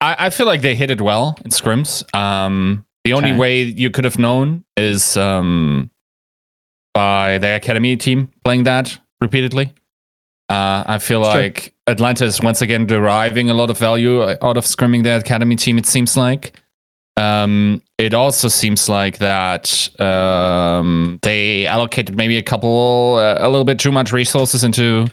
I, 0.00 0.26
I 0.26 0.30
feel 0.30 0.46
like 0.46 0.60
they 0.60 0.74
hit 0.74 0.90
it 0.90 1.00
well 1.00 1.36
in 1.44 1.50
scrims. 1.50 2.04
Um, 2.14 2.84
the 3.04 3.12
only 3.14 3.30
Okay. 3.30 3.38
way 3.38 3.62
you 3.62 3.90
could 3.90 4.04
have 4.04 4.18
known 4.18 4.64
is 4.76 5.16
um, 5.16 5.90
by 6.92 7.38
the 7.38 7.56
academy 7.56 7.96
team 7.96 8.30
playing 8.44 8.64
that 8.64 8.98
repeatedly. 9.20 9.72
Uh, 10.48 10.84
I 10.86 10.98
feel 10.98 11.24
Sure. 11.24 11.34
like 11.34 11.74
Atlanta 11.86 12.24
is 12.24 12.40
once 12.40 12.60
again 12.62 12.86
deriving 12.86 13.48
a 13.50 13.54
lot 13.54 13.70
of 13.70 13.78
value 13.78 14.22
out 14.22 14.56
of 14.56 14.64
scrimming 14.64 15.02
their 15.02 15.18
academy 15.18 15.56
team. 15.56 15.78
It 15.78 15.86
seems 15.86 16.16
like. 16.16 16.60
Um, 17.16 17.80
it 17.96 18.12
also 18.12 18.48
seems 18.48 18.88
like 18.88 19.18
that 19.18 19.88
um, 20.00 21.20
they 21.22 21.64
allocated 21.66 22.16
maybe 22.16 22.36
a 22.38 22.42
couple, 22.42 23.16
uh, 23.18 23.36
a 23.38 23.48
little 23.48 23.64
bit 23.64 23.78
too 23.78 23.92
much 23.92 24.12
resources 24.12 24.64
into 24.64 25.06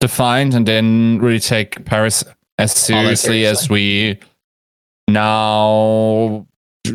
Defiant, 0.00 0.54
and 0.54 0.66
then 0.66 1.18
really 1.20 1.40
take 1.40 1.84
Paris 1.84 2.22
as 2.58 2.72
seriously 2.72 3.44
as 3.44 3.68
we 3.68 4.18
now 5.08 6.46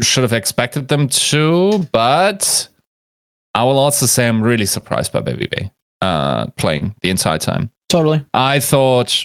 should 0.02 0.24
have 0.24 0.34
expected 0.34 0.88
them 0.88 1.08
to. 1.10 1.80
But 1.92 2.68
I 3.54 3.64
will 3.66 3.78
also 3.78 4.06
say 4.06 4.28
I'm 4.28 4.42
really 4.42 4.66
surprised 4.66 5.12
by 5.12 5.20
Babybay 5.22 5.70
uh, 6.02 6.48
playing 6.58 6.96
the 7.02 7.10
entire 7.10 7.38
time. 7.40 7.70
Totally. 7.94 8.26
I 8.34 8.60
thought 8.60 9.24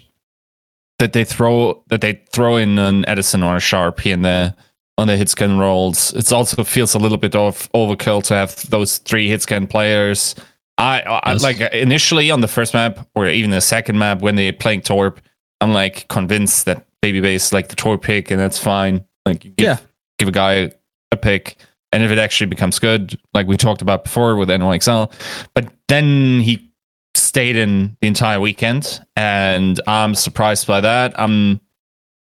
that 0.98 1.14
they 1.14 1.24
throw 1.24 1.82
that 1.88 2.02
they 2.02 2.20
throw 2.32 2.56
in 2.56 2.78
an 2.78 3.08
Edison 3.08 3.42
or 3.42 3.56
a 3.56 3.60
Sharp 3.60 3.98
here 4.00 4.12
and 4.12 4.22
there 4.24 4.54
on 4.98 5.06
the 5.06 5.16
hit 5.16 5.30
scan 5.30 5.56
rolls. 5.58 6.12
It 6.12 6.30
also 6.32 6.62
feels 6.64 6.94
a 6.94 6.98
little 6.98 7.16
bit 7.16 7.34
of 7.34 7.70
overkill 7.72 8.22
to 8.24 8.34
have 8.34 8.68
those 8.68 8.98
three 8.98 9.26
hit 9.28 9.40
scan 9.40 9.66
players. 9.66 10.34
I, 10.76 11.00
I 11.00 11.32
Yes. 11.32 11.42
like 11.42 11.60
initially 11.72 12.30
on 12.30 12.42
the 12.42 12.48
first 12.48 12.74
map 12.74 13.08
or 13.14 13.26
even 13.26 13.50
the 13.50 13.60
second 13.62 13.98
map 13.98 14.20
when 14.20 14.36
they're 14.36 14.52
playing 14.52 14.82
Torb, 14.82 15.16
I'm 15.62 15.72
like 15.72 16.06
convinced 16.08 16.66
that 16.66 16.84
Babybay's 17.02 17.52
like 17.54 17.68
the 17.68 17.76
Torb 17.76 18.02
pick 18.02 18.30
and 18.30 18.38
that's 18.38 18.58
fine. 18.58 19.02
Like 19.24 19.40
give, 19.40 19.54
Yeah. 19.58 19.78
give 20.18 20.28
a 20.28 20.32
guy 20.32 20.72
a 21.10 21.16
pick. 21.16 21.56
and 21.90 22.02
if 22.02 22.10
it 22.10 22.18
actually 22.18 22.48
becomes 22.48 22.78
good, 22.78 23.18
like 23.32 23.46
we 23.46 23.56
talked 23.56 23.80
about 23.80 24.04
before 24.04 24.36
with 24.36 24.50
NYXL. 24.50 25.10
But 25.54 25.68
then 25.88 26.40
he 26.40 26.67
stayed 27.38 27.54
in 27.54 27.96
the 28.00 28.08
entire 28.08 28.40
weekend, 28.40 29.00
and 29.14 29.80
I'm 29.86 30.16
surprised 30.16 30.66
by 30.66 30.80
that. 30.80 31.14
I'm 31.20 31.60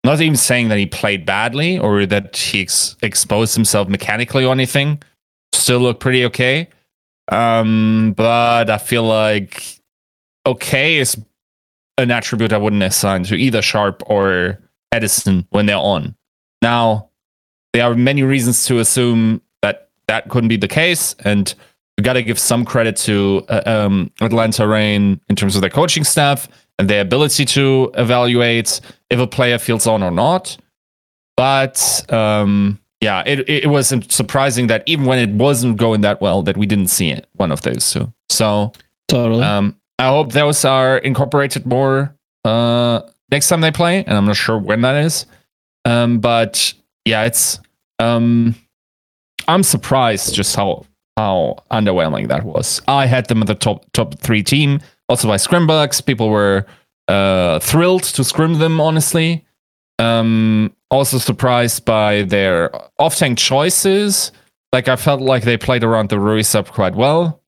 not 0.03 0.19
even 0.19 0.35
saying 0.35 0.69
that 0.69 0.79
he 0.79 0.87
played 0.87 1.27
badly 1.27 1.77
or 1.77 2.07
that 2.07 2.35
he 2.35 2.63
ex- 2.63 2.95
exposed 3.03 3.53
himself 3.53 3.87
mechanically 3.87 4.43
or 4.45 4.51
anything. 4.51 5.03
Still 5.53 5.77
look 5.77 5.99
pretty 5.99 6.25
okay. 6.25 6.69
Um, 7.27 8.15
but 8.17 8.71
I 8.71 8.79
feel 8.79 9.03
like 9.03 9.79
okay 10.43 10.97
is 10.97 11.15
an 11.99 12.09
attribute 12.09 12.51
I 12.51 12.57
wouldn't 12.57 12.81
assign 12.81 13.25
to 13.25 13.35
either 13.35 13.61
Sharp 13.61 14.01
or 14.07 14.57
Edison 14.91 15.45
when 15.51 15.67
they're 15.67 15.77
on. 15.77 16.15
Now, 16.63 17.11
there 17.73 17.83
are 17.83 17.93
many 17.93 18.23
reasons 18.23 18.65
to 18.65 18.79
assume 18.79 19.43
that 19.61 19.91
that 20.07 20.29
couldn't 20.29 20.49
be 20.49 20.57
the 20.57 20.67
case, 20.67 21.15
and 21.23 21.53
we 21.97 22.03
got 22.03 22.13
to 22.13 22.23
give 22.23 22.39
some 22.39 22.65
credit 22.65 22.97
to 22.97 23.45
uh, 23.49 23.61
um, 23.65 24.11
Atlanta 24.21 24.67
Reign 24.67 25.19
in 25.29 25.35
terms 25.35 25.55
of 25.55 25.61
their 25.61 25.69
coaching 25.69 26.03
staff 26.03 26.47
and 26.77 26.89
their 26.89 27.01
ability 27.01 27.45
to 27.45 27.91
evaluate 27.95 28.81
if 29.09 29.19
a 29.19 29.27
player 29.27 29.57
feels 29.57 29.87
on 29.87 30.03
or 30.03 30.11
not. 30.11 30.57
But 31.37 32.05
um, 32.11 32.79
yeah, 33.01 33.23
it, 33.25 33.47
it 33.49 33.67
was 33.69 33.93
surprising 34.09 34.67
that 34.67 34.83
even 34.85 35.05
when 35.05 35.19
it 35.19 35.33
wasn't 35.35 35.77
going 35.77 36.01
that 36.01 36.21
well, 36.21 36.41
that 36.43 36.57
we 36.57 36.65
didn't 36.65 36.87
see 36.87 37.11
it. 37.11 37.27
One 37.33 37.51
of 37.51 37.61
those 37.61 37.91
two. 37.91 38.11
So 38.29 38.73
totally. 39.07 39.43
Um, 39.43 39.77
I 39.99 40.07
hope 40.07 40.33
those 40.33 40.65
are 40.65 40.97
incorporated 40.97 41.65
more 41.65 42.15
uh, 42.43 43.01
next 43.31 43.47
time 43.47 43.61
they 43.61 43.71
play, 43.71 44.03
and 44.03 44.17
I'm 44.17 44.25
not 44.25 44.35
sure 44.35 44.57
when 44.57 44.81
that 44.81 45.05
is. 45.05 45.25
Um, 45.85 46.19
but 46.19 46.73
yeah, 47.05 47.23
it's 47.23 47.59
um, 47.99 48.55
I'm 49.47 49.63
surprised 49.63 50.33
just 50.33 50.55
how 50.55 50.85
how 51.17 51.63
underwhelming 51.71 52.27
that 52.27 52.43
was. 52.43 52.81
I 52.87 53.05
had 53.05 53.27
them 53.27 53.41
at 53.41 53.47
the 53.47 53.55
top 53.55 53.85
top 53.93 54.19
three 54.19 54.43
team, 54.43 54.79
also 55.09 55.27
by 55.27 55.37
scrimbugs. 55.37 56.05
People 56.05 56.29
were 56.29 56.65
uh, 57.07 57.59
thrilled 57.59 58.03
to 58.03 58.23
scrim 58.23 58.59
them, 58.59 58.81
honestly. 58.81 59.45
Um, 59.97 60.75
also 60.91 61.17
surprised 61.17 61.85
by 61.85 62.23
their 62.23 62.71
off 62.99 63.15
tank 63.15 63.37
choices. 63.37 64.31
Like 64.73 64.87
I 64.87 64.95
felt 64.97 65.21
like 65.21 65.43
they 65.43 65.57
played 65.57 65.83
around 65.83 66.09
the 66.09 66.19
Rui 66.19 66.43
sub 66.43 66.67
quite 66.69 66.95
well. 66.95 67.41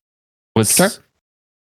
Was 0.55 0.75
sure. 0.75 0.89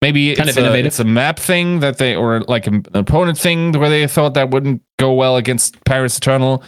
maybe 0.02 0.36
kind 0.36 0.48
it's 0.48 0.58
of 0.58 0.64
a, 0.64 0.68
innovative. 0.68 0.86
it's 0.86 1.00
a 1.00 1.06
map 1.06 1.40
thing 1.40 1.80
that 1.80 1.98
they 1.98 2.16
or 2.16 2.42
like 2.42 2.68
an 2.68 2.86
opponent 2.94 3.38
thing 3.38 3.72
where 3.74 3.90
they 3.90 4.08
thought 4.08 4.36
that 4.36 4.52
wouldn't 4.52 4.84
go 5.00 5.14
well 5.14 5.38
against 5.38 5.84
Paris 5.86 6.18
Eternal. 6.18 6.64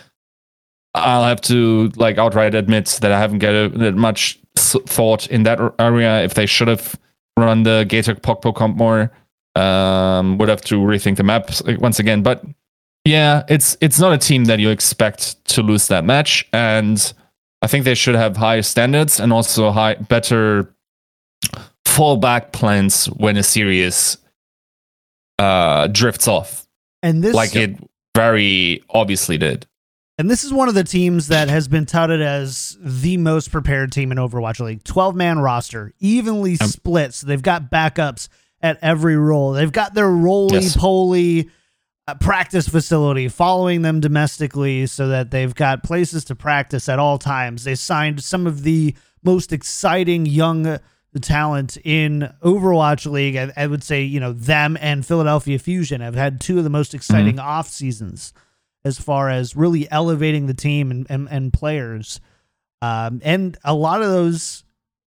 I'll 0.96 1.24
have 1.24 1.42
to 1.42 1.92
like 1.96 2.18
outright 2.18 2.56
admit 2.56 2.98
that 3.02 3.12
I 3.12 3.20
haven't 3.20 3.40
given 3.40 4.00
much 4.00 4.40
thought 4.58 5.28
in 5.28 5.44
that 5.44 5.60
area. 5.80 6.24
If 6.24 6.34
they 6.34 6.46
should 6.46 6.68
have 6.68 7.00
run 7.38 7.64
the 7.64 7.86
Gator 7.88 8.16
Pokpo 8.16 8.54
comp 8.54 8.78
more, 8.78 9.12
um, 9.56 10.38
would 10.38 10.50
have 10.50 10.62
to 10.66 10.76
rethink 10.76 11.18
the 11.18 11.24
map 11.24 11.50
once 11.80 12.00
again. 12.00 12.24
But 12.24 12.44
yeah, 13.06 13.44
it's 13.48 13.78
it's 13.82 14.00
not 14.00 14.14
a 14.14 14.18
team 14.18 14.46
that 14.46 14.60
you 14.60 14.70
expect 14.70 15.44
to 15.46 15.62
lose 15.62 15.88
that 15.88 16.04
match, 16.04 16.48
and 16.54 17.14
I 17.62 17.68
think 17.68 17.86
they 17.86 17.96
should 17.96 18.16
have 18.16 18.38
higher 18.38 18.62
standards 18.62 19.20
and 19.20 19.32
also 19.34 19.72
high 19.72 19.96
better 19.96 20.74
fallback 21.86 22.52
plans 22.52 23.08
when 23.08 23.38
a 23.38 23.44
series 23.44 24.18
uh, 25.40 25.88
drifts 25.88 26.28
off, 26.28 26.68
And 27.02 27.24
this 27.24 27.34
like 27.34 27.56
it 27.56 27.78
very 28.16 28.84
obviously 28.90 29.38
did. 29.38 29.66
And 30.20 30.30
this 30.32 30.44
is 30.44 30.52
one 30.52 30.68
of 30.68 30.74
the 30.74 30.84
teams 30.84 31.28
that 31.28 31.48
has 31.48 31.68
been 31.68 31.86
touted 31.86 32.22
as 32.22 32.76
the 32.82 33.18
most 33.18 33.52
prepared 33.52 33.92
team 33.92 34.12
in 34.12 34.18
Overwatch 34.18 34.60
League. 34.60 34.84
12 34.84 35.16
man 35.16 35.40
roster, 35.40 35.94
evenly 36.00 36.58
Um, 36.60 36.68
split. 36.68 37.14
So 37.14 37.28
they've 37.28 37.42
got 37.42 37.70
backups 37.72 38.28
at 38.62 38.80
every 38.82 39.16
role. 39.16 39.52
They've 39.52 39.72
got 39.72 39.94
their 39.94 40.10
roly 40.10 40.56
Yes. 40.62 40.76
poly 40.76 41.50
uh, 42.08 42.16
practice 42.16 42.68
facility 42.68 43.28
following 43.28 43.82
them 43.84 44.00
domestically 44.00 44.88
so 44.88 45.10
that 45.10 45.30
they've 45.30 45.54
got 45.54 45.84
places 45.84 46.24
to 46.26 46.36
practice 46.36 46.88
at 46.90 46.98
all 47.00 47.18
times. 47.20 47.64
They 47.66 47.76
signed 47.76 48.24
some 48.24 48.48
of 48.48 48.64
the 48.64 48.96
most 49.24 49.52
exciting 49.54 50.26
young 50.26 50.80
talent 51.22 51.78
in 51.84 52.32
Overwatch 52.44 53.10
League. 53.12 53.36
I, 53.36 53.52
I 53.58 53.68
would 53.68 53.84
say, 53.84 54.04
you 54.04 54.20
know, 54.20 54.34
them 54.34 54.78
and 54.80 55.06
Philadelphia 55.06 55.60
Fusion 55.60 56.00
have 56.02 56.16
had 56.16 56.40
two 56.40 56.58
of 56.58 56.64
the 56.64 56.70
most 56.70 56.94
exciting 56.94 57.40
off 57.40 57.68
seasons 57.68 58.34
as 58.86 59.00
far 59.00 59.30
as 59.30 59.56
really 59.56 59.90
elevating 59.92 60.48
the 60.48 60.54
team 60.54 60.92
and, 60.92 61.08
and, 61.10 61.28
and 61.30 61.54
players. 61.54 62.20
Um, 62.82 63.22
and 63.24 63.58
a 63.64 63.74
lot 63.74 64.02
of 64.02 64.10
those 64.10 64.64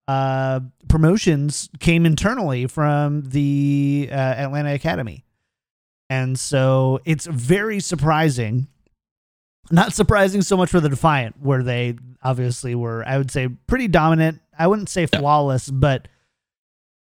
uh, 0.08 0.60
promotions 0.88 1.68
came 1.80 2.06
internally 2.06 2.66
from 2.66 3.22
the 3.22 4.08
uh, 4.10 4.14
Atlanta 4.14 4.72
Academy. 4.72 5.24
And 6.10 6.38
so 6.38 7.00
it's 7.04 7.26
very 7.26 7.80
surprising. 7.80 8.68
Not 9.70 9.92
surprising 9.92 10.40
so 10.40 10.56
much 10.56 10.70
for 10.70 10.80
the 10.80 10.88
Defiant, 10.88 11.36
where 11.40 11.62
they 11.62 11.96
obviously 12.22 12.74
were, 12.74 13.04
I 13.06 13.18
would 13.18 13.30
say, 13.30 13.48
pretty 13.48 13.86
dominant. 13.88 14.40
I 14.58 14.66
wouldn't 14.66 14.88
say 14.88 15.04
flawless, 15.04 15.70
but 15.70 16.08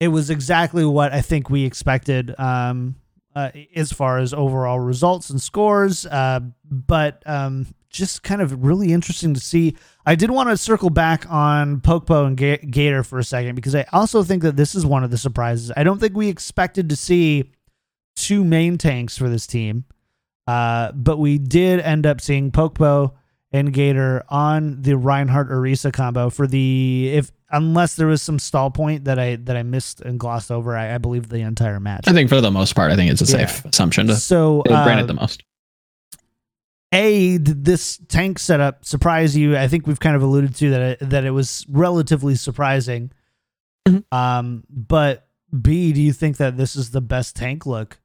it 0.01 0.09
was 0.09 0.29
exactly 0.29 0.85
what 0.85 1.13
I 1.13 1.21
think 1.21 1.49
we 1.49 1.63
expected 1.63 2.37
um, 2.37 2.95
uh, 3.37 3.51
as 3.75 3.91
far 3.91 4.17
as 4.17 4.33
overall 4.33 4.79
results 4.79 5.29
and 5.29 5.39
scores. 5.39 6.07
Uh, 6.07 6.39
but 6.65 7.21
um, 7.27 7.67
just 7.87 8.23
kind 8.23 8.41
of 8.41 8.65
really 8.65 8.91
interesting 8.91 9.35
to 9.35 9.39
see. 9.39 9.77
I 10.07 10.15
did 10.15 10.31
want 10.31 10.49
to 10.49 10.57
circle 10.57 10.89
back 10.89 11.29
on 11.29 11.79
Pokpo 11.81 12.25
and 12.25 12.35
Ga- 12.35 12.57
Gator 12.57 13.03
for 13.03 13.19
a 13.19 13.23
second 13.23 13.53
because 13.53 13.75
I 13.75 13.85
also 13.93 14.23
think 14.23 14.41
that 14.41 14.55
this 14.55 14.73
is 14.73 14.87
one 14.87 15.03
of 15.03 15.11
the 15.11 15.19
surprises. 15.19 15.71
I 15.77 15.83
don't 15.83 15.99
think 15.99 16.15
we 16.15 16.29
expected 16.29 16.89
to 16.89 16.95
see 16.95 17.51
two 18.15 18.43
main 18.43 18.79
tanks 18.79 19.15
for 19.15 19.29
this 19.29 19.45
team, 19.45 19.85
uh, 20.47 20.91
but 20.93 21.17
we 21.19 21.37
did 21.37 21.79
end 21.79 22.07
up 22.07 22.21
seeing 22.21 22.51
Pokpo 22.51 23.13
and 23.51 23.71
Gator 23.71 24.23
on 24.29 24.81
the 24.81 24.97
Reinhardt 24.97 25.49
Orisa 25.49 25.93
combo 25.93 26.31
for 26.31 26.47
the 26.47 27.11
if 27.13 27.31
unless 27.51 27.95
there 27.95 28.07
was 28.07 28.21
some 28.21 28.39
stall 28.39 28.69
point 28.71 29.05
that 29.05 29.17
I 29.19 29.35
that 29.37 29.55
I 29.57 29.63
missed 29.63 30.01
and 30.01 30.19
glossed 30.19 30.51
over. 30.51 30.75
I, 30.75 30.95
I 30.95 30.97
believe 30.97 31.29
the 31.29 31.39
entire 31.39 31.79
match. 31.79 32.05
I 32.07 32.13
think 32.13 32.29
for 32.29 32.41
the 32.41 32.51
most 32.51 32.75
part, 32.75 32.91
I 32.91 32.95
think 32.95 33.11
it's 33.11 33.21
a 33.21 33.25
Yeah. 33.37 33.45
safe 33.47 33.65
assumption 33.65 34.07
to 34.07 34.15
so 34.15 34.61
uh, 34.69 34.97
it 34.99 35.07
the 35.07 35.13
most. 35.13 35.43
a 36.93 37.37
did 37.37 37.65
this 37.65 37.99
tank 38.07 38.39
setup 38.39 38.85
surprise 38.85 39.35
you? 39.35 39.57
I 39.57 39.67
think 39.67 39.87
we've 39.87 39.99
kind 39.99 40.15
of 40.15 40.21
alluded 40.23 40.55
to 40.55 40.69
that 40.71 40.81
it, 40.81 41.09
that 41.09 41.23
it 41.25 41.31
was 41.31 41.65
relatively 41.69 42.35
surprising. 42.35 43.11
Mhm. 43.87 44.03
Um, 44.11 44.63
but 44.69 45.27
B, 45.61 45.93
do 45.93 46.01
you 46.01 46.13
think 46.13 46.37
that 46.37 46.57
this 46.57 46.75
is 46.75 46.91
the 46.91 47.01
best 47.01 47.35
tank 47.35 47.65
look 47.65 47.99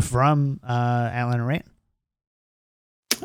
from 0.00 0.60
uh, 0.66 1.10
Atlanta 1.12 1.44
Reign? 1.44 1.64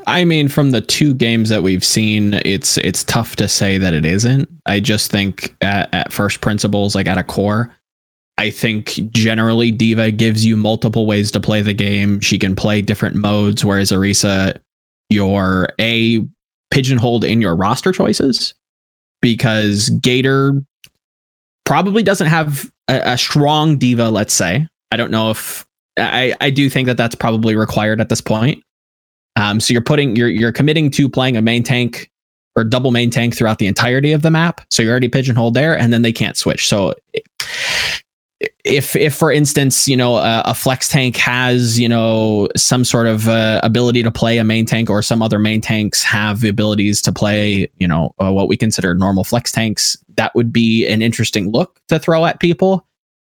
I 0.05 0.23
mean, 0.23 0.47
from 0.47 0.71
the 0.71 0.81
two 0.81 1.13
games 1.13 1.49
that 1.49 1.63
we've 1.63 1.83
seen, 1.83 2.35
it's 2.45 2.77
it's 2.77 3.03
tough 3.03 3.35
to 3.37 3.47
say 3.47 3.77
that 3.77 3.93
it 3.93 4.05
isn't. 4.05 4.49
I 4.65 4.79
just 4.79 5.11
think 5.11 5.55
at, 5.61 5.93
at 5.93 6.13
first 6.13 6.41
principles, 6.41 6.95
like 6.95 7.07
at 7.07 7.17
a 7.17 7.23
core, 7.23 7.73
I 8.37 8.49
think 8.51 8.99
generally 9.11 9.71
D.Va 9.71 10.11
gives 10.11 10.45
you 10.45 10.55
multiple 10.55 11.05
ways 11.05 11.31
to 11.31 11.39
play 11.39 11.61
the 11.61 11.73
game. 11.73 12.19
She 12.19 12.37
can 12.37 12.55
play 12.55 12.81
different 12.81 13.15
modes, 13.15 13.65
whereas 13.65 13.91
Orisa, 13.91 14.57
you're 15.09 15.69
a 15.79 16.25
pigeonholed 16.69 17.23
in 17.23 17.41
your 17.41 17.55
roster 17.55 17.91
choices 17.91 18.53
because 19.21 19.89
Gator 19.89 20.61
probably 21.65 22.03
doesn't 22.03 22.27
have 22.27 22.69
a, 22.87 23.13
a 23.13 23.17
strong 23.17 23.77
D.Va. 23.77 24.09
Let's 24.09 24.33
say 24.33 24.67
I 24.91 24.97
don't 24.97 25.11
know 25.11 25.31
if 25.31 25.65
I 25.97 26.35
I 26.39 26.49
do 26.49 26.69
think 26.69 26.85
that 26.87 26.97
that's 26.97 27.15
probably 27.15 27.55
required 27.55 27.99
at 27.99 28.09
this 28.09 28.21
point. 28.21 28.63
Um, 29.37 29.59
so 29.59 29.71
you're 29.71 29.81
putting 29.81 30.15
you're 30.15 30.29
you're 30.29 30.51
committing 30.51 30.91
to 30.91 31.07
playing 31.07 31.37
a 31.37 31.41
main 31.41 31.63
tank 31.63 32.11
or 32.55 32.63
double 32.63 32.91
main 32.91 33.11
tank 33.11 33.35
throughout 33.35 33.59
the 33.59 33.67
entirety 33.67 34.11
of 34.11 34.23
the 34.23 34.31
map. 34.31 34.61
So 34.71 34.81
you're 34.81 34.91
already 34.91 35.09
pigeonholed 35.09 35.53
there, 35.53 35.77
and 35.77 35.93
then 35.93 36.01
they 36.01 36.11
can't 36.11 36.35
switch. 36.35 36.67
So 36.67 36.95
if 38.63 38.95
if 38.95 39.15
for 39.15 39.31
instance 39.31 39.87
you 39.87 39.97
know 39.97 40.17
a, 40.17 40.41
a 40.45 40.53
flex 40.53 40.89
tank 40.89 41.15
has 41.17 41.79
you 41.79 41.89
know 41.89 42.47
some 42.55 42.85
sort 42.85 43.07
of 43.07 43.27
uh, 43.27 43.59
ability 43.63 44.03
to 44.03 44.11
play 44.11 44.37
a 44.37 44.43
main 44.43 44.65
tank 44.65 44.89
or 44.89 45.01
some 45.01 45.21
other 45.21 45.39
main 45.39 45.59
tanks 45.59 46.03
have 46.03 46.41
the 46.41 46.49
abilities 46.49 47.01
to 47.01 47.11
play 47.11 47.67
you 47.77 47.87
know 47.87 48.13
uh, 48.21 48.31
what 48.31 48.47
we 48.47 48.55
consider 48.55 48.93
normal 48.93 49.23
flex 49.23 49.51
tanks 49.51 49.97
that 50.17 50.35
would 50.35 50.53
be 50.53 50.87
an 50.87 51.01
interesting 51.01 51.51
look 51.51 51.79
to 51.87 51.97
throw 51.97 52.25
at 52.25 52.39
people 52.39 52.86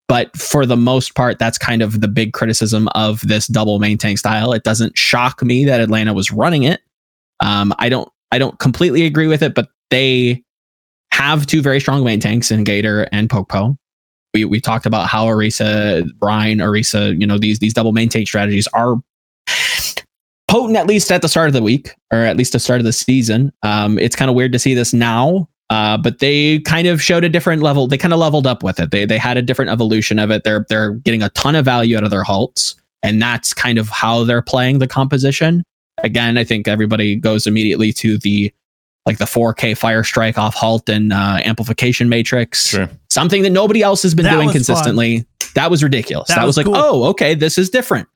but 0.08 0.36
for 0.38 0.66
the 0.66 0.78
most 0.78 1.16
part 1.16 1.40
that's 1.40 1.58
kind 1.58 1.82
of 1.82 2.02
the 2.02 2.08
big 2.08 2.34
criticism 2.34 2.88
of 2.90 3.22
this 3.28 3.48
double 3.48 3.80
main 3.80 3.98
tank 3.98 4.18
style. 4.18 4.54
It 4.54 4.64
doesn't 4.64 4.98
shock 4.98 5.42
me 5.44 5.66
that 5.66 5.80
atlanta 5.80 6.14
was 6.14 6.32
running 6.32 6.64
it. 6.64 6.82
Um, 7.40 7.74
i 7.80 7.90
don't 7.90 8.10
i 8.32 8.38
don't 8.38 8.60
completely 8.60 9.06
agree 9.06 9.28
with 9.28 9.42
it 9.42 9.56
but 9.56 9.70
they 9.90 10.44
have 11.12 11.48
two 11.48 11.62
very 11.62 11.80
strong 11.80 12.04
main 12.04 12.20
tanks 12.20 12.52
in 12.52 12.64
gator 12.64 13.08
and 13.12 13.30
Pokpo 13.30 13.78
we, 14.34 14.46
we 14.46 14.62
talked 14.62 14.86
about 14.86 15.08
how 15.08 15.26
Orisa, 15.26 16.10
Brian, 16.18 16.60
Orisa, 16.60 17.20
you 17.20 17.28
know, 17.28 17.38
these 17.38 17.60
these 17.60 17.74
double 17.74 17.92
main 17.92 18.10
tank 18.10 18.28
strategies 18.28 18.68
are 18.68 18.96
potent 20.48 20.78
at 20.78 20.88
least 20.88 21.12
at 21.12 21.22
the 21.22 21.30
start 21.30 21.48
of 21.48 21.54
the 21.54 21.62
week 21.62 21.96
or 22.12 22.20
at 22.20 22.38
least 22.38 22.54
the 22.54 22.60
start 22.60 22.80
of 22.80 22.86
the 22.86 22.94
season. 22.94 23.52
Um, 23.64 23.98
it's 24.00 24.16
kind 24.16 24.30
of 24.30 24.36
weird 24.36 24.52
to 24.54 24.60
see 24.60 24.74
this 24.74 24.94
now 24.94 25.50
Uh, 25.72 25.98
but 25.98 26.20
they 26.20 26.60
kind 26.60 26.86
of 26.86 27.02
showed 27.02 27.24
a 27.24 27.30
different 27.30 27.64
level. 27.64 27.88
They 27.88 27.98
kind 27.98 28.14
of 28.14 28.20
leveled 28.20 28.46
up 28.46 28.62
with 28.62 28.78
it. 28.78 28.92
They 28.92 29.06
they 29.06 29.18
had 29.18 29.38
a 29.38 29.42
different 29.42 29.72
evolution 29.72 30.20
of 30.20 30.30
it. 30.30 30.44
They're 30.44 30.66
they're 30.68 30.92
getting 30.92 31.24
a 31.24 31.30
ton 31.30 31.56
of 31.56 31.64
value 31.64 31.96
out 31.96 32.04
of 32.04 32.12
their 32.12 32.24
halts, 32.24 32.76
and 33.02 33.22
that's 33.22 33.54
kind 33.54 33.78
of 33.78 33.88
how 33.88 34.26
they're 34.26 34.42
playing 34.42 34.80
the 34.80 34.88
composition. 34.88 35.64
Again, 36.04 36.38
I 36.38 36.44
think 36.44 36.68
everybody 36.68 37.16
goes 37.16 37.48
immediately 37.48 37.94
to 37.94 38.18
the 38.18 38.54
like 39.06 39.18
the 39.18 39.26
4K 39.26 39.78
Fire 39.78 40.04
Strike 40.04 40.38
off 40.38 40.56
halt 40.56 40.90
and 40.90 41.14
uh, 41.14 41.40
amplification 41.46 42.10
matrix. 42.10 42.68
Sure. 42.68 42.90
Something 43.10 43.44
that 43.44 43.52
nobody 43.52 43.82
else 43.82 44.04
has 44.04 44.14
been 44.14 44.26
That 44.26 44.34
doing 44.34 44.48
was 44.48 44.56
consistently. 44.56 45.26
That 45.56 45.72
was 45.72 45.84
ridiculous. 45.84 46.28
That 46.28 46.36
That, 46.36 46.46
was 46.46 46.58
was, 46.58 46.66
like, 46.66 46.66
cool. 46.66 46.76
oh, 46.76 47.04
okay, 47.12 47.34
this 47.34 47.58
is 47.58 47.70
different. 47.70 48.10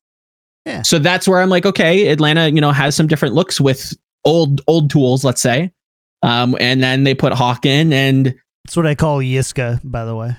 Yeah. 0.66 0.82
So 0.82 1.00
that's 1.00 1.26
where 1.26 1.40
I'm 1.40 1.50
like, 1.50 1.66
okay, 1.66 2.10
Atlanta, 2.10 2.50
you 2.50 2.60
know, 2.60 2.72
has 2.72 2.96
some 2.96 3.08
different 3.08 3.34
looks 3.34 3.62
with 3.62 3.94
old 4.26 4.60
old 4.68 4.90
tools, 4.90 5.24
let's 5.24 5.42
say. 5.42 5.72
Um, 6.26 6.58
and 6.60 6.82
then 6.82 7.04
they 7.04 7.14
put 7.14 7.34
Hawk 7.34 7.66
in 7.66 7.94
and 7.94 8.34
That's 8.66 8.76
what 8.76 8.88
I 8.88 8.96
call 8.96 9.20
Yiska, 9.20 9.80
by 9.84 10.06
the 10.06 10.16
way. 10.16 10.36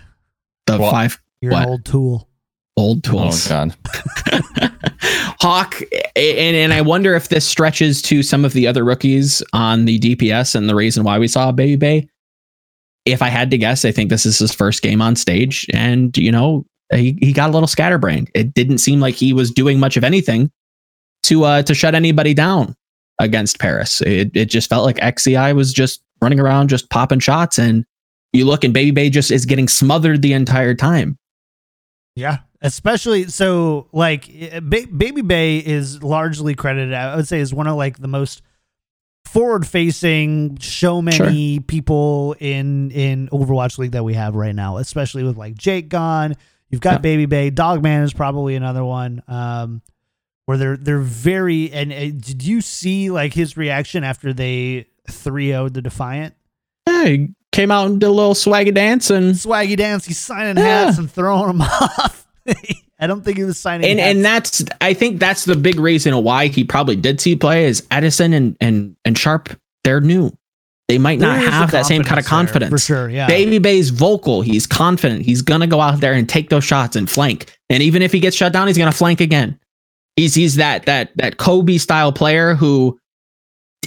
the 0.66 0.78
What? 0.78 0.90
five 0.90 1.20
You're 1.40 1.52
What? 1.52 1.62
an 1.62 1.68
old 1.68 1.84
tool. 1.84 2.28
old 2.76 3.06
Oh 3.06 3.10
tools. 3.10 3.46
god. 3.48 3.74
Hawk, 5.40 5.80
and 6.16 6.56
and 6.56 6.72
I 6.72 6.80
wonder 6.80 7.14
if 7.14 7.28
this 7.28 7.44
stretches 7.44 8.02
to 8.02 8.22
some 8.22 8.44
of 8.44 8.52
the 8.52 8.66
other 8.66 8.84
rookies 8.84 9.42
on 9.52 9.84
the 9.84 9.98
DPS 9.98 10.54
and 10.54 10.68
the 10.68 10.74
reason 10.74 11.04
why 11.04 11.18
we 11.18 11.28
saw 11.28 11.52
Babybay. 11.52 12.08
If 13.04 13.22
I 13.22 13.28
had 13.28 13.50
to 13.52 13.58
guess, 13.58 13.84
I 13.84 13.92
think 13.92 14.10
this 14.10 14.26
is 14.26 14.38
his 14.38 14.52
first 14.52 14.82
game 14.82 15.00
on 15.00 15.14
stage, 15.14 15.66
and 15.72 16.16
you 16.16 16.32
know 16.32 16.64
he, 16.92 17.16
he 17.20 17.32
got 17.32 17.50
a 17.50 17.52
little 17.52 17.66
scatterbrained. 17.68 18.30
It 18.34 18.54
didn't 18.54 18.78
seem 18.78 18.98
like 18.98 19.14
he 19.14 19.32
was 19.32 19.50
doing 19.50 19.78
much 19.78 19.96
of 19.96 20.02
anything 20.04 20.50
to 21.24 21.44
uh 21.44 21.62
to 21.62 21.74
shut 21.74 21.94
anybody 21.94 22.34
down 22.34 22.74
against 23.18 23.58
Paris. 23.58 24.00
It 24.02 24.30
it 24.34 24.46
just 24.46 24.68
felt 24.68 24.84
like 24.84 24.96
XCI 24.96 25.54
was 25.54 25.72
just 25.72 26.02
running 26.20 26.40
around, 26.40 26.68
just 26.68 26.90
popping 26.90 27.18
shots, 27.20 27.58
and 27.58 27.84
you 28.32 28.44
look 28.44 28.64
and 28.64 28.74
Babybay 28.74 29.10
just 29.10 29.30
is 29.30 29.46
getting 29.46 29.68
smothered 29.68 30.22
the 30.22 30.32
entire 30.32 30.74
time. 30.74 31.18
Yeah, 32.14 32.38
especially 32.62 33.24
so 33.24 33.88
like 33.92 34.28
eh, 34.28 34.60
ba- 34.60 34.86
Babybay 34.86 35.62
is 35.62 36.02
largely 36.02 36.54
credited. 36.54 36.94
I 36.94 37.16
would 37.16 37.28
say 37.28 37.40
is 37.40 37.52
one 37.54 37.66
of 37.66 37.76
like 37.76 37.98
the 37.98 38.08
most 38.08 38.42
forward 39.26 39.66
facing, 39.66 40.56
show 40.58 41.02
many 41.02 41.60
people 41.60 42.34
in 42.38 42.90
in 42.92 43.28
Overwatch 43.28 43.76
League 43.78 43.92
that 43.92 44.04
we 44.04 44.14
have 44.14 44.34
right 44.34 44.54
now. 44.54 44.76
Especially 44.78 45.24
with 45.24 45.36
like 45.36 45.54
Jake 45.56 45.88
gone, 45.88 46.34
you've 46.70 46.80
got 46.80 47.04
Yeah. 47.04 47.16
Babybay. 47.26 47.54
Dogman 47.54 48.02
is 48.02 48.12
probably 48.14 48.54
another 48.56 48.84
one. 48.84 49.22
Um, 49.28 49.82
where 50.46 50.56
they're 50.56 50.76
they're 50.76 50.98
very 51.00 51.70
and 51.72 51.92
uh, 51.92 51.96
did 52.06 52.42
you 52.42 52.60
see 52.60 53.10
like 53.10 53.34
his 53.34 53.56
reaction 53.56 54.02
after 54.04 54.32
they 54.32 54.86
3 55.10 55.48
0 55.48 55.68
the 55.68 55.82
Defiant? 55.82 56.34
Yeah, 56.88 57.04
he 57.04 57.28
came 57.52 57.70
out 57.70 57.86
and 57.88 58.00
did 58.00 58.06
a 58.06 58.10
little 58.10 58.34
swaggy 58.34 58.72
dance 58.74 59.10
and 59.10 59.34
Swaggy 59.34 59.76
dance, 59.76 60.04
he's 60.06 60.18
signing 60.18 60.56
Yeah. 60.56 60.86
hats 60.86 60.98
and 60.98 61.10
throwing 61.10 61.48
them 61.48 61.60
off. 61.62 62.26
I 62.98 63.06
don't 63.06 63.22
think 63.24 63.36
he 63.36 63.44
was 63.44 63.58
signing 63.58 63.90
and 63.90 63.98
hats. 64.00 64.14
and 64.14 64.24
that's 64.24 64.64
I 64.80 64.94
think 64.94 65.20
that's 65.20 65.44
the 65.44 65.56
big 65.56 65.78
reason 65.78 66.16
why 66.24 66.46
he 66.46 66.64
probably 66.64 66.96
did 66.96 67.20
see 67.20 67.36
play 67.36 67.66
is 67.66 67.86
Edison 67.90 68.32
and 68.32 68.56
and 68.60 68.96
and 69.04 69.18
Sharp 69.18 69.48
they're 69.84 70.00
new. 70.00 70.30
They 70.88 70.98
might 70.98 71.18
not 71.18 71.40
There 71.40 71.48
a 71.48 71.50
have 71.50 71.72
that 71.72 71.86
same 71.86 72.04
kind 72.04 72.18
of 72.20 72.24
there, 72.24 72.30
confidence. 72.30 72.70
for 72.70 72.78
sure. 72.78 73.10
Yeah, 73.10 73.28
Babybay's 73.28 73.90
vocal. 73.90 74.42
He's 74.42 74.68
confident. 74.68 75.22
He's 75.22 75.42
gonna 75.42 75.66
go 75.66 75.80
out 75.80 75.98
there 76.00 76.12
and 76.12 76.28
take 76.28 76.48
those 76.48 76.62
shots 76.64 76.94
and 76.94 77.10
flank. 77.10 77.52
And 77.68 77.82
even 77.82 78.02
if 78.02 78.12
he 78.12 78.20
gets 78.20 78.36
shut 78.36 78.52
down, 78.52 78.68
he's 78.68 78.78
gonna 78.78 78.92
flank 78.92 79.20
again. 79.20 79.58
He's 80.16 80.34
he's 80.34 80.56
that 80.56 80.86
that 80.86 81.16
that 81.16 81.36
Kobe 81.36 81.78
style 81.78 82.12
player 82.12 82.54
who 82.54 82.98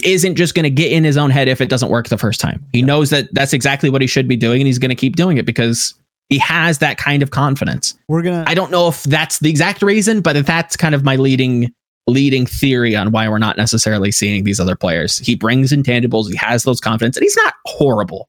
isn't 0.04 0.36
just 0.36 0.54
gonna 0.54 0.70
get 0.70 0.92
in 0.92 1.04
his 1.04 1.16
own 1.16 1.30
head 1.30 1.48
if 1.48 1.60
it 1.60 1.68
doesn't 1.68 1.90
work 1.90 2.08
the 2.08 2.18
first 2.18 2.40
time. 2.40 2.64
He 2.72 2.82
knows 2.82 3.10
that 3.10 3.28
that's 3.32 3.52
exactly 3.52 3.90
what 3.90 4.00
he 4.00 4.06
should 4.06 4.28
be 4.28 4.36
doing, 4.36 4.60
and 4.60 4.66
he's 4.66 4.78
gonna 4.78 4.94
keep 4.94 5.16
doing 5.16 5.36
it 5.36 5.44
because 5.46 5.94
he 6.28 6.38
has 6.38 6.78
that 6.78 6.96
kind 6.96 7.22
of 7.22 7.30
confidence. 7.32 7.98
we're 8.08 8.22
gonna. 8.22 8.44
I 8.46 8.54
don't 8.54 8.70
know 8.70 8.88
if 8.88 9.02
that's 9.02 9.40
the 9.40 9.50
exact 9.50 9.82
reason, 9.82 10.20
but 10.20 10.46
that's 10.46 10.76
kind 10.76 10.94
of 10.94 11.04
my 11.04 11.16
leading 11.16 11.74
leading 12.06 12.46
theory 12.46 12.96
on 12.96 13.10
why 13.12 13.28
we're 13.28 13.38
not 13.38 13.56
necessarily 13.56 14.10
seeing 14.10 14.44
these 14.44 14.58
other 14.58 14.76
players. 14.76 15.18
He 15.18 15.34
brings 15.34 15.72
intangibles, 15.72 16.28
he 16.28 16.36
has 16.36 16.62
those 16.62 16.80
confidence, 16.80 17.16
and 17.16 17.22
he's 17.24 17.36
not 17.36 17.54
horrible. 17.66 18.28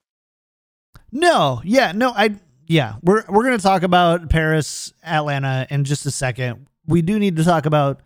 no, 1.12 1.62
yeah, 1.64 1.92
no, 1.92 2.12
I. 2.16 2.36
Yeah, 2.68 2.96
we're 3.04 3.24
we're 3.28 3.44
gonna 3.44 3.58
talk 3.58 3.84
about 3.84 4.30
Paris, 4.30 4.94
Atlanta 5.04 5.68
in 5.70 5.84
just 5.84 6.06
a 6.06 6.12
second. 6.12 6.68
We 6.88 7.02
do 7.02 7.20
need 7.20 7.36
to 7.38 7.44
talk 7.44 7.66
about 7.66 8.02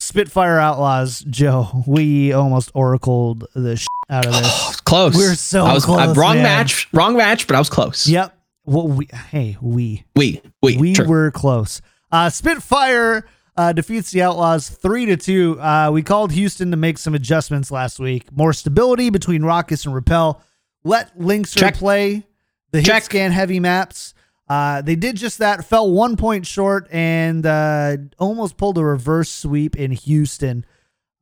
Spitfire 0.00 0.58
Outlaws, 0.58 1.20
Joe. 1.20 1.84
We 1.86 2.32
almost 2.32 2.70
oracled 2.74 3.46
the 3.54 3.76
sh- 3.76 3.86
out 4.10 4.26
of 4.26 4.32
this. 4.34 4.80
close. 4.84 5.16
We're 5.16 5.34
so 5.34 5.64
I 5.64 5.72
was 5.72 5.84
close, 5.84 6.16
wrong 6.16 6.34
man. 6.36 6.42
match, 6.42 6.88
wrong 6.92 7.16
match, 7.16 7.46
but 7.46 7.56
I 7.56 7.58
was 7.58 7.70
close. 7.70 8.06
Yep. 8.06 8.32
Well, 8.64 8.88
we 8.88 9.08
hey 9.30 9.56
we 9.60 10.04
We 10.14 10.42
we 10.62 10.76
we 10.76 10.92
true. 10.94 11.06
were 11.06 11.30
close. 11.30 11.80
Uh, 12.12 12.28
Spitfire 12.30 13.26
uh, 13.56 13.72
defeats 13.72 14.10
the 14.10 14.22
Outlaws 14.22 14.68
three 14.68 15.06
to 15.06 15.16
two. 15.16 15.58
Uh, 15.60 15.90
we 15.92 16.02
called 16.02 16.32
Houston 16.32 16.70
to 16.72 16.76
make 16.76 16.98
some 16.98 17.14
adjustments 17.14 17.70
last 17.70 17.98
week. 17.98 18.30
More 18.32 18.52
stability 18.52 19.10
between 19.10 19.42
Rawkus 19.42 19.86
and 19.86 19.94
Repel. 19.94 20.42
Let 20.84 21.16
Linkzr 21.18 21.56
Check. 21.58 21.74
play 21.76 22.24
the 22.72 22.78
hit 22.78 22.86
Check. 22.86 23.02
scan 23.04 23.32
heavy 23.32 23.60
maps. 23.60 24.14
Uh, 24.48 24.80
they 24.80 24.94
did 24.94 25.16
just 25.16 25.38
that. 25.38 25.64
Fell 25.64 25.90
one 25.90 26.16
point 26.16 26.46
short 26.46 26.86
and 26.92 27.44
uh, 27.44 27.96
almost 28.18 28.56
pulled 28.56 28.78
a 28.78 28.84
reverse 28.84 29.28
sweep 29.28 29.76
in 29.76 29.90
Houston. 29.90 30.64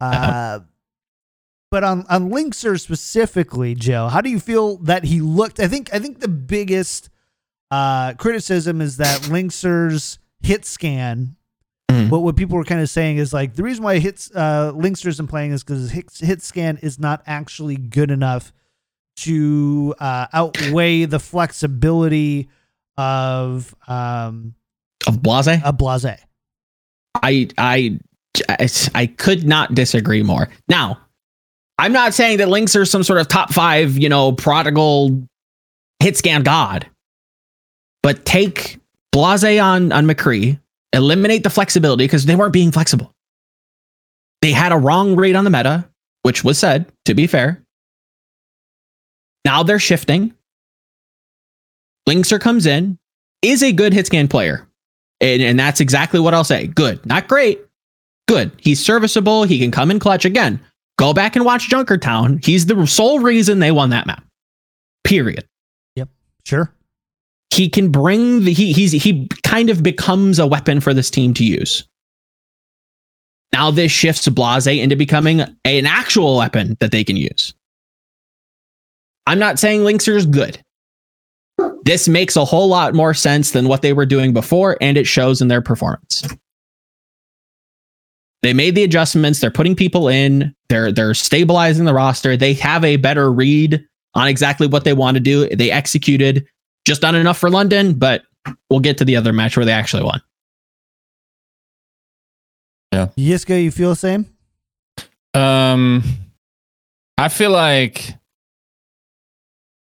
Uh, 0.00 0.60
but 1.70 1.84
on 1.84 2.04
on 2.08 2.30
Linkzr 2.30 2.78
specifically, 2.78 3.74
Joe, 3.74 4.08
how 4.08 4.20
do 4.20 4.28
you 4.28 4.38
feel 4.40 4.76
that 4.78 5.04
he 5.04 5.20
looked? 5.20 5.58
I 5.58 5.68
think 5.68 5.92
I 5.94 5.98
think 5.98 6.20
the 6.20 6.28
biggest 6.28 7.08
uh, 7.70 8.12
criticism 8.14 8.80
is 8.80 8.98
that 8.98 9.22
Linkzr's 9.22 10.18
hit 10.42 10.66
scan. 10.66 11.36
Mhm. 11.90 12.10
But 12.10 12.20
what 12.20 12.36
people 12.36 12.56
were 12.56 12.64
kind 12.64 12.80
of 12.80 12.90
saying 12.90 13.16
is 13.18 13.32
like 13.32 13.54
the 13.54 13.62
reason 13.62 13.84
why 13.84 13.98
hits 13.98 14.30
uh, 14.34 14.72
Linkzr 14.74 15.06
isn't 15.06 15.28
playing 15.28 15.52
is 15.52 15.62
because 15.64 15.80
his 15.80 15.90
hit, 15.90 16.12
hit 16.18 16.42
scan 16.42 16.76
is 16.78 16.98
not 16.98 17.22
actually 17.26 17.76
good 17.76 18.10
enough 18.10 18.52
to 19.16 19.94
uh, 19.98 20.26
outweigh 20.32 21.04
the 21.04 21.20
flexibility 21.20 22.48
of 22.96 23.74
um, 23.86 24.54
of 25.06 25.22
Blase. 25.22 25.60
a 25.64 25.72
Blase. 25.72 26.16
I, 27.22 27.48
I 27.58 27.98
I 28.94 29.06
could 29.06 29.44
not 29.44 29.74
disagree 29.74 30.22
more. 30.22 30.48
Now, 30.68 30.98
I'm 31.78 31.92
not 31.92 32.14
saying 32.14 32.38
that 32.38 32.48
Links 32.48 32.74
are 32.76 32.84
some 32.84 33.02
sort 33.02 33.20
of 33.20 33.28
top 33.28 33.52
five, 33.52 33.96
you 33.96 34.08
know, 34.08 34.32
prodigal 34.32 35.22
hit 36.00 36.16
scan 36.16 36.42
god. 36.42 36.86
But 38.02 38.24
take 38.24 38.78
Blase 39.12 39.60
on 39.60 39.92
on 39.92 40.06
McCree, 40.06 40.60
eliminate 40.92 41.42
the 41.42 41.50
flexibility 41.50 42.04
because 42.04 42.26
they 42.26 42.36
weren't 42.36 42.52
being 42.52 42.72
flexible. 42.72 43.12
They 44.42 44.52
had 44.52 44.72
a 44.72 44.76
wrong 44.76 45.16
read 45.16 45.36
on 45.36 45.44
the 45.44 45.50
meta, 45.50 45.88
which 46.22 46.44
was 46.44 46.58
said, 46.58 46.86
to 47.06 47.14
be 47.14 47.26
fair. 47.26 47.62
Now 49.44 49.62
they're 49.62 49.78
shifting. 49.78 50.34
Linkzr 52.08 52.40
comes 52.40 52.66
in, 52.66 52.98
is 53.42 53.62
a 53.62 53.72
good 53.72 53.92
hit 53.92 54.06
scan 54.06 54.28
player. 54.28 54.66
And, 55.20 55.42
and 55.42 55.58
that's 55.58 55.80
exactly 55.80 56.20
what 56.20 56.34
I'll 56.34 56.44
say. 56.44 56.66
Good. 56.66 57.04
Not 57.06 57.28
great. 57.28 57.60
Good. 58.28 58.52
He's 58.58 58.84
serviceable. 58.84 59.44
He 59.44 59.58
can 59.58 59.70
come 59.70 59.90
in 59.90 59.98
clutch 59.98 60.24
again. 60.24 60.60
Go 60.98 61.12
back 61.12 61.36
and 61.36 61.44
watch 61.44 61.68
Junkertown. 61.68 62.44
He's 62.44 62.66
the 62.66 62.86
sole 62.86 63.20
reason 63.20 63.58
they 63.58 63.72
won 63.72 63.90
that 63.90 64.06
map. 64.06 64.24
Period. 65.02 65.46
Yep. 65.96 66.08
Sure. 66.44 66.72
He 67.52 67.68
can 67.68 67.90
bring 67.90 68.44
the 68.44 68.52
he 68.52 68.72
he's 68.72 68.92
he 68.92 69.28
kind 69.44 69.70
of 69.70 69.82
becomes 69.82 70.38
a 70.38 70.46
weapon 70.46 70.80
for 70.80 70.92
this 70.92 71.10
team 71.10 71.34
to 71.34 71.44
use. 71.44 71.84
Now 73.52 73.70
this 73.70 73.92
shifts 73.92 74.26
Blase 74.28 74.66
into 74.66 74.96
becoming 74.96 75.40
an 75.64 75.86
actual 75.86 76.36
weapon 76.36 76.76
that 76.80 76.90
they 76.90 77.04
can 77.04 77.16
use. 77.16 77.54
I'm 79.26 79.38
not 79.38 79.58
saying 79.58 79.82
Linkzr 79.82 80.16
is 80.16 80.26
good. 80.26 80.60
This 81.84 82.08
makes 82.08 82.34
a 82.34 82.44
whole 82.44 82.68
lot 82.68 82.94
more 82.94 83.12
sense 83.12 83.50
than 83.50 83.68
what 83.68 83.82
they 83.82 83.92
were 83.92 84.06
doing 84.06 84.32
before, 84.32 84.78
and 84.80 84.96
it 84.96 85.06
shows 85.06 85.42
in 85.42 85.48
their 85.48 85.60
performance. 85.60 86.26
They 88.42 88.54
made 88.54 88.74
the 88.74 88.84
adjustments. 88.84 89.40
They're 89.40 89.50
putting 89.50 89.76
people 89.76 90.08
in. 90.08 90.54
They're 90.68 90.92
they're 90.92 91.14
stabilizing 91.14 91.84
the 91.84 91.94
roster. 91.94 92.36
They 92.36 92.54
have 92.54 92.84
a 92.84 92.96
better 92.96 93.30
read 93.30 93.84
on 94.14 94.28
exactly 94.28 94.66
what 94.66 94.84
they 94.84 94.92
want 94.92 95.16
to 95.16 95.20
do. 95.20 95.48
They 95.48 95.70
executed 95.70 96.46
just 96.86 97.02
not 97.02 97.14
enough 97.14 97.38
for 97.38 97.50
London, 97.50 97.94
but 97.94 98.22
we'll 98.70 98.80
get 98.80 98.98
to 98.98 99.04
the 99.04 99.16
other 99.16 99.32
match 99.32 99.56
where 99.56 99.66
they 99.66 99.72
actually 99.72 100.04
won. 100.04 100.20
Yeah. 102.92 103.08
Yiska, 103.18 103.62
you 103.62 103.70
feel 103.70 103.90
the 103.90 103.96
same? 103.96 104.26
Um, 105.34 106.02
I 107.18 107.28
feel 107.28 107.50
like 107.50 108.14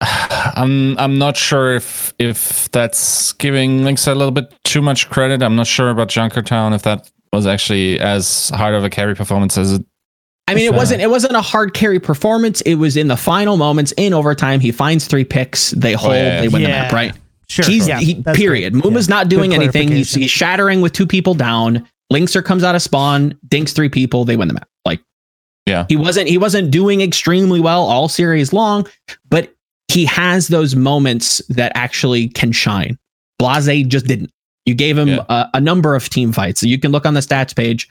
I'm 0.02 0.97
I'm 0.97 1.18
not 1.18 1.38
sure 1.38 1.76
if 1.76 2.14
if 2.20 2.70
that's 2.72 3.34
giving 3.34 3.82
Linkzr 3.82 4.12
a 4.12 4.16
little 4.16 4.32
bit 4.32 4.54
too 4.64 4.82
much 4.82 5.10
credit. 5.10 5.41
I'm 5.43 5.56
not 5.56 5.68
sure 5.68 5.89
about 5.89 6.08
Junkertown 6.08 6.74
if 6.74 6.82
that 6.84 7.10
was 7.32 7.45
actually 7.45 7.99
as 7.99 8.49
hard 8.49 8.74
of 8.76 8.84
a 8.84 8.89
carry 8.89 9.16
performance 9.16 9.58
as 9.58 9.74
it 9.74 9.86
I 10.47 10.56
mean, 10.56 10.66
it 10.66 10.70
So- 10.70 10.74
uh, 10.74 10.78
wasn't 10.78 11.02
it 11.02 11.10
wasn't 11.10 11.36
a 11.36 11.41
hard 11.41 11.74
carry 11.74 11.99
performance. 11.99 12.62
It 12.62 12.76
was 12.76 12.97
in 12.97 13.08
the 13.08 13.16
final 13.18 13.58
moments 13.58 13.93
in 13.95 14.14
overtime. 14.14 14.60
He 14.60 14.72
finds 14.72 15.06
three 15.06 15.24
picks. 15.24 15.72
They 15.72 15.93
oh, 15.95 15.97
hold. 15.99 16.14
yeah, 16.16 16.41
they 16.41 16.47
win 16.47 16.64
the 16.64 16.70
map. 16.70 16.91
Right. 16.91 17.14
Sure. 17.47 17.66
He's 17.66 17.88
yeah, 17.88 17.99
he, 17.99 18.14
that's 18.16 18.38
period. 18.38 18.74
great. 18.74 18.84
Muma's 18.84 19.08
Yeah. 19.08 19.16
not 19.16 19.30
doing 19.30 19.52
Good 19.52 19.58
anything. 19.62 19.89
He's, 19.91 20.14
he's 20.14 20.32
shattering 20.32 20.82
with 20.82 20.93
two 20.93 21.06
people 21.06 21.34
down. 21.34 21.88
Linkzr 22.12 22.43
comes 22.43 22.64
out 22.64 22.76
of 22.76 22.82
spawn, 22.82 23.38
dinks 23.47 23.74
three 23.74 23.89
people. 23.89 24.26
They 24.26 24.36
win 24.38 24.47
the 24.47 24.54
map. 24.56 24.68
Like 24.86 25.02
Yeah. 25.68 25.86
he 25.89 25.95
wasn't 25.95 26.28
he 26.28 26.38
wasn't 26.38 26.72
doing 26.72 27.02
extremely 27.02 27.60
well 27.60 27.84
all 27.84 28.08
series 28.10 28.52
long, 28.52 28.88
but 29.30 29.54
he 29.92 30.06
has 30.06 30.48
those 30.48 30.76
moments 30.76 31.42
that 31.50 31.72
actually 31.76 32.30
can 32.30 32.52
shine. 32.52 32.98
Blase 33.39 33.86
just 33.88 34.06
didn't. 34.08 34.32
You 34.66 34.76
gave 34.76 34.98
him 34.98 35.08
Yeah. 35.10 35.26
a, 35.30 35.48
a 35.56 35.62
number 35.62 35.96
of 35.96 36.08
team 36.10 36.32
fights. 36.32 36.62
You 36.64 36.78
can 36.80 36.92
look 36.92 37.06
on 37.06 37.14
the 37.14 37.20
stats 37.20 37.56
page. 37.56 37.89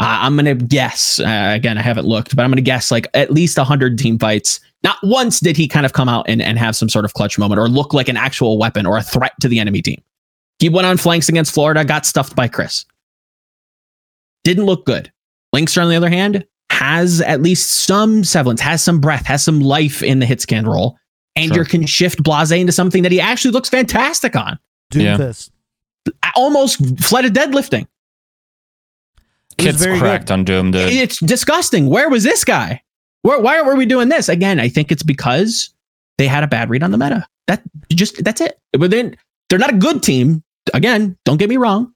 Uh, 0.00 0.18
I'm 0.22 0.36
gonna 0.36 0.54
guess. 0.54 1.18
Uh, 1.20 1.52
again, 1.54 1.76
I 1.78 1.82
haven't 1.82 2.06
looked, 2.06 2.34
but 2.36 2.42
I'm 2.44 2.50
gonna 2.50 2.60
guess 2.60 2.90
like 2.90 3.08
at 3.14 3.32
least 3.32 3.58
hundred 3.58 3.98
team 3.98 4.18
fights. 4.18 4.60
Not 4.84 4.96
once 5.02 5.40
did 5.40 5.56
he 5.56 5.66
kind 5.66 5.84
of 5.86 5.92
come 5.92 6.08
out 6.08 6.24
and, 6.28 6.40
and 6.40 6.56
have 6.58 6.76
some 6.76 6.88
sort 6.88 7.04
of 7.04 7.14
clutch 7.14 7.36
moment 7.38 7.58
or 7.58 7.68
look 7.68 7.92
like 7.94 8.08
an 8.08 8.16
actual 8.16 8.58
weapon 8.58 8.86
or 8.86 8.96
a 8.96 9.02
threat 9.02 9.32
to 9.40 9.48
the 9.48 9.58
enemy 9.58 9.82
team. 9.82 10.00
He 10.60 10.68
went 10.68 10.86
on 10.86 10.96
flanks 10.98 11.28
against 11.28 11.52
Florida, 11.52 11.84
got 11.84 12.06
stuffed 12.06 12.36
by 12.36 12.46
Kris. 12.48 12.84
Didn't 14.44 14.66
look 14.66 14.86
good. 14.86 15.12
Linkzr, 15.54 15.82
on 15.82 15.88
the 15.88 15.96
other 15.96 16.08
hand, 16.10 16.46
has 16.70 17.20
at 17.22 17.42
least 17.42 17.68
some 17.70 18.22
semblance, 18.24 18.60
has 18.60 18.82
some 18.82 19.00
breath, 19.00 19.26
has 19.26 19.42
some 19.42 19.60
life 19.60 20.02
in 20.02 20.18
the 20.20 20.26
hit 20.26 20.40
scan 20.40 20.64
role. 20.66 20.96
And 21.38 21.48
Sure. 21.54 21.58
you 21.58 21.64
can 21.64 21.86
shift 21.86 22.22
Blase 22.22 22.50
into 22.50 22.72
something 22.72 23.02
that 23.02 23.12
he 23.12 23.20
actually 23.20 23.52
looks 23.52 23.68
fantastic 23.68 24.34
on. 24.36 24.58
Yeah. 24.94 25.16
Doomfist. 25.16 25.50
Almost 26.36 27.00
flooded 27.04 27.34
deadlifting. 27.34 27.86
Kids 29.56 29.82
very 29.82 29.98
cracked 29.98 30.30
on 30.30 30.44
Doom, 30.44 30.70
dude. 30.70 30.92
It's 30.92 31.18
disgusting. 31.20 31.86
Where 31.88 32.08
was 32.08 32.22
this 32.24 32.44
guy? 32.44 32.82
Where, 33.22 33.40
why 33.40 33.60
were 33.62 33.74
we 33.74 33.86
doing 33.86 34.08
this? 34.08 34.28
Again, 34.28 34.60
I 34.60 34.68
think 34.68 34.92
it's 34.92 35.02
because 35.02 35.70
they 36.16 36.28
had 36.28 36.44
a 36.44 36.46
bad 36.46 36.70
read 36.70 36.82
on 36.84 36.92
the 36.92 36.98
meta. 36.98 37.26
That 37.48 37.62
just 37.90 38.22
that's 38.24 38.40
it. 38.40 38.58
But 38.72 38.90
then 38.90 39.16
they're 39.50 39.58
not 39.58 39.70
a 39.74 39.76
good 39.76 40.02
team. 40.02 40.44
Again, 40.74 41.16
don't 41.24 41.38
get 41.38 41.48
me 41.48 41.56
wrong. 41.56 41.92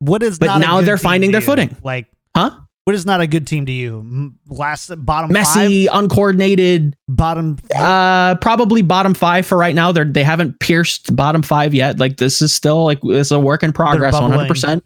What 0.00 0.22
is 0.22 0.38
But 0.38 0.46
not 0.46 0.60
now 0.60 0.80
they're 0.82 0.98
finding 0.98 1.30
their 1.30 1.40
you? 1.40 1.46
footing. 1.46 1.76
Like, 1.82 2.08
Huh? 2.36 2.50
What 2.84 2.94
is 2.96 3.06
not 3.06 3.20
a 3.20 3.26
good 3.26 3.46
team 3.46 3.66
to 3.66 3.72
you? 3.72 4.32
Last 4.48 4.90
bottom 5.04 5.32
Messy, 5.32 5.86
five, 5.86 6.02
uncoordinated, 6.04 6.96
bottom. 7.08 7.58
uh 7.74 8.34
probably 8.36 8.82
bottom 8.82 9.14
five 9.14 9.46
for 9.46 9.56
right 9.58 9.74
now. 9.74 9.92
They're 9.92 10.04
they 10.04 10.24
haven't 10.24 10.58
pierced 10.60 11.14
bottom 11.14 11.42
five 11.42 11.74
yet. 11.74 11.98
Like 11.98 12.16
this 12.16 12.42
is 12.42 12.54
still 12.54 12.84
like 12.84 12.98
it's 13.04 13.30
a 13.30 13.38
work 13.38 13.62
in 13.62 13.72
progress, 13.72 14.14
hundred 14.14 14.48
percent. 14.48 14.84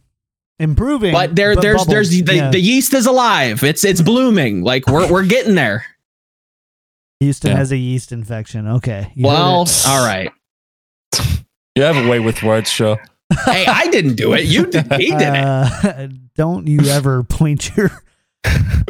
improving. 0.59 1.13
But 1.13 1.37
there 1.37 1.57
there's 1.57 1.79
bubbles. 1.85 1.87
there's 2.11 2.11
the, 2.25 2.35
Yeah. 2.35 2.51
the 2.51 2.61
yeast 2.61 2.93
is 2.95 3.07
alive. 3.07 3.63
It's 3.63 3.85
it's 3.85 4.03
blooming. 4.03 4.63
Like 4.63 4.87
we're 4.87 5.11
we're 5.11 5.25
getting 5.27 5.55
there. 5.55 5.87
Houston 7.21 7.53
Yeah. 7.53 7.57
has 7.57 7.73
a 7.73 7.79
yeast 7.79 8.13
infection. 8.13 8.69
Okay. 8.69 9.11
You 9.15 9.25
Well, 9.27 9.67
all 9.87 10.07
right. 10.07 10.31
You 11.75 11.83
have 11.83 11.97
a 11.97 12.09
way 12.09 12.21
with 12.21 12.43
words, 12.43 12.71
show. 12.71 12.99
Hey, 13.45 13.67
I 13.67 13.89
didn't 13.89 14.15
do 14.15 14.33
it. 14.35 14.45
You 14.45 14.67
did. 14.67 14.93
He 14.95 15.11
did 15.11 15.21
it. 15.21 15.45
Uh, 15.45 16.09
don't 16.37 16.67
you 16.67 16.81
ever 16.89 17.23
point 17.25 17.77
your 17.77 17.91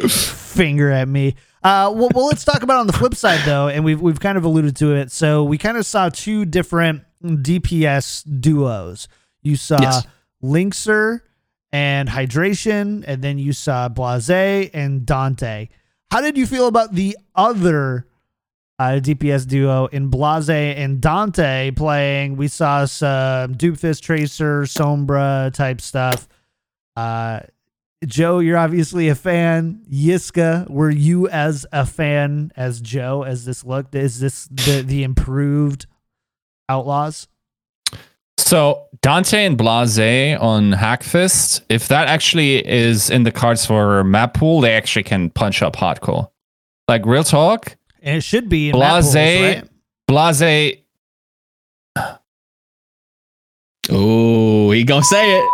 finger 0.07 0.91
at 0.91 1.07
me. 1.07 1.35
Uh, 1.63 1.91
well, 1.93 2.09
well, 2.13 2.27
let's 2.27 2.45
talk 2.45 2.63
about 2.63 2.79
on 2.79 2.87
the 2.87 2.93
flip 2.93 3.15
side 3.15 3.41
though, 3.45 3.67
and 3.67 3.83
we've 3.83 4.01
we've 4.01 4.19
kind 4.19 4.37
of 4.37 4.43
alluded 4.43 4.75
to 4.77 4.95
it. 4.95 5.11
So 5.11 5.43
we 5.43 5.57
kind 5.57 5.77
of 5.77 5.85
saw 5.85 6.09
two 6.09 6.45
different 6.45 7.03
DPS 7.23 8.23
duos. 8.41 9.07
You 9.41 9.55
saw 9.55 9.81
Yes. 9.81 10.07
Linkzr 10.43 11.21
and 11.71 12.07
Hydration, 12.09 13.03
and 13.07 13.21
then 13.23 13.39
you 13.39 13.53
saw 13.53 13.89
Blase 13.89 14.69
and 14.73 15.01
Danteh. 15.01 15.69
How 16.11 16.21
did 16.21 16.37
you 16.37 16.45
feel 16.45 16.67
about 16.67 16.93
the 16.93 17.17
other 17.35 18.07
uh, 18.79 18.99
DPS 19.01 19.47
duo 19.47 19.87
in 19.87 20.09
Blase 20.09 20.49
and 20.49 21.01
Danteh 21.01 21.75
playing? 21.75 22.37
We 22.37 22.47
saw 22.47 22.85
some 22.85 23.55
Doomfist 23.55 24.01
Tracer, 24.01 24.63
Sombra 24.63 25.53
type 25.53 25.81
stuff. 25.81 26.27
Uh, 26.95 27.41
Joe, 28.05 28.39
you're 28.39 28.57
obviously 28.57 29.09
a 29.09 29.15
fan. 29.15 29.81
Yiska, 29.91 30.69
were 30.69 30.91
you 30.91 31.27
as 31.29 31.65
a 31.71 31.85
fan 31.85 32.51
as 32.55 32.79
Joe 32.79 33.23
as 33.23 33.45
this 33.45 33.63
looked? 33.63 33.95
Is 33.95 34.19
this 34.19 34.45
the 34.51 34.83
the 34.85 35.03
improved 35.03 35.87
Outlaws? 36.69 37.27
So 38.37 38.85
Danteh 39.01 39.45
and 39.45 39.57
Blase 39.57 40.37
on 40.39 40.71
Hackfist, 40.71 41.61
if 41.69 41.87
that 41.87 42.07
actually 42.07 42.65
is 42.67 43.09
in 43.09 43.23
the 43.23 43.31
cards 43.31 43.65
for 43.65 44.03
map 44.03 44.35
pool, 44.35 44.61
they 44.61 44.73
actually 44.73 45.03
can 45.03 45.29
punch 45.31 45.61
up 45.61 45.75
hardcore. 45.75 46.29
Like 46.87 47.05
real 47.05 47.23
talk, 47.23 47.75
And 48.01 48.17
it 48.17 48.21
should 48.21 48.49
be 48.49 48.69
in 48.69 48.77
map 48.79 49.01
pools, 49.01 49.13
Blase, 49.13 49.55
right? 49.57 49.69
Blase. 50.07 50.77
Oh, 53.89 54.71
he 54.71 54.83
gonna 54.83 55.03
say 55.03 55.39
it. 55.39 55.45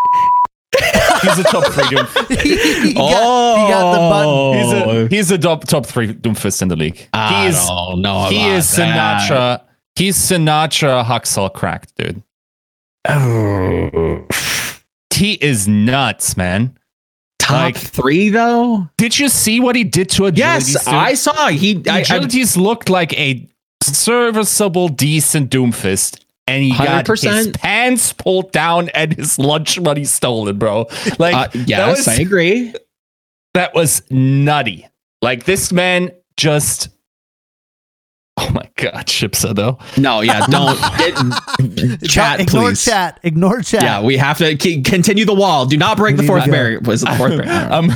He's 1.21 1.39
a 1.39 1.43
top 1.43 1.71
three 1.71 1.87
Doom. 1.89 2.07
he, 2.29 2.93
got, 2.95 3.57
he 3.57 3.71
got 3.71 3.91
the 3.93 4.09
button. 4.09 4.57
He's 4.57 4.73
Oh. 4.73 5.05
a 5.05 5.07
he's 5.07 5.31
a 5.31 5.37
top 5.37 5.65
top 5.65 5.85
three 5.85 6.13
Doomfist 6.13 6.61
in 6.61 6.67
the 6.67 6.75
league. 6.75 7.07
I 7.13 7.45
He's 7.45 7.65
don't 7.67 8.01
know 8.01 8.25
he 8.29 8.49
is 8.49 8.75
that. 8.75 9.29
Sinatra. 9.29 9.61
He's 9.95 10.17
Sinatra 10.17 11.05
Haksal 11.05 11.53
cracked, 11.53 11.95
dude. 11.95 12.23
Oh. 13.07 14.25
He 15.13 15.33
is 15.33 15.67
nuts, 15.67 16.35
man. 16.35 16.75
Top 17.39 17.51
Like- 17.51 17.77
three 17.77 18.29
though. 18.29 18.89
Did 18.97 19.19
you 19.19 19.29
see 19.29 19.59
what 19.59 19.75
he 19.75 19.83
did 19.83 20.09
to 20.11 20.27
a? 20.27 20.31
Yes. 20.31 20.87
I 20.87 21.13
saw. 21.13 21.49
He. 21.49 21.83
I, 21.89 22.05
I, 22.09 22.19
looked 22.55 22.89
like 22.89 23.13
a 23.19 23.47
serviceable, 23.83 24.87
decent 24.87 25.51
Doomfist, 25.51 26.23
and 26.47 26.63
he 26.63 26.71
got 26.71 27.05
his 27.07 27.51
pants 27.51 28.13
pulled 28.13 28.51
down 28.51 28.89
and 28.89 29.13
his 29.13 29.37
lunch 29.37 29.79
money 29.79 30.05
stolen, 30.05 30.57
bro. 30.57 30.87
Like 31.19 31.35
uh, 31.35 31.47
yes, 31.65 31.97
was 31.97 32.07
I 32.07 32.15
agree. 32.15 32.73
that 33.53 33.73
was 33.73 34.03
nutty. 34.09 34.87
Like 35.21 35.45
this 35.45 35.71
man 35.71 36.11
just. 36.37 36.89
My 38.83 38.91
god, 38.91 39.05
Chipsa 39.07 39.55
though. 39.55 39.77
No, 39.97 40.21
yeah, 40.21 40.45
don't 40.47 40.77
it, 40.99 42.09
chat, 42.09 42.39
Ignore 42.41 42.69
please. 42.69 42.83
chat. 42.85 43.19
Ignore 43.23 43.61
chat. 43.61 43.83
Yeah, 43.83 44.01
we 44.01 44.17
have 44.17 44.37
to 44.39 44.55
ke- 44.55 44.83
continue 44.85 45.25
the 45.25 45.33
wall. 45.33 45.65
Do 45.65 45.77
not 45.77 45.97
break 45.97 46.17
the 46.17 46.23
fourth 46.23 46.49
barrier. 46.49 46.79
Was 46.81 47.01
the 47.01 47.11
fourth 47.15 47.37
barrier? 47.43 47.51
I'm 47.71 47.89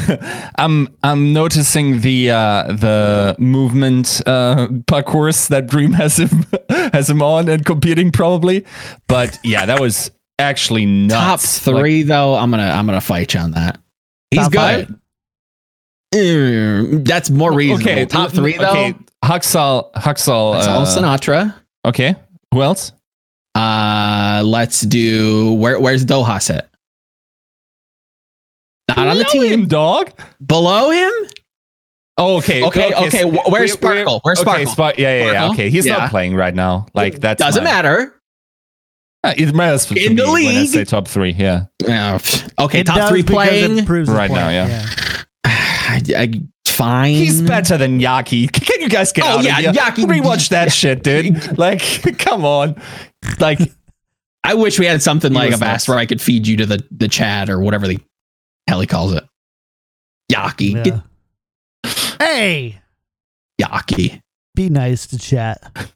I'm 0.58 0.96
I'm 1.04 1.34
noticing 1.34 2.02
the 2.02 2.32
uh 2.32 2.64
the 2.74 3.36
movement 3.40 4.22
uh 4.26 4.68
parcours 4.88 5.48
that 5.50 5.68
Dream 5.68 5.94
has 5.94 6.18
him 6.20 6.46
has 6.70 7.10
him 7.10 7.22
on 7.22 7.50
and 7.50 7.66
competing 7.66 8.12
probably. 8.12 8.66
But 9.08 9.38
yeah, 9.44 9.66
that 9.66 9.80
was 9.80 10.12
actually 10.40 10.86
not. 10.86 11.14
Top 11.16 11.30
nuts. 11.34 11.60
three 11.60 12.04
though, 12.04 12.36
I'm 12.36 12.52
gonna 12.52 12.64
I'm 12.70 12.86
gonna 12.86 13.02
fight 13.02 13.34
you 13.34 13.40
on 13.40 13.52
that. 13.52 13.80
He's 14.32 14.48
good. 14.50 15.00
Mm, 16.14 17.06
that's 17.06 17.30
more 17.30 17.52
Like, 17.52 17.58
reasonable. 17.58 17.92
okay, 17.92 18.06
Top 18.06 18.32
three 18.32 18.58
though. 18.58 18.70
Okay, 18.70 18.96
Haksal 19.26 19.92
Haksal 19.94 20.54
That's 20.54 20.68
all 20.68 20.82
uh, 20.84 20.86
Sinatra. 20.86 21.54
Okay. 21.86 22.16
Who 22.54 22.62
else? 22.62 22.92
Uh, 23.56 24.44
let's 24.46 24.82
do 24.82 25.54
where 25.54 25.80
where's 25.80 26.06
Doha 26.06 26.42
set? 26.42 26.70
Not 28.90 29.08
on 29.08 29.18
the 29.18 29.24
team. 29.26 29.44
him, 29.44 29.68
dog. 29.68 30.12
Below 30.46 30.92
him? 30.92 31.12
Oh, 32.20 32.38
okay. 32.38 32.64
Okay, 32.64 32.94
okay, 32.94 33.20
s- 33.20 33.24
wh- 33.36 33.52
where's 33.52 33.74
Sparkle? 33.74 34.22
Where's 34.24 34.40
okay, 34.40 34.44
Sparkle? 34.50 34.72
Spark- 34.72 34.98
yeah, 34.98 35.18
yeah, 35.20 35.24
yeah. 35.26 35.32
Sparkle? 35.34 35.54
Okay, 35.54 35.70
he's 35.70 35.86
Yeah. 35.86 35.98
not 35.98 36.10
playing 36.10 36.36
right 36.36 36.54
now. 36.56 36.86
Like 36.94 37.20
that's 37.20 37.42
Doesn't 37.44 37.64
my- 37.64 37.70
matter. 37.70 38.14
It 39.36 39.54
matters 39.54 39.86
for 39.86 39.98
In 39.98 40.16
me 40.16 40.22
the 40.22 40.32
when 40.32 40.46
I 40.46 40.60
league. 40.62 40.70
say 40.70 40.86
top 40.86 41.08
three. 41.08 41.32
Yeah, 41.32 41.66
Yeah, 41.86 42.18
okay, 42.60 42.80
It 42.80 42.86
top 42.86 43.10
three 43.10 43.24
because 43.24 43.48
it 43.52 43.86
playing. 43.86 44.06
Right 44.06 44.32
now, 44.32 44.46
point, 44.46 44.54
yeah. 44.56 44.86
I, 45.44 46.02
I- 46.16 46.42
fine. 46.78 47.14
he's 47.16 47.42
better 47.42 47.78
than 47.78 48.00
Yaki. 48.00 48.52
Can 48.66 48.82
you 48.82 48.90
guys 48.90 49.12
get 49.12 49.26
Oh, 49.26 49.40
out 49.40 49.44
yeah, 49.44 49.58
of 49.58 49.64
here? 49.64 49.74
Yaki- 49.74 50.06
Rewatch 50.06 50.50
that 50.50 50.72
shit, 50.72 51.04
dude. 51.04 51.58
Like, 51.58 51.82
come 52.20 52.46
on. 52.46 52.82
Like, 53.40 53.60
I 54.44 54.54
wish 54.54 54.80
we 54.80 54.86
had 54.86 55.02
something 55.02 55.34
like 55.34 55.50
a 55.50 55.52
was 55.52 55.60
bass 55.60 55.88
where 55.90 55.98
I 55.98 56.06
could 56.06 56.22
feed 56.22 56.48
you 56.48 56.58
to 56.58 56.66
the 56.66 56.84
the 56.92 57.08
chat 57.08 57.50
or 57.50 57.60
whatever 57.60 57.88
the 57.88 58.00
hell 58.68 58.80
he 58.80 58.88
calls 58.88 59.14
it. 59.14 59.24
Yaki, 60.32 60.74
Yeah. 60.76 60.84
Get 60.84 61.02
Hey, 62.20 62.80
Yaki. 63.62 64.22
be 64.56 64.70
nice 64.70 65.08
to 65.08 65.18
chat. 65.20 65.90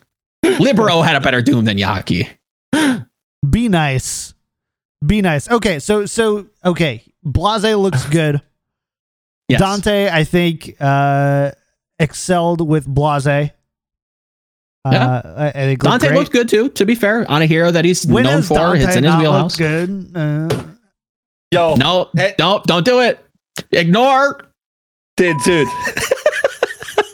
Libero 0.44 1.02
had 1.02 1.16
a 1.16 1.22
better 1.22 1.42
doom 1.42 1.66
than 1.66 1.78
Yaki. 1.78 2.28
Be 3.50 3.70
nice. 3.70 4.34
Be 5.06 5.22
nice. 5.22 5.50
Okay, 5.50 5.80
so 5.80 6.06
so 6.06 6.48
okay. 6.64 7.04
Blase 7.24 7.76
looks 7.76 8.06
good. 8.08 8.42
Yes. 9.52 9.62
Danteh, 9.62 10.10
I 10.12 10.24
think, 10.24 10.76
uh, 10.80 11.52
excelled 12.00 12.68
with 12.68 12.86
Blase. 12.88 13.28
Uh, 13.28 13.50
Yeah. 14.92 15.22
I, 15.38 15.48
I 15.50 15.52
think 15.52 15.80
Danteh 15.82 16.02
looked 16.04 16.14
looked 16.16 16.32
good 16.32 16.50
too. 16.50 16.70
To 16.70 16.86
be 16.86 16.96
fair, 16.96 17.30
on 17.30 17.42
a 17.42 17.46
hero 17.46 17.70
that 17.72 17.86
he's 17.86 18.06
When 18.06 18.24
known 18.24 18.42
for, 18.42 18.56
Danteh 18.58 18.76
it's 18.88 18.96
in 18.96 19.04
his 19.04 19.14
not 19.14 19.20
wheelhouse. 19.22 19.56
Good. 19.56 20.12
Uh, 20.16 20.50
yo, 21.52 21.76
No, 21.76 22.10
Hey. 22.16 22.34
no, 22.40 22.62
don't 22.66 22.84
do 22.86 23.00
it. 23.02 23.24
Ignore. 23.72 24.42
dude, 25.18 25.38
dude. 25.46 25.68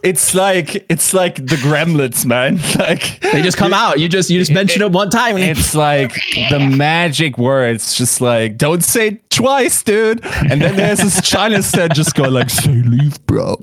It's 0.08 0.34
like 0.34 0.86
it's 0.89 1.14
like 1.14 1.36
the 1.36 1.58
Gremlins, 1.58 2.26
man. 2.26 2.60
Like 2.78 3.20
They 3.22 3.41
just 3.41 3.58
come 3.58 3.74
out. 3.74 3.99
You 3.99 4.08
just 4.08 4.30
you 4.30 4.39
just 4.39 4.51
mention 4.51 4.82
it 4.82 4.91
one 4.91 5.10
time, 5.10 5.36
and 5.36 5.43
it's 5.43 5.76
like 5.76 6.14
the 6.49 6.60
magic 6.60 7.38
words, 7.38 7.95
just 7.95 8.22
like 8.22 8.58
don't 8.58 8.84
say 8.84 9.08
it 9.08 9.30
twice, 9.30 9.84
dude. 9.84 10.24
And 10.24 10.62
then 10.62 10.76
there's 10.76 10.99
this 10.99 11.22
China 11.28 11.62
set 11.64 11.93
just 11.93 12.16
go 12.16 12.24
like, 12.30 12.49
say 12.49 12.72
leave, 12.72 13.26
bro. 13.26 13.58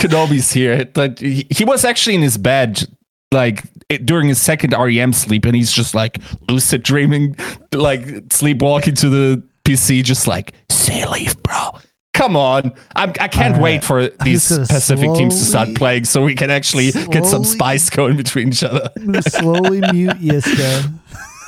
Kenobi's 0.00 0.52
here. 0.52 0.88
Like 0.94 1.18
he, 1.18 1.46
he 1.50 1.64
was 1.64 1.84
actually 1.84 2.14
in 2.14 2.22
his 2.22 2.38
bed, 2.38 2.84
like 3.32 3.64
it, 3.88 4.06
during 4.06 4.28
his 4.28 4.40
second 4.40 4.72
REM 4.72 5.12
sleep, 5.12 5.44
and 5.44 5.54
he's 5.54 5.72
just 5.72 5.94
like 5.94 6.18
lucid 6.48 6.82
dreaming, 6.82 7.36
like 7.72 8.06
sleepwalking 8.32 8.94
to 8.96 9.08
the 9.08 9.42
PC, 9.64 10.02
just 10.04 10.26
like 10.26 10.54
say 10.70 11.06
leave, 11.06 11.42
bro. 11.42 11.70
Come 12.14 12.36
on, 12.36 12.72
I'm, 12.94 13.10
I 13.20 13.26
can't 13.26 13.56
All 13.56 13.62
wait 13.62 13.82
for 13.82 14.08
these 14.08 14.48
Pacific 14.48 15.12
teams 15.14 15.36
to 15.36 15.44
start 15.44 15.74
playing, 15.74 16.04
so 16.04 16.24
we 16.24 16.36
can 16.36 16.48
actually 16.48 16.92
get 16.92 17.26
some 17.26 17.42
spice 17.44 17.90
going 17.90 18.16
between 18.16 18.48
each 18.48 18.62
other. 18.62 18.88
Slowly 19.20 19.80
mute 19.92 20.18
Yiska. 20.18 20.92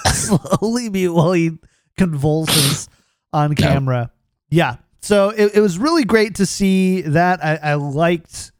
slowly 0.09 0.91
mute 0.91 1.13
while 1.13 1.33
he 1.33 1.53
convulses 1.97 2.89
on 3.33 3.55
camera. 3.55 4.11
Yeah. 4.51 4.77
So 5.03 5.31
it, 5.31 5.55
it 5.55 5.61
was 5.61 5.79
really 5.79 6.05
great 6.05 6.35
to 6.37 6.47
see 6.47 7.03
that. 7.03 7.45
I, 7.45 7.57
I 7.63 7.75
liked 7.75 8.51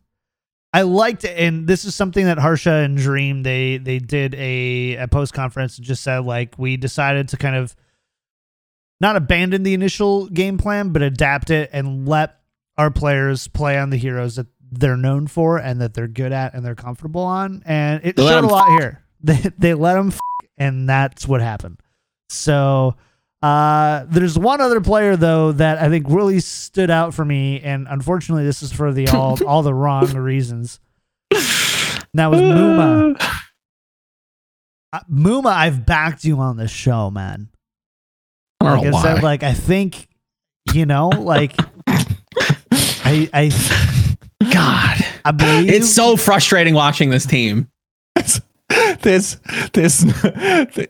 I 0.73 0.83
liked 0.83 1.25
it, 1.25 1.37
and 1.39 1.67
this 1.67 1.85
is 1.85 1.95
something 1.95 2.27
that 2.27 2.39
Harsha 2.39 2.71
and 2.71 2.97
Dream 2.97 3.43
they 3.43 3.79
they 3.79 3.99
did 3.99 4.35
a, 4.35 4.97
a 4.97 5.09
post 5.09 5.33
conference 5.33 5.79
and 5.79 5.87
just 5.87 6.05
said 6.05 6.21
like 6.21 6.57
we 6.57 6.77
decided 6.77 7.29
to 7.31 7.37
kind 7.37 7.57
of 7.57 7.75
not 9.01 9.17
abandon 9.17 9.63
the 9.63 9.75
initial 9.75 10.29
game 10.29 10.59
plan, 10.59 10.91
but 10.91 11.03
adapt 11.03 11.51
it 11.51 11.71
and 11.73 12.09
let 12.09 12.39
our 12.79 12.91
players 12.91 13.49
play 13.49 13.79
on 13.79 13.91
the 13.91 13.97
heroes 13.97 14.37
that 14.37 14.47
they're 14.71 14.97
known 14.97 15.27
for 15.27 15.59
and 15.59 15.81
that 15.81 15.95
they're 15.95 16.09
good 16.09 16.33
at 16.33 16.55
and 16.55 16.65
they're 16.65 16.75
comfortable 16.75 17.23
on. 17.23 17.63
And 17.65 18.05
it 18.05 18.17
They 18.17 18.27
showed 18.27 18.45
a 18.45 18.49
lot 18.49 18.79
here. 18.79 19.03
They 19.23 19.51
they 19.59 19.75
let 19.75 19.95
them, 19.95 20.13
and 20.59 20.89
that's 20.89 21.27
what 21.27 21.41
happened. 21.41 21.81
So 22.29 22.97
uh, 23.43 24.05
there's 24.09 24.39
one 24.39 24.61
other 24.61 24.81
player 24.81 25.17
though 25.17 25.53
that 25.53 25.79
I 25.79 25.89
think 25.89 26.07
really 26.09 26.39
stood 26.39 26.91
out 26.91 27.15
for 27.15 27.25
me, 27.25 27.61
and 27.61 27.89
unfortunately, 27.89 28.45
this 28.45 28.63
is 28.63 28.73
for 28.73 28.93
the 28.93 29.09
all 29.13 29.43
all 29.47 29.63
the 29.63 29.75
wrong 29.75 30.13
reasons. 30.15 30.81
And 31.33 31.41
that 32.15 32.31
was 32.31 32.41
Muma. 32.41 33.17
Uh, 34.93 35.01
Muma, 35.11 35.47
I've 35.47 35.85
backed 35.85 36.25
you 36.25 36.39
on 36.39 36.57
this 36.57 36.71
show, 36.71 37.11
man. 37.11 37.49
I 38.69 38.75
Like 38.81 38.91
know 38.91 38.97
I 38.99 39.03
said, 39.03 39.23
like 39.23 39.43
I 39.43 39.53
think, 39.55 40.09
you 40.73 40.87
know, 40.87 41.09
like 41.09 41.55
I 41.89 43.29
I 43.33 43.51
God, 44.53 45.05
I 45.25 45.31
believe 45.33 45.71
it's 45.71 45.93
so 45.95 46.17
frustrating 46.17 46.75
watching 46.75 47.11
this 47.11 47.27
team. 47.27 47.69
this 49.03 49.37
this 49.75 50.05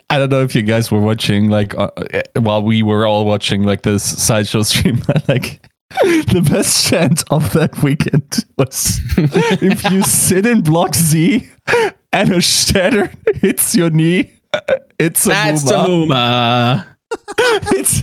i 0.09 0.19
don't 0.19 0.31
know 0.31 0.43
if 0.43 0.55
you 0.55 0.63
guys 0.63 0.91
were 0.91 1.01
watching 1.01 1.51
like 1.51 1.75
uh, 1.77 1.91
uh, 2.15 2.23
while 2.41 2.63
we 2.63 2.83
were 2.83 3.07
all 3.07 3.27
watching 3.27 3.65
like 3.65 3.83
this 3.83 4.03
sideshow 4.03 4.63
stream 4.63 5.03
like 5.29 5.61
the 6.03 6.47
best 6.51 6.87
chant 6.87 7.23
of 7.31 7.53
that 7.53 7.83
weekend 7.83 8.45
was 8.57 8.99
if 9.19 9.91
you 9.91 10.03
sit 10.03 10.47
in 10.47 10.63
block 10.63 10.95
z 10.95 11.49
and 12.13 12.33
a 12.33 12.41
shatter 12.41 13.13
hits 13.35 13.75
your 13.75 13.91
knee 13.91 14.33
it's 14.99 15.27
a 15.27 15.29
That's 15.29 15.63
Muma. 15.65 16.87
It's 17.39 18.03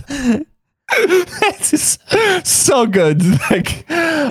it's 2.10 2.50
so 2.50 2.86
good 2.86 3.22
like 3.50 3.84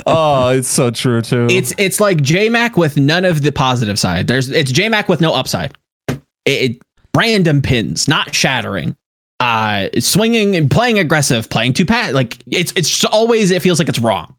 oh 0.06 0.50
it's 0.50 0.68
so 0.68 0.92
true 0.92 1.22
too 1.22 1.48
It's 1.50 1.74
it's 1.78 2.00
like 2.00 2.18
JMac 2.20 2.78
with 2.78 2.96
none 2.98 3.26
of 3.26 3.42
the 3.42 3.52
positive 3.52 3.98
side. 4.00 4.28
There's 4.28 4.50
it's 4.50 4.72
JMac 4.72 5.08
with 5.08 5.20
no 5.22 5.34
upside. 5.34 5.76
It, 6.08 6.18
it 6.46 6.82
random 7.16 7.62
pins, 7.62 8.08
not 8.08 8.34
shattering. 8.36 8.96
Uh, 9.40 9.90
swinging 10.00 10.56
and 10.56 10.72
playing 10.72 11.00
aggressive, 11.00 11.50
playing 11.50 11.74
too 11.74 11.86
pat. 11.86 12.14
Like 12.14 12.38
it's 12.48 12.72
it's 12.76 12.88
just 12.90 13.12
always 13.14 13.52
it 13.52 13.62
feels 13.62 13.80
like 13.80 13.90
it's 13.90 14.00
wrong. 14.00 14.36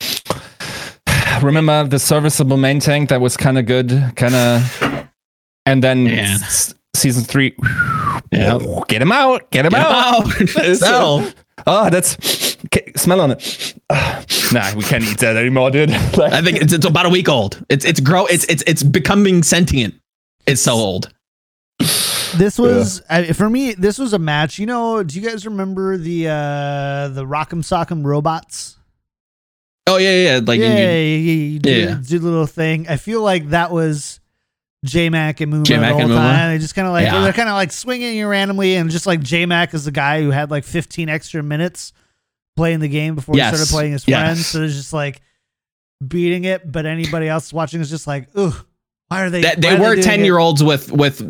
remember 1.42 1.84
the 1.86 1.98
serviceable 1.98 2.56
main 2.56 2.80
tank 2.80 3.10
that 3.10 3.20
was 3.20 3.36
kind 3.36 3.58
of 3.58 3.66
good, 3.66 3.90
kind 4.16 4.34
of, 4.34 5.08
and 5.66 5.82
then 5.84 6.06
Yeah. 6.06 6.38
s- 6.40 6.74
season 6.96 7.22
three, 7.24 7.54
Yeah. 8.34 8.58
get 8.88 9.00
him 9.02 9.12
out, 9.12 9.50
get 9.50 9.66
him 9.66 9.74
out. 9.74 10.24
Oh, 10.26 10.74
so, 10.74 11.30
Oh, 11.66 11.88
that's 11.88 12.56
okay, 12.66 12.92
smell 12.96 13.20
on 13.20 13.30
it. 13.30 13.74
Ah, 13.88 14.24
nah, 14.52 14.74
we 14.74 14.82
can't 14.82 15.04
eat 15.04 15.18
that 15.18 15.36
anymore, 15.36 15.70
dude. 15.70 15.90
Like, 15.90 16.32
I 16.32 16.42
think 16.42 16.58
it's, 16.60 16.72
it's 16.72 16.84
about 16.84 17.06
a 17.06 17.08
week 17.08 17.28
old. 17.28 17.64
It's 17.68 17.84
it's 17.84 18.00
grow. 18.00 18.26
It's 18.26 18.44
it's 18.44 18.62
it's 18.66 18.82
becoming 18.82 19.42
sentient. 19.42 19.94
It's 20.46 20.60
so 20.60 20.74
old. 20.74 21.10
this 21.78 22.58
was 22.58 23.02
I 23.08 23.32
for 23.32 23.48
me. 23.48 23.74
This 23.74 23.98
was 23.98 24.12
a 24.12 24.18
match. 24.18 24.58
You 24.58 24.66
know, 24.66 25.02
do 25.02 25.18
you 25.18 25.26
guys 25.28 25.46
remember 25.46 25.96
the 25.96 26.28
uh 26.28 27.08
the 27.08 27.24
Rock'em 27.24 27.62
Sock'em 27.62 28.04
robots? 28.04 28.76
Oh 29.86 29.96
yeah, 29.96 30.10
yeah. 30.10 30.34
yeah. 30.34 30.40
Like 30.44 30.60
yeah, 30.60 30.66
you- 30.66 30.74
yeah, 30.74 30.92
yeah, 30.92 31.32
you 31.52 31.58
do, 31.60 31.70
yeah. 31.72 32.00
do 32.06 32.18
the 32.18 32.26
little 32.28 32.46
thing. 32.46 32.88
I 32.88 32.96
feel 32.96 33.22
like 33.22 33.50
that 33.50 33.70
was 33.70 34.20
J 34.84 35.08
Mac 35.08 35.40
and 35.40 35.52
Muma 35.52 35.64
J-Mac 35.64 35.96
the 35.96 36.06
whole 36.06 36.14
time. 36.16 36.52
They 36.52 36.58
just 36.58 36.74
kind 36.74 36.86
of 36.86 36.92
like 36.92 37.06
Yeah. 37.06 37.22
they're 37.22 37.32
kind 37.32 37.48
of 37.48 37.54
like 37.54 37.72
swinging 37.72 38.16
you 38.16 38.28
randomly, 38.28 38.76
and 38.76 38.90
just 38.90 39.06
like 39.06 39.20
J 39.22 39.46
Mac 39.46 39.74
is 39.74 39.84
the 39.86 39.90
guy 39.90 40.22
who 40.22 40.30
had 40.30 40.50
like 40.50 40.64
15 40.64 41.08
extra 41.08 41.42
minutes 41.42 41.92
playing 42.56 42.80
the 42.80 42.88
game 42.88 43.14
before 43.14 43.34
Yes. 43.36 43.50
he 43.52 43.56
started 43.56 43.72
playing 43.72 43.92
his 43.92 44.06
Yes. 44.06 44.20
friends. 44.20 44.46
So 44.46 44.62
it's 44.62 44.74
just 44.74 44.92
like 44.92 45.22
beating 46.06 46.44
it, 46.44 46.70
but 46.70 46.86
anybody 46.86 47.28
else 47.28 47.52
watching 47.52 47.80
is 47.80 47.88
just 47.90 48.06
like, 48.06 48.28
ugh, 48.36 48.54
why 49.08 49.22
are 49.24 49.30
they? 49.30 49.42
that 49.42 49.60
they 49.60 49.76
were 49.78 49.96
ten 49.96 50.24
year 50.24 50.38
olds 50.38 50.62
with 50.62 50.92
with 50.92 51.22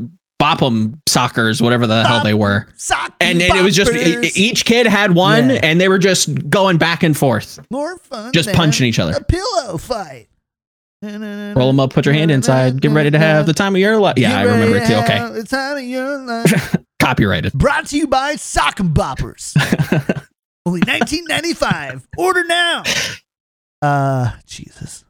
Bopham 0.42 1.00
sockers, 1.08 1.62
whatever 1.62 1.86
the 1.86 2.04
hell 2.04 2.22
they 2.24 2.34
were. 2.34 2.66
Sock 2.76 3.14
And, 3.20 3.40
and 3.40 3.56
it 3.56 3.62
was 3.62 3.74
just 3.76 3.92
each 4.36 4.64
kid 4.64 4.86
had 4.86 5.14
one, 5.14 5.48
Yeah. 5.48 5.60
and 5.62 5.80
they 5.80 5.88
were 5.88 5.98
just 5.98 6.50
going 6.50 6.76
back 6.76 7.02
and 7.04 7.16
forth, 7.16 7.60
more 7.70 7.96
fun. 7.98 8.32
just 8.32 8.52
punching 8.52 8.86
each 8.86 8.98
other. 8.98 9.12
A 9.14 9.22
pillow 9.24 9.78
fight. 9.78 10.26
Roll 11.56 11.68
them 11.68 11.80
up, 11.80 11.92
put 11.92 12.06
your 12.06 12.14
hand 12.14 12.30
inside, 12.30 12.80
get 12.80 12.90
ready 12.92 13.10
to 13.10 13.18
have 13.18 13.46
the 13.46 13.52
time 13.52 13.74
of 13.74 13.80
your 13.80 13.98
life. 13.98 14.14
Yeah, 14.16 14.38
I 14.38 14.42
remember 14.44 14.76
it 14.78 14.86
too. 14.86 14.94
Okay, 14.94 15.18
The 15.40 15.44
time 15.44 15.76
of 15.76 15.82
your 15.82 16.18
life. 16.18 16.76
copyrighted. 17.00 17.52
Brought 17.52 17.86
to 17.88 17.96
you 17.98 18.06
by 18.06 18.36
Sock 18.36 18.80
and 18.80 18.94
Boppers. 18.94 19.54
Only 20.66 20.80
19.95. 20.82 22.04
Order 22.16 22.44
now. 22.44 22.82
Uh, 23.82 24.30
Jesus. 24.46 25.04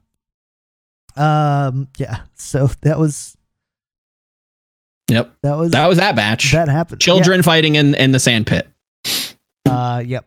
Um, 1.14 1.86
yeah. 1.96 2.22
So 2.34 2.66
that 2.82 2.98
was 2.98 3.36
Yep, 5.08 5.32
that 5.42 5.56
was 5.56 5.70
that 5.70 5.86
was 5.86 5.98
that 5.98 6.16
match. 6.16 6.50
that 6.50 6.66
happened. 6.68 7.00
Children 7.00 7.44
fighting 7.44 7.76
in 7.76 7.94
in 7.94 8.10
the 8.10 8.18
sand 8.18 8.48
pit. 8.48 8.66
Uh, 9.64 10.02
yep. 10.04 10.26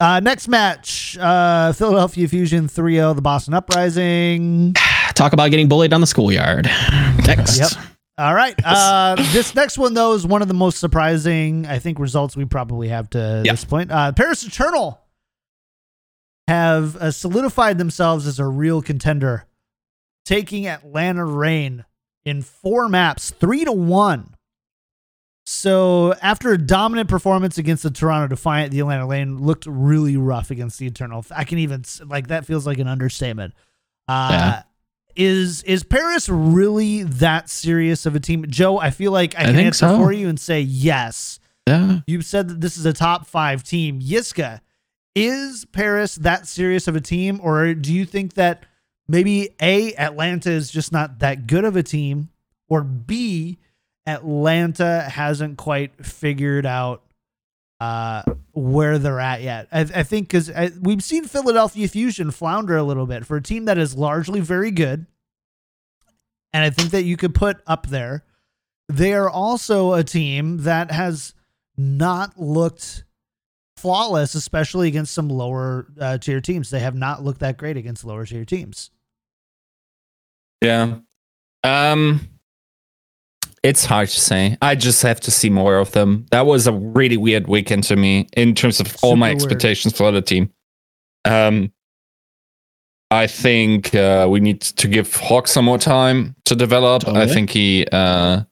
Uh, 0.00 0.18
next 0.20 0.48
match, 0.48 1.18
uh, 1.18 1.72
Philadelphia 1.74 2.26
Fusion 2.26 2.68
3-0, 2.68 3.14
the 3.16 3.20
Boston 3.22 3.52
Uprising. 3.54 4.74
Talk 5.14 5.34
about 5.34 5.50
getting 5.50 5.68
bullied 5.68 5.92
on 5.92 6.00
the 6.00 6.06
schoolyard. 6.06 6.64
Next. 7.26 7.58
Yep. 7.58 7.70
All 8.16 8.34
right. 8.34 8.54
Uh, 8.64 9.16
this 9.32 9.54
next 9.54 9.76
one 9.78 9.92
though 9.94 10.12
is 10.14 10.26
one 10.26 10.40
of 10.42 10.48
the 10.48 10.54
most 10.54 10.78
surprising, 10.78 11.66
I 11.66 11.78
think, 11.78 11.98
results 11.98 12.36
we 12.36 12.44
probably 12.46 12.88
have 12.88 13.10
to 13.10 13.42
Yeah. 13.44 13.52
this 13.52 13.64
point. 13.64 13.90
Uh, 13.90 14.12
Paris 14.12 14.42
Eternal 14.46 14.98
have 16.48 16.96
uh, 16.96 17.10
solidified 17.10 17.78
themselves 17.78 18.26
as 18.26 18.38
a 18.38 18.46
real 18.46 18.80
contender, 18.82 19.44
taking 20.24 20.66
Atlanta 20.66 21.24
Reign 21.24 21.84
in 22.24 22.42
four 22.42 22.88
maps, 22.88 23.30
three 23.30 23.64
to 23.64 23.72
one. 23.72 24.34
So 25.52 26.14
after 26.22 26.52
a 26.52 26.58
dominant 26.58 27.08
performance 27.08 27.58
against 27.58 27.82
the 27.82 27.90
Toronto 27.90 28.28
Defiant, 28.28 28.70
the 28.70 28.78
Atlanta 28.78 29.04
Reign 29.04 29.38
looked 29.38 29.66
really 29.66 30.16
rough 30.16 30.52
against 30.52 30.78
the 30.78 30.86
Eternal. 30.86 31.26
I 31.34 31.42
can 31.42 31.58
even 31.58 31.84
like 32.06 32.28
that 32.28 32.46
feels 32.46 32.68
like 32.68 32.78
an 32.78 32.86
understatement. 32.86 33.54
Uh, 34.06 34.28
Yeah. 34.30 34.62
Is 35.16 35.64
is 35.64 35.82
Paris 35.82 36.28
really 36.28 37.02
that 37.02 37.50
serious 37.50 38.06
of 38.06 38.14
a 38.14 38.20
team, 38.20 38.46
Joe? 38.48 38.78
I 38.78 38.90
feel 38.90 39.10
like 39.10 39.36
I, 39.36 39.42
I 39.42 39.46
can 39.46 39.56
answer 39.56 39.88
so. 39.88 39.98
for 39.98 40.12
you 40.12 40.28
and 40.28 40.38
say 40.38 40.60
yes. 40.60 41.40
Yeah. 41.66 42.00
You 42.06 42.22
said 42.22 42.48
that 42.48 42.60
this 42.60 42.76
is 42.78 42.86
a 42.86 42.92
top 42.92 43.26
five 43.26 43.64
team. 43.64 44.00
Yiska, 44.00 44.60
is 45.16 45.64
Paris 45.64 46.14
that 46.14 46.46
serious 46.46 46.86
of 46.86 46.94
a 46.94 47.00
team, 47.00 47.40
or 47.42 47.74
do 47.74 47.92
you 47.92 48.06
think 48.06 48.34
that 48.34 48.66
maybe 49.08 49.50
A, 49.60 49.94
Atlanta 49.96 50.52
is 50.52 50.70
just 50.70 50.92
not 50.92 51.18
that 51.18 51.48
good 51.48 51.64
of 51.64 51.74
a 51.74 51.82
team, 51.82 52.28
or 52.68 52.84
B, 52.84 53.58
Atlanta 54.06 55.02
hasn't 55.02 55.58
quite 55.58 56.04
figured 56.04 56.66
out 56.66 57.02
uh, 57.80 58.22
where 58.52 58.98
they're 58.98 59.20
at 59.20 59.42
yet? 59.42 59.68
I, 59.72 59.80
I 59.80 60.02
think 60.02 60.28
because 60.28 60.50
we've 60.80 61.02
seen 61.02 61.24
Philadelphia 61.24 61.88
Fusion 61.88 62.30
flounder 62.30 62.76
a 62.76 62.82
little 62.82 63.06
bit 63.06 63.24
for 63.24 63.36
a 63.36 63.42
team 63.42 63.64
that 63.66 63.78
is 63.78 63.96
largely 63.96 64.40
very 64.40 64.70
good. 64.70 65.06
And 66.52 66.64
I 66.64 66.70
think 66.70 66.90
that 66.90 67.04
you 67.04 67.16
could 67.16 67.34
put 67.34 67.58
up 67.66 67.86
there. 67.86 68.24
They 68.88 69.14
are 69.14 69.30
also 69.30 69.92
a 69.92 70.02
team 70.02 70.58
that 70.62 70.90
has 70.90 71.32
not 71.76 72.38
looked 72.38 73.04
flawless, 73.76 74.34
especially 74.34 74.88
against 74.88 75.14
some 75.14 75.28
lower 75.28 75.86
uh, 75.98 76.18
tier 76.18 76.40
teams. 76.40 76.70
They 76.70 76.80
have 76.80 76.96
not 76.96 77.22
looked 77.22 77.40
that 77.40 77.56
great 77.56 77.76
against 77.76 78.04
lower 78.04 78.26
tier 78.26 78.44
teams. 78.44 78.90
Yeah. 80.60 80.98
Um 81.62 82.28
it's 83.62 83.84
hard 83.84 84.08
to 84.08 84.20
say. 84.20 84.56
I 84.62 84.74
just 84.74 85.02
have 85.02 85.20
to 85.20 85.30
see 85.30 85.50
more 85.50 85.76
of 85.76 85.92
them. 85.92 86.26
That 86.30 86.46
was 86.46 86.66
a 86.66 86.72
really 86.72 87.16
weird 87.16 87.46
weekend 87.48 87.84
to 87.84 87.96
me 87.96 88.26
in 88.36 88.54
terms 88.54 88.80
of 88.80 88.96
all 89.02 89.16
my 89.16 89.28
Super 89.28 89.36
weird. 89.36 89.42
expectations 89.42 89.96
for 89.96 90.10
the 90.10 90.22
team. 90.22 90.50
Um 91.24 91.72
I 93.12 93.26
think 93.26 93.92
uh, 93.92 94.28
we 94.30 94.38
need 94.38 94.60
to 94.60 94.86
give 94.86 95.12
Hawk 95.16 95.48
some 95.48 95.64
more 95.64 95.78
time 95.78 96.36
to 96.44 96.54
develop. 96.54 97.08
I 97.08 97.26
think 97.26 97.50
he 97.50 97.84
uh 97.90 98.42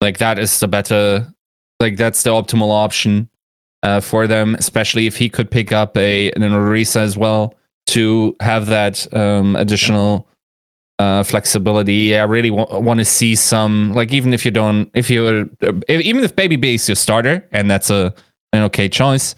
like 0.00 0.18
that 0.18 0.38
is 0.38 0.60
the 0.60 0.68
better 0.68 1.26
like 1.80 1.96
that's 1.96 2.22
the 2.22 2.30
optimal 2.30 2.70
option 2.70 3.28
uh, 3.82 4.00
for 4.00 4.26
them, 4.26 4.54
especially 4.54 5.06
if 5.06 5.16
he 5.16 5.28
could 5.28 5.50
pick 5.50 5.72
up 5.72 5.96
a 5.96 6.30
an 6.32 6.42
Orisa 6.42 7.00
as 7.00 7.16
well 7.16 7.54
to 7.88 8.36
have 8.40 8.66
that 8.66 9.12
um, 9.14 9.56
additional 9.56 10.28
uh, 11.00 11.22
flexibility. 11.22 12.14
I 12.14 12.24
really 12.24 12.50
wa- 12.50 12.78
want 12.78 12.98
to 12.98 13.06
see 13.06 13.34
some 13.34 13.94
like 13.94 14.12
even 14.12 14.34
if 14.34 14.44
you 14.44 14.50
don't 14.50 14.90
if 14.94 15.08
you 15.08 15.48
uh, 15.62 15.72
even 15.88 16.22
if 16.22 16.36
Babybay 16.36 16.74
is 16.74 16.88
your 16.88 16.96
starter 16.96 17.48
and 17.52 17.70
that's 17.70 17.88
a 17.88 18.14
an 18.52 18.62
okay 18.64 18.88
choice. 18.88 19.34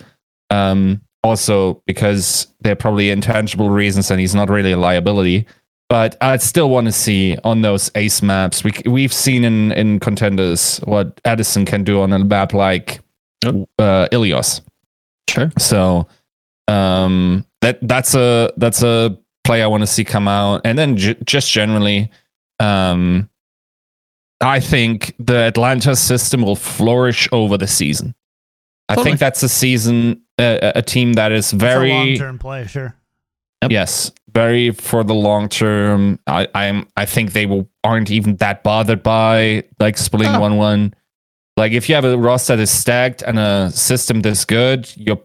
Um, 0.51 1.01
also 1.22 1.80
because 1.86 2.48
there 2.62 2.72
are 2.72 2.76
probably 2.76 3.10
intangible 3.10 3.70
reasons 3.70 4.10
and 4.10 4.20
he's 4.20 4.34
not 4.34 4.51
really 4.51 4.72
a 4.72 4.76
liability. 4.76 5.47
But 5.89 6.16
I'd 6.20 6.43
still 6.43 6.68
want 6.68 6.86
to 6.86 6.93
see 6.93 7.36
on 7.44 7.62
those 7.62 7.93
ace 7.94 8.22
maps. 8.22 8.64
We 8.64 8.72
we've 8.86 9.12
seen 9.12 9.44
in 9.44 9.70
in 9.72 10.01
contenders 10.01 10.78
what 10.78 11.20
Edison 11.24 11.64
can 11.64 11.84
do 11.84 12.01
on 12.01 12.12
a 12.12 12.18
map 12.18 12.55
like 12.55 13.01
uh, 13.44 14.09
Ilios. 14.10 14.62
Sure. 15.28 15.52
So 15.59 16.09
um, 16.66 17.44
that 17.60 17.78
that's 17.82 18.14
a 18.14 18.52
that's 18.56 18.82
a 18.82 19.16
play 19.44 19.62
I 19.62 19.66
want 19.66 19.82
to 19.82 19.86
see 19.86 20.05
come 20.05 20.28
out, 20.28 20.62
and 20.64 20.78
then 20.78 20.97
j- 20.97 21.16
just 21.24 21.51
generally, 21.51 22.10
um, 22.60 23.28
I 24.40 24.60
think 24.60 25.14
the 25.19 25.36
Atlanta 25.39 25.94
system 25.97 26.43
will 26.43 26.56
flourish 26.56 27.28
over 27.32 27.56
the 27.56 27.66
season. 27.66 28.14
I 28.89 28.97
think 29.02 29.19
that's 29.19 29.43
a 29.43 29.48
season, 29.48 30.20
uh, 30.39 30.73
a 30.74 30.82
team 30.82 31.14
that 31.14 31.32
is 31.32 31.51
very 31.52 31.90
long 31.90 32.14
term 32.16 32.39
play, 32.39 32.66
sure. 32.66 32.94
Yep. 33.62 33.70
yes, 33.70 34.10
very 34.35 34.70
for 34.73 35.05
the 35.05 35.14
long 35.14 35.48
term. 35.48 36.19
I 36.27 36.48
I'm 36.55 36.89
I 36.97 37.06
think 37.06 37.32
they 37.32 37.47
will 37.47 37.69
aren't 37.85 38.10
even 38.10 38.36
that 38.36 38.62
bothered 38.64 39.02
by 39.02 39.64
like 39.78 39.97
splitting 39.97 40.35
Oh. 40.35 40.40
one 40.40 40.56
one. 40.56 40.94
Like 41.56 41.73
if 41.73 41.89
you 41.89 41.94
have 41.94 42.05
a 42.05 42.19
roster 42.19 42.56
that 42.56 42.62
is 42.62 42.70
stacked 42.70 43.23
and 43.23 43.39
a 43.39 43.70
system 43.70 44.20
this 44.23 44.44
good, 44.44 44.90
you're 44.97 45.20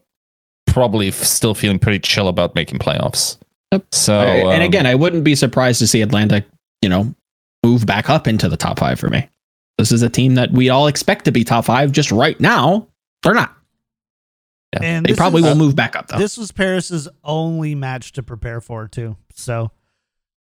probably 0.67 1.07
f- 1.07 1.15
still 1.23 1.55
feeling 1.55 1.79
pretty 1.79 1.99
chill 1.99 2.27
about 2.27 2.53
making 2.53 2.77
playoffs. 2.79 3.37
Yep. 3.71 3.85
So 3.93 4.13
and 4.19 4.61
um, 4.61 4.67
again, 4.67 4.85
I 4.85 4.95
wouldn't 4.95 5.23
be 5.23 5.35
surprised 5.35 5.79
to 5.79 5.87
see 5.87 6.01
Atlanta, 6.01 6.45
you 6.81 6.89
know, 6.89 7.13
move 7.65 7.85
back 7.85 8.09
up 8.09 8.27
into 8.27 8.47
the 8.49 8.57
top 8.57 8.79
five 8.79 8.99
for 8.99 9.09
me. 9.09 9.27
This 9.77 9.91
is 9.91 10.01
a 10.01 10.09
team 10.09 10.35
that 10.35 10.51
we 10.51 10.69
all 10.69 10.87
expect 10.87 11.25
to 11.25 11.31
be 11.31 11.43
top 11.43 11.65
five. 11.65 11.91
Just 11.91 12.11
right 12.11 12.39
now, 12.39 12.87
they're 13.23 13.33
not. 13.33 13.53
And 14.79 15.05
They 15.05 15.13
probably 15.13 15.41
is- 15.41 15.47
will 15.47 15.55
move 15.55 15.75
back 15.75 15.95
up 15.95 16.07
though. 16.07 16.17
This 16.17 16.37
was 16.37 16.51
Paris's 16.51 17.07
only 17.23 17.73
match 17.75 18.11
to 18.13 18.23
prepare 18.23 18.61
for 18.61 18.87
too. 18.87 19.15
So 19.33 19.71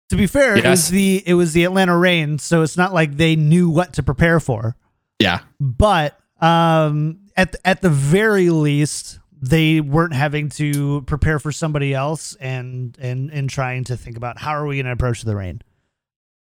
to 0.09 0.15
be 0.15 0.27
fair, 0.27 0.57
it 0.57 0.65
was 0.65 0.89
the 0.89 1.23
it 1.25 1.33
was 1.35 1.53
the 1.53 1.63
Atlanta 1.65 1.97
Reign, 1.97 2.39
so 2.39 2.61
it's 2.61 2.77
not 2.77 2.93
like 2.93 3.17
they 3.17 3.35
knew 3.35 3.69
what 3.69 3.93
to 3.93 4.03
prepare 4.03 4.39
for. 4.39 4.75
yeah. 5.19 5.39
But 5.59 6.19
um 6.41 7.19
at 7.37 7.55
at 7.65 7.81
the 7.81 7.89
very 7.89 8.49
least 8.49 9.19
they 9.43 9.81
weren't 9.81 10.13
having 10.13 10.47
to 10.47 11.01
prepare 11.01 11.37
for 11.37 11.51
somebody 11.51 11.93
else 11.93 12.33
and 12.35 12.97
and 13.01 13.29
and 13.29 13.49
trying 13.49 13.83
to 13.83 13.97
think 13.97 14.15
about 14.15 14.37
how 14.39 14.51
are 14.51 14.65
we 14.65 14.77
going 14.77 14.85
to 14.85 14.93
approach 14.93 15.23
the 15.23 15.35
Reign. 15.35 15.61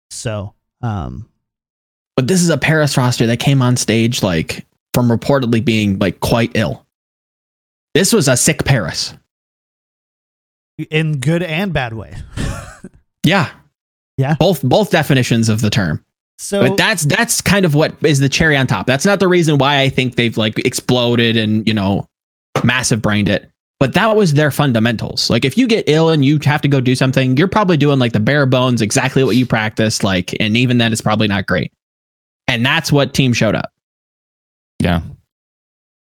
So, 0.09 0.55
um 0.81 1.29
But 2.15 2.27
this 2.27 2.41
is 2.41 2.49
a 2.49 2.57
Paris 2.57 2.97
roster 2.97 3.27
that 3.27 3.37
came 3.37 3.61
on 3.61 3.77
stage 3.77 4.23
like 4.23 4.65
from 4.95 5.07
reportedly 5.07 5.63
being 5.63 5.99
like 5.99 6.19
quite 6.19 6.51
ill. 6.55 6.85
This 7.93 8.11
was 8.11 8.27
a 8.27 8.35
sick 8.35 8.65
Paris. 8.65 9.13
in 10.89 11.19
good 11.19 11.43
and 11.43 11.71
bad 11.73 11.93
way. 11.93 12.15
Yeah. 13.25 13.51
Yeah. 14.17 14.35
Both 14.39 14.63
both 14.63 14.91
definitions 14.91 15.49
of 15.49 15.59
the 15.59 15.69
term. 15.69 16.03
So 16.39 16.69
but 16.69 16.77
that's 16.77 17.03
that's 17.03 17.41
kind 17.41 17.65
of 17.65 17.75
what 17.75 17.93
is 18.01 18.19
the 18.19 18.29
cherry 18.29 18.55
on 18.55 18.65
top. 18.65 18.87
That's 18.87 19.05
not 19.05 19.19
the 19.19 19.27
reason 19.27 19.57
why 19.57 19.81
I 19.81 19.89
think 19.89 20.15
they've 20.15 20.37
like 20.37 20.57
exploded 20.59 21.35
and 21.35 21.67
you 21.67 21.73
know 21.73 22.07
massive 22.63 23.01
brained 23.01 23.29
it. 23.29 23.49
But 23.79 23.93
that 23.93 24.15
was 24.15 24.33
their 24.33 24.51
fundamentals. 24.51 25.29
Like 25.29 25.45
if 25.45 25.57
you 25.57 25.65
get 25.65 25.87
ill 25.87 26.09
and 26.09 26.25
you 26.25 26.37
have 26.43 26.61
to 26.61 26.67
go 26.67 26.81
do 26.81 26.95
something, 26.95 27.37
you're 27.37 27.47
probably 27.47 27.77
doing 27.77 27.97
like 27.97 28.11
the 28.11 28.19
bare 28.19 28.45
bones, 28.45 28.81
exactly 28.81 29.23
what 29.23 29.37
you 29.37 29.45
practice. 29.45 30.03
Like, 30.03 30.35
and 30.39 30.57
even 30.57 30.79
then, 30.79 30.91
it's 30.91 31.01
probably 31.01 31.27
not 31.27 31.47
great. 31.47 31.71
And 32.47 32.65
that's 32.65 32.91
what 32.91 33.13
team 33.13 33.31
showed 33.31 33.55
up. 33.55 33.71
yeah, 34.79 35.01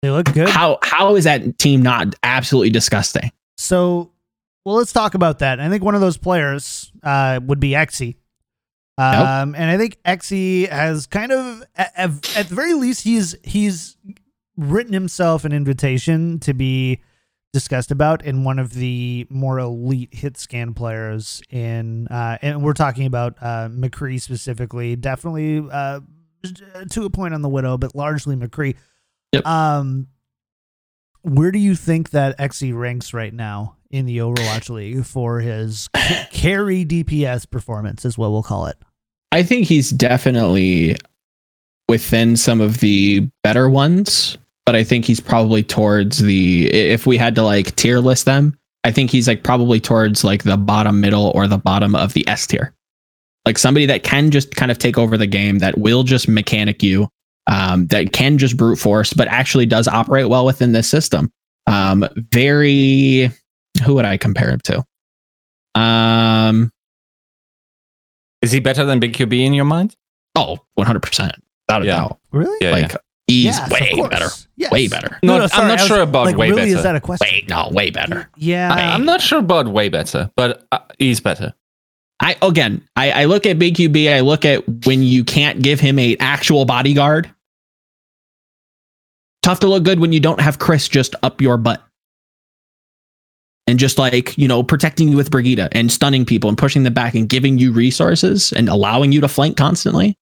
they 0.03 0.11
look 0.11 0.33
good. 0.33 0.49
How 0.49 0.79
how 0.83 1.17
is 1.17 1.25
that 1.25 1.59
team 1.59 1.83
not 1.83 2.15
absolutely 2.23 2.71
disgusting? 2.71 3.31
So, 3.59 4.13
well, 4.65 4.77
let's 4.77 4.93
talk 4.93 5.15
about 5.15 5.41
that. 5.41 5.61
I 5.61 5.69
think 5.69 5.83
one 5.83 5.95
of 5.95 6.01
those 6.01 6.17
players 6.19 6.93
uh, 7.03 7.41
would 7.43 7.61
be 7.61 7.71
Exy. 7.71 8.17
Um, 8.99 9.55
and 9.55 9.71
I 9.71 9.77
think 9.77 9.99
Exy 10.05 10.69
has 10.71 11.07
kind 11.07 11.31
of, 11.31 11.63
at, 11.75 11.93
at 11.97 12.37
at 12.37 12.49
the 12.49 12.55
very 12.55 12.73
least, 12.73 13.03
he's 13.03 13.37
he's 13.43 13.97
written 14.57 14.93
himself 14.93 15.45
an 15.45 15.53
invitation 15.53 16.39
to 16.41 16.55
be 16.55 17.01
discussed 17.53 17.91
about 17.91 18.25
in 18.25 18.45
one 18.45 18.59
of 18.59 18.75
the 18.75 19.27
more 19.31 19.59
elite 19.59 20.13
hit 20.13 20.37
scan 20.37 20.75
players 20.75 21.41
in, 21.51 22.07
uh, 22.09 22.39
and 22.43 22.63
we're 22.63 22.73
talking 22.73 23.07
about 23.07 23.37
uh, 23.41 23.69
McCree 23.71 24.21
specifically. 24.21 24.97
Definitely 24.97 25.67
uh, 25.71 26.01
to 26.91 27.05
a 27.05 27.11
point 27.11 27.35
on 27.35 27.43
the 27.43 27.49
widow, 27.49 27.79
but 27.79 27.95
largely 27.95 28.37
McCree. 28.37 28.77
Yep. 29.33 29.47
Um, 29.47 30.09
where 31.23 31.51
do 31.51 31.59
you 31.59 31.75
think 31.75 32.11
that 32.11 32.39
Xe 32.39 32.77
ranks 32.77 33.13
right 33.13 33.35
now 33.35 33.77
in 33.91 34.07
the 34.07 34.19
Overwatch 34.19 34.71
League 34.71 35.05
for 35.05 35.41
his 35.41 35.89
ca- 35.89 36.29
carry 36.31 36.85
DPS 36.85 37.51
performance, 37.51 38.05
is 38.05 38.17
what 38.17 38.31
we'll 38.31 38.43
call 38.43 38.67
it? 38.67 38.77
I 39.33 39.43
think 39.43 39.67
he's 39.67 39.91
definitely 39.91 40.97
within 41.89 42.37
some 42.37 42.61
of 42.61 42.79
the 42.79 43.29
better 43.43 43.69
ones, 43.69 44.39
but 44.67 44.75
I 44.77 44.85
think 44.85 45.05
he's 45.05 45.21
probably 45.21 45.63
towards 45.63 46.19
the 46.19 46.71
if 46.73 47.07
we 47.07 47.17
had 47.17 47.35
to 47.37 47.43
like 47.43 47.75
tier 47.77 48.01
list 48.01 48.25
them, 48.27 48.59
I 48.85 48.91
think 48.93 49.11
he's 49.11 49.27
like 49.29 49.43
probably 49.45 49.81
towards 49.81 50.25
like 50.25 50.43
the 50.43 50.57
bottom 50.57 51.01
middle 51.01 51.33
or 51.35 51.47
the 51.49 51.59
bottom 51.59 51.95
of 51.95 52.13
the 52.13 52.27
S 52.29 52.47
tier. 52.47 52.75
Like 53.47 53.59
somebody 53.59 53.87
that 53.87 54.03
can 54.03 54.31
just 54.33 54.57
kind 54.57 54.71
of 54.73 54.79
take 54.79 54.99
over 54.99 55.17
the 55.17 55.27
game, 55.27 55.59
that 55.61 55.79
will 55.79 56.03
just 56.03 56.29
mechanic 56.29 56.83
you, 56.83 57.09
um, 57.47 57.87
that 57.87 58.13
can 58.13 58.39
just 58.39 58.57
brute 58.57 58.77
force, 58.79 59.13
but 59.13 59.29
actually 59.29 59.67
does 59.67 59.87
operate 59.87 60.29
well 60.29 60.45
within 60.45 60.73
this 60.73 60.91
system. 60.91 61.31
Um, 61.69 62.09
very 62.17 63.31
who 63.85 63.95
would 63.95 64.05
I 64.05 64.17
compare 64.17 64.51
him 64.51 64.61
to? 64.65 64.85
Um, 65.81 66.73
is 68.43 68.51
he 68.51 68.61
better 68.61 68.85
than 68.85 68.99
Big 68.99 69.13
QB 69.13 69.39
in 69.45 69.55
your 69.55 69.65
mind? 69.65 69.95
oh, 70.39 70.59
100%. 70.79 71.33
Without 71.67 71.83
a 71.83 71.87
Yeah. 71.87 71.97
doubt. 71.97 72.19
Really? 72.31 72.59
Yeah, 72.61 72.71
like 72.73 72.97
he's 73.27 73.45
Yes, 73.45 73.71
way 73.71 74.09
better. 74.09 74.29
Yes. 74.57 74.73
Way 74.73 74.89
better. 74.89 75.19
No, 75.23 75.39
Not- 75.39 75.53
no, 75.53 75.59
I'm 75.63 75.69
not 75.69 75.81
was- 75.81 75.87
sure 75.87 76.01
about 76.01 76.27
like, 76.27 76.37
way 76.37 76.51
really, 76.51 76.63
better. 76.63 76.77
Is 76.79 76.83
that 76.83 76.97
a 76.97 77.01
question? 77.01 77.27
Way 77.27 77.45
no, 77.49 77.69
way 77.73 77.91
better. 77.91 78.29
Yeah. 78.37 78.73
I, 78.73 78.95
I'm 78.95 79.05
not 79.05 79.21
sure 79.21 79.39
about 79.41 79.69
way 79.69 79.89
better, 79.89 80.31
but 80.37 80.67
uh, 80.73 80.79
he's 80.99 81.21
better. 81.21 81.55
I 82.21 82.37
again, 82.41 82.87
I, 82.97 83.11
I 83.11 83.25
look 83.27 83.45
at 83.45 83.59
Big 83.59 83.75
QB. 83.75 84.11
I 84.13 84.21
look 84.21 84.45
at 84.47 84.65
when 84.87 85.03
you 85.03 85.23
can't 85.25 85.61
give 85.63 85.81
him 85.81 85.99
a 85.99 86.17
actual 86.19 86.65
bodyguard. 86.65 87.31
Tough 89.43 89.61
to 89.61 89.67
look 89.69 89.85
good 89.85 90.01
when 90.01 90.13
you 90.13 90.21
don't 90.21 90.41
have 90.41 90.59
Chris 90.59 90.89
just 90.89 91.15
up 91.23 91.41
your 91.41 91.57
butt. 91.57 91.83
And 93.69 93.79
just 93.79 93.99
like, 93.99 94.39
you 94.39 94.47
know, 94.49 94.63
protecting 94.63 95.09
you 95.09 95.17
with 95.17 95.31
Brigida 95.31 95.69
and 95.73 95.91
stunning 95.91 96.25
people 96.25 96.49
and 96.49 96.57
pushing 96.57 96.85
them 96.85 96.95
back 96.95 97.15
and 97.15 97.29
giving 97.29 97.59
you 97.59 97.73
resources 97.73 98.53
and 98.53 98.69
allowing 98.69 99.11
you 99.13 99.21
to 99.21 99.29
flank 99.29 99.57
constantly. 99.57 100.17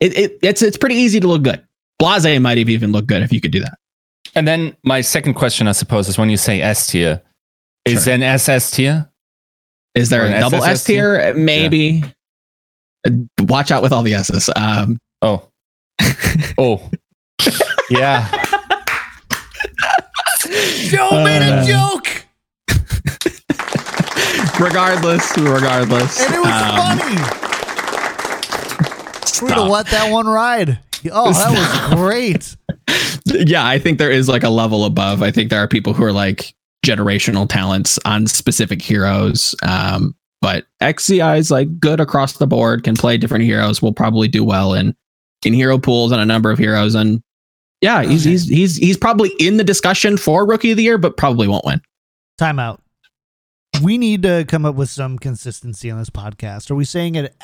It, 0.00 0.16
it 0.16 0.38
it's 0.42 0.62
it's 0.62 0.76
pretty 0.76 0.94
easy 0.94 1.18
to 1.20 1.26
look 1.26 1.42
good. 1.42 1.62
Blase 1.98 2.38
might 2.40 2.58
have 2.58 2.68
even 2.68 2.92
looked 2.92 3.08
good 3.08 3.22
if 3.22 3.32
you 3.32 3.40
could 3.40 3.52
do 3.52 3.60
that. 3.60 3.78
And 4.34 4.46
then 4.46 4.76
my 4.84 5.00
second 5.00 5.34
question, 5.34 5.66
I 5.68 5.72
suppose, 5.72 6.08
is 6.08 6.18
when 6.18 6.28
you 6.30 6.36
say 6.36 6.60
S 6.60 6.86
tier, 6.88 7.22
is 7.84 8.04
Sure. 8.04 8.12
an 8.14 8.22
SS 8.22 8.70
tier? 8.72 9.08
Is 9.94 10.10
there 10.10 10.24
Or 10.24 10.26
a 10.26 10.40
double 10.40 10.62
S 10.62 10.84
tier? 10.84 11.32
Maybe. 11.34 12.04
Uh, 13.06 13.10
Watch 13.42 13.70
out 13.70 13.82
with 13.82 13.92
all 13.92 14.02
the 14.02 14.14
S's. 14.14 14.50
Um, 14.56 14.98
Oh, 15.22 15.48
oh, 16.58 16.90
yeah. 17.88 18.28
Joe 20.88 21.24
made 21.24 21.40
a 21.42 21.56
Uh, 21.56 21.64
joke, 21.66 22.06
regardless, 24.60 25.36
regardless. 25.38 26.20
and 26.20 26.34
it 26.34 26.38
was 26.38 26.48
um, 26.50 26.98
funny. 26.98 27.16
We're 29.42 29.48
gonna 29.48 29.70
let 29.70 29.86
that 29.88 30.10
one 30.12 30.26
ride. 30.26 30.78
Oh, 31.12 31.32
that 31.32 31.92
was 31.92 31.98
great. 31.98 32.56
yeah, 33.48 33.66
I 33.66 33.78
think 33.78 33.98
there 33.98 34.10
is 34.10 34.28
like 34.28 34.42
a 34.42 34.48
level 34.50 34.84
above. 34.84 35.22
I 35.22 35.30
think 35.30 35.50
there 35.50 35.60
are 35.60 35.68
people 35.68 35.92
who 35.92 36.04
are 36.04 36.12
like 36.12 36.54
generational 36.84 37.48
talents 37.48 37.98
on 38.04 38.26
specific 38.26 38.80
heroes. 38.82 39.54
Um, 39.62 40.14
But 40.40 40.66
XCI 40.82 41.38
is 41.38 41.50
like 41.50 41.80
good 41.80 42.00
across 42.00 42.34
the 42.34 42.46
board, 42.46 42.84
can 42.84 42.94
play 42.94 43.16
different 43.18 43.44
heroes, 43.44 43.82
will 43.82 43.92
probably 43.94 44.28
do 44.28 44.44
well 44.44 44.74
in 44.74 44.94
in 45.44 45.52
hero 45.52 45.78
pools 45.78 46.12
and 46.12 46.20
a 46.20 46.26
number 46.26 46.50
of 46.50 46.58
heroes. 46.58 46.94
And 46.94 47.22
yeah, 47.80 48.02
he's 48.02 48.22
Okay. 48.22 48.30
he's 48.30 48.48
he's 48.48 48.76
he's 48.76 48.96
probably 48.96 49.30
in 49.40 49.56
the 49.56 49.64
discussion 49.64 50.16
for 50.16 50.46
rookie 50.46 50.70
of 50.70 50.76
the 50.76 50.82
year, 50.82 50.98
but 50.98 51.16
probably 51.16 51.48
won't 51.48 51.64
win. 51.64 51.80
Timeout. 52.40 52.78
We 53.82 53.98
need 53.98 54.22
to 54.22 54.44
come 54.48 54.64
up 54.64 54.74
with 54.74 54.88
some 54.88 55.18
consistency 55.18 55.90
on 55.90 55.98
this 55.98 56.08
podcast. 56.10 56.70
Are 56.70 56.74
we 56.74 56.84
saying 56.84 57.14
it 57.16 57.34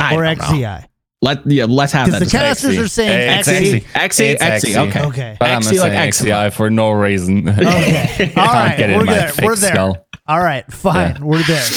I 0.00 0.14
or 0.14 0.24
don't 0.24 0.38
know. 0.38 0.84
XCI? 1.20 1.22
Let 1.22 1.46
yeah, 1.50 1.64
let's 1.68 1.92
have 1.92 2.06
Because 2.06 2.20
that. 2.20 2.24
the 2.24 2.30
discussion. 2.30 2.48
casters 2.48 2.78
are 2.78 2.88
saying 2.88 3.38
It's 3.40 3.48
XE. 3.48 3.82
XE. 3.82 3.84
XE, 3.92 4.30
It's 4.34 4.42
XE, 4.42 4.74
XE. 4.74 4.88
okay. 4.88 5.04
Okay. 5.06 5.36
But 5.40 5.50
I'm 5.50 5.62
XE 5.62 5.80
like 5.80 5.92
saying 5.92 6.10
XCI. 6.12 6.26
XCI 6.48 6.52
for 6.52 6.70
no 6.70 6.90
reason. 6.92 7.48
Okay. 7.48 8.32
All 8.36 8.46
Can't 8.46 8.78
get 8.78 8.90
it 8.90 8.92
in 8.92 8.98
We're 8.98 9.04
my 9.04 9.12
there. 9.14 9.32
We're 9.42 9.56
there. 9.56 9.72
skull. 9.72 10.06
All 10.26 10.40
right. 10.40 10.70
Fine. 10.72 11.16
Yeah. 11.16 11.22
We're 11.22 11.42
there. 11.42 11.68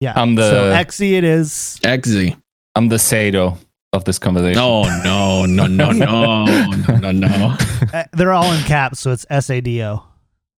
Yeah. 0.00 0.12
I'm 0.16 0.34
the- 0.34 0.50
so 0.50 0.72
XE 0.72 1.12
it 1.18 1.24
is. 1.24 1.80
XE. 1.82 2.36
I'm 2.74 2.88
the 2.88 2.98
Sado 2.98 3.58
of 3.92 4.04
this 4.04 4.18
conversation. 4.18 4.54
No, 4.60 4.82
no, 5.04 5.44
no, 5.46 5.66
no, 5.66 5.90
no, 5.92 6.44
no, 6.98 7.10
no. 7.12 7.56
Uh, 7.92 8.04
they're 8.12 8.32
all 8.32 8.50
in 8.52 8.62
caps, 8.62 9.00
so 9.00 9.10
it's 9.10 9.26
S 9.28 9.50
A 9.50 9.60
D 9.60 9.82
O. 9.82 10.02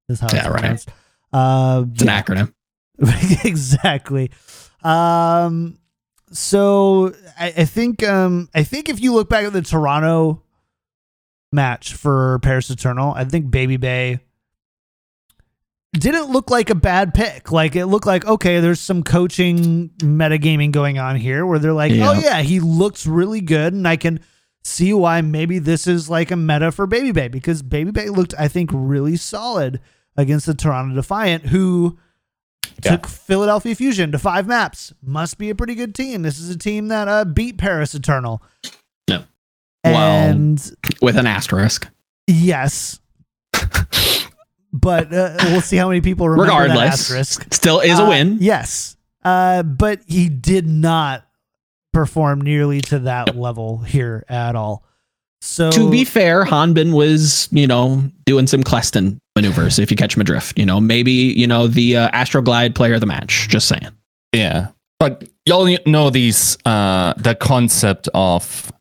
Is 0.09 0.21
how 0.21 0.27
it's 0.27 0.35
Yeah, 0.35 0.49
right. 0.49 0.59
pronounced. 0.61 0.89
Uh, 1.33 1.85
It's 1.93 2.03
an 2.03 2.09
acronym. 2.09 2.53
exactly. 3.45 4.31
Um, 4.85 5.79
so 6.31 7.13
I, 7.39 7.47
I 7.59 7.65
think 7.65 8.03
um, 8.03 8.49
I 8.55 8.63
think 8.65 8.89
if 8.89 9.01
you 9.01 9.13
look 9.13 9.29
back 9.29 9.45
at 9.45 9.53
the 9.53 9.63
Toronto 9.63 10.43
match 11.53 11.95
for 11.95 12.39
Paris 12.41 12.71
Eternal, 12.71 13.13
I 13.15 13.25
think 13.25 13.47
Babybay 13.51 14.21
didn't 15.93 16.31
look 16.31 16.51
like 16.51 16.71
a 16.71 16.75
bad 16.75 17.15
pick. 17.15 17.53
Like 17.53 17.77
it 17.77 17.87
looked 17.87 18.07
like 18.07 18.27
okay, 18.27 18.61
there's 18.61 18.81
some 18.81 19.03
coaching 19.03 19.91
metagaming 19.99 20.73
going 20.73 20.99
on 20.99 21.17
here 21.17 21.47
where 21.47 21.59
they're 21.59 21.73
like, 21.73 21.93
Yeah. 21.93 22.11
oh 22.11 22.13
yeah, 22.15 22.43
he 22.43 22.61
looks 22.61 23.07
really 23.07 23.41
good, 23.41 23.73
and 23.73 23.87
I 23.87 23.97
can 23.97 24.21
see 24.63 24.93
why 24.93 25.21
maybe 25.21 25.59
this 25.59 25.87
is 25.87 26.09
like 26.09 26.31
a 26.31 26.37
meta 26.37 26.73
for 26.73 26.87
Babybay 26.87 27.31
because 27.31 27.63
Babybay 27.63 28.15
looked, 28.17 28.35
I 28.39 28.49
think, 28.49 28.71
really 28.73 29.17
solid 29.17 29.81
against 30.17 30.47
the 30.47 30.55
Toronto 30.55 30.95
Defiant, 30.95 31.47
who 31.47 31.99
Yeah. 32.83 32.93
took 32.93 33.07
Philadelphia 33.07 33.75
Fusion 33.75 34.13
to 34.13 34.19
five 34.19 34.47
maps. 34.47 34.93
Must 35.03 35.39
be 35.39 35.51
a 35.51 35.55
pretty 35.55 35.75
good 35.75 35.95
team. 35.95 36.23
This 36.23 36.39
is 36.39 36.51
a 36.51 36.59
team 36.59 36.89
that 36.89 37.09
uh, 37.09 37.25
beat 37.25 37.59
Paris 37.59 37.95
Eternal. 37.95 38.43
Yeah. 39.09 39.23
Well- 39.85 40.57
With 41.03 41.17
an 41.17 41.27
asterisk. 41.27 41.89
yes. 42.27 43.01
but 44.73 45.13
uh, 45.13 45.37
we'll 45.45 45.61
see 45.61 45.77
how 45.77 45.89
many 45.89 46.01
people 46.01 46.29
remember 46.29 46.53
that 46.53 46.59
Regardless, 46.69 47.01
asterisk. 47.01 47.53
still 47.55 47.81
is 47.81 47.99
a 47.99 48.03
Uh, 48.05 48.09
win. 48.09 48.39
Yes. 48.41 48.97
Uh, 49.25 49.63
but 49.63 50.01
he 50.07 50.29
did 50.29 50.67
not 50.67 51.27
perform 51.93 52.41
nearly 52.41 52.81
to 52.83 52.99
that 53.01 53.37
level 53.37 53.79
here 53.79 54.25
at 54.29 54.57
all. 54.57 54.85
So 55.45 55.71
to 55.71 55.91
be 55.91 56.07
fair, 56.07 56.43
Hanbin 56.45 56.95
was, 56.95 57.51
you 57.53 57.67
know, 57.67 58.03
doing 58.25 58.47
some 58.47 58.63
Cleston 58.63 59.21
maneuvers, 59.37 59.79
if 59.79 59.91
you 59.91 59.97
catch 59.97 60.17
him 60.17 60.25
drift. 60.25 60.59
You 60.59 60.65
know, 60.65 60.81
maybe, 60.81 61.13
you 61.13 61.47
know, 61.47 61.67
the 61.67 61.99
uh, 61.99 62.11
Astroglide 62.13 62.75
player 62.75 62.95
of 62.95 63.01
the 63.01 63.07
match. 63.07 63.47
Just 63.49 63.69
saying. 63.69 63.91
Yeah. 64.33 64.69
But 64.99 65.29
y'all 65.45 65.77
know 65.85 66.09
these 66.09 66.57
uh 66.65 67.13
the 67.19 67.35
concept 67.35 68.09
of 68.15 68.73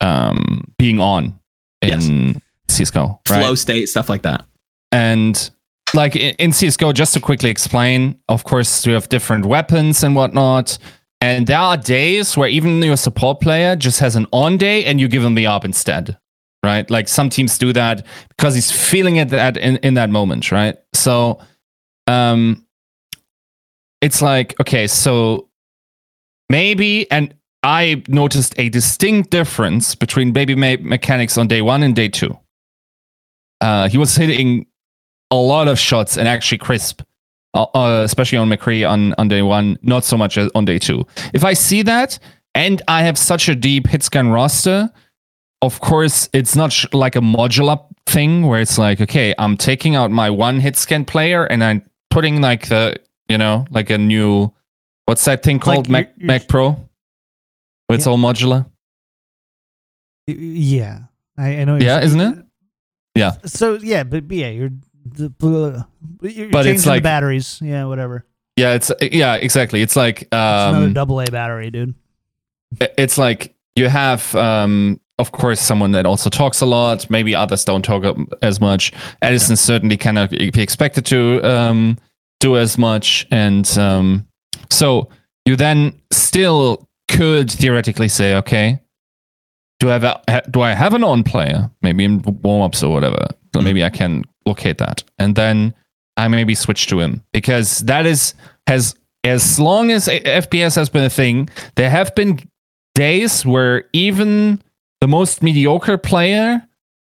um 0.00 0.64
being 0.76 0.98
on 0.98 1.38
in 1.82 2.42
Cisco, 2.68 3.20
right? 3.30 3.40
Flow 3.40 3.54
state, 3.54 3.86
stuff 3.86 4.08
like 4.08 4.22
that. 4.22 4.44
And 4.90 5.50
like 5.94 6.16
in, 6.16 6.34
in 6.40 6.50
CSGO, 6.50 6.92
just 6.94 7.14
to 7.14 7.20
quickly 7.20 7.48
explain, 7.48 8.18
of 8.28 8.42
course, 8.42 8.84
you 8.84 8.94
have 8.94 9.08
different 9.08 9.46
weapons 9.46 10.02
and 10.02 10.16
whatnot. 10.16 10.78
And 11.20 11.46
there 11.46 11.58
are 11.58 11.76
days 11.76 12.36
where 12.36 12.48
even 12.48 12.80
your 12.82 12.96
support 12.96 13.40
player 13.40 13.74
just 13.74 13.98
has 14.00 14.14
an 14.14 14.26
on 14.32 14.56
day 14.56 14.84
and 14.84 15.00
you 15.00 15.08
give 15.08 15.24
him 15.24 15.34
the 15.34 15.44
AWP 15.44 15.64
instead. 15.64 16.16
Right? 16.64 16.88
Like 16.90 17.08
some 17.08 17.30
teams 17.30 17.56
do 17.56 17.72
that 17.72 18.04
because 18.28 18.54
he's 18.54 18.70
feeling 18.70 19.16
it 19.16 19.28
that 19.28 19.56
in, 19.56 19.76
in 19.78 19.94
that 19.94 20.10
moment, 20.10 20.50
right? 20.50 20.76
So 20.92 21.40
um 22.06 22.64
it's 24.00 24.22
like, 24.22 24.58
okay, 24.60 24.86
so 24.86 25.48
maybe 26.48 27.10
and 27.10 27.34
I 27.62 28.02
noticed 28.08 28.54
a 28.58 28.68
distinct 28.68 29.30
difference 29.30 29.94
between 29.94 30.32
baby 30.32 30.54
me- 30.54 30.76
mechanics 30.76 31.36
on 31.36 31.48
day 31.48 31.62
one 31.62 31.82
and 31.82 31.94
day 31.94 32.08
two. 32.08 32.38
Uh, 33.60 33.88
he 33.88 33.98
was 33.98 34.14
hitting 34.14 34.66
a 35.30 35.36
lot 35.36 35.68
of 35.68 35.78
shots 35.78 36.16
and 36.16 36.28
actually 36.28 36.58
crisp, 36.58 37.02
uh, 37.54 37.62
uh, 37.74 38.02
especially 38.04 38.38
on 38.38 38.48
McCree 38.48 38.88
on, 38.88 39.14
on 39.18 39.28
day 39.28 39.42
one, 39.42 39.78
not 39.82 40.04
so 40.04 40.16
much 40.16 40.36
on 40.38 40.64
day 40.64 40.78
two. 40.78 41.06
If 41.32 41.44
I 41.44 41.54
see 41.54 41.82
that 41.82 42.18
and 42.54 42.82
I 42.88 43.02
have 43.02 43.16
such 43.18 43.48
a 43.48 43.54
deep 43.54 43.86
hit 43.86 44.02
scan 44.02 44.28
roster, 44.28 44.90
of 45.62 45.80
course, 45.80 46.28
it's 46.32 46.54
not 46.54 46.72
sh- 46.72 46.86
like 46.92 47.16
a 47.16 47.20
modular 47.20 47.84
thing 48.06 48.46
where 48.46 48.60
it's 48.60 48.78
like, 48.78 49.00
okay, 49.00 49.34
I'm 49.38 49.56
taking 49.56 49.96
out 49.96 50.10
my 50.10 50.30
one 50.30 50.60
hit 50.60 50.76
scan 50.76 51.04
player 51.04 51.44
and 51.44 51.64
I'm 51.64 51.82
putting 52.10 52.40
like 52.40 52.68
the, 52.68 52.96
you 53.28 53.38
know, 53.38 53.66
like 53.70 53.90
a 53.90 53.98
new, 53.98 54.52
what's 55.06 55.24
that 55.24 55.42
thing 55.42 55.56
It's 55.56 55.66
like 55.66 55.74
called? 55.76 55.88
Mac, 55.88 56.06
you're- 56.06 56.14
you're- 56.18 56.26
Mac 56.26 56.48
Pro? 56.48 56.88
It's 57.90 58.06
Yeah. 58.06 58.12
all 58.12 58.18
modular? 58.18 58.66
yeah, 60.26 61.00
I, 61.36 61.60
I 61.60 61.64
know. 61.64 61.76
Yeah, 61.76 62.00
isn't 62.02 62.20
it? 62.20 62.44
Yeah. 63.14 63.32
So 63.46 63.74
yeah, 63.82 64.04
but 64.04 64.30
yeah, 64.30 64.50
you're 64.50 64.70
the 65.04 65.86
you're 66.22 66.50
But 66.50 66.66
it's 66.66 66.86
like- 66.86 67.02
batteries. 67.02 67.60
Yeah, 67.62 67.84
whatever. 67.84 68.24
Yeah, 68.56 68.74
it's 68.74 68.90
yeah, 69.00 69.34
exactly. 69.36 69.82
It's 69.82 69.94
like 69.96 70.22
It's 70.22 70.28
another 70.32 70.86
um, 70.86 70.92
double 70.92 71.20
A 71.20 71.26
battery, 71.26 71.70
dude. 71.70 71.94
it's 72.80 73.16
like 73.16 73.54
you 73.76 73.88
have 73.88 74.34
um 74.34 75.00
of 75.18 75.32
course 75.32 75.60
someone 75.60 75.92
that 75.92 76.04
also 76.04 76.28
talks 76.28 76.60
a 76.60 76.66
lot 76.66 77.08
maybe 77.08 77.34
others 77.34 77.64
don't 77.64 77.82
talk 77.82 78.04
um, 78.04 78.28
as 78.42 78.60
much 78.60 78.92
edison 79.22 79.56
certainly 79.56 79.96
cannot 79.96 80.28
be 80.30 80.50
expected 80.60 81.06
to 81.06 81.40
um 81.44 81.96
do 82.40 82.56
as 82.58 82.76
much 82.76 83.26
and 83.30 83.78
um 83.78 84.26
so 84.70 85.08
you 85.46 85.56
then 85.56 85.92
still 86.12 86.86
could 87.08 87.50
theoretically 87.50 88.08
say 88.08 88.34
okay 88.36 88.78
do 89.80 89.88
I 89.88 89.92
have 89.94 90.04
a, 90.04 90.20
ha- 90.28 90.42
do 90.50 90.60
I 90.60 90.72
have 90.74 90.92
an 90.92 91.02
on 91.04 91.22
player 91.22 91.70
maybe 91.80 92.04
in 92.04 92.20
warm-ups 92.42 92.82
or 92.82 92.92
whatever 92.92 93.28
so 93.54 93.62
maybe 93.62 93.82
I 93.82 93.90
can 93.90 94.24
locate 94.48 94.78
that 94.78 95.04
and 95.18 95.36
then 95.36 95.74
I 96.16 96.28
maybe 96.28 96.54
switch 96.54 96.86
to 96.88 97.00
him 97.00 97.22
because 97.32 97.78
that 97.80 98.06
is 98.06 98.34
has 98.66 98.94
as 99.24 99.58
long 99.60 99.90
as 99.90 100.08
FPS 100.08 100.74
has 100.76 100.88
been 100.88 101.04
a 101.04 101.10
thing 101.10 101.48
there 101.76 101.90
have 101.90 102.14
been 102.14 102.40
days 102.94 103.46
where 103.46 103.84
even 103.92 104.60
the 105.00 105.08
most 105.08 105.42
mediocre 105.42 105.98
player 105.98 106.62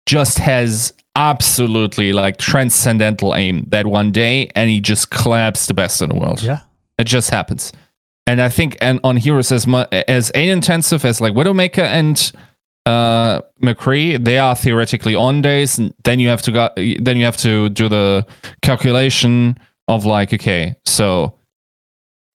just 0.06 0.38
has 0.40 0.94
absolutely 1.16 2.14
like 2.14 2.38
transcendental 2.38 3.36
aim 3.36 3.66
that 3.70 3.86
one 3.86 4.12
day 4.12 4.50
and 4.56 4.70
he 4.70 4.80
just 4.80 5.10
claps 5.12 5.68
the 5.68 5.74
best 5.74 6.02
in 6.02 6.10
the 6.10 6.16
world. 6.16 6.42
Yeah. 6.42 6.62
It 6.98 7.06
just 7.06 7.30
happens. 7.30 7.72
And 8.26 8.42
I 8.42 8.50
think 8.50 8.78
and 8.82 9.00
on 9.04 9.18
heroes 9.18 9.52
as 9.52 9.68
mu- 9.68 9.86
as 9.92 10.32
aim 10.36 10.50
intensive 10.50 11.04
as 11.04 11.20
like 11.20 11.34
Widowmaker 11.34 11.84
and 11.84 12.32
uh 12.86 13.42
McCree, 13.62 14.24
they 14.24 14.38
are 14.38 14.56
theoretically 14.56 15.16
on 15.16 15.42
days. 15.42 15.80
And 15.80 15.94
then 16.04 16.20
you 16.20 16.28
have 16.30 16.42
to 16.44 16.52
go 16.52 16.70
then 16.76 17.18
you 17.18 17.26
have 17.26 17.38
to 17.38 17.70
do 17.70 17.88
the 17.90 18.26
calculation 18.62 19.58
of 19.88 20.06
like 20.06 20.34
okay, 20.34 20.76
so 20.86 21.38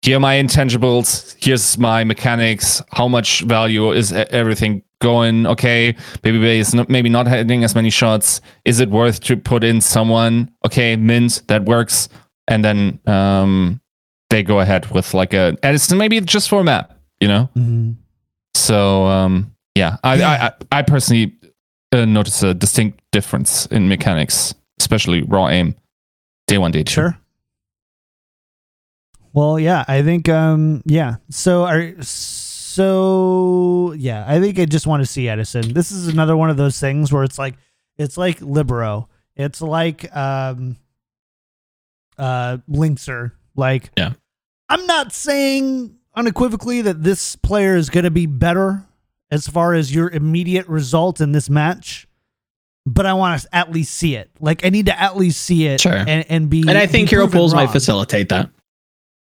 here 0.02 0.16
are 0.16 0.20
my 0.20 0.36
intangibles 0.36 1.34
here's 1.44 1.76
my 1.76 2.04
mechanics 2.04 2.80
how 2.92 3.08
much 3.08 3.40
value 3.42 3.90
is 3.92 4.12
everything 4.12 4.82
going? 5.00 5.46
Okay 5.46 5.92
Babybay 6.22 6.58
is 6.58 6.72
not, 6.74 6.88
maybe 6.88 7.08
not 7.08 7.26
hitting 7.26 7.64
as 7.64 7.74
many 7.74 7.90
shots. 7.90 8.40
Is 8.64 8.80
it 8.80 8.90
worth 8.90 9.20
to 9.24 9.36
put 9.36 9.64
in 9.64 9.80
someone? 9.80 10.50
Okay 10.64 10.96
mint 10.96 11.42
that 11.48 11.64
works. 11.64 12.08
And 12.46 12.64
then 12.64 13.00
um 13.06 13.80
they 14.30 14.42
go 14.42 14.60
ahead 14.60 14.90
with 14.92 15.14
like 15.14 15.34
a 15.34 15.56
edison 15.62 15.98
maybe 15.98 16.20
just 16.20 16.48
for 16.48 16.60
a 16.60 16.64
map 16.64 16.94
you 17.20 17.26
know? 17.28 17.48
Mhm. 17.56 17.96
so 18.54 19.04
um 19.06 19.52
yeah 19.78 19.96
i 20.04 20.22
I, 20.22 20.46
I, 20.46 20.52
I 20.78 20.82
personally 20.82 21.34
uh, 21.92 22.04
notice 22.04 22.42
a 22.42 22.52
distinct 22.54 23.00
difference 23.12 23.66
in 23.66 23.88
mechanics 23.88 24.54
especially 24.80 25.22
raw 25.22 25.48
aim 25.48 25.74
day 26.46 26.58
one 26.58 26.70
day 26.72 26.82
two 26.82 26.92
Sure. 26.92 27.18
Well, 29.38 29.60
yeah, 29.60 29.84
I 29.86 30.02
think 30.02 30.28
um 30.28 30.82
yeah. 30.84 31.16
So 31.30 31.64
are 31.64 31.94
so 32.02 33.92
yeah, 33.96 34.24
I 34.26 34.40
think 34.40 34.58
I 34.58 34.64
just 34.64 34.86
want 34.86 35.00
to 35.02 35.06
see 35.06 35.28
Edison. 35.28 35.72
This 35.74 35.92
is 35.92 36.08
another 36.08 36.36
one 36.36 36.50
of 36.50 36.56
those 36.56 36.80
things 36.80 37.12
where 37.12 37.22
it's 37.22 37.38
like 37.38 37.54
it's 37.98 38.16
like 38.16 38.40
Libero. 38.40 39.08
It's 39.36 39.60
like 39.62 40.14
um 40.16 40.76
uh 42.16 42.58
Linkzr. 42.68 43.30
Like 43.54 43.90
Yeah. 43.96 44.14
I'm 44.68 44.86
not 44.86 45.12
saying 45.12 45.96
unequivocally 46.16 46.82
that 46.82 47.04
this 47.04 47.36
player 47.36 47.76
is 47.76 47.90
going 47.90 48.04
to 48.04 48.10
be 48.10 48.26
better 48.26 48.87
as 49.30 49.46
far 49.46 49.74
as 49.74 49.94
your 49.94 50.08
immediate 50.10 50.66
result 50.68 51.20
in 51.20 51.32
this 51.32 51.48
match. 51.50 52.06
But 52.86 53.04
I 53.04 53.12
want 53.12 53.42
to 53.42 53.48
at 53.54 53.70
least 53.70 53.94
see 53.94 54.16
it. 54.16 54.30
Like 54.40 54.64
I 54.64 54.70
need 54.70 54.86
to 54.86 54.98
at 54.98 55.16
least 55.16 55.42
see 55.42 55.66
it, 55.66 55.80
Sure. 55.80 55.92
and, 55.94 56.24
and 56.30 56.48
be. 56.48 56.60
And 56.66 56.70
I 56.78 56.86
think 56.86 57.10
hero 57.10 57.26
pools 57.28 57.52
might 57.54 57.66
facilitate 57.70 58.30
that. 58.30 58.48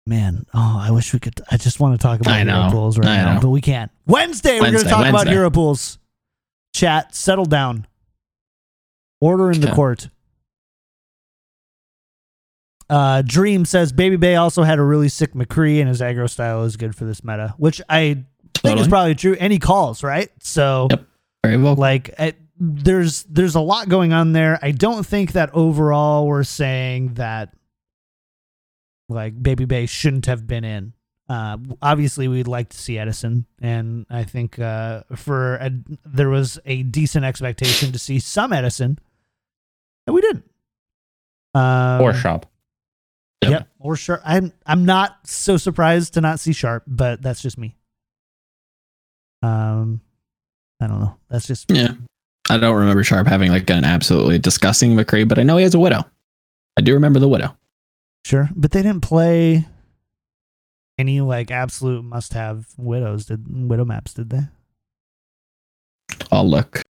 Man, 0.07 0.45
oh, 0.53 0.77
I 0.81 0.91
wish 0.91 1.11
we 1.13 1.19
could. 1.19 1.39
I 1.51 1.57
just 1.57 1.79
want 1.79 1.99
to 1.99 2.01
talk 2.01 2.21
about 2.21 2.33
I 2.33 2.43
hero 2.43 2.69
pools 2.71 2.97
right 2.97 3.07
I 3.07 3.17
now, 3.17 3.33
know. 3.35 3.41
but 3.41 3.49
we 3.49 3.59
can't. 3.61 3.91
Wednesday, 4.07 4.53
we're 4.55 4.59
going 4.61 4.71
to 4.71 4.75
Wednesday, 4.77 4.89
talk 4.89 5.01
about 5.01 5.13
Wednesday. 5.13 5.31
hero 5.33 5.49
pools. 5.51 5.99
Chat, 6.73 7.13
settle 7.13 7.45
down. 7.45 7.85
Order 9.21 9.51
in 9.51 9.59
the 9.59 9.71
court. 9.71 10.07
Uh, 12.89 13.21
Dream 13.23 13.65
says 13.65 13.93
Babybay 13.93 14.39
also 14.39 14.63
had 14.63 14.79
a 14.79 14.83
really 14.83 15.09
sick 15.09 15.33
McCree, 15.33 15.79
and 15.79 15.87
his 15.87 16.01
aggro 16.01 16.29
style 16.29 16.63
is 16.63 16.75
good 16.75 16.95
for 16.95 17.05
this 17.05 17.23
meta, 17.23 17.53
which 17.57 17.81
I 17.87 18.23
think 18.55 18.79
is 18.79 18.87
probably 18.87 19.15
true. 19.15 19.35
Any 19.39 19.59
calls 19.59 20.03
right, 20.03 20.29
so 20.41 20.87
Yep. 20.89 21.05
Very 21.43 21.57
well. 21.57 21.75
like 21.75 22.13
I, 22.19 22.33
there's 22.59 23.23
there's 23.23 23.55
a 23.55 23.61
lot 23.61 23.87
going 23.89 24.11
on 24.13 24.33
there. 24.33 24.59
I 24.61 24.71
don't 24.71 25.05
think 25.05 25.33
that 25.33 25.49
overall 25.53 26.27
we're 26.27 26.43
saying 26.43 27.13
that 27.15 27.53
like 29.07 29.41
Babybay 29.41 29.87
shouldn't 29.87 30.25
have 30.25 30.45
been 30.45 30.63
in. 30.63 30.93
Uh, 31.29 31.57
obviously, 31.81 32.27
we'd 32.27 32.47
like 32.47 32.69
to 32.69 32.77
see 32.77 32.97
Edison, 32.97 33.45
and 33.61 34.05
I 34.09 34.23
think 34.23 34.57
uh, 34.57 35.03
for 35.15 35.55
a, 35.55 35.71
there 36.03 36.29
was 36.29 36.59
a 36.65 36.81
decent 36.83 37.23
expectation 37.23 37.91
to 37.91 37.99
see 37.99 38.19
some 38.19 38.51
Edison, 38.51 38.97
and 40.07 40.13
we 40.15 40.21
didn't. 40.21 40.49
Um, 41.53 42.01
or 42.01 42.13
Sharp. 42.13 42.47
Yep. 43.43 43.51
Yep. 43.51 43.67
Or 43.79 43.95
sharp. 43.95 44.21
I'm 44.25 44.51
I'm 44.65 44.85
not 44.85 45.17
so 45.23 45.57
surprised 45.57 46.15
to 46.15 46.21
not 46.21 46.39
see 46.39 46.51
sharp, 46.51 46.83
but 46.87 47.21
that's 47.21 47.41
just 47.41 47.57
me. 47.57 47.75
Um, 49.41 50.01
I 50.81 50.87
don't 50.87 50.99
know. 50.99 51.15
That's 51.29 51.47
just 51.47 51.71
Yeah. 51.71 51.93
I 52.49 52.57
don't 52.57 52.75
remember 52.75 53.03
Sharp 53.03 53.27
having 53.27 53.51
like 53.51 53.69
an 53.69 53.83
absolutely 53.83 54.39
disgusting 54.39 54.95
McCree, 54.95 55.27
but 55.27 55.37
I 55.37 55.43
know 55.43 55.57
he 55.57 55.63
has 55.63 55.75
a 55.75 55.79
widow. 55.79 56.03
I 56.77 56.81
do 56.81 56.93
remember 56.93 57.19
the 57.19 57.27
widow. 57.27 57.55
Sure, 58.25 58.49
but 58.55 58.71
they 58.71 58.81
didn't 58.81 59.01
play 59.01 59.67
any 60.97 61.21
like 61.21 61.51
absolute 61.51 62.03
must-have 62.03 62.67
widows. 62.77 63.25
Did 63.25 63.69
widow 63.69 63.85
maps? 63.85 64.13
Did 64.13 64.29
they? 64.29 64.41
I'll 66.31 66.47
look. 66.49 66.81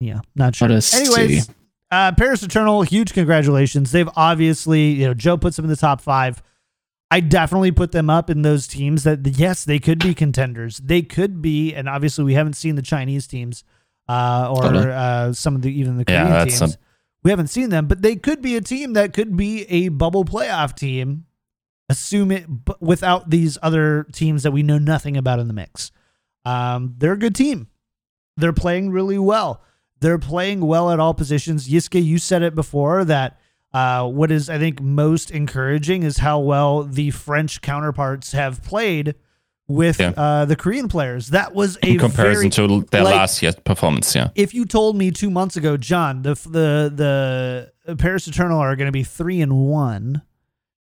Yeah, 0.00 0.20
not 0.36 0.54
sure. 0.54 0.66
Anyways, 0.68 1.46
see. 1.46 1.52
uh, 1.90 2.12
Paris 2.12 2.42
Eternal, 2.42 2.82
huge 2.82 3.12
congratulations. 3.12 3.90
They've 3.90 4.08
obviously, 4.14 4.90
you 4.90 5.06
know, 5.06 5.14
Joe 5.14 5.36
puts 5.36 5.56
them 5.56 5.64
in 5.64 5.70
the 5.70 5.76
top 5.76 6.00
five. 6.00 6.40
I 7.10 7.20
definitely 7.20 7.72
put 7.72 7.92
them 7.92 8.10
up 8.10 8.28
in 8.28 8.42
those 8.42 8.66
teams 8.66 9.04
that 9.04 9.26
yes, 9.38 9.64
they 9.64 9.78
could 9.78 9.98
be 9.98 10.14
contenders. 10.14 10.78
They 10.78 11.02
could 11.02 11.40
be, 11.40 11.74
and 11.74 11.88
obviously 11.88 12.24
we 12.24 12.34
haven't 12.34 12.52
seen 12.54 12.74
the 12.74 12.82
Chinese 12.82 13.26
teams 13.26 13.64
uh, 14.08 14.52
or 14.54 14.62
Totally. 14.62 14.86
uh, 14.92 15.32
some 15.32 15.54
of 15.56 15.62
the 15.62 15.72
even 15.72 15.96
the 15.96 16.04
Korean 16.04 16.28
that's 16.28 16.58
teams. 16.58 16.74
a- 16.74 16.78
we 17.24 17.30
haven't 17.30 17.48
seen 17.48 17.70
them, 17.70 17.86
but 17.86 18.00
they 18.02 18.14
could 18.16 18.40
be 18.42 18.56
a 18.56 18.60
team 18.60 18.92
that 18.92 19.12
could 19.12 19.36
be 19.36 19.62
a 19.64 19.88
bubble 19.88 20.24
playoff 20.24 20.74
team. 20.76 21.24
Assume 21.90 22.30
it 22.30 22.64
b- 22.66 22.74
without 22.80 23.30
these 23.30 23.56
other 23.62 24.06
teams 24.12 24.42
that 24.42 24.50
we 24.52 24.62
know 24.62 24.78
nothing 24.78 25.16
about 25.16 25.38
in 25.40 25.48
the 25.48 25.54
mix. 25.54 25.90
Um, 26.44 26.94
they're 26.98 27.14
a 27.14 27.18
good 27.18 27.34
team. 27.34 27.68
They're 28.36 28.52
playing 28.52 28.90
really 28.90 29.18
well. 29.18 29.62
They're 30.00 30.18
playing 30.18 30.60
well 30.60 30.90
at 30.90 31.00
all 31.00 31.14
positions. 31.14 31.66
Yiske, 31.68 32.02
you 32.04 32.18
said 32.18 32.42
it 32.42 32.54
before 32.54 33.04
that 33.06 33.37
uh, 33.72 34.06
what 34.08 34.30
is 34.30 34.48
I 34.48 34.58
think 34.58 34.80
most 34.80 35.30
encouraging 35.30 36.02
is 36.02 36.18
how 36.18 36.40
well 36.40 36.82
the 36.84 37.10
French 37.10 37.60
counterparts 37.60 38.32
have 38.32 38.62
played 38.64 39.14
with 39.66 40.00
Yeah. 40.00 40.12
uh, 40.16 40.44
the 40.46 40.56
Korean 40.56 40.88
players. 40.88 41.28
That 41.28 41.54
was 41.54 41.76
a 41.82 41.90
In 41.90 41.98
comparison 41.98 42.50
very, 42.50 42.68
to 42.68 42.86
their 42.90 43.04
like- 43.04 43.14
last 43.14 43.42
year's 43.42 43.56
performance, 43.56 44.14
yeah. 44.14 44.30
if 44.34 44.54
you 44.54 44.64
told 44.64 44.96
me 44.96 45.10
two 45.10 45.28
months 45.30 45.56
ago, 45.56 45.76
John, 45.76 46.22
the 46.22 46.34
the 46.34 47.72
the 47.84 47.96
Paris 47.96 48.26
Eternal 48.26 48.58
are 48.58 48.74
going 48.76 48.86
to 48.88 48.92
be 48.92 49.02
three 49.04 49.40
and 49.42 49.66
one, 49.68 50.22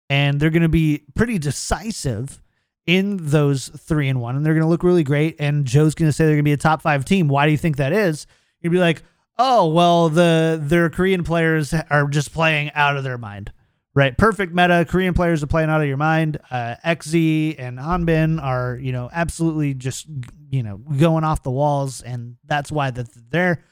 and 0.09 0.39
they're 0.39 0.49
going 0.49 0.61
to 0.63 0.69
be 0.69 1.03
pretty 1.15 1.37
decisive 1.39 2.41
in 2.85 3.17
those 3.19 3.69
three 3.69 4.09
and 4.09 4.21
one, 4.21 4.35
and 4.35 4.45
they're 4.45 4.53
going 4.53 4.61
to 4.63 4.69
look 4.69 4.83
really 4.83 5.03
great. 5.03 5.35
And 5.39 5.65
Joe's 5.65 5.95
going 5.95 6.07
to 6.09 6.13
say 6.13 6.25
they're 6.25 6.35
going 6.35 6.43
to 6.43 6.49
be 6.49 6.51
a 6.53 6.57
top 6.57 6.81
five 6.81 7.03
team. 7.05 7.27
Why 7.29 7.45
do 7.45 7.51
you 7.51 7.57
think 7.57 7.77
that 7.77 7.93
is? 7.93 8.27
You'd 8.61 8.71
be 8.71 8.77
like, 8.77 9.01
oh 9.37 9.67
well, 9.67 10.09
the 10.09 10.59
their 10.61 10.89
Korean 10.89 11.23
players 11.23 11.73
are 11.73 12.07
just 12.07 12.33
playing 12.33 12.71
out 12.73 12.97
of 12.97 13.03
their 13.03 13.17
mind. 13.17 13.51
Right, 13.93 14.17
perfect 14.17 14.53
meta. 14.53 14.85
Korean 14.89 15.13
players 15.13 15.41
are 15.41 15.47
playing 15.47 15.69
out 15.69 15.79
of 15.81 15.87
your 15.87 15.95
mind. 15.95 16.37
Uh, 16.51 16.75
XZ 16.85 17.55
and 17.57 17.79
Hanbin 17.79 18.43
are, 18.43 18.75
you 18.81 18.91
know, 18.91 19.09
absolutely 19.13 19.73
just, 19.73 20.05
you 20.49 20.63
know, 20.63 20.75
going 20.79 21.23
off 21.23 21.43
the 21.43 21.51
walls, 21.51 22.01
and 22.01 22.35
that's 22.45 22.69
why 22.71 22.91
that 22.91 23.07
they're. 23.31 23.63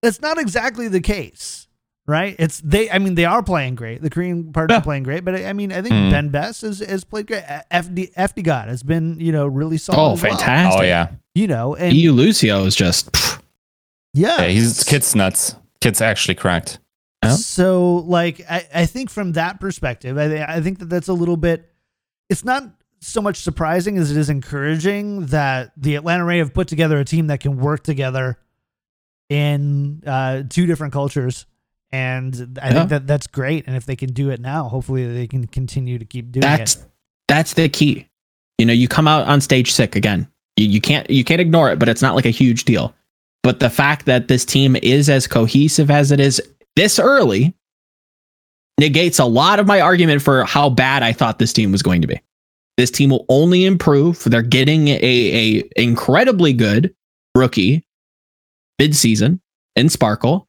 That's 0.00 0.22
not 0.22 0.38
exactly 0.38 0.88
the 0.88 1.02
case, 1.02 1.68
right? 2.06 2.34
It's 2.38 2.58
they. 2.62 2.90
I 2.90 2.98
mean, 2.98 3.16
they 3.16 3.26
are 3.26 3.42
playing 3.42 3.74
great. 3.74 4.00
The 4.00 4.08
Korean 4.08 4.50
part 4.50 4.70
Yeah. 4.70 4.78
are 4.78 4.82
playing 4.82 5.02
great, 5.02 5.26
but 5.26 5.34
I 5.34 5.52
mean, 5.52 5.72
I 5.72 5.82
think 5.82 5.92
Mm. 5.92 6.10
Ben 6.10 6.28
Best 6.30 6.62
has, 6.62 6.78
has 6.78 7.04
played 7.04 7.26
great. 7.26 7.42
FD 7.70 8.14
FD 8.14 8.42
God 8.42 8.68
has 8.68 8.82
been, 8.82 9.20
you 9.20 9.30
know, 9.30 9.46
really 9.46 9.76
solid. 9.76 9.98
Oh, 10.00 10.12
as 10.14 10.22
well. 10.22 10.38
fantastic. 10.38 10.80
Oh 10.80 10.84
yeah. 10.84 11.08
You 11.34 11.48
know, 11.48 11.74
and 11.76 11.94
EU 11.94 12.12
Lucio 12.12 12.64
is 12.64 12.74
just 12.74 13.12
pff, 13.12 13.29
yeah, 14.14 14.42
Yeah, 14.42 14.48
he's 14.48 14.84
kid's 14.84 15.14
nuts. 15.14 15.54
Kid's 15.80 16.00
actually 16.00 16.34
cracked. 16.34 16.78
Yeah. 17.22 17.30
So, 17.36 17.96
like, 17.96 18.40
I, 18.50 18.66
I 18.74 18.86
think 18.86 19.10
from 19.10 19.32
that 19.32 19.60
perspective, 19.60 20.16
I, 20.18 20.42
I 20.56 20.60
think 20.60 20.78
that 20.78 20.86
that's 20.88 21.08
a 21.08 21.12
little 21.12 21.36
bit. 21.36 21.70
It's 22.28 22.44
not 22.44 22.64
so 23.00 23.20
much 23.22 23.38
surprising 23.38 23.98
as 23.98 24.10
it 24.10 24.16
is 24.16 24.28
encouraging 24.30 25.26
that 25.26 25.72
the 25.76 25.96
Atlanta 25.96 26.24
Ray 26.24 26.38
have 26.38 26.52
put 26.54 26.68
together 26.68 26.98
a 26.98 27.04
team 27.04 27.26
that 27.28 27.40
can 27.40 27.56
work 27.58 27.82
together 27.82 28.38
in 29.28 30.02
uh, 30.06 30.42
two 30.48 30.66
different 30.66 30.92
cultures, 30.92 31.46
and 31.92 32.58
I 32.60 32.68
Yeah. 32.68 32.74
think 32.74 32.88
that 32.90 33.06
that's 33.06 33.26
great. 33.26 33.66
And 33.66 33.76
if 33.76 33.86
they 33.86 33.96
can 33.96 34.12
do 34.12 34.30
it 34.30 34.40
now, 34.40 34.64
hopefully 34.68 35.06
they 35.12 35.26
can 35.26 35.46
continue 35.46 35.98
to 35.98 36.04
keep 36.04 36.32
doing 36.32 36.40
that's 36.42 36.76
it. 36.76 36.84
that's 37.28 37.54
the 37.54 37.68
key. 37.68 38.06
You 38.58 38.66
know, 38.66 38.72
you 38.72 38.88
come 38.88 39.08
out 39.08 39.26
on 39.28 39.40
stage 39.40 39.72
sick 39.72 39.94
again. 39.96 40.28
You, 40.56 40.66
you 40.66 40.80
can't 40.80 41.08
you 41.08 41.24
can't 41.24 41.40
ignore 41.40 41.70
it, 41.70 41.78
but 41.78 41.88
it's 41.88 42.02
not 42.02 42.14
like 42.14 42.26
a 42.26 42.30
huge 42.30 42.64
deal. 42.64 42.94
But 43.42 43.60
the 43.60 43.70
fact 43.70 44.06
that 44.06 44.28
this 44.28 44.44
team 44.44 44.76
is 44.76 45.08
as 45.08 45.26
cohesive 45.26 45.90
as 45.90 46.12
it 46.12 46.20
is 46.20 46.40
this 46.76 46.98
early 46.98 47.54
negates 48.78 49.18
a 49.18 49.24
lot 49.24 49.58
of 49.58 49.66
my 49.66 49.80
argument 49.80 50.22
for 50.22 50.44
how 50.44 50.70
bad 50.70 51.02
I 51.02 51.12
thought 51.12 51.38
this 51.38 51.52
team 51.52 51.72
was 51.72 51.82
going 51.82 52.00
to 52.00 52.08
be. 52.08 52.20
This 52.76 52.90
team 52.90 53.10
will 53.10 53.26
only 53.28 53.66
improve. 53.66 54.24
They're 54.24 54.42
getting 54.42 54.88
a, 54.88 54.98
a 55.02 55.70
incredibly 55.76 56.52
good 56.52 56.94
rookie 57.34 57.84
mid-season 58.78 59.40
in 59.76 59.88
Sparkle. 59.90 60.48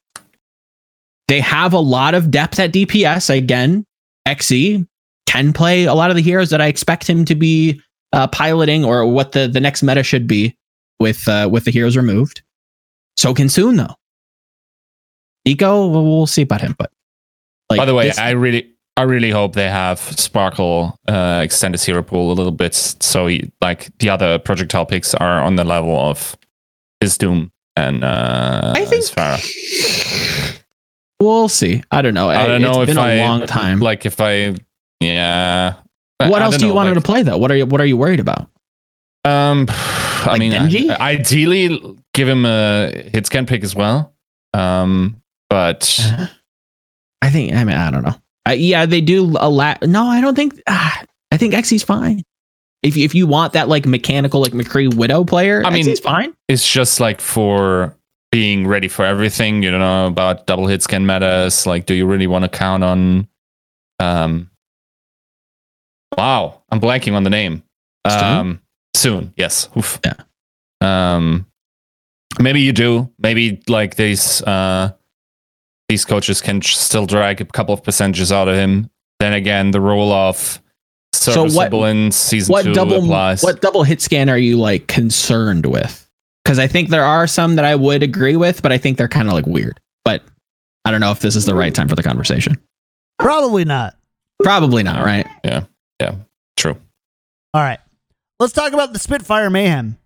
They 1.28 1.40
have 1.40 1.72
a 1.74 1.78
lot 1.78 2.14
of 2.14 2.30
depth 2.30 2.58
at 2.58 2.72
DPS. 2.72 3.34
Again, 3.34 3.84
XE 4.26 4.86
can 5.26 5.52
play 5.52 5.84
a 5.84 5.94
lot 5.94 6.10
of 6.10 6.16
the 6.16 6.22
heroes 6.22 6.50
that 6.50 6.60
I 6.60 6.66
expect 6.66 7.08
him 7.08 7.24
to 7.26 7.34
be 7.34 7.80
uh, 8.12 8.26
piloting 8.28 8.84
or 8.84 9.06
what 9.06 9.32
the, 9.32 9.46
the 9.46 9.60
next 9.60 9.82
meta 9.82 10.02
should 10.02 10.26
be 10.26 10.56
with 11.00 11.28
uh, 11.28 11.48
with 11.50 11.64
the 11.64 11.70
heroes 11.70 11.96
removed. 11.96 12.42
So 13.16 13.34
can 13.34 13.48
soon 13.48 13.76
though. 13.76 13.94
Nico, 15.44 15.86
we'll 15.88 16.04
we'll 16.04 16.26
see 16.26 16.42
about 16.42 16.60
him. 16.60 16.74
But 16.78 16.90
like, 17.70 17.78
By 17.78 17.84
the 17.84 17.94
way, 17.94 18.08
this- 18.08 18.18
I 18.18 18.30
really 18.30 18.70
I 18.96 19.02
really 19.02 19.30
hope 19.30 19.54
they 19.54 19.68
have 19.70 19.98
Sparkle 19.98 20.98
uh, 21.08 21.40
extend 21.42 21.74
his 21.74 21.82
hero 21.84 22.02
pool 22.02 22.30
a 22.30 22.34
little 22.34 22.52
bit 22.52 22.74
so 22.74 23.26
he, 23.26 23.50
like 23.60 23.90
the 23.98 24.10
other 24.10 24.38
projectile 24.38 24.84
picks 24.86 25.14
are 25.14 25.40
on 25.42 25.56
the 25.56 25.64
level 25.64 25.96
of 25.98 26.36
his 27.00 27.16
Doom 27.16 27.50
and 27.74 28.04
uh 28.04 28.74
I 28.76 28.84
think 28.84 29.02
Sphara. 29.04 29.40
we'll 31.20 31.48
see. 31.48 31.82
I 31.90 32.02
don't 32.02 32.14
know. 32.14 32.28
I 32.28 32.46
don't 32.46 32.60
know 32.62 32.82
it's 32.82 32.90
if 32.90 32.96
been 32.96 32.98
I 32.98 33.12
a 33.14 33.26
long 33.26 33.46
time. 33.46 33.80
Like 33.80 34.04
if 34.06 34.20
I 34.20 34.54
yeah. 35.00 35.74
What 36.18 36.40
I 36.42 36.44
else 36.44 36.52
don't 36.54 36.60
do 36.60 36.66
you 36.66 36.70
know, 36.72 36.76
want 36.76 36.88
him 36.88 36.94
like- 36.94 37.02
to 37.04 37.06
play 37.06 37.22
though? 37.22 37.38
What 37.38 37.50
are 37.50 37.56
you 37.56 37.66
What 37.66 37.80
are 37.80 37.86
you 37.86 37.96
worried 37.96 38.20
about? 38.20 38.48
Um, 39.24 39.66
I 39.70 40.24
Like 40.26 40.38
mean, 40.40 40.52
I- 40.52 40.96
ideally, 41.00 41.96
give 42.14 42.28
him 42.28 42.44
a 42.44 42.90
hit 43.12 43.26
scan 43.26 43.46
pick 43.46 43.62
as 43.64 43.74
well. 43.74 44.14
Um, 44.54 45.22
but 45.50 46.00
I 47.22 47.30
think. 47.30 47.54
I 47.54 47.64
mean, 47.64 47.76
I 47.76 47.90
don't 47.90 48.02
know. 48.04 48.14
I, 48.44 48.54
yeah, 48.54 48.86
they 48.86 49.00
do 49.00 49.36
a 49.38 49.48
lot. 49.48 49.82
No, 49.82 50.06
I 50.06 50.20
don't 50.20 50.34
think. 50.34 50.60
Ah, 50.66 51.04
I 51.30 51.36
think 51.36 51.54
Xy's 51.54 51.82
fine. 51.82 52.22
If 52.82 52.96
if 52.96 53.14
you 53.14 53.26
want 53.26 53.52
that 53.52 53.68
like 53.68 53.86
mechanical 53.86 54.40
like 54.40 54.52
McCree 54.52 54.92
Widow 54.94 55.24
player, 55.24 55.62
I 55.64 55.70
mean- 55.70 55.88
it's 55.88 56.00
fine. 56.00 56.34
it's 56.48 56.70
just 56.70 56.98
like 57.00 57.20
for 57.20 57.96
being 58.32 58.66
ready 58.66 58.88
for 58.88 59.04
everything. 59.04 59.62
You 59.62 59.70
don't 59.70 59.80
know 59.80 60.06
about 60.06 60.46
double 60.46 60.66
hit 60.66 60.82
scan 60.82 61.06
metas. 61.06 61.66
Like, 61.66 61.86
do 61.86 61.94
you 61.94 62.06
really 62.06 62.26
want 62.26 62.44
to 62.44 62.48
count 62.48 62.82
on? 62.82 63.28
Um, 64.00 64.50
wow, 66.16 66.62
I'm 66.70 66.80
blanking 66.80 67.14
on 67.14 67.22
the 67.22 67.30
name. 67.30 67.62
Soon? 68.08 68.22
Um, 68.24 68.60
soon, 68.96 69.32
yes. 69.36 69.68
Oof. 69.76 70.00
Yeah. 70.04 70.14
Um, 70.80 71.46
maybe 72.40 72.60
you 72.60 72.72
do. 72.72 73.10
Maybe 73.18 73.62
like 73.68 73.96
these 73.96 74.42
uh 74.42 74.92
these 75.88 76.04
coaches 76.04 76.40
can 76.40 76.60
ch- 76.60 76.76
still 76.78 77.06
drag 77.06 77.40
a 77.40 77.44
couple 77.44 77.74
of 77.74 77.82
percentages 77.82 78.32
out 78.32 78.48
of 78.48 78.56
him. 78.56 78.88
Then 79.20 79.32
again, 79.34 79.70
the 79.72 79.80
role 79.80 80.12
of 80.12 80.60
So 81.12 81.44
what- 81.48 81.72
in 81.72 82.10
season 82.12 82.52
What 82.52 82.64
two 82.64 82.72
double 82.74 83.02
applies. 83.04 83.42
what 83.42 83.60
double 83.60 83.82
hit 83.82 84.00
scan 84.00 84.28
are 84.28 84.38
you 84.38 84.56
like 84.58 84.86
concerned 84.88 85.66
with? 85.66 86.08
Because 86.44 86.58
I 86.58 86.66
think 86.66 86.88
there 86.88 87.04
are 87.04 87.26
some 87.26 87.56
that 87.56 87.64
I 87.64 87.76
would 87.76 88.02
agree 88.02 88.36
with, 88.36 88.62
but 88.62 88.72
I 88.72 88.78
think 88.78 88.98
they're 88.98 89.08
kind 89.08 89.28
of 89.28 89.34
like 89.34 89.46
weird. 89.46 89.78
But 90.04 90.24
I 90.84 90.90
don't 90.90 91.00
know 91.00 91.12
if 91.12 91.20
this 91.20 91.36
is 91.36 91.44
the 91.46 91.54
right 91.54 91.72
time 91.74 91.86
for 91.88 91.94
the 91.94 92.02
conversation. 92.02 92.58
Probably 93.18 93.64
not. 93.64 93.94
Probably 94.42 94.82
not, 94.82 95.04
right? 95.04 95.26
Yeah. 95.44 95.64
Yeah. 96.00 96.16
True. 96.56 96.76
All 97.54 97.62
right. 97.62 97.78
Let's 98.40 98.52
talk 98.52 98.72
about 98.72 98.92
the 98.92 98.98
Spitfire 98.98 99.50
Mayhem. 99.50 99.98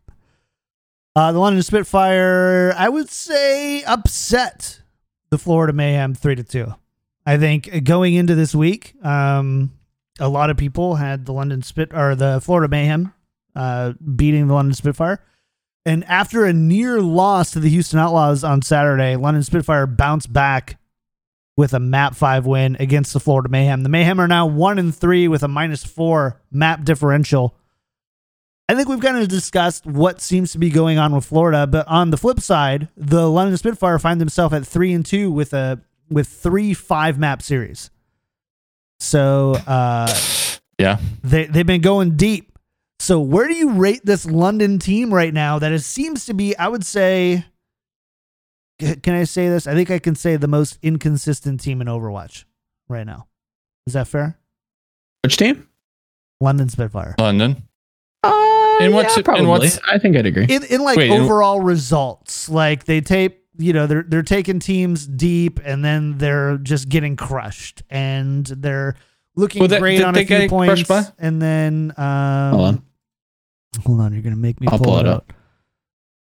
Uh, 1.16 1.32
the 1.32 1.38
London 1.38 1.62
Spitfire, 1.62 2.74
I 2.76 2.90
would 2.90 3.08
say, 3.08 3.82
upset 3.84 4.82
the 5.30 5.38
Florida 5.38 5.72
Mayhem 5.72 6.14
three 6.14 6.34
to 6.34 6.44
two. 6.44 6.74
I 7.24 7.38
think 7.38 7.84
going 7.84 8.12
into 8.12 8.34
this 8.34 8.54
week, 8.54 8.94
um, 9.02 9.72
a 10.20 10.28
lot 10.28 10.50
of 10.50 10.58
people 10.58 10.96
had 10.96 11.24
the 11.24 11.32
London 11.32 11.62
Spit 11.62 11.94
or 11.94 12.14
the 12.14 12.42
Florida 12.42 12.68
Mayhem 12.68 13.14
uh, 13.54 13.94
beating 14.14 14.46
the 14.48 14.52
London 14.52 14.74
Spitfire. 14.74 15.24
And 15.86 16.04
after 16.04 16.44
a 16.44 16.52
near 16.52 17.00
loss 17.00 17.52
to 17.52 17.60
the 17.60 17.70
Houston 17.70 17.98
Outlaws 17.98 18.44
on 18.44 18.60
Saturday, 18.60 19.16
London 19.16 19.42
Spitfire 19.42 19.86
bounced 19.86 20.30
back 20.30 20.78
with 21.56 21.72
a 21.72 21.80
map 21.80 22.14
five 22.14 22.44
win 22.44 22.76
against 22.78 23.14
the 23.14 23.20
Florida 23.20 23.48
Mayhem. 23.48 23.84
The 23.84 23.88
Mayhem 23.88 24.20
are 24.20 24.28
now 24.28 24.44
one 24.44 24.78
and 24.78 24.94
three 24.94 25.28
with 25.28 25.42
a 25.42 25.48
minus 25.48 25.82
four 25.82 26.42
map 26.50 26.84
differential. 26.84 27.56
I 28.68 28.74
think 28.74 28.88
we've 28.88 29.00
kind 29.00 29.16
of 29.16 29.28
discussed 29.28 29.86
what 29.86 30.20
seems 30.20 30.52
to 30.52 30.58
be 30.58 30.70
going 30.70 30.98
on 30.98 31.14
with 31.14 31.24
Florida, 31.24 31.66
but 31.68 31.86
on 31.86 32.10
the 32.10 32.16
flip 32.16 32.40
side, 32.40 32.88
the 32.96 33.30
London 33.30 33.56
Spitfire 33.56 33.98
find 34.00 34.20
themselves 34.20 34.52
at 34.54 34.66
three 34.66 34.92
and 34.92 35.06
two 35.06 35.30
with 35.30 35.52
a 35.52 35.80
with 36.10 36.26
three 36.28 36.74
five 36.74 37.18
map 37.18 37.42
series. 37.42 37.90
So 38.98 39.54
uh, 39.66 40.12
Yeah. 40.78 40.98
they 41.22 41.44
they've 41.46 41.66
been 41.66 41.80
going 41.80 42.16
deep. 42.16 42.58
So 42.98 43.20
where 43.20 43.46
do 43.46 43.54
you 43.54 43.72
rate 43.72 44.00
this 44.04 44.26
London 44.26 44.78
team 44.78 45.12
right 45.14 45.32
now? 45.32 45.58
That 45.58 45.70
it 45.72 45.80
seems 45.80 46.26
to 46.26 46.34
be, 46.34 46.56
I 46.56 46.68
would 46.68 46.84
say. 46.84 47.44
Can 48.78 49.14
I 49.14 49.24
say 49.24 49.48
this? 49.48 49.66
I 49.66 49.74
think 49.74 49.90
I 49.90 49.98
can 49.98 50.14
say 50.14 50.36
the 50.36 50.48
most 50.48 50.78
inconsistent 50.82 51.60
team 51.62 51.80
in 51.80 51.86
Overwatch 51.86 52.44
right 52.88 53.06
now. 53.06 53.26
Is 53.86 53.94
that 53.94 54.06
fair? 54.06 54.38
Which 55.22 55.38
team? 55.38 55.66
London 56.42 56.68
Spitfire. 56.68 57.14
London. 57.18 57.62
Uh, 58.32 58.84
In 58.84 58.92
what- 58.92 59.06
yeah, 59.08 59.16
in 59.16 59.22
probably. 59.22 59.46
what- 59.46 59.78
I 59.90 59.98
think 59.98 60.16
I'd 60.16 60.26
agree. 60.26 60.44
in, 60.48 60.62
in 60.64 60.80
like 60.82 60.96
Wait, 60.96 61.10
in- 61.10 61.22
overall 61.22 61.60
results 61.60 62.48
like 62.48 62.84
they 62.84 63.00
tape 63.00 63.42
you 63.58 63.72
know 63.72 63.86
they're 63.86 64.02
they're 64.02 64.22
taking 64.22 64.58
teams 64.60 65.06
deep 65.06 65.60
and 65.64 65.82
then 65.84 66.18
they're 66.18 66.58
just 66.58 66.88
getting 66.90 67.16
crushed 67.16 67.82
and 67.88 68.44
they're 68.46 68.94
looking 69.34 69.60
Well, 69.60 69.68
they- 69.68 69.78
great 69.78 70.02
on 70.02 70.14
a 70.16 70.24
few 70.26 70.48
points 70.48 70.82
by? 70.84 71.04
and 71.18 71.40
then 71.40 71.92
um 71.96 72.50
Hold 72.52 72.66
on. 72.68 72.82
hold 73.84 74.00
on 74.00 74.12
you're 74.12 74.22
gonna 74.22 74.36
make 74.36 74.60
me 74.60 74.66
I'll 74.70 74.76
pull, 74.78 74.86
pull 74.88 74.96
it 74.98 75.00
it 75.02 75.08
out 75.08 75.14
up. 75.16 75.32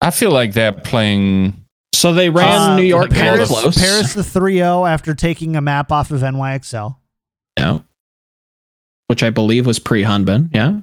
I 0.00 0.12
feel 0.12 0.30
like 0.30 0.52
they're 0.52 0.70
playing. 0.72 1.64
So 1.92 2.12
they 2.14 2.30
ran 2.30 2.46
Uh, 2.70 2.76
New 2.76 2.82
York 2.84 3.10
Paris, 3.10 3.48
close. 3.48 3.76
Paris 3.76 4.14
the 4.14 4.22
3-0 4.22 4.88
after 4.88 5.12
taking 5.12 5.56
a 5.56 5.60
map 5.60 5.90
off 5.90 6.12
of 6.12 6.20
NYXL 6.20 6.96
Yeah. 7.58 7.80
Which 9.08 9.24
I 9.24 9.30
believe 9.30 9.66
was 9.66 9.80
pre 9.80 10.04
Hanbin. 10.04 10.50
Yeah. 10.54 10.80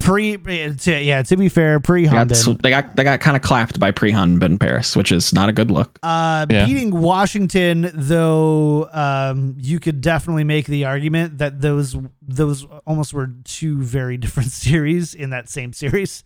Pre 0.00 0.36
to, 0.36 1.00
yeah 1.02 1.22
to 1.22 1.36
be 1.36 1.48
fair 1.48 1.78
pre 1.80 2.06
They 2.06 2.10
got, 2.12 2.28
they 2.62 2.70
got 2.70 2.96
they 2.96 3.04
got 3.04 3.20
kind 3.20 3.36
of 3.36 3.42
clapped 3.42 3.78
by 3.78 3.90
pre 3.92 4.10
Hanbin 4.12 4.58
Paris, 4.58 4.96
which 4.96 5.12
is 5.12 5.32
not 5.32 5.48
a 5.48 5.52
good 5.52 5.70
look. 5.70 5.98
Uh, 6.02 6.46
Yeah. 6.50 6.66
beating 6.66 6.90
Washington, 7.00 7.90
though, 7.94 8.88
um, 8.92 9.54
you 9.58 9.78
could 9.80 10.00
definitely 10.00 10.44
make 10.44 10.66
the 10.66 10.84
argument 10.84 11.38
that 11.38 11.60
those 11.60 11.96
those 12.20 12.66
almost 12.86 13.14
were 13.14 13.30
two 13.44 13.82
very 13.82 14.16
different 14.24 14.50
series 14.50 15.14
in 15.14 15.30
that 15.30 15.48
same 15.48 15.72
series. 15.72 16.24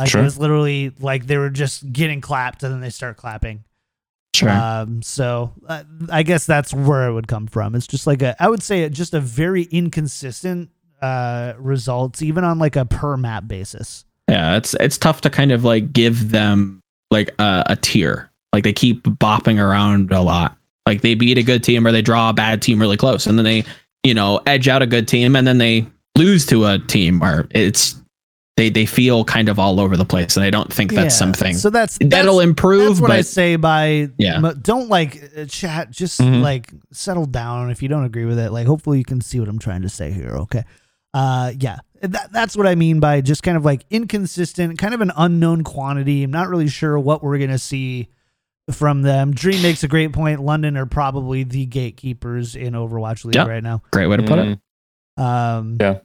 Like 0.00 0.08
Sure. 0.08 0.22
it 0.22 0.24
was 0.24 0.38
literally 0.38 0.92
like 0.98 1.26
they 1.26 1.36
were 1.36 1.50
just 1.50 1.92
getting 1.92 2.20
clapped 2.20 2.62
and 2.62 2.72
then 2.72 2.80
they 2.80 2.90
start 2.90 3.16
clapping. 3.16 3.64
Sure. 4.34 4.48
Um, 4.50 5.02
so 5.02 5.52
uh, 5.68 5.82
I 6.10 6.22
guess 6.22 6.46
that's 6.46 6.72
where 6.72 7.08
it 7.08 7.12
would 7.12 7.28
come 7.28 7.48
from. 7.48 7.74
It's 7.74 7.86
just 7.86 8.06
like 8.06 8.22
a, 8.22 8.34
I 8.42 8.48
would 8.48 8.62
say, 8.62 8.88
just 8.88 9.12
a 9.12 9.20
very 9.20 9.62
inconsistent 9.64 10.70
uh 11.02 11.54
results, 11.58 12.22
even 12.22 12.44
on 12.44 12.58
like 12.58 12.76
a 12.76 12.84
per 12.84 13.16
map 13.16 13.46
basis. 13.48 14.04
yeah, 14.28 14.56
it's 14.56 14.74
it's 14.80 14.98
tough 14.98 15.20
to 15.22 15.30
kind 15.30 15.52
of 15.52 15.64
like 15.64 15.92
give 15.92 16.30
them 16.30 16.80
like 17.10 17.34
a, 17.38 17.62
a 17.66 17.76
tier. 17.76 18.30
Like 18.52 18.64
they 18.64 18.72
keep 18.72 19.02
bopping 19.04 19.58
around 19.62 20.10
a 20.12 20.20
lot. 20.22 20.56
Like 20.86 21.02
they 21.02 21.14
beat 21.14 21.38
a 21.38 21.42
good 21.42 21.62
team 21.62 21.86
or 21.86 21.92
they 21.92 22.02
draw 22.02 22.30
a 22.30 22.32
bad 22.32 22.62
team 22.62 22.80
really 22.80 22.96
close, 22.96 23.26
and 23.26 23.38
then 23.38 23.44
they 23.44 23.64
you 24.04 24.14
know 24.14 24.40
edge 24.46 24.68
out 24.68 24.82
a 24.82 24.86
good 24.86 25.06
team, 25.08 25.36
and 25.36 25.46
then 25.46 25.58
they 25.58 25.86
lose 26.16 26.46
to 26.46 26.64
a 26.66 26.78
team 26.80 27.22
Or 27.22 27.46
it's 27.52 27.94
they 28.56 28.70
they 28.70 28.86
feel 28.86 29.24
kind 29.24 29.48
of 29.48 29.58
all 29.60 29.78
over 29.78 29.96
the 29.96 30.04
place, 30.04 30.36
and 30.36 30.44
I 30.44 30.50
don't 30.50 30.72
think 30.72 30.92
that's 30.92 31.14
Yeah. 31.14 31.18
something 31.18 31.54
So 31.54 31.70
that's 31.70 31.96
that'll 32.00 32.40
improve. 32.40 32.88
That's 32.96 33.00
what 33.00 33.10
I 33.12 33.20
say 33.20 33.54
by 33.56 34.08
Yeah. 34.18 34.40
Don't 34.60 34.88
like 34.88 35.30
uh, 35.36 35.44
chat. 35.44 35.90
Just 35.92 36.20
Mhm. 36.20 36.42
like 36.42 36.72
settle 36.92 37.26
down 37.26 37.70
if 37.70 37.82
you 37.82 37.88
don't 37.88 38.04
agree 38.04 38.24
with 38.24 38.38
it. 38.38 38.50
Like 38.50 38.66
hopefully 38.66 38.98
you 38.98 39.04
can 39.04 39.20
see 39.20 39.38
what 39.38 39.48
I'm 39.48 39.60
trying 39.60 39.82
to 39.82 39.88
say 39.88 40.10
here. 40.10 40.30
Okay. 40.30 40.64
Uh, 41.14 41.52
yeah. 41.58 41.78
That, 42.00 42.30
that's 42.32 42.56
what 42.56 42.66
I 42.66 42.74
mean 42.76 43.00
by 43.00 43.20
just 43.20 43.42
kind 43.42 43.56
of 43.56 43.64
like 43.64 43.84
inconsistent, 43.90 44.78
kind 44.78 44.94
of 44.94 45.00
an 45.00 45.10
unknown 45.16 45.64
quantity. 45.64 46.22
I'm 46.22 46.30
not 46.30 46.48
really 46.48 46.68
sure 46.68 46.98
what 46.98 47.22
we're 47.24 47.38
gonna 47.38 47.58
see 47.58 48.08
from 48.70 49.02
them. 49.02 49.32
Dream 49.32 49.62
makes 49.62 49.82
a 49.82 49.88
great 49.88 50.12
point. 50.12 50.40
London 50.40 50.76
are 50.76 50.86
probably 50.86 51.42
the 51.42 51.66
gatekeepers 51.66 52.54
in 52.54 52.74
Overwatch 52.74 53.24
League 53.24 53.34
Yeah. 53.34 53.46
right 53.46 53.62
now. 53.62 53.82
great 53.90 54.06
way 54.06 54.16
to 54.16 54.22
put 54.22 54.38
it. 54.38 54.58
Mm, 55.18 55.22
Um, 55.24 55.76
Yeah. 55.80 55.98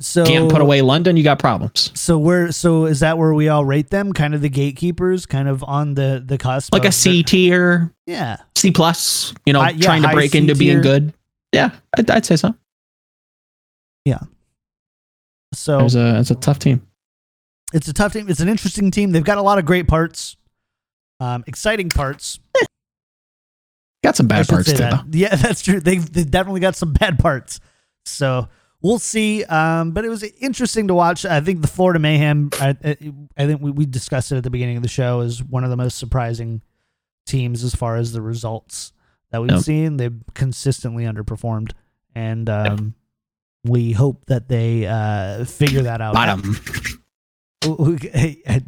So 0.00 0.24
Can't 0.24 0.50
put 0.50 0.60
away 0.62 0.80
London, 0.82 1.16
you 1.16 1.22
got 1.22 1.38
problems. 1.38 1.92
So 1.94 2.18
where? 2.18 2.50
So 2.50 2.86
is 2.86 3.00
that 3.00 3.18
where 3.18 3.34
we 3.34 3.48
all 3.48 3.64
rate 3.64 3.90
them? 3.90 4.12
Kind 4.14 4.34
of 4.34 4.40
the 4.40 4.48
gatekeepers, 4.48 5.26
kind 5.26 5.46
of 5.46 5.62
on 5.64 5.94
the 5.94 6.22
the 6.24 6.38
cusp, 6.38 6.72
Like 6.72 6.84
a 6.84 6.88
of 6.88 6.94
C 6.94 7.18
the- 7.18 7.22
tier, 7.24 7.92
yeah. 8.06 8.38
C 8.56 8.70
plus. 8.72 9.34
You 9.44 9.52
know, 9.52 9.60
High- 9.60 9.70
yeah, 9.70 9.84
trying 9.84 10.02
to 10.02 10.08
break 10.08 10.32
C 10.32 10.38
into 10.38 10.54
being 10.56 10.80
good. 10.80 11.12
Yeah, 11.52 11.70
I'd, 11.96 12.10
I'd 12.10 12.24
say 12.26 12.36
so. 12.36 12.54
So 15.54 15.84
It's 15.84 15.94
a 15.94 16.18
it's 16.18 16.30
a 16.30 16.34
tough 16.34 16.58
team. 16.58 16.86
it's 17.74 17.86
a 17.88 17.92
tough 17.92 18.14
team. 18.14 18.28
It's 18.30 18.40
an 18.40 18.48
interesting 18.48 18.90
team. 18.90 19.12
They've 19.12 19.22
got 19.24 19.36
a 19.38 19.42
lot 19.42 19.58
of 19.58 19.66
great 19.66 19.86
parts, 19.86 20.36
um, 21.20 21.44
exciting 21.46 21.90
parts. 21.90 22.40
Got 24.02 24.16
some 24.16 24.26
bad 24.28 24.48
parts 24.48 24.70
too, 24.70 24.78
that. 24.78 25.04
Yeah, 25.12 25.36
that's 25.36 25.62
true. 25.62 25.78
They've, 25.78 26.10
they've 26.10 26.28
definitely 26.28 26.60
got 26.60 26.74
some 26.74 26.92
bad 26.94 27.18
parts. 27.18 27.60
So 28.06 28.48
we'll 28.80 28.98
see. 28.98 29.44
Um, 29.44 29.92
but 29.92 30.04
it 30.04 30.08
was 30.08 30.22
interesting 30.24 30.88
to 30.88 30.94
watch. 30.94 31.24
I 31.24 31.40
think 31.40 31.60
the 31.60 31.68
Florida 31.68 31.98
Mayhem. 32.00 32.48
I, 32.54 32.76
I, 32.82 32.96
I 33.36 33.46
think 33.46 33.60
we, 33.60 33.70
we 33.70 33.86
discussed 33.86 34.32
it 34.32 34.36
at 34.38 34.44
the 34.44 34.50
beginning 34.50 34.76
of 34.78 34.82
the 34.82 34.88
show 34.88 35.20
is 35.20 35.42
one 35.44 35.62
of 35.64 35.70
the 35.70 35.76
most 35.76 35.98
surprising 35.98 36.62
teams 37.26 37.62
as 37.62 37.74
far 37.74 37.96
as 37.96 38.12
the 38.12 38.22
results 38.22 38.92
that 39.30 39.40
we've 39.42 39.50
Yep. 39.52 39.60
seen. 39.60 39.96
They've 39.98 40.18
consistently 40.34 41.04
underperformed, 41.04 41.72
and 42.14 42.48
um, 42.50 42.94
we 43.64 43.92
hope 43.92 44.24
that 44.26 44.48
they 44.48 44.86
uh, 44.86 45.44
figure 45.44 45.82
that 45.82 46.00
out. 46.00 46.14
Bottom. 46.14 46.56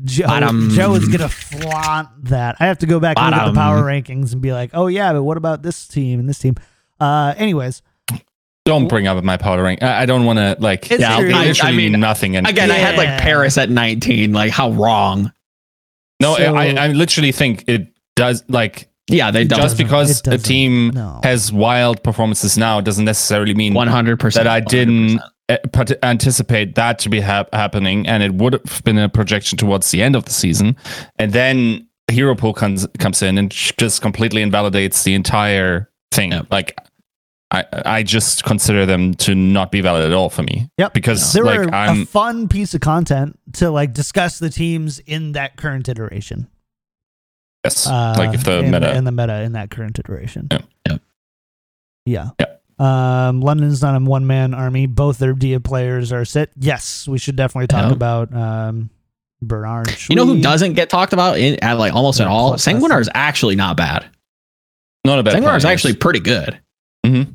Joe, 0.04 0.26
Bottom. 0.26 0.70
Joe 0.70 0.94
is 0.94 1.08
gonna 1.08 1.28
flaunt 1.28 2.08
that. 2.26 2.56
I 2.60 2.66
have 2.66 2.78
to 2.78 2.86
go 2.86 3.00
back 3.00 3.18
and 3.18 3.30
look 3.34 3.40
at 3.40 3.46
the 3.48 3.54
power 3.54 3.82
rankings 3.82 4.32
and 4.32 4.40
be 4.40 4.52
like, 4.52 4.70
oh 4.72 4.86
yeah, 4.86 5.12
but 5.12 5.24
what 5.24 5.36
about 5.36 5.62
this 5.62 5.88
team 5.88 6.20
and 6.20 6.28
this 6.28 6.38
team? 6.38 6.54
Uh, 7.00 7.34
anyways, 7.36 7.82
Don't 8.64 8.86
bring 8.86 9.08
up 9.08 9.22
my 9.24 9.36
power 9.36 9.62
rank. 9.62 9.82
I, 9.82 10.02
I 10.02 10.06
don't 10.06 10.24
want 10.26 10.38
to 10.38 10.56
like. 10.60 10.90
It's 10.92 11.00
yeah, 11.00 11.16
I- 11.16 11.22
I 11.22 11.44
literally 11.46 11.76
mean, 11.76 11.92
mean 11.92 12.00
nothing. 12.00 12.36
And 12.36 12.46
Again, 12.46 12.70
I 12.70 12.74
had 12.76 12.96
like 12.96 13.20
Paris 13.20 13.58
at 13.58 13.68
19. 13.68 14.32
Like, 14.32 14.52
how 14.52 14.70
wrong? 14.70 15.32
no, 16.20 16.36
so- 16.36 16.54
I, 16.54 16.66
I 16.74 16.88
literally 16.88 17.32
think 17.32 17.64
it 17.66 17.88
does. 18.14 18.44
Like 18.48 18.88
Yeah, 19.08 19.30
they 19.30 19.44
don't. 19.44 19.60
just 19.60 19.76
because 19.76 20.22
a 20.26 20.38
team 20.38 20.88
No. 20.94 21.20
has 21.22 21.52
wild 21.52 22.02
performances 22.02 22.56
now 22.56 22.80
doesn't 22.80 23.04
necessarily 23.04 23.54
mean 23.54 23.74
100%. 23.74 24.34
that 24.34 24.46
I 24.46 24.60
didn't 24.60 25.20
100%. 25.50 25.90
uh, 25.90 25.94
anticipate 26.02 26.74
that 26.76 26.98
to 27.00 27.10
be 27.10 27.20
hap- 27.20 27.52
happening, 27.54 28.06
and 28.06 28.22
it 28.22 28.32
would 28.34 28.54
have 28.54 28.82
been 28.84 28.96
a 28.98 29.08
projection 29.10 29.58
towards 29.58 29.90
the 29.90 30.02
end 30.02 30.16
of 30.16 30.24
the 30.24 30.30
season, 30.32 30.74
and 31.18 31.32
then 31.32 31.86
Hero 32.10 32.34
Pool 32.34 32.54
comes 32.54 32.86
comes 32.98 33.22
in 33.22 33.36
and 33.38 33.50
just 33.50 34.00
completely 34.02 34.40
invalidates 34.42 35.04
the 35.04 35.14
entire 35.14 35.90
thing. 36.10 36.32
Yep. 36.32 36.46
Like, 36.50 36.74
I 37.50 37.64
I 37.84 38.02
just 38.02 38.44
consider 38.44 38.86
them 38.86 39.14
to 39.14 39.34
not 39.34 39.70
be 39.70 39.80
valid 39.82 40.04
at 40.06 40.12
all 40.12 40.30
for 40.30 40.42
me. 40.42 40.68
Yep. 40.78 40.94
because 40.94 41.32
they 41.34 41.40
like 41.42 41.58
were 41.60 41.64
a 41.64 41.74
I'm 41.74 42.06
fun 42.06 42.48
piece 42.48 42.72
of 42.74 42.80
content 42.80 43.38
to 43.54 43.70
like 43.70 43.92
discuss 43.92 44.38
the 44.38 44.48
teams 44.50 44.98
in 45.00 45.32
that 45.32 45.56
current 45.56 45.88
iteration. 45.90 46.46
Yes, 47.64 47.86
Uh, 47.86 48.14
like 48.18 48.34
if 48.34 48.44
the 48.44 48.60
in, 48.60 48.70
meta 48.70 48.94
in 48.96 49.04
the 49.04 49.12
meta 49.12 49.42
in 49.42 49.52
that 49.52 49.70
current 49.70 49.98
iteration. 49.98 50.48
Yeah. 50.50 50.58
Yep. 50.88 51.02
Yeah. 52.06 52.30
Yep. 52.40 52.62
Um, 52.78 53.40
London's 53.40 53.80
not 53.82 54.00
a 54.00 54.04
one 54.04 54.26
man 54.26 54.52
army. 54.54 54.86
Both 54.86 55.18
their 55.18 55.32
Dia 55.32 55.60
players 55.60 56.12
are 56.12 56.24
sit. 56.24 56.50
Yes, 56.58 57.06
we 57.08 57.18
should 57.18 57.36
definitely 57.36 57.68
talk 57.68 57.84
Yep. 57.84 57.92
about 57.92 58.34
um, 58.34 58.90
Bernard. 59.40 59.90
You 60.10 60.16
know 60.16 60.26
who 60.26 60.40
doesn't 60.40 60.72
get 60.74 60.90
talked 60.90 61.12
about 61.12 61.38
in 61.38 61.58
at 61.62 61.74
like 61.78 61.94
almost 61.94 62.20
at 62.20 62.26
all? 62.26 62.54
Sanguinar 62.54 63.00
is 63.00 63.08
actually 63.14 63.56
not 63.56 63.76
bad. 63.76 64.06
not 65.04 65.18
a 65.18 65.22
bad. 65.22 65.34
Sanguinar 65.34 65.56
is 65.56 65.64
actually 65.64 65.94
pretty 65.94 66.20
good. 66.20 66.58
yes. 67.04 67.12
Mhm. 67.12 67.34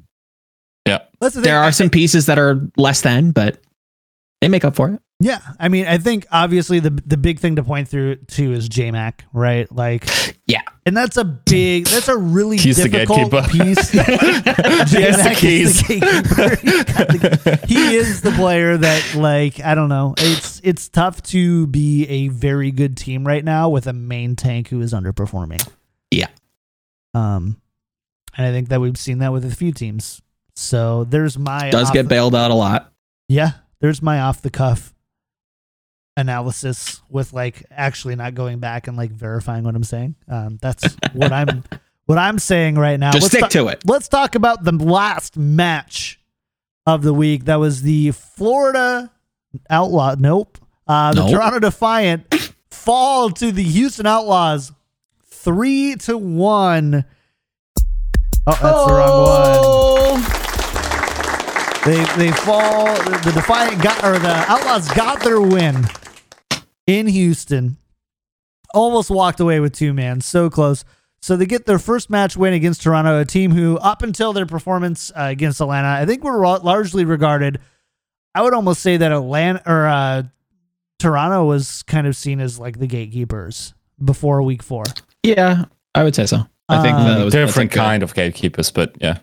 That's 1.22 1.36
the. 1.36 1.42
There 1.42 1.60
I 1.60 1.68
are 1.68 1.72
some 1.74 1.90
pieces 1.90 2.28
that 2.28 2.40
are 2.40 2.62
less 2.78 3.02
than, 3.02 3.32
but 3.32 3.60
they 4.42 4.48
make 4.48 4.64
up 4.64 4.76
for 4.76 4.90
it. 4.94 5.02
Yeah, 5.22 5.40
I 5.60 5.68
mean, 5.68 5.86
I 5.86 5.98
think 5.98 6.26
obviously 6.32 6.80
the 6.80 6.92
the 7.06 7.18
big 7.18 7.40
thing 7.40 7.58
to 7.58 7.64
point 7.64 7.90
through 7.90 8.16
to 8.16 8.54
is 8.54 8.70
JMac, 8.70 9.16
right? 9.34 9.70
Like, 9.70 10.08
Yeah. 10.48 10.62
and 10.86 10.96
that's 10.96 11.18
a 11.18 11.26
big, 11.26 11.88
that's 11.88 12.08
a 12.08 12.16
really 12.18 12.56
He's 12.56 12.78
difficult 12.78 13.30
gatekeeper. 13.30 13.50
piece. 13.76 13.92
J-Mac 13.92 15.44
is 15.44 15.82
the 15.84 16.00
gatekeeper. 16.00 16.56
He's 16.56 16.84
got 16.86 17.08
the- 17.10 17.66
he 17.68 17.96
is 17.98 18.22
the 18.22 18.32
player 18.32 18.78
that, 18.78 19.16
like, 19.16 19.60
I 19.60 19.76
don't 19.76 19.90
know. 19.90 20.14
It's 20.18 20.62
it's 20.64 20.88
tough 20.88 21.22
to 21.24 21.68
be 21.68 22.06
a 22.08 22.30
very 22.30 22.72
good 22.72 22.96
team 22.96 23.28
right 23.28 23.44
now 23.44 23.68
with 23.68 23.88
a 23.88 23.94
main 23.94 24.38
tank 24.38 24.70
who 24.70 24.80
is 24.80 24.94
underperforming. 24.94 25.68
Yeah. 26.12 26.28
Um, 27.14 27.60
and 28.38 28.46
I 28.48 28.52
think 28.52 28.70
that 28.70 28.80
we've 28.80 28.98
seen 28.98 29.18
that 29.20 29.34
with 29.34 29.44
a 29.44 29.52
few 29.54 29.74
teams. 29.74 30.22
So 30.56 31.04
there's 31.04 31.38
my 31.38 31.72
Does 31.72 31.92
get 31.92 32.04
the- 32.04 32.08
bailed 32.10 32.36
out 32.36 32.52
a 32.52 32.56
lot. 32.56 32.94
yeah, 33.28 33.52
there's 33.82 34.02
my 34.02 34.22
off 34.22 34.42
the 34.42 34.50
cuff 34.50 34.94
analysis 36.20 37.02
with 37.10 37.34
like 37.34 37.64
actually 37.72 38.16
not 38.16 38.36
going 38.36 38.60
back 38.60 38.88
and 38.88 38.96
like 38.98 39.12
verifying 39.12 39.64
what 39.64 39.76
I'm 39.76 39.84
saying. 39.84 40.16
Um, 40.28 40.60
that's 40.62 40.96
what 41.14 41.32
I'm 41.32 41.64
what 42.06 42.18
I'm 42.18 42.40
saying 42.40 42.76
right 42.76 43.00
now. 43.00 43.12
Just 43.12 43.24
Let's 43.24 43.32
stick 43.32 43.42
talk- 43.42 43.52
to 43.52 43.68
it. 43.70 43.82
Let's 43.86 44.08
talk 44.08 44.36
about 44.36 44.64
the 44.64 44.72
last 44.72 45.38
match 45.38 46.20
of 46.86 47.02
the 47.04 47.14
week. 47.14 47.46
That 47.46 47.58
was 47.58 47.82
the 47.82 48.12
Florida 48.12 49.12
Outlaw. 49.70 50.16
Nope. 50.18 50.58
Uh, 50.88 51.14
the 51.14 51.22
Nope. 51.22 51.32
Toronto 51.32 51.60
Defiant 51.60 52.54
fall 52.72 53.30
to 53.32 53.52
the 53.52 53.64
Houston 53.64 54.06
Outlaws 54.06 54.72
three 55.26 55.96
to 55.98 56.18
one. 56.18 57.06
Oh, 58.48 58.52
that's 58.52 58.62
the 58.62 58.94
wrong 58.94 60.14
one. 60.16 60.24
They 61.86 62.04
they 62.18 62.32
fall. 62.32 62.86
The 62.96 63.32
Defiant 63.36 63.82
got 63.82 64.04
or 64.04 64.20
the 64.20 64.34
Outlaws 64.48 64.90
got 64.94 65.22
their 65.22 65.40
win 65.42 65.86
in 66.90 67.08
Houston. 67.08 67.78
Almost 68.74 69.10
walked 69.10 69.40
away 69.40 69.60
with 69.60 69.74
two 69.74 69.94
man. 69.94 70.22
So 70.22 70.50
close. 70.50 70.84
So 71.22 71.36
they 71.36 71.46
get 71.46 71.66
their 71.66 71.80
first 71.80 72.10
match 72.10 72.38
win 72.38 72.54
against 72.54 72.82
Toronto, 72.84 73.20
a 73.20 73.26
team 73.26 73.52
who, 73.52 73.78
up 73.80 74.04
until 74.04 74.32
their 74.32 74.46
performance 74.46 75.12
uh, 75.12 75.24
against 75.24 75.60
Atlanta, 75.60 75.88
I 75.90 76.06
think 76.06 76.24
were 76.24 76.40
ro- 76.40 76.60
largely 76.64 77.04
regarded. 77.04 77.60
I 78.34 78.42
would 78.42 78.54
almost 78.54 78.82
say 78.82 78.96
that 78.98 79.12
Atlanta 79.12 79.62
or 79.66 79.86
uh, 79.88 80.24
Toronto 81.00 81.46
was 81.46 81.84
kind 81.84 82.08
of 82.08 82.16
seen 82.16 82.40
as 82.40 82.58
like 82.60 82.80
the 82.80 82.88
gatekeepers 82.88 83.74
before 84.04 84.42
Week 84.44 84.64
Four. 84.64 84.84
Yeah, 85.24 85.66
I 85.94 86.04
would 86.04 86.16
say 86.16 86.26
so. 86.26 86.46
I 86.70 86.82
think 86.84 86.96
Um, 86.96 87.06
that 87.08 87.24
was 87.26 87.34
Different 87.34 87.72
a 87.72 87.74
good- 87.74 87.80
kind 87.82 88.04
of 88.04 88.14
gatekeepers, 88.14 88.72
but 88.72 88.96
yeah. 89.02 89.18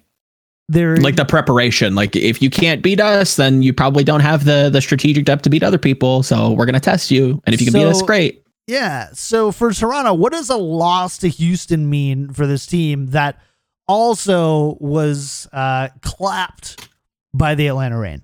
They're 0.69 0.97
like 0.97 1.17
the 1.17 1.25
preparation. 1.25 1.95
Like 1.95 2.17
if 2.17 2.43
you 2.43 2.51
can't 2.51 2.83
beat 2.83 3.01
us, 3.01 3.37
then 3.37 3.63
you 3.63 3.73
probably 3.73 4.03
don't 4.03 4.21
have 4.21 4.45
the 4.45 4.69
the 4.69 4.81
strategic 4.81 5.25
depth 5.25 5.43
to 5.43 5.51
beat 5.51 5.63
other 5.63 5.79
people. 5.79 6.23
So 6.25 6.53
we're 6.53 6.67
gonna 6.67 6.81
test 6.81 7.11
you, 7.11 7.41
and 7.47 7.55
if 7.55 7.61
you 7.61 7.67
can 7.67 7.75
beat 7.75 7.87
us, 7.87 8.03
great. 8.03 8.43
Yeah. 8.67 9.11
So 9.13 9.53
for 9.53 9.73
Toronto, 9.73 10.13
what 10.15 10.33
does 10.33 10.51
a 10.51 10.57
loss 10.57 11.19
to 11.19 11.29
Houston 11.29 11.89
mean 11.89 12.33
for 12.33 12.49
this 12.49 12.67
team 12.67 13.07
that 13.09 13.41
also 13.87 14.77
was 14.81 15.47
uh, 15.53 15.89
clapped 16.03 16.89
by 17.33 17.55
the 17.55 17.69
Atlanta 17.69 17.97
Reign? 17.97 18.23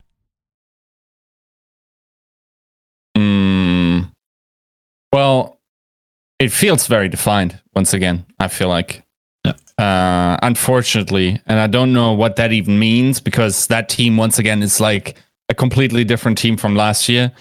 Mm, 3.17 4.11
well, 5.13 5.61
it 6.39 6.51
feels 6.51 6.87
very 6.87 7.09
defined 7.09 7.61
once 7.75 7.95
again. 7.95 8.27
I 8.41 8.49
feel 8.49 8.69
like, 8.69 8.97
Yeah. 8.97 9.02
Uh, 9.83 10.37
unfortunately, 10.43 11.41
and 11.47 11.59
I 11.59 11.67
don't 11.67 11.93
know 11.93 12.13
what 12.13 12.37
that 12.37 12.53
even 12.53 12.79
means 12.79 13.19
because 13.19 13.67
that 13.67 13.89
team 13.89 14.17
once 14.17 14.39
again 14.39 14.63
is 14.63 14.81
like 14.81 15.17
a 15.49 15.55
completely 15.55 16.05
different 16.05 16.39
team 16.39 16.57
from 16.57 16.77
last 16.77 17.09
year. 17.09 17.33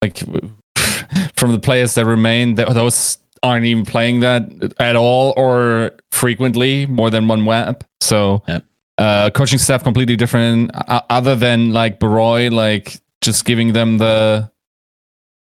Like 0.00 0.16
from 1.36 1.52
the 1.52 1.58
players 1.58 1.94
that 1.96 2.06
remain, 2.06 2.56
th- 2.56 2.70
those 2.70 3.18
aren't 3.42 3.66
even 3.66 3.84
playing 3.84 4.20
that 4.20 4.74
at 4.78 4.96
all 4.96 5.34
or 5.36 5.92
frequently 6.10 6.86
more 6.86 7.10
than 7.10 7.28
one 7.28 7.44
web. 7.44 7.84
So. 8.00 8.42
Yeah. 8.48 8.60
Uh, 8.96 9.30
coaching 9.30 9.58
staff 9.58 9.82
completely 9.82 10.14
different. 10.14 10.70
Uh, 10.74 11.00
other 11.08 11.34
than 11.34 11.72
like 11.72 11.98
Baroy, 11.98 12.50
like 12.50 13.00
just 13.22 13.46
giving 13.46 13.72
them 13.72 13.96
the 13.96 14.50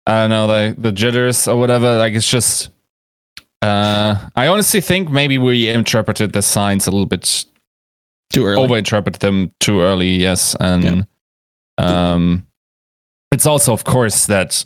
I 0.07 0.21
don't 0.21 0.29
know, 0.29 0.45
like 0.45 0.81
the 0.81 0.93
jitters 0.93 1.45
or 1.45 1.57
whatever. 1.57 1.97
Like 1.97 2.13
it's 2.13 2.29
just 2.29 2.69
uh 3.61 4.29
I 4.35 4.47
honestly 4.47 4.81
think 4.81 5.09
maybe 5.09 5.37
we 5.37 5.69
interpreted 5.69 6.33
the 6.33 6.41
signs 6.41 6.87
a 6.87 6.91
little 6.91 7.05
bit 7.05 7.45
Too 8.31 8.45
early. 8.45 8.67
overinterpreted 8.67 9.19
them 9.19 9.51
too 9.59 9.81
early, 9.81 10.09
yes. 10.15 10.55
And 10.59 11.05
um 11.77 12.45
it's 13.31 13.45
also 13.45 13.73
of 13.73 13.83
course 13.83 14.25
that 14.27 14.63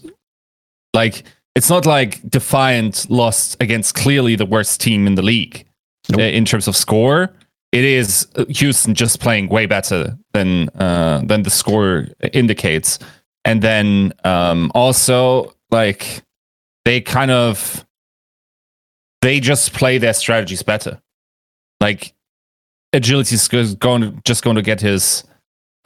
like 0.94 1.24
it's 1.56 1.70
not 1.70 1.86
like 1.86 2.22
Defiant 2.30 3.10
lost 3.10 3.57
against 3.61 3.94
clearly 3.95 4.36
the 4.36 4.45
worst 4.45 4.82
team 4.82 5.06
in 5.07 5.15
the 5.15 5.22
league 5.22 5.65
Nope. 6.10 6.20
uh, 6.22 6.24
in 6.24 6.45
terms 6.45 6.68
of 6.68 6.76
score. 6.76 7.32
It 7.72 7.84
is 7.84 8.28
Houston 8.49 8.94
just 8.94 9.20
playing 9.20 9.49
way 9.49 9.65
better 9.65 10.15
than 10.34 10.70
uh, 10.80 11.22
than 11.26 11.41
the 11.44 11.49
score 11.49 12.07
indicates, 12.32 12.99
and 13.45 13.64
then 13.64 14.14
um, 14.24 14.72
also 14.76 15.53
like 15.72 16.22
they 16.86 17.02
kind 17.02 17.32
of 17.32 17.82
they 19.24 19.40
just 19.40 19.74
play 19.74 19.98
their 19.98 20.14
strategies 20.14 20.62
better. 20.62 21.02
Like 21.80 22.14
agility 22.91 23.36
is 23.36 23.76
going 23.76 24.22
just 24.26 24.44
going 24.44 24.58
to 24.58 24.62
get 24.62 24.82
his 24.82 25.24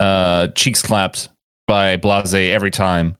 uh, 0.00 0.48
cheeks 0.48 0.82
clapped 0.82 1.30
by 1.66 1.96
Blase 1.96 2.34
every 2.34 2.70
time. 2.70 3.16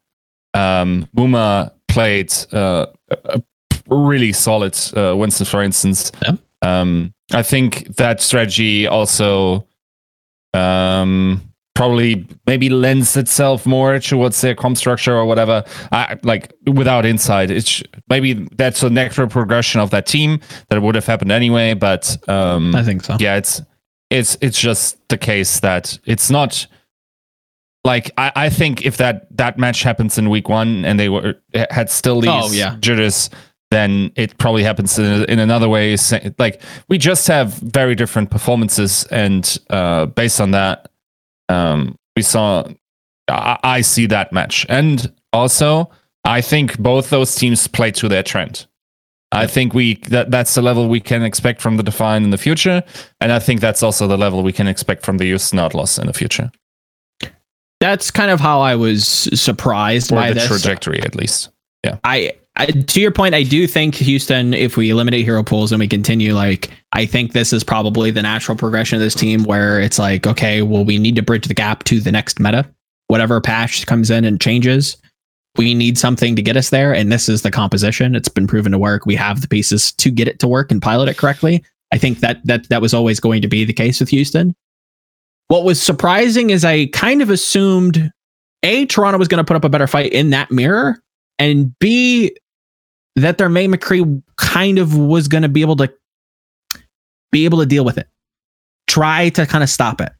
Um, 0.54 1.08
Muma 1.16 1.72
played 1.86 2.34
uh, 2.52 2.86
a 3.10 3.40
really 3.88 4.32
solid 4.32 4.76
uh, 4.96 5.16
Winston, 5.16 5.46
for 5.46 5.62
instance. 5.62 6.10
Yeah. 6.22 6.32
Um, 6.62 7.14
I 7.32 7.42
think 7.42 7.96
that 7.96 8.20
strategy 8.20 8.88
also 8.88 9.66
um, 10.52 11.47
probably 11.78 12.26
maybe 12.44 12.68
lends 12.68 13.16
itself 13.16 13.64
more 13.64 14.00
towards 14.00 14.40
their 14.40 14.54
comp 14.54 14.76
structure 14.76 15.14
or 15.16 15.24
whatever. 15.24 15.62
I, 15.92 16.18
like 16.24 16.52
without 16.66 17.06
insight, 17.06 17.50
it's 17.52 17.82
maybe 18.10 18.34
that's 18.56 18.82
a 18.82 18.90
natural 18.90 19.28
progression 19.28 19.80
of 19.80 19.90
that 19.90 20.04
team 20.04 20.40
that 20.68 20.82
would 20.82 20.96
have 20.96 21.06
happened 21.06 21.30
anyway. 21.30 21.74
But 21.74 22.16
um, 22.28 22.74
I 22.74 22.82
think 22.82 23.04
so. 23.04 23.16
yeah, 23.20 23.36
it's 23.36 23.62
it's 24.10 24.36
it's 24.40 24.60
just 24.60 24.98
the 25.08 25.16
case 25.16 25.60
that 25.60 25.96
it's 26.04 26.30
not 26.30 26.66
like 27.84 28.10
I, 28.18 28.32
I 28.34 28.48
think 28.50 28.84
if 28.84 28.96
that 28.96 29.34
that 29.36 29.56
match 29.56 29.82
happens 29.84 30.18
in 30.18 30.28
week 30.30 30.48
one 30.48 30.84
and 30.84 30.98
they 30.98 31.08
were 31.08 31.34
had 31.70 31.90
still 31.90 32.20
these 32.20 32.30
Oh, 32.32 32.50
yeah. 32.52 32.76
jitters, 32.80 33.30
then 33.70 34.10
it 34.16 34.36
probably 34.38 34.64
happens 34.64 34.98
in, 34.98 35.24
in 35.26 35.38
another 35.38 35.68
way. 35.68 35.96
Like 36.38 36.60
we 36.88 36.98
just 36.98 37.28
have 37.28 37.54
very 37.54 37.94
different 37.94 38.30
performances, 38.30 39.04
and 39.12 39.58
uh, 39.70 40.06
based 40.06 40.40
on 40.40 40.50
that, 40.50 40.90
um, 41.48 41.96
we 42.16 42.22
saw. 42.22 42.66
I, 43.28 43.58
I 43.62 43.80
see 43.82 44.06
that 44.06 44.32
match, 44.32 44.64
and 44.68 45.12
also 45.32 45.90
I 46.24 46.40
think 46.40 46.78
both 46.78 47.10
those 47.10 47.34
teams 47.34 47.66
play 47.68 47.90
to 47.92 48.08
their 48.08 48.22
trend. 48.22 48.66
I 49.30 49.46
think 49.46 49.74
we 49.74 49.96
that 50.08 50.30
that's 50.30 50.54
the 50.54 50.62
level 50.62 50.88
we 50.88 51.00
can 51.00 51.22
expect 51.22 51.60
from 51.60 51.76
the 51.76 51.82
Defiant 51.82 52.24
in 52.24 52.30
the 52.30 52.38
future, 52.38 52.82
and 53.20 53.30
I 53.30 53.38
think 53.38 53.60
that's 53.60 53.82
also 53.82 54.06
the 54.06 54.16
level 54.16 54.42
we 54.42 54.52
can 54.52 54.66
expect 54.66 55.04
from 55.04 55.18
the 55.18 55.24
Houston 55.26 55.58
Outlaws 55.58 55.98
in 55.98 56.06
the 56.06 56.14
future, 56.14 56.50
That's 57.80 58.10
kind 58.10 58.30
of 58.30 58.40
how 58.40 58.60
I 58.62 58.74
was 58.74 59.06
surprised 59.06 60.10
or 60.10 60.16
by 60.16 60.28
the 60.28 60.34
this. 60.34 60.46
trajectory 60.48 61.00
at 61.02 61.14
least. 61.14 61.50
Yeah, 61.84 61.98
I, 62.04 62.32
I 62.58 62.66
to 62.66 63.00
your 63.00 63.12
point, 63.12 63.34
I 63.34 63.44
do 63.44 63.66
think 63.66 63.94
Houston, 63.94 64.52
if 64.52 64.76
we 64.76 64.90
eliminate 64.90 65.24
hero 65.24 65.44
pools 65.44 65.70
and 65.70 65.78
we 65.78 65.86
continue, 65.86 66.34
like 66.34 66.70
I 66.92 67.06
think 67.06 67.32
this 67.32 67.52
is 67.52 67.62
probably 67.62 68.10
the 68.10 68.22
natural 68.22 68.56
progression 68.56 68.96
of 68.96 69.00
this 69.00 69.14
team 69.14 69.44
where 69.44 69.80
it's 69.80 69.98
like, 69.98 70.26
okay, 70.26 70.62
well, 70.62 70.84
we 70.84 70.98
need 70.98 71.16
to 71.16 71.22
bridge 71.22 71.46
the 71.46 71.54
gap 71.54 71.84
to 71.84 72.00
the 72.00 72.12
next 72.12 72.40
meta. 72.40 72.68
Whatever 73.06 73.40
patch 73.40 73.86
comes 73.86 74.10
in 74.10 74.24
and 74.24 74.40
changes, 74.40 74.96
we 75.56 75.72
need 75.72 75.96
something 75.98 76.34
to 76.36 76.42
get 76.42 76.56
us 76.56 76.70
there. 76.70 76.92
And 76.92 77.12
this 77.12 77.28
is 77.28 77.42
the 77.42 77.50
composition. 77.50 78.14
It's 78.14 78.28
been 78.28 78.46
proven 78.46 78.72
to 78.72 78.78
work. 78.78 79.06
We 79.06 79.14
have 79.14 79.40
the 79.40 79.48
pieces 79.48 79.92
to 79.92 80.10
get 80.10 80.28
it 80.28 80.40
to 80.40 80.48
work 80.48 80.70
and 80.70 80.82
pilot 80.82 81.08
it 81.08 81.16
correctly. 81.16 81.64
I 81.92 81.98
think 81.98 82.18
that 82.20 82.44
that 82.44 82.68
that 82.68 82.82
was 82.82 82.92
always 82.92 83.20
going 83.20 83.40
to 83.42 83.48
be 83.48 83.64
the 83.64 83.72
case 83.72 84.00
with 84.00 84.08
Houston. 84.10 84.54
What 85.46 85.64
was 85.64 85.80
surprising 85.80 86.50
is 86.50 86.64
I 86.64 86.86
kind 86.86 87.22
of 87.22 87.30
assumed 87.30 88.12
A, 88.62 88.84
Toronto 88.86 89.18
was 89.18 89.28
going 89.28 89.42
to 89.42 89.48
put 89.48 89.56
up 89.56 89.64
a 89.64 89.70
better 89.70 89.86
fight 89.86 90.12
in 90.12 90.30
that 90.30 90.50
mirror, 90.50 91.02
and 91.38 91.76
B, 91.78 92.36
that 93.18 93.38
their 93.38 93.48
May 93.48 93.68
McCree 93.68 94.22
kind 94.36 94.78
of 94.78 94.96
was 94.96 95.28
going 95.28 95.42
to 95.42 95.48
be 95.48 95.60
able 95.60 95.76
to 95.76 95.92
be 97.32 97.44
able 97.44 97.58
to 97.58 97.66
deal 97.66 97.84
with 97.84 97.98
it. 97.98 98.08
Try 98.86 99.28
to 99.30 99.46
kind 99.46 99.62
of 99.62 99.70
stop 99.70 100.00
it. 100.00 100.12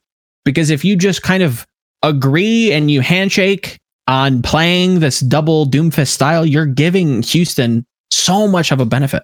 Because 0.45 0.70
if 0.70 0.85
you 0.85 0.97
just 0.97 1.23
kind 1.23 1.43
of 1.43 1.66
agree 2.03 2.73
and 2.73 2.91
you 2.91 3.01
handshake 3.01 3.79
on 4.07 4.43
playing 4.43 5.01
this 5.01 5.20
double 5.20 5.66
Doomfist 5.66 6.09
style, 6.09 6.47
you're 6.47 6.66
giving 6.66 7.23
Houston 7.23 7.85
so 8.11 8.47
much 8.49 8.73
of 8.73 8.81
a 8.81 8.87
benefit. 8.87 9.23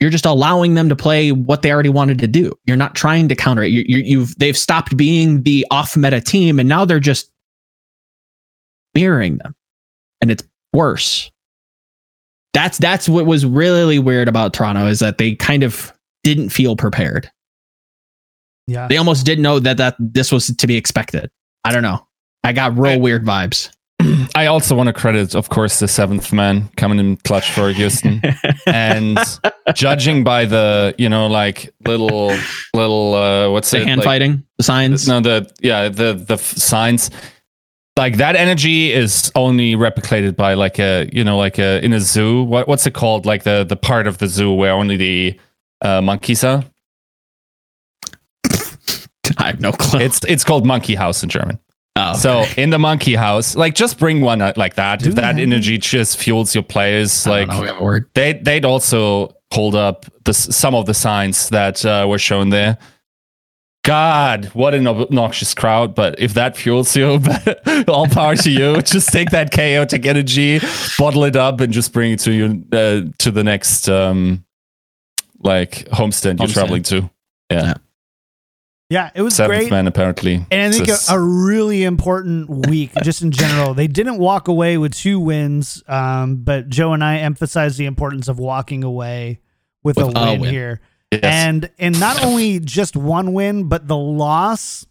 You're 0.00 0.10
just 0.10 0.26
allowing 0.26 0.74
them 0.74 0.88
to 0.88 0.96
play 0.96 1.32
what 1.32 1.62
they 1.62 1.72
already 1.72 1.88
wanted 1.88 2.18
to 2.18 2.26
do. 2.26 2.52
You're 2.64 2.76
not 2.76 2.94
trying 2.94 3.28
to 3.28 3.34
counter 3.34 3.62
it. 3.62 3.68
You, 3.68 3.84
you've 3.86 4.36
they've 4.38 4.56
stopped 4.56 4.96
being 4.96 5.42
the 5.42 5.66
off 5.70 5.96
meta 5.96 6.20
team, 6.20 6.58
and 6.58 6.68
now 6.68 6.84
they're 6.84 7.00
just 7.00 7.30
mirroring 8.94 9.38
them. 9.38 9.54
and 10.20 10.30
it's 10.30 10.42
worse. 10.72 11.30
That's 12.56 12.78
that's 12.78 13.06
what 13.06 13.26
was 13.26 13.44
really 13.44 13.98
weird 13.98 14.28
about 14.28 14.54
Toronto 14.54 14.86
is 14.86 15.00
that 15.00 15.18
they 15.18 15.34
kind 15.34 15.62
of 15.62 15.92
didn't 16.24 16.48
feel 16.48 16.74
prepared. 16.74 17.30
Yeah. 18.66 18.88
They 18.88 18.96
almost 18.96 19.26
didn't 19.26 19.42
know 19.42 19.58
that 19.58 19.76
that 19.76 19.94
this 19.98 20.32
was 20.32 20.46
to 20.56 20.66
be 20.66 20.74
expected. 20.74 21.30
I 21.64 21.72
don't 21.72 21.82
know. 21.82 22.06
I 22.44 22.54
got 22.54 22.78
real 22.78 22.94
I- 22.94 22.96
weird 22.96 23.26
vibes. 23.26 23.70
I 24.34 24.46
also 24.46 24.74
want 24.74 24.86
to 24.86 24.94
credit, 24.94 25.34
of 25.34 25.50
course, 25.50 25.80
the 25.80 25.86
seventh 25.88 26.32
man 26.32 26.68
coming 26.78 26.98
in 26.98 27.18
clutch 27.18 27.50
for 27.50 27.70
Houston. 27.72 28.22
and 28.66 29.18
judging 29.74 30.24
by 30.24 30.46
the, 30.46 30.94
you 30.96 31.08
know, 31.10 31.26
like 31.26 31.74
little, 31.86 32.34
little, 32.72 33.14
uh, 33.14 33.50
what's 33.50 33.70
the 33.70 33.82
it? 33.82 33.86
hand 33.86 33.98
like, 33.98 34.06
fighting, 34.06 34.44
the 34.56 34.64
signs. 34.64 35.06
No, 35.06 35.20
the 35.20 35.50
yeah, 35.60 35.90
the 35.90 36.14
the 36.14 36.34
f- 36.34 36.40
signs. 36.40 37.10
Like 37.96 38.18
that 38.18 38.36
energy 38.36 38.92
is 38.92 39.32
only 39.34 39.74
replicated 39.74 40.36
by 40.36 40.52
like 40.52 40.78
a 40.78 41.08
you 41.12 41.24
know 41.24 41.38
like 41.38 41.58
a 41.58 41.82
in 41.84 41.92
a 41.94 42.00
zoo. 42.00 42.42
What 42.42 42.68
what's 42.68 42.86
it 42.86 42.92
called? 42.94 43.24
Like 43.24 43.44
the 43.44 43.64
the 43.64 43.76
part 43.76 44.06
of 44.06 44.18
the 44.18 44.26
zoo 44.28 44.52
where 44.52 44.72
only 44.72 44.96
the 44.96 45.40
uh, 45.80 46.02
monkeys 46.02 46.44
are. 46.44 46.62
I 49.38 49.46
have 49.46 49.60
no 49.60 49.72
clue. 49.72 50.00
It's 50.00 50.20
it's 50.28 50.44
called 50.44 50.66
monkey 50.66 50.94
house 50.94 51.22
in 51.22 51.28
German. 51.28 51.58
oh, 51.96 52.14
So 52.14 52.44
in 52.56 52.70
the 52.70 52.78
monkey 52.78 53.14
house, 53.14 53.56
like 53.56 53.74
just 53.74 53.98
bring 53.98 54.20
one 54.20 54.40
like 54.56 54.74
that. 54.74 55.00
Do 55.00 55.08
if 55.08 55.14
that 55.16 55.38
energy 55.38 55.78
just 55.78 56.18
fuels 56.18 56.54
your 56.54 56.64
players, 56.64 57.26
I 57.26 57.30
like 57.30 57.48
don't 57.48 57.56
know, 57.56 57.62
we 57.62 57.68
have 57.68 57.80
a 57.80 57.84
word. 57.84 58.10
they 58.14 58.34
they'd 58.34 58.64
also 58.64 59.34
hold 59.52 59.74
up 59.74 60.04
the 60.24 60.34
some 60.34 60.74
of 60.74 60.86
the 60.86 60.94
signs 60.94 61.48
that 61.48 61.84
uh, 61.84 62.06
were 62.08 62.18
shown 62.18 62.50
there. 62.50 62.76
God, 63.86 64.46
what 64.46 64.74
an 64.74 64.86
obnoxious 64.88 65.54
crowd! 65.54 65.94
But 65.94 66.18
if 66.18 66.34
that 66.34 66.56
fuels 66.56 66.96
you, 66.96 67.20
all 67.88 68.08
power 68.08 68.34
to 68.36 68.50
you. 68.50 68.82
Just 68.82 69.10
take 69.12 69.30
that 69.30 69.52
chaotic 69.52 70.04
energy, 70.04 70.58
bottle 70.98 71.24
it 71.24 71.36
up, 71.36 71.60
and 71.60 71.72
just 71.72 71.92
bring 71.92 72.12
it 72.12 72.18
to 72.20 72.32
you 72.32 72.64
uh, 72.72 73.02
to 73.18 73.30
the 73.30 73.44
next 73.44 73.88
um, 73.88 74.44
like 75.38 75.88
homestead 75.90 76.38
you're 76.40 76.48
traveling 76.48 76.82
to. 76.84 77.08
Yeah, 77.50 77.74
Yeah, 78.90 79.10
it 79.14 79.22
was 79.22 79.36
seventh 79.36 79.60
great. 79.60 79.70
man 79.70 79.86
apparently. 79.86 80.44
And 80.50 80.74
I 80.74 80.76
think 80.76 80.88
a, 80.88 80.98
a 81.14 81.20
really 81.20 81.84
important 81.84 82.48
week, 82.68 82.90
just 83.04 83.22
in 83.22 83.30
general. 83.30 83.72
They 83.72 83.86
didn't 83.86 84.18
walk 84.18 84.48
away 84.48 84.78
with 84.78 84.94
two 84.94 85.20
wins, 85.20 85.82
um, 85.86 86.36
but 86.36 86.68
Joe 86.68 86.92
and 86.92 87.04
I 87.04 87.18
emphasized 87.18 87.78
the 87.78 87.86
importance 87.86 88.26
of 88.26 88.40
walking 88.40 88.82
away 88.82 89.38
with, 89.84 89.96
With 89.96 90.16
a, 90.16 90.18
a 90.18 90.30
win, 90.32 90.40
win. 90.40 90.50
here. 90.50 90.80
Yes. 91.12 91.22
And 91.22 91.70
and 91.78 91.98
not 92.00 92.24
only 92.24 92.60
just 92.60 92.96
one 92.96 93.32
win, 93.32 93.68
but 93.68 93.88
the 93.88 93.96
loss. 93.96 94.86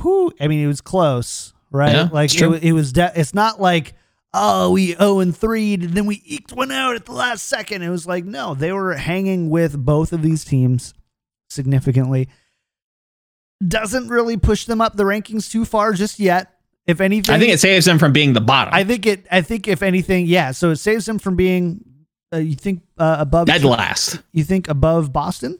Who? 0.00 0.32
I 0.40 0.48
mean, 0.48 0.64
it 0.64 0.66
was 0.66 0.80
close, 0.80 1.52
right? 1.70 1.92
Yeah, 1.92 2.08
like 2.12 2.32
it's 2.32 2.40
it, 2.40 2.64
it 2.64 2.72
was. 2.72 2.92
De- 2.92 3.12
it's 3.14 3.34
not 3.34 3.60
like 3.60 3.94
oh 4.32 4.70
we 4.72 4.94
zero 4.94 5.20
and 5.20 5.36
three, 5.36 5.74
and 5.74 5.90
then 5.90 6.06
we 6.06 6.22
eked 6.24 6.52
one 6.52 6.72
out 6.72 6.94
at 6.94 7.04
the 7.06 7.12
last 7.12 7.46
second. 7.46 7.82
It 7.82 7.90
was 7.90 8.06
like 8.06 8.24
no, 8.24 8.54
they 8.54 8.72
were 8.72 8.94
hanging 8.94 9.50
with 9.50 9.84
both 9.84 10.12
of 10.12 10.22
these 10.22 10.44
teams 10.44 10.94
significantly. 11.48 12.28
Doesn't 13.66 14.08
really 14.08 14.38
push 14.38 14.64
them 14.64 14.80
up 14.80 14.96
the 14.96 15.04
rankings 15.04 15.50
too 15.50 15.66
far 15.66 15.92
just 15.92 16.18
yet. 16.18 16.56
If 16.86 17.00
anything, 17.00 17.34
I 17.34 17.38
think 17.38 17.52
it 17.52 17.60
saves 17.60 17.84
them 17.84 17.98
from 17.98 18.12
being 18.12 18.32
the 18.32 18.40
bottom. 18.40 18.72
I 18.72 18.84
think 18.84 19.06
it. 19.06 19.26
I 19.30 19.42
think 19.42 19.68
if 19.68 19.82
anything, 19.82 20.26
yeah. 20.26 20.52
So 20.52 20.70
it 20.70 20.76
saves 20.76 21.04
them 21.04 21.18
from 21.18 21.36
being. 21.36 21.84
Uh, 22.32 22.38
you 22.38 22.54
think 22.54 22.82
uh, 22.98 23.16
above? 23.18 23.46
Dead 23.46 23.64
last. 23.64 24.20
You 24.32 24.44
think 24.44 24.68
above 24.68 25.12
Boston? 25.12 25.58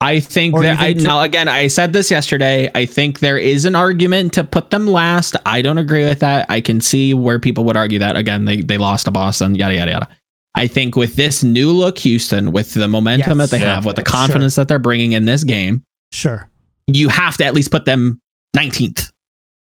I 0.00 0.18
think 0.18 0.54
Or 0.54 0.62
that 0.62 0.80
you 0.80 0.84
I 0.84 0.92
think 0.94 1.06
now 1.06 1.20
again 1.20 1.46
I 1.46 1.68
said 1.68 1.92
this 1.92 2.10
yesterday. 2.10 2.68
I 2.74 2.86
think 2.86 3.20
there 3.20 3.38
is 3.38 3.64
an 3.64 3.76
argument 3.76 4.32
to 4.34 4.42
put 4.42 4.70
them 4.70 4.86
last. 4.88 5.36
I 5.46 5.62
don't 5.62 5.78
agree 5.78 6.04
with 6.04 6.18
that. 6.20 6.46
I 6.48 6.60
can 6.60 6.80
see 6.80 7.14
where 7.14 7.38
people 7.38 7.62
would 7.64 7.76
argue 7.76 8.00
that. 8.00 8.16
Again, 8.16 8.44
they 8.44 8.62
they 8.62 8.78
lost 8.78 9.04
to 9.04 9.10
Boston, 9.12 9.54
yada 9.54 9.74
yada 9.74 9.90
yada. 9.92 10.08
I 10.56 10.66
think 10.66 10.96
with 10.96 11.14
this 11.14 11.42
new 11.44 11.70
look 11.70 11.98
Houston, 11.98 12.50
with 12.52 12.74
the 12.74 12.88
momentum 12.88 13.38
Yes. 13.38 13.50
that 13.50 13.56
they 13.56 13.64
Yeah. 13.64 13.76
have, 13.76 13.86
with 13.86 13.96
the 13.96 14.02
Sure. 14.02 14.10
confidence 14.12 14.56
that 14.56 14.66
they're 14.68 14.78
bringing 14.80 15.12
in 15.12 15.24
this 15.24 15.44
game, 15.44 15.82
Sure, 16.12 16.48
you 16.88 17.08
have 17.08 17.36
to 17.38 17.44
at 17.44 17.54
least 17.54 17.70
put 17.70 17.84
them 17.84 18.20
19th. 18.56 19.10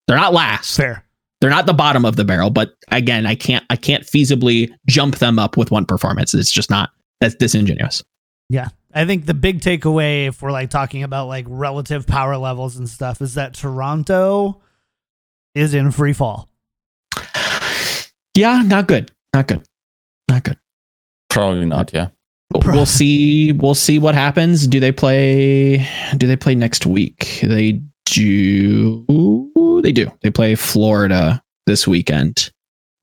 They're 0.07 0.18
not 0.18 0.34
last. 0.34 0.76
fair. 0.76 1.03
They're 1.44 1.49
not 1.49 1.65
the 1.65 1.74
bottom 1.74 2.06
of 2.06 2.15
the 2.15 2.24
barrel, 2.24 2.52
but 2.52 2.74
again, 2.88 3.26
I 3.26 3.36
can't 3.36 3.65
I 3.70 3.76
can't 3.76 4.06
feasibly 4.06 4.72
jump 4.88 5.18
them 5.18 5.38
up 5.38 5.57
with 5.57 5.72
one 5.72 5.86
performance. 5.86 6.34
It's 6.34 6.49
just 6.49 6.70
not 6.70 6.91
that's 7.20 7.36
disingenuous. 7.36 8.02
Yeah. 8.48 8.70
I 8.94 9.03
think 9.03 9.26
the 9.26 9.34
big 9.34 9.60
takeaway, 9.60 10.30
if 10.30 10.41
we're 10.41 10.53
like 10.53 10.70
talking 10.70 11.03
about 11.03 11.28
like 11.28 11.45
relative 11.49 12.07
power 12.07 12.38
levels 12.38 12.78
and 12.78 12.90
stuff, 12.90 13.22
is 13.22 13.34
that 13.34 13.56
Toronto 13.56 14.61
is 15.53 15.74
in 15.74 15.91
free 15.91 16.14
fall. 16.14 16.48
Yeah, 18.36 18.61
not 18.65 18.88
good. 18.88 19.11
Not 19.34 19.49
good. 19.49 19.68
Not 20.30 20.44
good. 20.45 20.57
probably 21.30 21.65
not. 21.65 21.91
Yeah. 21.94 22.07
we'll 22.53 22.86
see 22.86 23.52
we'll 23.52 23.76
see 23.76 23.99
what 23.99 24.15
happens 24.15 24.65
do 24.65 24.80
they 24.80 24.94
play 24.94 25.86
do 26.15 26.26
they 26.26 26.38
play 26.38 26.56
next 26.56 26.86
week 26.86 27.40
they 27.44 27.82
do 28.06 29.06
they 29.84 29.91
do 29.91 30.11
they 30.22 30.31
play 30.31 30.55
florida 30.55 31.41
this 31.68 31.88
weekend 31.88 32.51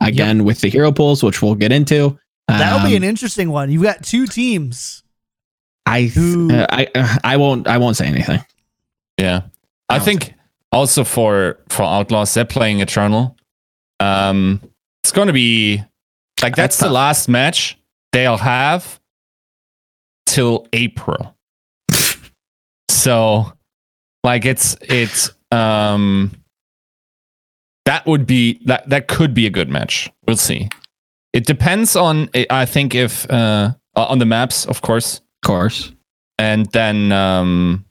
again 0.03 0.45
with 0.45 0.61
the 0.61 0.69
hero 0.69 0.91
pools 0.91 1.23
which 1.23 1.41
we'll 1.43 1.55
get 1.55 1.71
into 1.73 2.19
That'll 2.49 2.81
be 2.89 2.97
Um, 2.97 3.03
an 3.05 3.09
interesting 3.09 3.51
one. 3.53 3.71
You've 3.71 3.85
got 3.85 4.03
two 4.03 4.27
teams. 4.27 5.05
I, 5.87 6.03
Who- 6.03 6.51
uh, 6.53 6.67
I 6.69 6.89
uh, 6.97 7.17
i 7.23 7.37
won't 7.37 7.69
i 7.69 7.79
won't 7.79 7.97
say 7.97 8.07
anything 8.09 8.43
Yeah. 9.19 9.43
I 9.89 9.99
No. 9.99 10.05
think 10.05 10.35
also 10.73 11.05
for 11.05 11.59
for 11.69 11.83
Outlaws, 11.85 12.35
they're 12.35 12.45
playing 12.45 12.81
Eternal. 12.81 13.37
Um 14.01 14.61
it's 15.05 15.13
gonna 15.13 15.33
be 15.33 15.79
like 16.43 16.57
that's, 16.57 16.57
That's 16.57 16.77
the 16.79 16.85
tough. 16.87 16.93
last 16.95 17.29
match 17.29 17.79
they'll 18.13 18.37
have 18.37 18.99
till 20.27 20.67
April. 20.73 21.37
so 22.91 23.53
like 24.25 24.45
it's 24.45 24.77
it's 24.83 25.31
um 25.53 26.33
that 27.91 28.07
would 28.07 28.25
be 28.27 28.61
that 28.67 28.89
that 28.89 29.09
could 29.09 29.35
be 29.35 29.47
a 29.47 29.51
good 29.51 29.69
match. 29.69 30.09
We'll 30.27 30.37
see. 30.37 30.69
It 31.33 31.45
depends 31.47 31.97
on 31.97 32.31
I 32.49 32.65
think 32.65 32.95
if 32.95 33.29
uh 33.31 33.73
on 33.97 34.19
the 34.19 34.27
maps, 34.27 34.67
of 34.67 34.81
course 34.83 35.19
of 35.19 35.47
course 35.47 35.93
and 36.41 36.67
then 36.73 37.13
um 37.13 37.85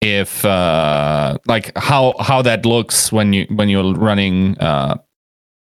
if 0.00 0.44
uh 0.44 1.38
like 1.46 1.76
how 1.78 2.14
how 2.18 2.42
that 2.42 2.66
looks 2.66 3.12
when 3.12 3.32
you 3.32 3.46
when 3.50 3.68
you're 3.68 3.94
running 3.94 4.58
uh 4.58 4.96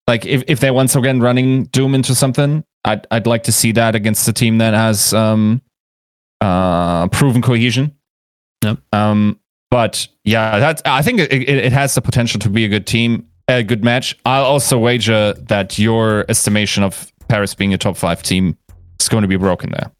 like 0.08 0.26
if, 0.26 0.44
if 0.48 0.60
they're 0.60 0.74
once 0.74 0.96
again 0.96 1.20
running 1.22 1.66
doom 1.66 1.96
into 1.96 2.14
something 2.14 2.64
i'd 2.86 3.08
i'd 3.12 3.28
like 3.28 3.44
to 3.44 3.52
see 3.52 3.72
that 3.72 3.96
against 3.96 4.28
a 4.28 4.34
team 4.34 4.58
that 4.58 4.74
has 4.74 5.14
um 5.14 5.62
uh 6.42 7.08
proven 7.10 7.42
cohesion 7.42 7.96
Yep. 8.64 8.80
um 8.92 9.40
but 9.72 10.08
yeah 10.24 10.60
that's 10.60 10.82
i 10.86 11.02
think 11.02 11.20
it, 11.20 11.32
it, 11.32 11.48
it 11.50 11.72
has 11.72 11.96
the 11.96 12.02
potential 12.02 12.40
to 12.42 12.50
be 12.50 12.66
a 12.66 12.68
good 12.70 12.86
team 12.88 13.28
a 13.48 13.64
good 13.64 13.84
match 13.84 14.18
i'll 14.26 14.44
also 14.46 14.78
wager 14.80 15.34
that 15.34 15.78
your 15.78 16.26
estimation 16.30 16.84
of 16.84 17.12
paris 17.28 17.54
being 17.54 17.74
a 17.74 17.78
top 17.78 17.96
five 17.98 18.24
team 18.24 18.58
is 19.00 19.08
going 19.10 19.22
to 19.22 19.28
be 19.28 19.36
broken 19.38 19.72
there 19.72 19.92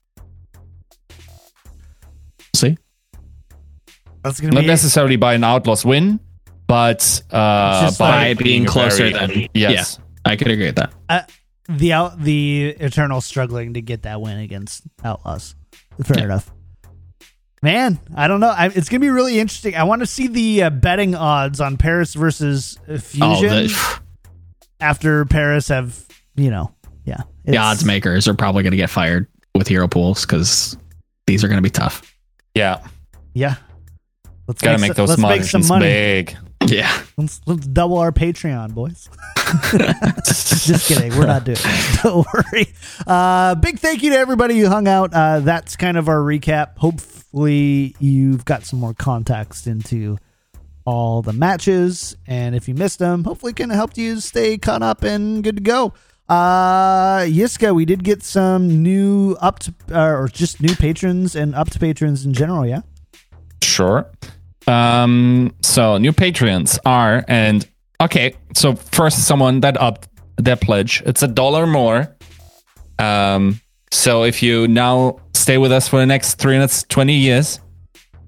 see 2.56 2.78
That's 4.24 4.40
gonna 4.40 4.54
not 4.56 4.62
be 4.62 4.68
necessarily 4.68 5.18
by 5.18 5.36
an 5.36 5.44
outlaws 5.44 5.86
win, 5.86 6.20
but 6.68 7.22
uh, 7.32 7.82
Just 7.86 8.00
by 8.00 8.30
like- 8.30 8.38
being 8.40 8.66
closer 8.66 9.10
very- 9.12 9.28
than 9.44 9.48
yes, 9.54 10.00
i 10.26 10.36
could 10.36 10.50
agree 10.50 10.66
with 10.66 10.76
that 10.78 11.30
the 11.68 11.94
out 11.94 12.20
the 12.22 12.76
Eternal 12.80 13.22
struggling 13.22 13.74
to 13.74 13.82
get 13.82 14.04
that 14.04 14.22
win 14.22 14.38
against 14.38 14.84
Outlaws. 15.04 15.56
Fair 16.04 16.18
Yeah. 16.20 16.24
enough. 16.26 16.52
Man, 17.62 18.00
I 18.16 18.28
don't 18.28 18.40
know. 18.40 18.50
I, 18.50 18.68
it's 18.68 18.90
gonna 18.90 19.00
be 19.00 19.10
really 19.10 19.40
interesting. 19.40 19.76
I 19.76 19.84
want 19.84 20.02
to 20.02 20.06
see 20.06 20.28
the 20.28 20.64
uh, 20.64 20.70
betting 20.70 21.16
odds 21.16 21.60
on 21.62 21.78
Paris 21.78 22.14
versus 22.14 22.78
uh, 22.88 22.94
oh 22.94 22.98
Fusion 23.00 23.68
the, 23.68 24.00
after 24.80 25.26
Paris 25.26 25.70
have 25.70 26.06
you 26.36 26.50
know 26.52 26.74
yeah 27.06 27.22
the 27.46 27.58
odds 27.58 27.86
makers 27.86 28.28
are 28.28 28.34
probably 28.34 28.64
going 28.64 28.72
to 28.72 28.78
get 28.78 28.90
fired 28.90 29.28
with 29.56 29.68
hero 29.68 29.88
pools 29.88 30.26
because 30.26 30.78
these 31.28 31.44
are 31.44 31.48
going 31.48 31.58
to 31.58 31.64
be 31.64 31.70
tough 31.70 32.16
yeah, 32.56 32.86
yeah. 33.34 33.56
Let's 34.48 34.62
gotta 34.62 34.78
make, 34.78 34.90
make 34.90 34.96
some- 34.96 35.08
those 35.08 35.20
let's 35.20 35.22
make 35.22 35.44
some 35.44 35.68
money. 35.68 35.86
big. 35.86 36.38
yeah 36.68 37.02
Let's, 37.18 37.42
let's 37.46 37.66
double 37.68 37.98
our 37.98 38.12
Patreon, 38.12 38.74
boys. 38.74 39.10
Just 40.26 40.88
kidding. 40.88 41.16
We're 41.18 41.28
not 41.28 41.44
doing 41.44 41.58
it. 41.60 42.00
Don't 42.04 42.26
worry. 42.34 42.68
Uh, 43.06 43.56
big 43.56 43.80
thank 43.80 44.04
you 44.04 44.12
to 44.12 44.18
everybody 44.18 44.60
who 44.60 44.68
hung 44.68 44.88
out. 44.88 45.14
Uh, 45.14 45.40
that's 45.42 45.76
kind 45.76 45.98
of 45.98 46.10
our 46.10 46.18
recap. 46.20 46.78
Hopefully, 47.36 47.94
you've 48.00 48.46
got 48.46 48.64
some 48.64 48.80
more 48.80 48.94
context 48.94 49.68
into 49.68 50.18
all 50.86 51.22
the 51.22 51.34
matches. 51.34 52.16
And 52.26 52.56
if 52.56 52.70
you 52.70 52.74
missed 52.76 53.00
them, 53.00 53.26
hopefully, 53.26 53.50
it 53.50 53.58
can 53.58 53.70
help 53.72 53.98
you 53.98 54.22
stay 54.22 54.58
caught 54.58 54.82
up 54.82 55.04
and 55.04 55.44
good 55.44 55.58
to 55.58 55.62
go. 55.62 55.94
Uh, 56.30 57.26
Yiska, 57.28 57.76
we 57.76 57.84
did 57.84 58.06
get 58.06 58.24
some 58.24 58.82
new 58.82 59.36
up 59.42 59.60
to, 59.60 59.74
uh, 59.92 60.12
or 60.12 60.30
just 60.30 60.62
new 60.62 60.74
patrons 60.78 61.36
and 61.36 61.54
up 61.56 61.70
to 61.72 61.78
patrons 61.78 62.26
in 62.26 62.32
general. 62.32 62.66
Yeah. 62.66 62.84
Sure. 63.62 64.10
Um, 64.66 65.54
so 65.62 65.98
new 65.98 66.14
patrons 66.14 66.80
are 66.86 67.26
and 67.28 67.68
okay. 68.00 68.34
So 68.54 68.76
first, 68.76 69.28
someone 69.28 69.60
that 69.60 69.76
up 69.76 70.06
their 70.38 70.56
pledge. 70.56 71.04
It's 71.06 71.22
a 71.22 71.28
dollar 71.28 71.68
more. 71.68 72.16
Um, 72.98 73.60
so 73.96 74.24
if 74.24 74.44
you 74.44 74.68
now 74.68 75.20
stay 75.34 75.58
with 75.58 75.72
us 75.72 75.88
for 75.88 76.00
the 76.00 76.06
next 76.06 76.36
320 76.36 77.14
years, 77.14 77.60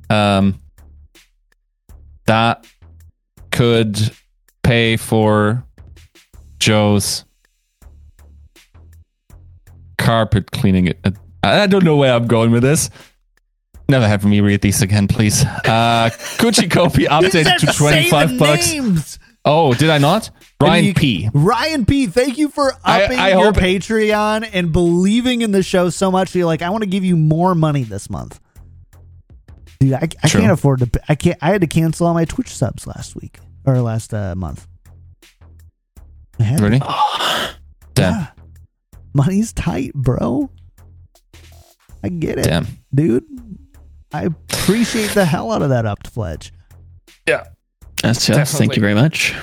um, 0.10 0.60
that 2.26 2.66
could 3.52 4.12
pay 4.64 4.96
for 4.96 5.66
Joe's 6.60 7.26
carpet 9.98 10.52
cleaning. 10.52 10.88
It. 10.88 11.18
I 11.44 11.68
don't 11.68 11.84
know 11.84 11.98
where 11.98 12.14
I'm 12.14 12.28
going 12.28 12.52
with 12.52 12.64
this. 12.64 12.90
Never 13.90 14.08
have 14.08 14.26
me 14.26 14.40
read 14.40 14.62
these 14.62 14.82
again, 14.82 15.08
please. 15.08 15.44
Uh, 15.44 16.10
Gucci 16.38 16.70
Kopi 16.70 17.08
updated 17.08 17.58
to 17.58 17.66
25 17.68 18.40
bucks. 18.40 18.72
Names. 18.72 19.20
Oh, 19.44 19.74
did 19.74 19.90
I 19.90 19.98
not? 19.98 20.30
Ryan 20.62 20.86
you- 20.86 20.94
P. 20.94 21.30
Ryan 21.34 21.86
P, 21.86 22.08
thank 22.08 22.38
you 22.38 22.50
for 22.50 22.74
upping 22.84 23.20
I 23.20 23.30
your 23.32 23.46
hope- 23.46 23.56
Patreon 23.58 24.50
and 24.54 24.72
believing 24.72 25.42
in 25.42 25.52
the 25.52 25.62
show 25.64 25.90
so 25.90 26.10
much. 26.12 26.34
You're 26.36 26.46
like, 26.48 26.62
I 26.62 26.70
want 26.70 26.84
to 26.84 26.90
give 26.90 27.04
you 27.06 27.16
more 27.16 27.54
money 27.54 27.84
this 27.84 28.10
month. 28.10 28.40
Dude, 29.80 29.94
I, 29.94 30.08
I 30.24 30.28
can't 30.30 30.52
afford 30.52 30.80
to. 30.80 31.02
I 31.08 31.14
can't. 31.14 31.38
I 31.40 31.52
had 31.52 31.62
to 31.62 31.68
cancel 31.68 32.08
all 32.08 32.16
my 32.16 32.26
Twitch 32.26 32.50
subs 32.50 32.88
last 32.88 33.16
week 33.16 33.38
or 33.64 33.80
last 33.82 34.12
uh, 34.12 34.34
month. 34.36 34.68
I 36.40 36.44
had. 36.44 36.60
Really? 36.62 36.80
Damn. 37.94 38.14
Yeah. 38.14 38.28
Money's 39.14 39.54
tight, 39.54 39.94
bro. 39.94 40.50
I 42.04 42.10
get 42.10 42.40
it, 42.40 42.46
Damn. 42.46 42.66
dude. 42.94 43.24
I 44.12 44.24
appreciate 44.24 45.12
the 45.12 45.26
hell 45.26 45.52
out 45.52 45.62
of 45.62 45.70
that 45.70 45.86
upped 45.86 46.12
pledge. 46.14 46.52
Yeah. 47.28 47.46
Yes, 48.04 48.28
yes. 48.30 48.58
Thank 48.58 48.76
you 48.76 48.82
very 48.82 48.94
much. 48.96 49.36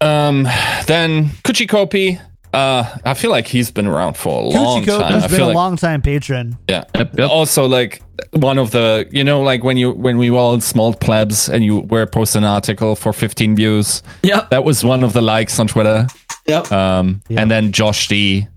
Um, 0.00 0.44
then 0.86 1.26
Kuchi 1.44 1.66
Kopi. 1.68 2.20
Uh, 2.54 2.96
I 3.04 3.12
feel 3.12 3.30
like 3.30 3.46
he's 3.46 3.70
been 3.70 3.86
around 3.86 4.16
for 4.16 4.42
a 4.42 4.46
long 4.46 4.82
Kuchiko 4.82 5.00
time. 5.00 5.20
has 5.20 5.30
been 5.30 5.40
a 5.42 5.46
like, 5.48 5.54
long 5.54 5.76
time 5.76 6.00
patron. 6.00 6.56
yeah. 6.68 6.84
Yep, 6.94 7.18
yep. 7.18 7.30
Also, 7.30 7.66
like 7.66 8.00
one 8.32 8.56
of 8.58 8.70
the, 8.70 9.06
you 9.10 9.22
know, 9.22 9.42
like 9.42 9.62
when 9.62 9.76
you 9.76 9.90
when 9.92 10.16
we 10.16 10.30
were 10.30 10.38
all 10.38 10.58
small 10.60 10.94
plebs 10.94 11.48
and 11.50 11.62
you 11.62 11.80
were 11.80 12.06
post 12.06 12.36
an 12.36 12.44
article 12.44 12.96
for 12.96 13.12
15 13.12 13.54
views. 13.54 14.02
Yeah. 14.22 14.46
That 14.50 14.64
was 14.64 14.82
one 14.82 15.04
of 15.04 15.12
the 15.12 15.20
likes 15.20 15.58
on 15.60 15.66
Twitter. 15.66 16.06
Yep. 16.46 16.72
Um, 16.72 17.20
Yeah. 17.28 17.42
and 17.42 17.50
then 17.50 17.70
Josh 17.72 18.08
D. 18.08 18.48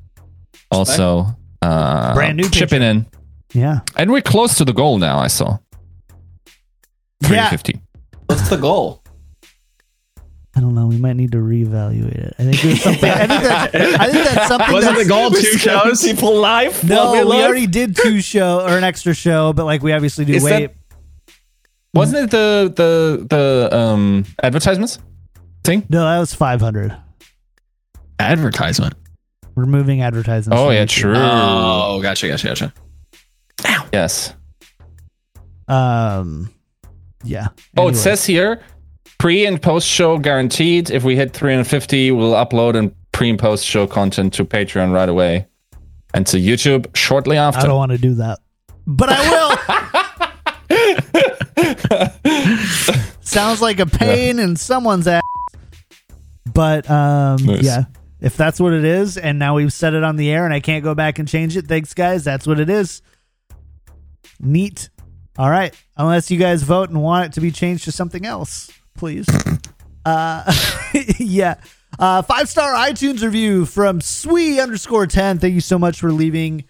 Also, 0.72 1.26
uh, 1.61 2.13
Brand 2.13 2.38
new 2.38 2.49
chipping 2.49 2.81
in, 2.81 3.05
Yeah. 3.53 3.80
and 3.97 4.09
we're 4.09 4.22
close 4.22 4.55
to 4.55 4.63
the 4.63 4.72
goal 4.73 4.99
now. 4.99 5.19
I 5.19 5.27
saw 5.27 5.57
Yeah. 7.23 7.49
350. 7.49 7.81
What's 8.27 8.47
the 8.47 8.55
goal? 8.55 9.01
I 10.56 10.60
don't 10.60 10.76
know. 10.76 10.88
We 10.88 10.98
might 10.98 11.15
need 11.15 11.32
to 11.32 11.38
reevaluate 11.38 12.14
it. 12.14 12.36
I 12.38 12.44
think 12.44 12.60
there's 12.61 12.82
something. 12.84 13.10
I 13.10 13.26
think 13.28 13.41
that's, 13.44 13.76
I 13.76 14.11
think 14.11 14.26
that's 14.26 14.48
something. 14.49 14.73
Wasn't 14.73 14.95
that's, 14.95 15.07
the 15.07 15.10
goal 15.10 15.30
two 15.32 15.57
shows? 15.57 16.03
People 16.03 16.36
live. 16.40 16.84
No, 16.84 17.14
we 17.14 17.41
already 17.41 17.68
did 17.68 17.95
two 17.95 18.19
show 18.19 18.60
or 18.61 18.78
an 18.78 18.84
extra 18.84 19.14
show, 19.14 19.53
but 19.53 19.64
like 19.65 19.82
we 19.82 19.94
obviously 19.94 20.26
do 20.26 20.34
Is 20.34 20.44
wait. 20.44 20.68
that- 20.68 20.76
Wasn't 21.94 22.18
it 22.26 22.32
the 22.32 22.73
the 22.76 23.26
the 23.69 23.76
um 23.78 24.26
advertisements 24.44 24.99
thing? 25.64 25.86
no, 25.90 26.03
that 26.03 26.19
was 26.19 26.34
500. 26.34 26.98
Advertisement. 28.19 28.94
Removing 29.56 30.02
advertisements. 30.02 30.60
Oh 30.61 30.69
yeah, 30.69 30.84
YouTube. 30.84 30.90
true. 30.90 31.14
Oh, 31.15 31.99
gotcha, 32.02 32.28
gotcha, 32.28 32.48
gotcha. 32.48 32.73
Yes. 33.94 34.34
Um. 35.68 36.49
Yeah. 37.23 37.48
Oh, 37.78 37.88
it 37.88 37.95
says 37.95 38.26
here 38.26 38.61
pre 39.22 39.45
and 39.45 39.61
post 39.61 39.88
show 39.88 40.18
guaranteed. 40.18 40.89
If 40.89 41.03
we 41.03 41.15
hit 41.15 41.31
350, 41.31 42.10
we'll 42.10 42.34
upload 42.34 42.76
and 42.76 42.91
pre 43.11 43.30
and 43.30 43.38
post 43.38 43.64
show 43.64 43.85
content 43.85 44.34
to 44.34 44.43
Patreon 44.43 44.91
right 44.91 45.07
away 45.07 45.45
and 46.15 46.26
to 46.26 46.38
YouTube 46.38 46.95
shortly 46.95 47.38
after. 47.38 47.61
I 47.61 47.65
don't 47.68 47.77
want 47.77 47.91
to 47.91 47.99
do 47.99 48.15
that, 48.15 48.39
but 48.88 49.10
I 49.11 49.30
will. 49.30 49.52
Sounds 53.22 53.61
like 53.61 53.80
a 53.80 53.85
pain 53.85 54.39
in 54.39 54.56
someone's 54.56 55.07
ass. 55.07 55.22
But 56.52 56.89
um, 56.89 57.38
Nice. 57.45 57.64
yeah, 57.64 57.84
if 58.22 58.35
that's 58.35 58.60
what 58.60 58.73
it 58.73 58.84
is, 58.84 59.18
and 59.18 59.38
now 59.38 59.53
we've 59.56 59.72
set 59.72 59.93
it 59.93 60.03
on 60.03 60.15
the 60.15 60.31
air, 60.31 60.45
and 60.45 60.53
I 60.53 60.61
can't 60.61 60.84
go 60.84 60.95
back 60.95 61.19
and 61.19 61.27
change 61.27 61.56
it. 61.56 61.68
Thanks, 61.68 61.93
guys. 61.93 62.23
That's 62.23 62.48
what 62.48 62.60
it 62.60 62.72
is. 62.72 63.03
Neat. 64.39 64.89
All 65.38 65.52
right. 65.52 65.76
Unless 65.95 66.31
you 66.31 66.39
guys 66.39 66.64
vote 66.64 66.89
and 66.89 67.03
want 67.03 67.27
it 67.27 67.34
to 67.34 67.41
be 67.41 67.52
changed 67.52 67.84
to 67.84 67.91
something 67.91 68.26
else, 68.26 68.72
please. 68.95 69.27
uh, 70.05 70.53
yeah. 71.18 71.55
Uh, 71.99 72.22
five 72.22 72.49
star 72.49 72.73
iTunes 72.73 73.22
review 73.22 73.65
from 73.65 74.01
Swee 74.01 74.59
underscore 74.59 75.07
ten. 75.07 75.39
Thank 75.39 75.53
you 75.53 75.61
so 75.61 75.77
much 75.77 75.99
for 75.99 76.11
leaving 76.11 76.63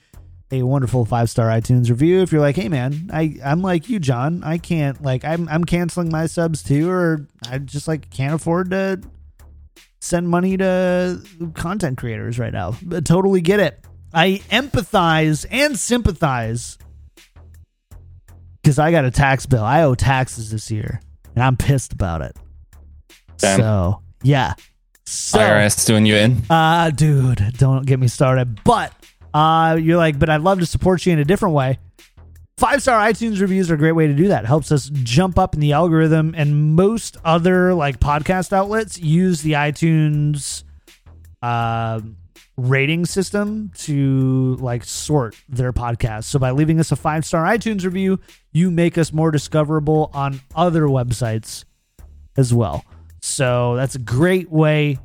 a 0.51 0.63
wonderful 0.63 1.05
five 1.05 1.29
star 1.29 1.47
iTunes 1.47 1.89
review. 1.89 2.21
If 2.21 2.31
you're 2.31 2.41
like, 2.41 2.55
hey 2.55 2.69
man, 2.69 3.09
I 3.13 3.35
I'm 3.43 3.61
like 3.61 3.89
you, 3.89 3.99
John. 3.99 4.43
I 4.43 4.57
can't 4.57 5.01
like 5.01 5.23
I'm 5.23 5.47
I'm 5.47 5.63
canceling 5.63 6.09
my 6.09 6.25
subs 6.25 6.63
too, 6.63 6.89
or 6.89 7.27
I 7.49 7.59
just 7.59 7.87
like 7.87 8.09
can't 8.09 8.33
afford 8.33 8.71
to 8.71 9.01
send 9.99 10.27
money 10.27 10.57
to 10.57 11.21
content 11.53 11.97
creators 11.97 12.37
right 12.39 12.51
now. 12.51 12.75
But 12.81 13.05
totally 13.05 13.41
get 13.41 13.59
it. 13.59 13.79
I 14.13 14.41
empathize 14.49 15.45
and 15.49 15.79
sympathize 15.79 16.77
because 18.61 18.77
I 18.77 18.91
got 18.91 19.05
a 19.05 19.11
tax 19.11 19.45
bill. 19.45 19.63
I 19.63 19.83
owe 19.83 19.95
taxes 19.95 20.51
this 20.51 20.69
year, 20.69 20.99
and 21.35 21.43
I'm 21.43 21.57
pissed 21.57 21.93
about 21.93 22.21
it. 22.21 22.35
Damn. 23.37 23.59
So 23.59 24.01
yeah. 24.23 24.53
So, 25.05 25.39
IRS 25.39 25.85
doing 25.85 26.05
you 26.05 26.15
in. 26.15 26.41
uh, 26.49 26.89
dude, 26.91 27.43
don't 27.57 27.85
get 27.85 27.99
me 27.99 28.07
started. 28.07 28.63
But 28.63 28.93
uh, 29.33 29.77
you're 29.81 29.97
like, 29.97 30.17
but 30.17 30.29
I'd 30.29 30.41
love 30.41 30.59
to 30.59 30.65
support 30.65 31.05
you 31.05 31.11
in 31.11 31.19
a 31.19 31.25
different 31.25 31.53
way. 31.55 31.79
Five 32.57 32.81
star 32.81 32.99
iTunes 32.99 33.41
reviews 33.41 33.71
are 33.71 33.73
a 33.73 33.77
great 33.77 33.93
way 33.93 34.07
to 34.07 34.13
do 34.13 34.27
that. 34.27 34.43
It 34.43 34.47
helps 34.47 34.71
us 34.71 34.89
jump 34.93 35.39
up 35.39 35.55
in 35.55 35.59
the 35.59 35.73
algorithm, 35.73 36.33
and 36.37 36.75
most 36.75 37.17
other 37.25 37.73
like 37.73 37.99
podcast 37.99 38.53
outlets 38.53 38.99
use 38.99 39.41
the 39.41 39.53
iTunes 39.53 40.63
uh, 41.41 41.99
rating 42.61 43.05
system 43.05 43.71
to 43.75 44.55
like 44.59 44.83
sort 44.83 45.35
their 45.49 45.73
podcasts. 45.73 46.25
So 46.25 46.39
by 46.39 46.51
leaving 46.51 46.79
us 46.79 46.91
a 46.91 46.95
five 46.95 47.25
star 47.25 47.43
iTunes 47.43 47.83
review, 47.83 48.19
you 48.51 48.71
make 48.71 48.97
us 48.97 49.11
more 49.11 49.31
discoverable 49.31 50.11
on 50.13 50.41
other 50.55 50.83
websites 50.83 51.65
as 52.37 52.53
well. 52.53 52.85
So 53.21 53.75
that's 53.75 53.95
a 53.95 53.99
great 53.99 54.51
way 54.51 54.97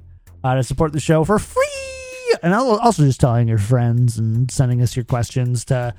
uh, 0.43 0.55
to 0.55 0.63
support 0.63 0.93
the 0.93 1.01
show 1.01 1.25
for 1.25 1.39
free. 1.39 1.65
And 2.43 2.55
also 2.55 3.05
just 3.05 3.21
telling 3.21 3.49
your 3.49 3.59
friends 3.59 4.19
and 4.19 4.51
sending 4.51 4.83
us 4.83 4.95
your 4.95 5.05
questions 5.05 5.65
to 5.67 5.95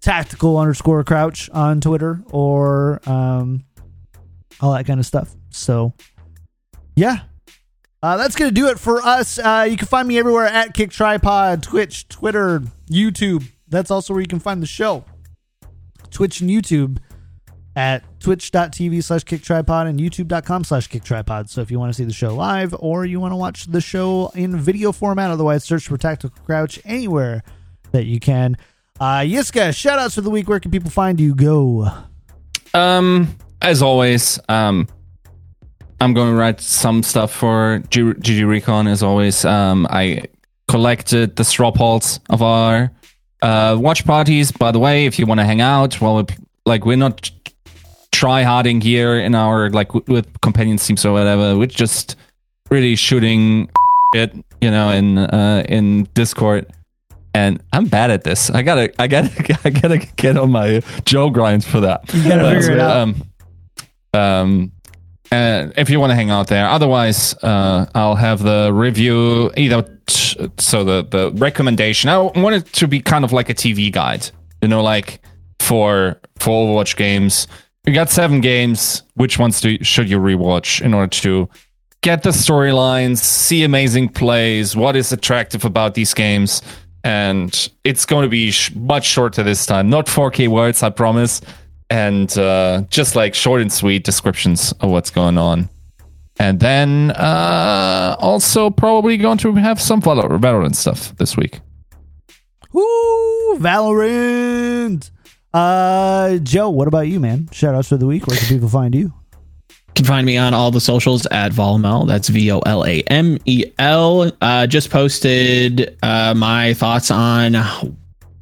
tactical 0.00 0.58
underscore 0.58 1.04
crouch 1.04 1.48
on 1.50 1.80
Twitter 1.80 2.22
or 2.30 3.00
um, 3.08 3.64
all 4.60 4.72
that 4.72 4.86
kind 4.86 5.00
of 5.00 5.06
stuff. 5.06 5.34
So, 5.50 5.94
yeah. 6.94 7.20
Uh, 8.06 8.16
that's 8.16 8.36
going 8.36 8.48
to 8.48 8.54
do 8.54 8.68
it 8.68 8.78
for 8.78 9.04
us. 9.04 9.36
Uh, 9.36 9.66
you 9.68 9.76
can 9.76 9.88
find 9.88 10.06
me 10.06 10.16
everywhere 10.16 10.44
at 10.44 10.72
Kick 10.74 10.92
Tripod, 10.92 11.60
Twitch, 11.60 12.06
Twitter, 12.06 12.62
YouTube. 12.88 13.44
That's 13.66 13.90
also 13.90 14.14
where 14.14 14.20
you 14.20 14.28
can 14.28 14.38
find 14.38 14.62
the 14.62 14.66
show. 14.66 15.04
Twitch 16.12 16.40
and 16.40 16.48
YouTube 16.48 16.98
at 17.74 18.04
twitch.tv 18.20 19.02
slash 19.02 19.24
kick 19.24 19.42
tripod 19.42 19.88
and 19.88 19.98
youtube.com 19.98 20.62
slash 20.62 20.86
kick 20.86 21.02
tripod. 21.02 21.50
So 21.50 21.62
if 21.62 21.70
you 21.72 21.80
want 21.80 21.90
to 21.90 21.94
see 21.96 22.04
the 22.04 22.12
show 22.12 22.32
live 22.32 22.76
or 22.78 23.04
you 23.04 23.18
want 23.18 23.32
to 23.32 23.36
watch 23.36 23.66
the 23.66 23.80
show 23.80 24.30
in 24.36 24.56
video 24.56 24.92
format, 24.92 25.32
otherwise 25.32 25.64
search 25.64 25.88
for 25.88 25.98
Tactical 25.98 26.38
Crouch 26.44 26.78
anywhere 26.84 27.42
that 27.90 28.06
you 28.06 28.20
can. 28.20 28.56
Uh, 29.00 29.18
Yiska, 29.18 29.76
shout 29.76 29.98
outs 29.98 30.14
for 30.14 30.20
the 30.20 30.30
week. 30.30 30.48
Where 30.48 30.60
can 30.60 30.70
people 30.70 30.90
find 30.90 31.18
you? 31.18 31.34
Go. 31.34 31.90
Um, 32.72 33.36
as 33.60 33.82
always, 33.82 34.38
um, 34.48 34.86
I'm 36.00 36.12
going 36.14 36.28
to 36.30 36.36
write 36.36 36.60
some 36.60 37.02
stuff 37.02 37.32
for 37.32 37.82
G- 37.90 38.02
GG 38.02 38.46
Recon. 38.46 38.86
As 38.86 39.02
always, 39.02 39.44
um, 39.44 39.86
I 39.90 40.22
collected 40.68 41.36
the 41.36 41.44
straw 41.44 41.70
polls 41.72 42.20
of 42.30 42.42
our 42.42 42.90
uh, 43.42 43.76
watch 43.80 44.04
parties. 44.04 44.52
By 44.52 44.72
the 44.72 44.78
way, 44.78 45.06
if 45.06 45.18
you 45.18 45.26
want 45.26 45.40
to 45.40 45.44
hang 45.46 45.60
out, 45.60 46.00
well, 46.00 46.16
we- 46.22 46.34
like 46.66 46.84
we're 46.84 46.96
not 46.96 47.30
try 48.12 48.42
harding 48.42 48.80
here 48.80 49.18
in 49.18 49.34
our 49.34 49.70
like 49.70 49.88
w- 49.88 50.04
with 50.08 50.40
companion 50.40 50.76
teams 50.78 51.04
or 51.04 51.12
whatever. 51.12 51.56
We're 51.56 51.66
just 51.66 52.16
really 52.70 52.96
shooting 52.96 53.70
it, 54.14 54.34
you 54.60 54.70
know, 54.70 54.90
in 54.90 55.18
uh, 55.18 55.64
in 55.68 56.04
Discord. 56.14 56.66
And 57.34 57.62
I'm 57.72 57.84
bad 57.86 58.10
at 58.10 58.24
this. 58.24 58.48
I 58.50 58.62
gotta, 58.62 58.90
I 59.00 59.06
gotta, 59.08 59.58
I 59.64 59.70
gotta 59.70 59.98
get 60.16 60.36
on 60.38 60.50
my 60.52 60.80
Joe 61.04 61.28
grinds 61.30 61.66
for 61.66 61.80
that. 61.80 62.12
You 62.14 62.24
gotta 62.28 62.42
But, 62.42 62.54
figure 62.56 62.72
it 62.72 62.80
out. 62.80 62.96
Um, 62.96 63.22
um, 64.14 64.72
uh, 65.32 65.68
if 65.76 65.90
you 65.90 66.00
want 66.00 66.10
to 66.10 66.14
hang 66.14 66.30
out 66.30 66.48
there, 66.48 66.68
otherwise, 66.68 67.34
uh, 67.42 67.86
I'll 67.94 68.14
have 68.16 68.42
the 68.42 68.70
review 68.72 69.50
either. 69.56 69.82
T- 70.06 70.50
so 70.58 70.84
the 70.84 71.04
the 71.04 71.32
recommendation. 71.32 72.10
I 72.10 72.18
want 72.18 72.54
it 72.54 72.66
to 72.74 72.86
be 72.88 73.00
kind 73.00 73.24
of 73.24 73.32
like 73.32 73.48
a 73.48 73.54
TV 73.54 73.90
guide, 73.90 74.30
you 74.62 74.68
know, 74.68 74.82
like 74.82 75.20
for 75.60 76.20
for 76.38 76.66
Overwatch 76.66 76.96
games. 76.96 77.48
You 77.86 77.94
got 77.94 78.10
seven 78.10 78.40
games. 78.40 79.02
Which 79.14 79.38
ones 79.38 79.60
do 79.60 79.82
should 79.82 80.08
you 80.08 80.18
rewatch 80.18 80.80
in 80.80 80.94
order 80.94 81.10
to 81.22 81.48
get 82.06 82.22
the 82.22 82.30
storylines, 82.30 83.18
see 83.18 83.64
amazing 83.64 84.08
plays, 84.08 84.76
what 84.76 84.94
is 84.94 85.12
attractive 85.12 85.64
about 85.64 85.94
these 85.94 86.14
games. 86.14 86.62
And 87.02 87.68
it's 87.82 88.04
going 88.04 88.22
to 88.22 88.28
be 88.28 88.52
sh- 88.52 88.72
much 88.76 89.04
shorter 89.06 89.42
this 89.42 89.66
time. 89.66 89.90
Not 89.90 90.06
4K 90.06 90.46
words, 90.46 90.84
I 90.84 90.90
promise. 90.90 91.40
And 91.88 92.36
uh, 92.36 92.82
just 92.90 93.14
like 93.14 93.34
short 93.34 93.60
and 93.60 93.72
sweet 93.72 94.04
descriptions 94.04 94.72
of 94.80 94.90
what's 94.90 95.10
going 95.10 95.38
on. 95.38 95.68
And 96.38 96.60
then 96.60 97.12
uh, 97.12 98.16
also 98.18 98.70
probably 98.70 99.16
going 99.16 99.38
to 99.38 99.54
have 99.54 99.80
some 99.80 100.02
Valorant 100.02 100.74
stuff 100.74 101.16
this 101.16 101.36
week. 101.36 101.60
Woo, 102.72 103.58
Valorant. 103.58 105.10
Uh, 105.54 106.36
Joe, 106.38 106.68
what 106.68 106.88
about 106.88 107.08
you, 107.08 107.20
man? 107.20 107.48
Shout 107.52 107.74
outs 107.74 107.88
for 107.88 107.96
the 107.96 108.06
week. 108.06 108.26
Where 108.26 108.36
can 108.36 108.48
people 108.48 108.68
find 108.68 108.94
you? 108.94 109.14
You 109.70 109.74
can 109.94 110.04
find 110.04 110.26
me 110.26 110.36
on 110.36 110.52
all 110.52 110.70
the 110.70 110.80
socials 110.80 111.24
at 111.30 111.52
Volamel. 111.52 112.06
That's 112.06 112.28
V 112.28 112.52
O 112.52 112.58
L 112.58 112.84
A 112.84 113.00
M 113.04 113.38
E 113.46 113.64
L. 113.78 114.30
Uh, 114.42 114.66
just 114.66 114.90
posted 114.90 115.96
uh, 116.02 116.34
my 116.34 116.74
thoughts 116.74 117.10
on 117.10 117.54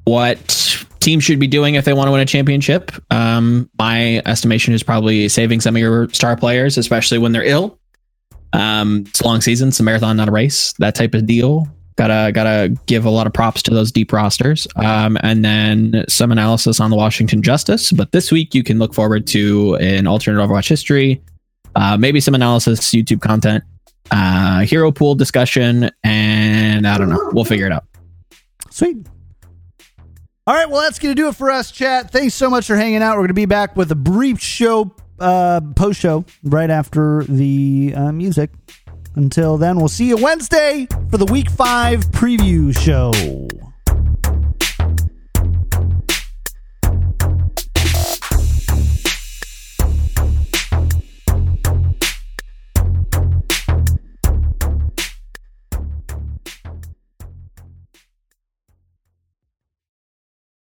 what 0.04 0.84
teams 1.04 1.22
should 1.22 1.38
be 1.38 1.46
doing 1.46 1.74
if 1.74 1.84
they 1.84 1.92
want 1.92 2.08
to 2.08 2.12
win 2.12 2.20
a 2.20 2.26
championship. 2.26 2.90
Um, 3.12 3.68
my 3.78 4.22
estimation 4.26 4.72
is 4.72 4.82
probably 4.82 5.28
saving 5.28 5.60
some 5.60 5.76
of 5.76 5.80
your 5.80 6.08
star 6.08 6.36
players, 6.36 6.78
especially 6.78 7.18
when 7.18 7.32
they're 7.32 7.44
ill. 7.44 7.78
Um, 8.54 9.04
it's 9.06 9.20
a 9.20 9.24
long 9.24 9.40
season, 9.40 9.68
it's 9.68 9.80
a 9.80 9.82
marathon, 9.82 10.16
not 10.16 10.28
a 10.28 10.32
race. 10.32 10.72
That 10.78 10.94
type 10.94 11.14
of 11.14 11.26
deal. 11.26 11.68
Gotta 11.96 12.32
gotta 12.32 12.76
give 12.86 13.04
a 13.04 13.10
lot 13.10 13.28
of 13.28 13.32
props 13.32 13.62
to 13.64 13.70
those 13.70 13.92
deep 13.92 14.12
rosters. 14.12 14.66
Um, 14.74 15.16
and 15.22 15.44
then 15.44 16.04
some 16.08 16.32
analysis 16.32 16.80
on 16.80 16.90
the 16.90 16.96
Washington 16.96 17.40
Justice. 17.40 17.92
But 17.92 18.10
this 18.10 18.32
week 18.32 18.52
you 18.54 18.64
can 18.64 18.80
look 18.80 18.94
forward 18.94 19.28
to 19.28 19.76
an 19.76 20.08
alternate 20.08 20.40
Overwatch 20.40 20.68
history, 20.68 21.22
uh, 21.76 21.96
maybe 21.96 22.18
some 22.18 22.34
analysis, 22.34 22.80
YouTube 22.92 23.20
content, 23.20 23.62
uh, 24.10 24.60
hero 24.60 24.90
pool 24.90 25.14
discussion, 25.14 25.90
and 26.02 26.88
I 26.88 26.98
don't 26.98 27.10
know. 27.10 27.30
We'll 27.32 27.44
figure 27.44 27.66
it 27.66 27.72
out. 27.72 27.84
Sweet. 28.70 29.06
All 30.46 30.54
right, 30.54 30.68
well, 30.68 30.82
that's 30.82 30.98
going 30.98 31.16
to 31.16 31.20
do 31.20 31.28
it 31.28 31.36
for 31.36 31.50
us, 31.50 31.70
chat. 31.70 32.10
Thanks 32.10 32.34
so 32.34 32.50
much 32.50 32.66
for 32.66 32.76
hanging 32.76 33.02
out. 33.02 33.12
We're 33.12 33.20
going 33.22 33.28
to 33.28 33.34
be 33.34 33.46
back 33.46 33.76
with 33.76 33.90
a 33.92 33.94
brief 33.94 34.40
show, 34.40 34.94
uh, 35.18 35.62
post 35.74 35.98
show, 35.98 36.26
right 36.42 36.68
after 36.68 37.24
the 37.24 37.94
uh, 37.96 38.12
music. 38.12 38.50
Until 39.14 39.56
then, 39.56 39.78
we'll 39.78 39.88
see 39.88 40.06
you 40.06 40.18
Wednesday 40.18 40.86
for 41.10 41.16
the 41.16 41.24
week 41.24 41.48
five 41.48 42.04
preview 42.10 42.78
show. 42.78 43.10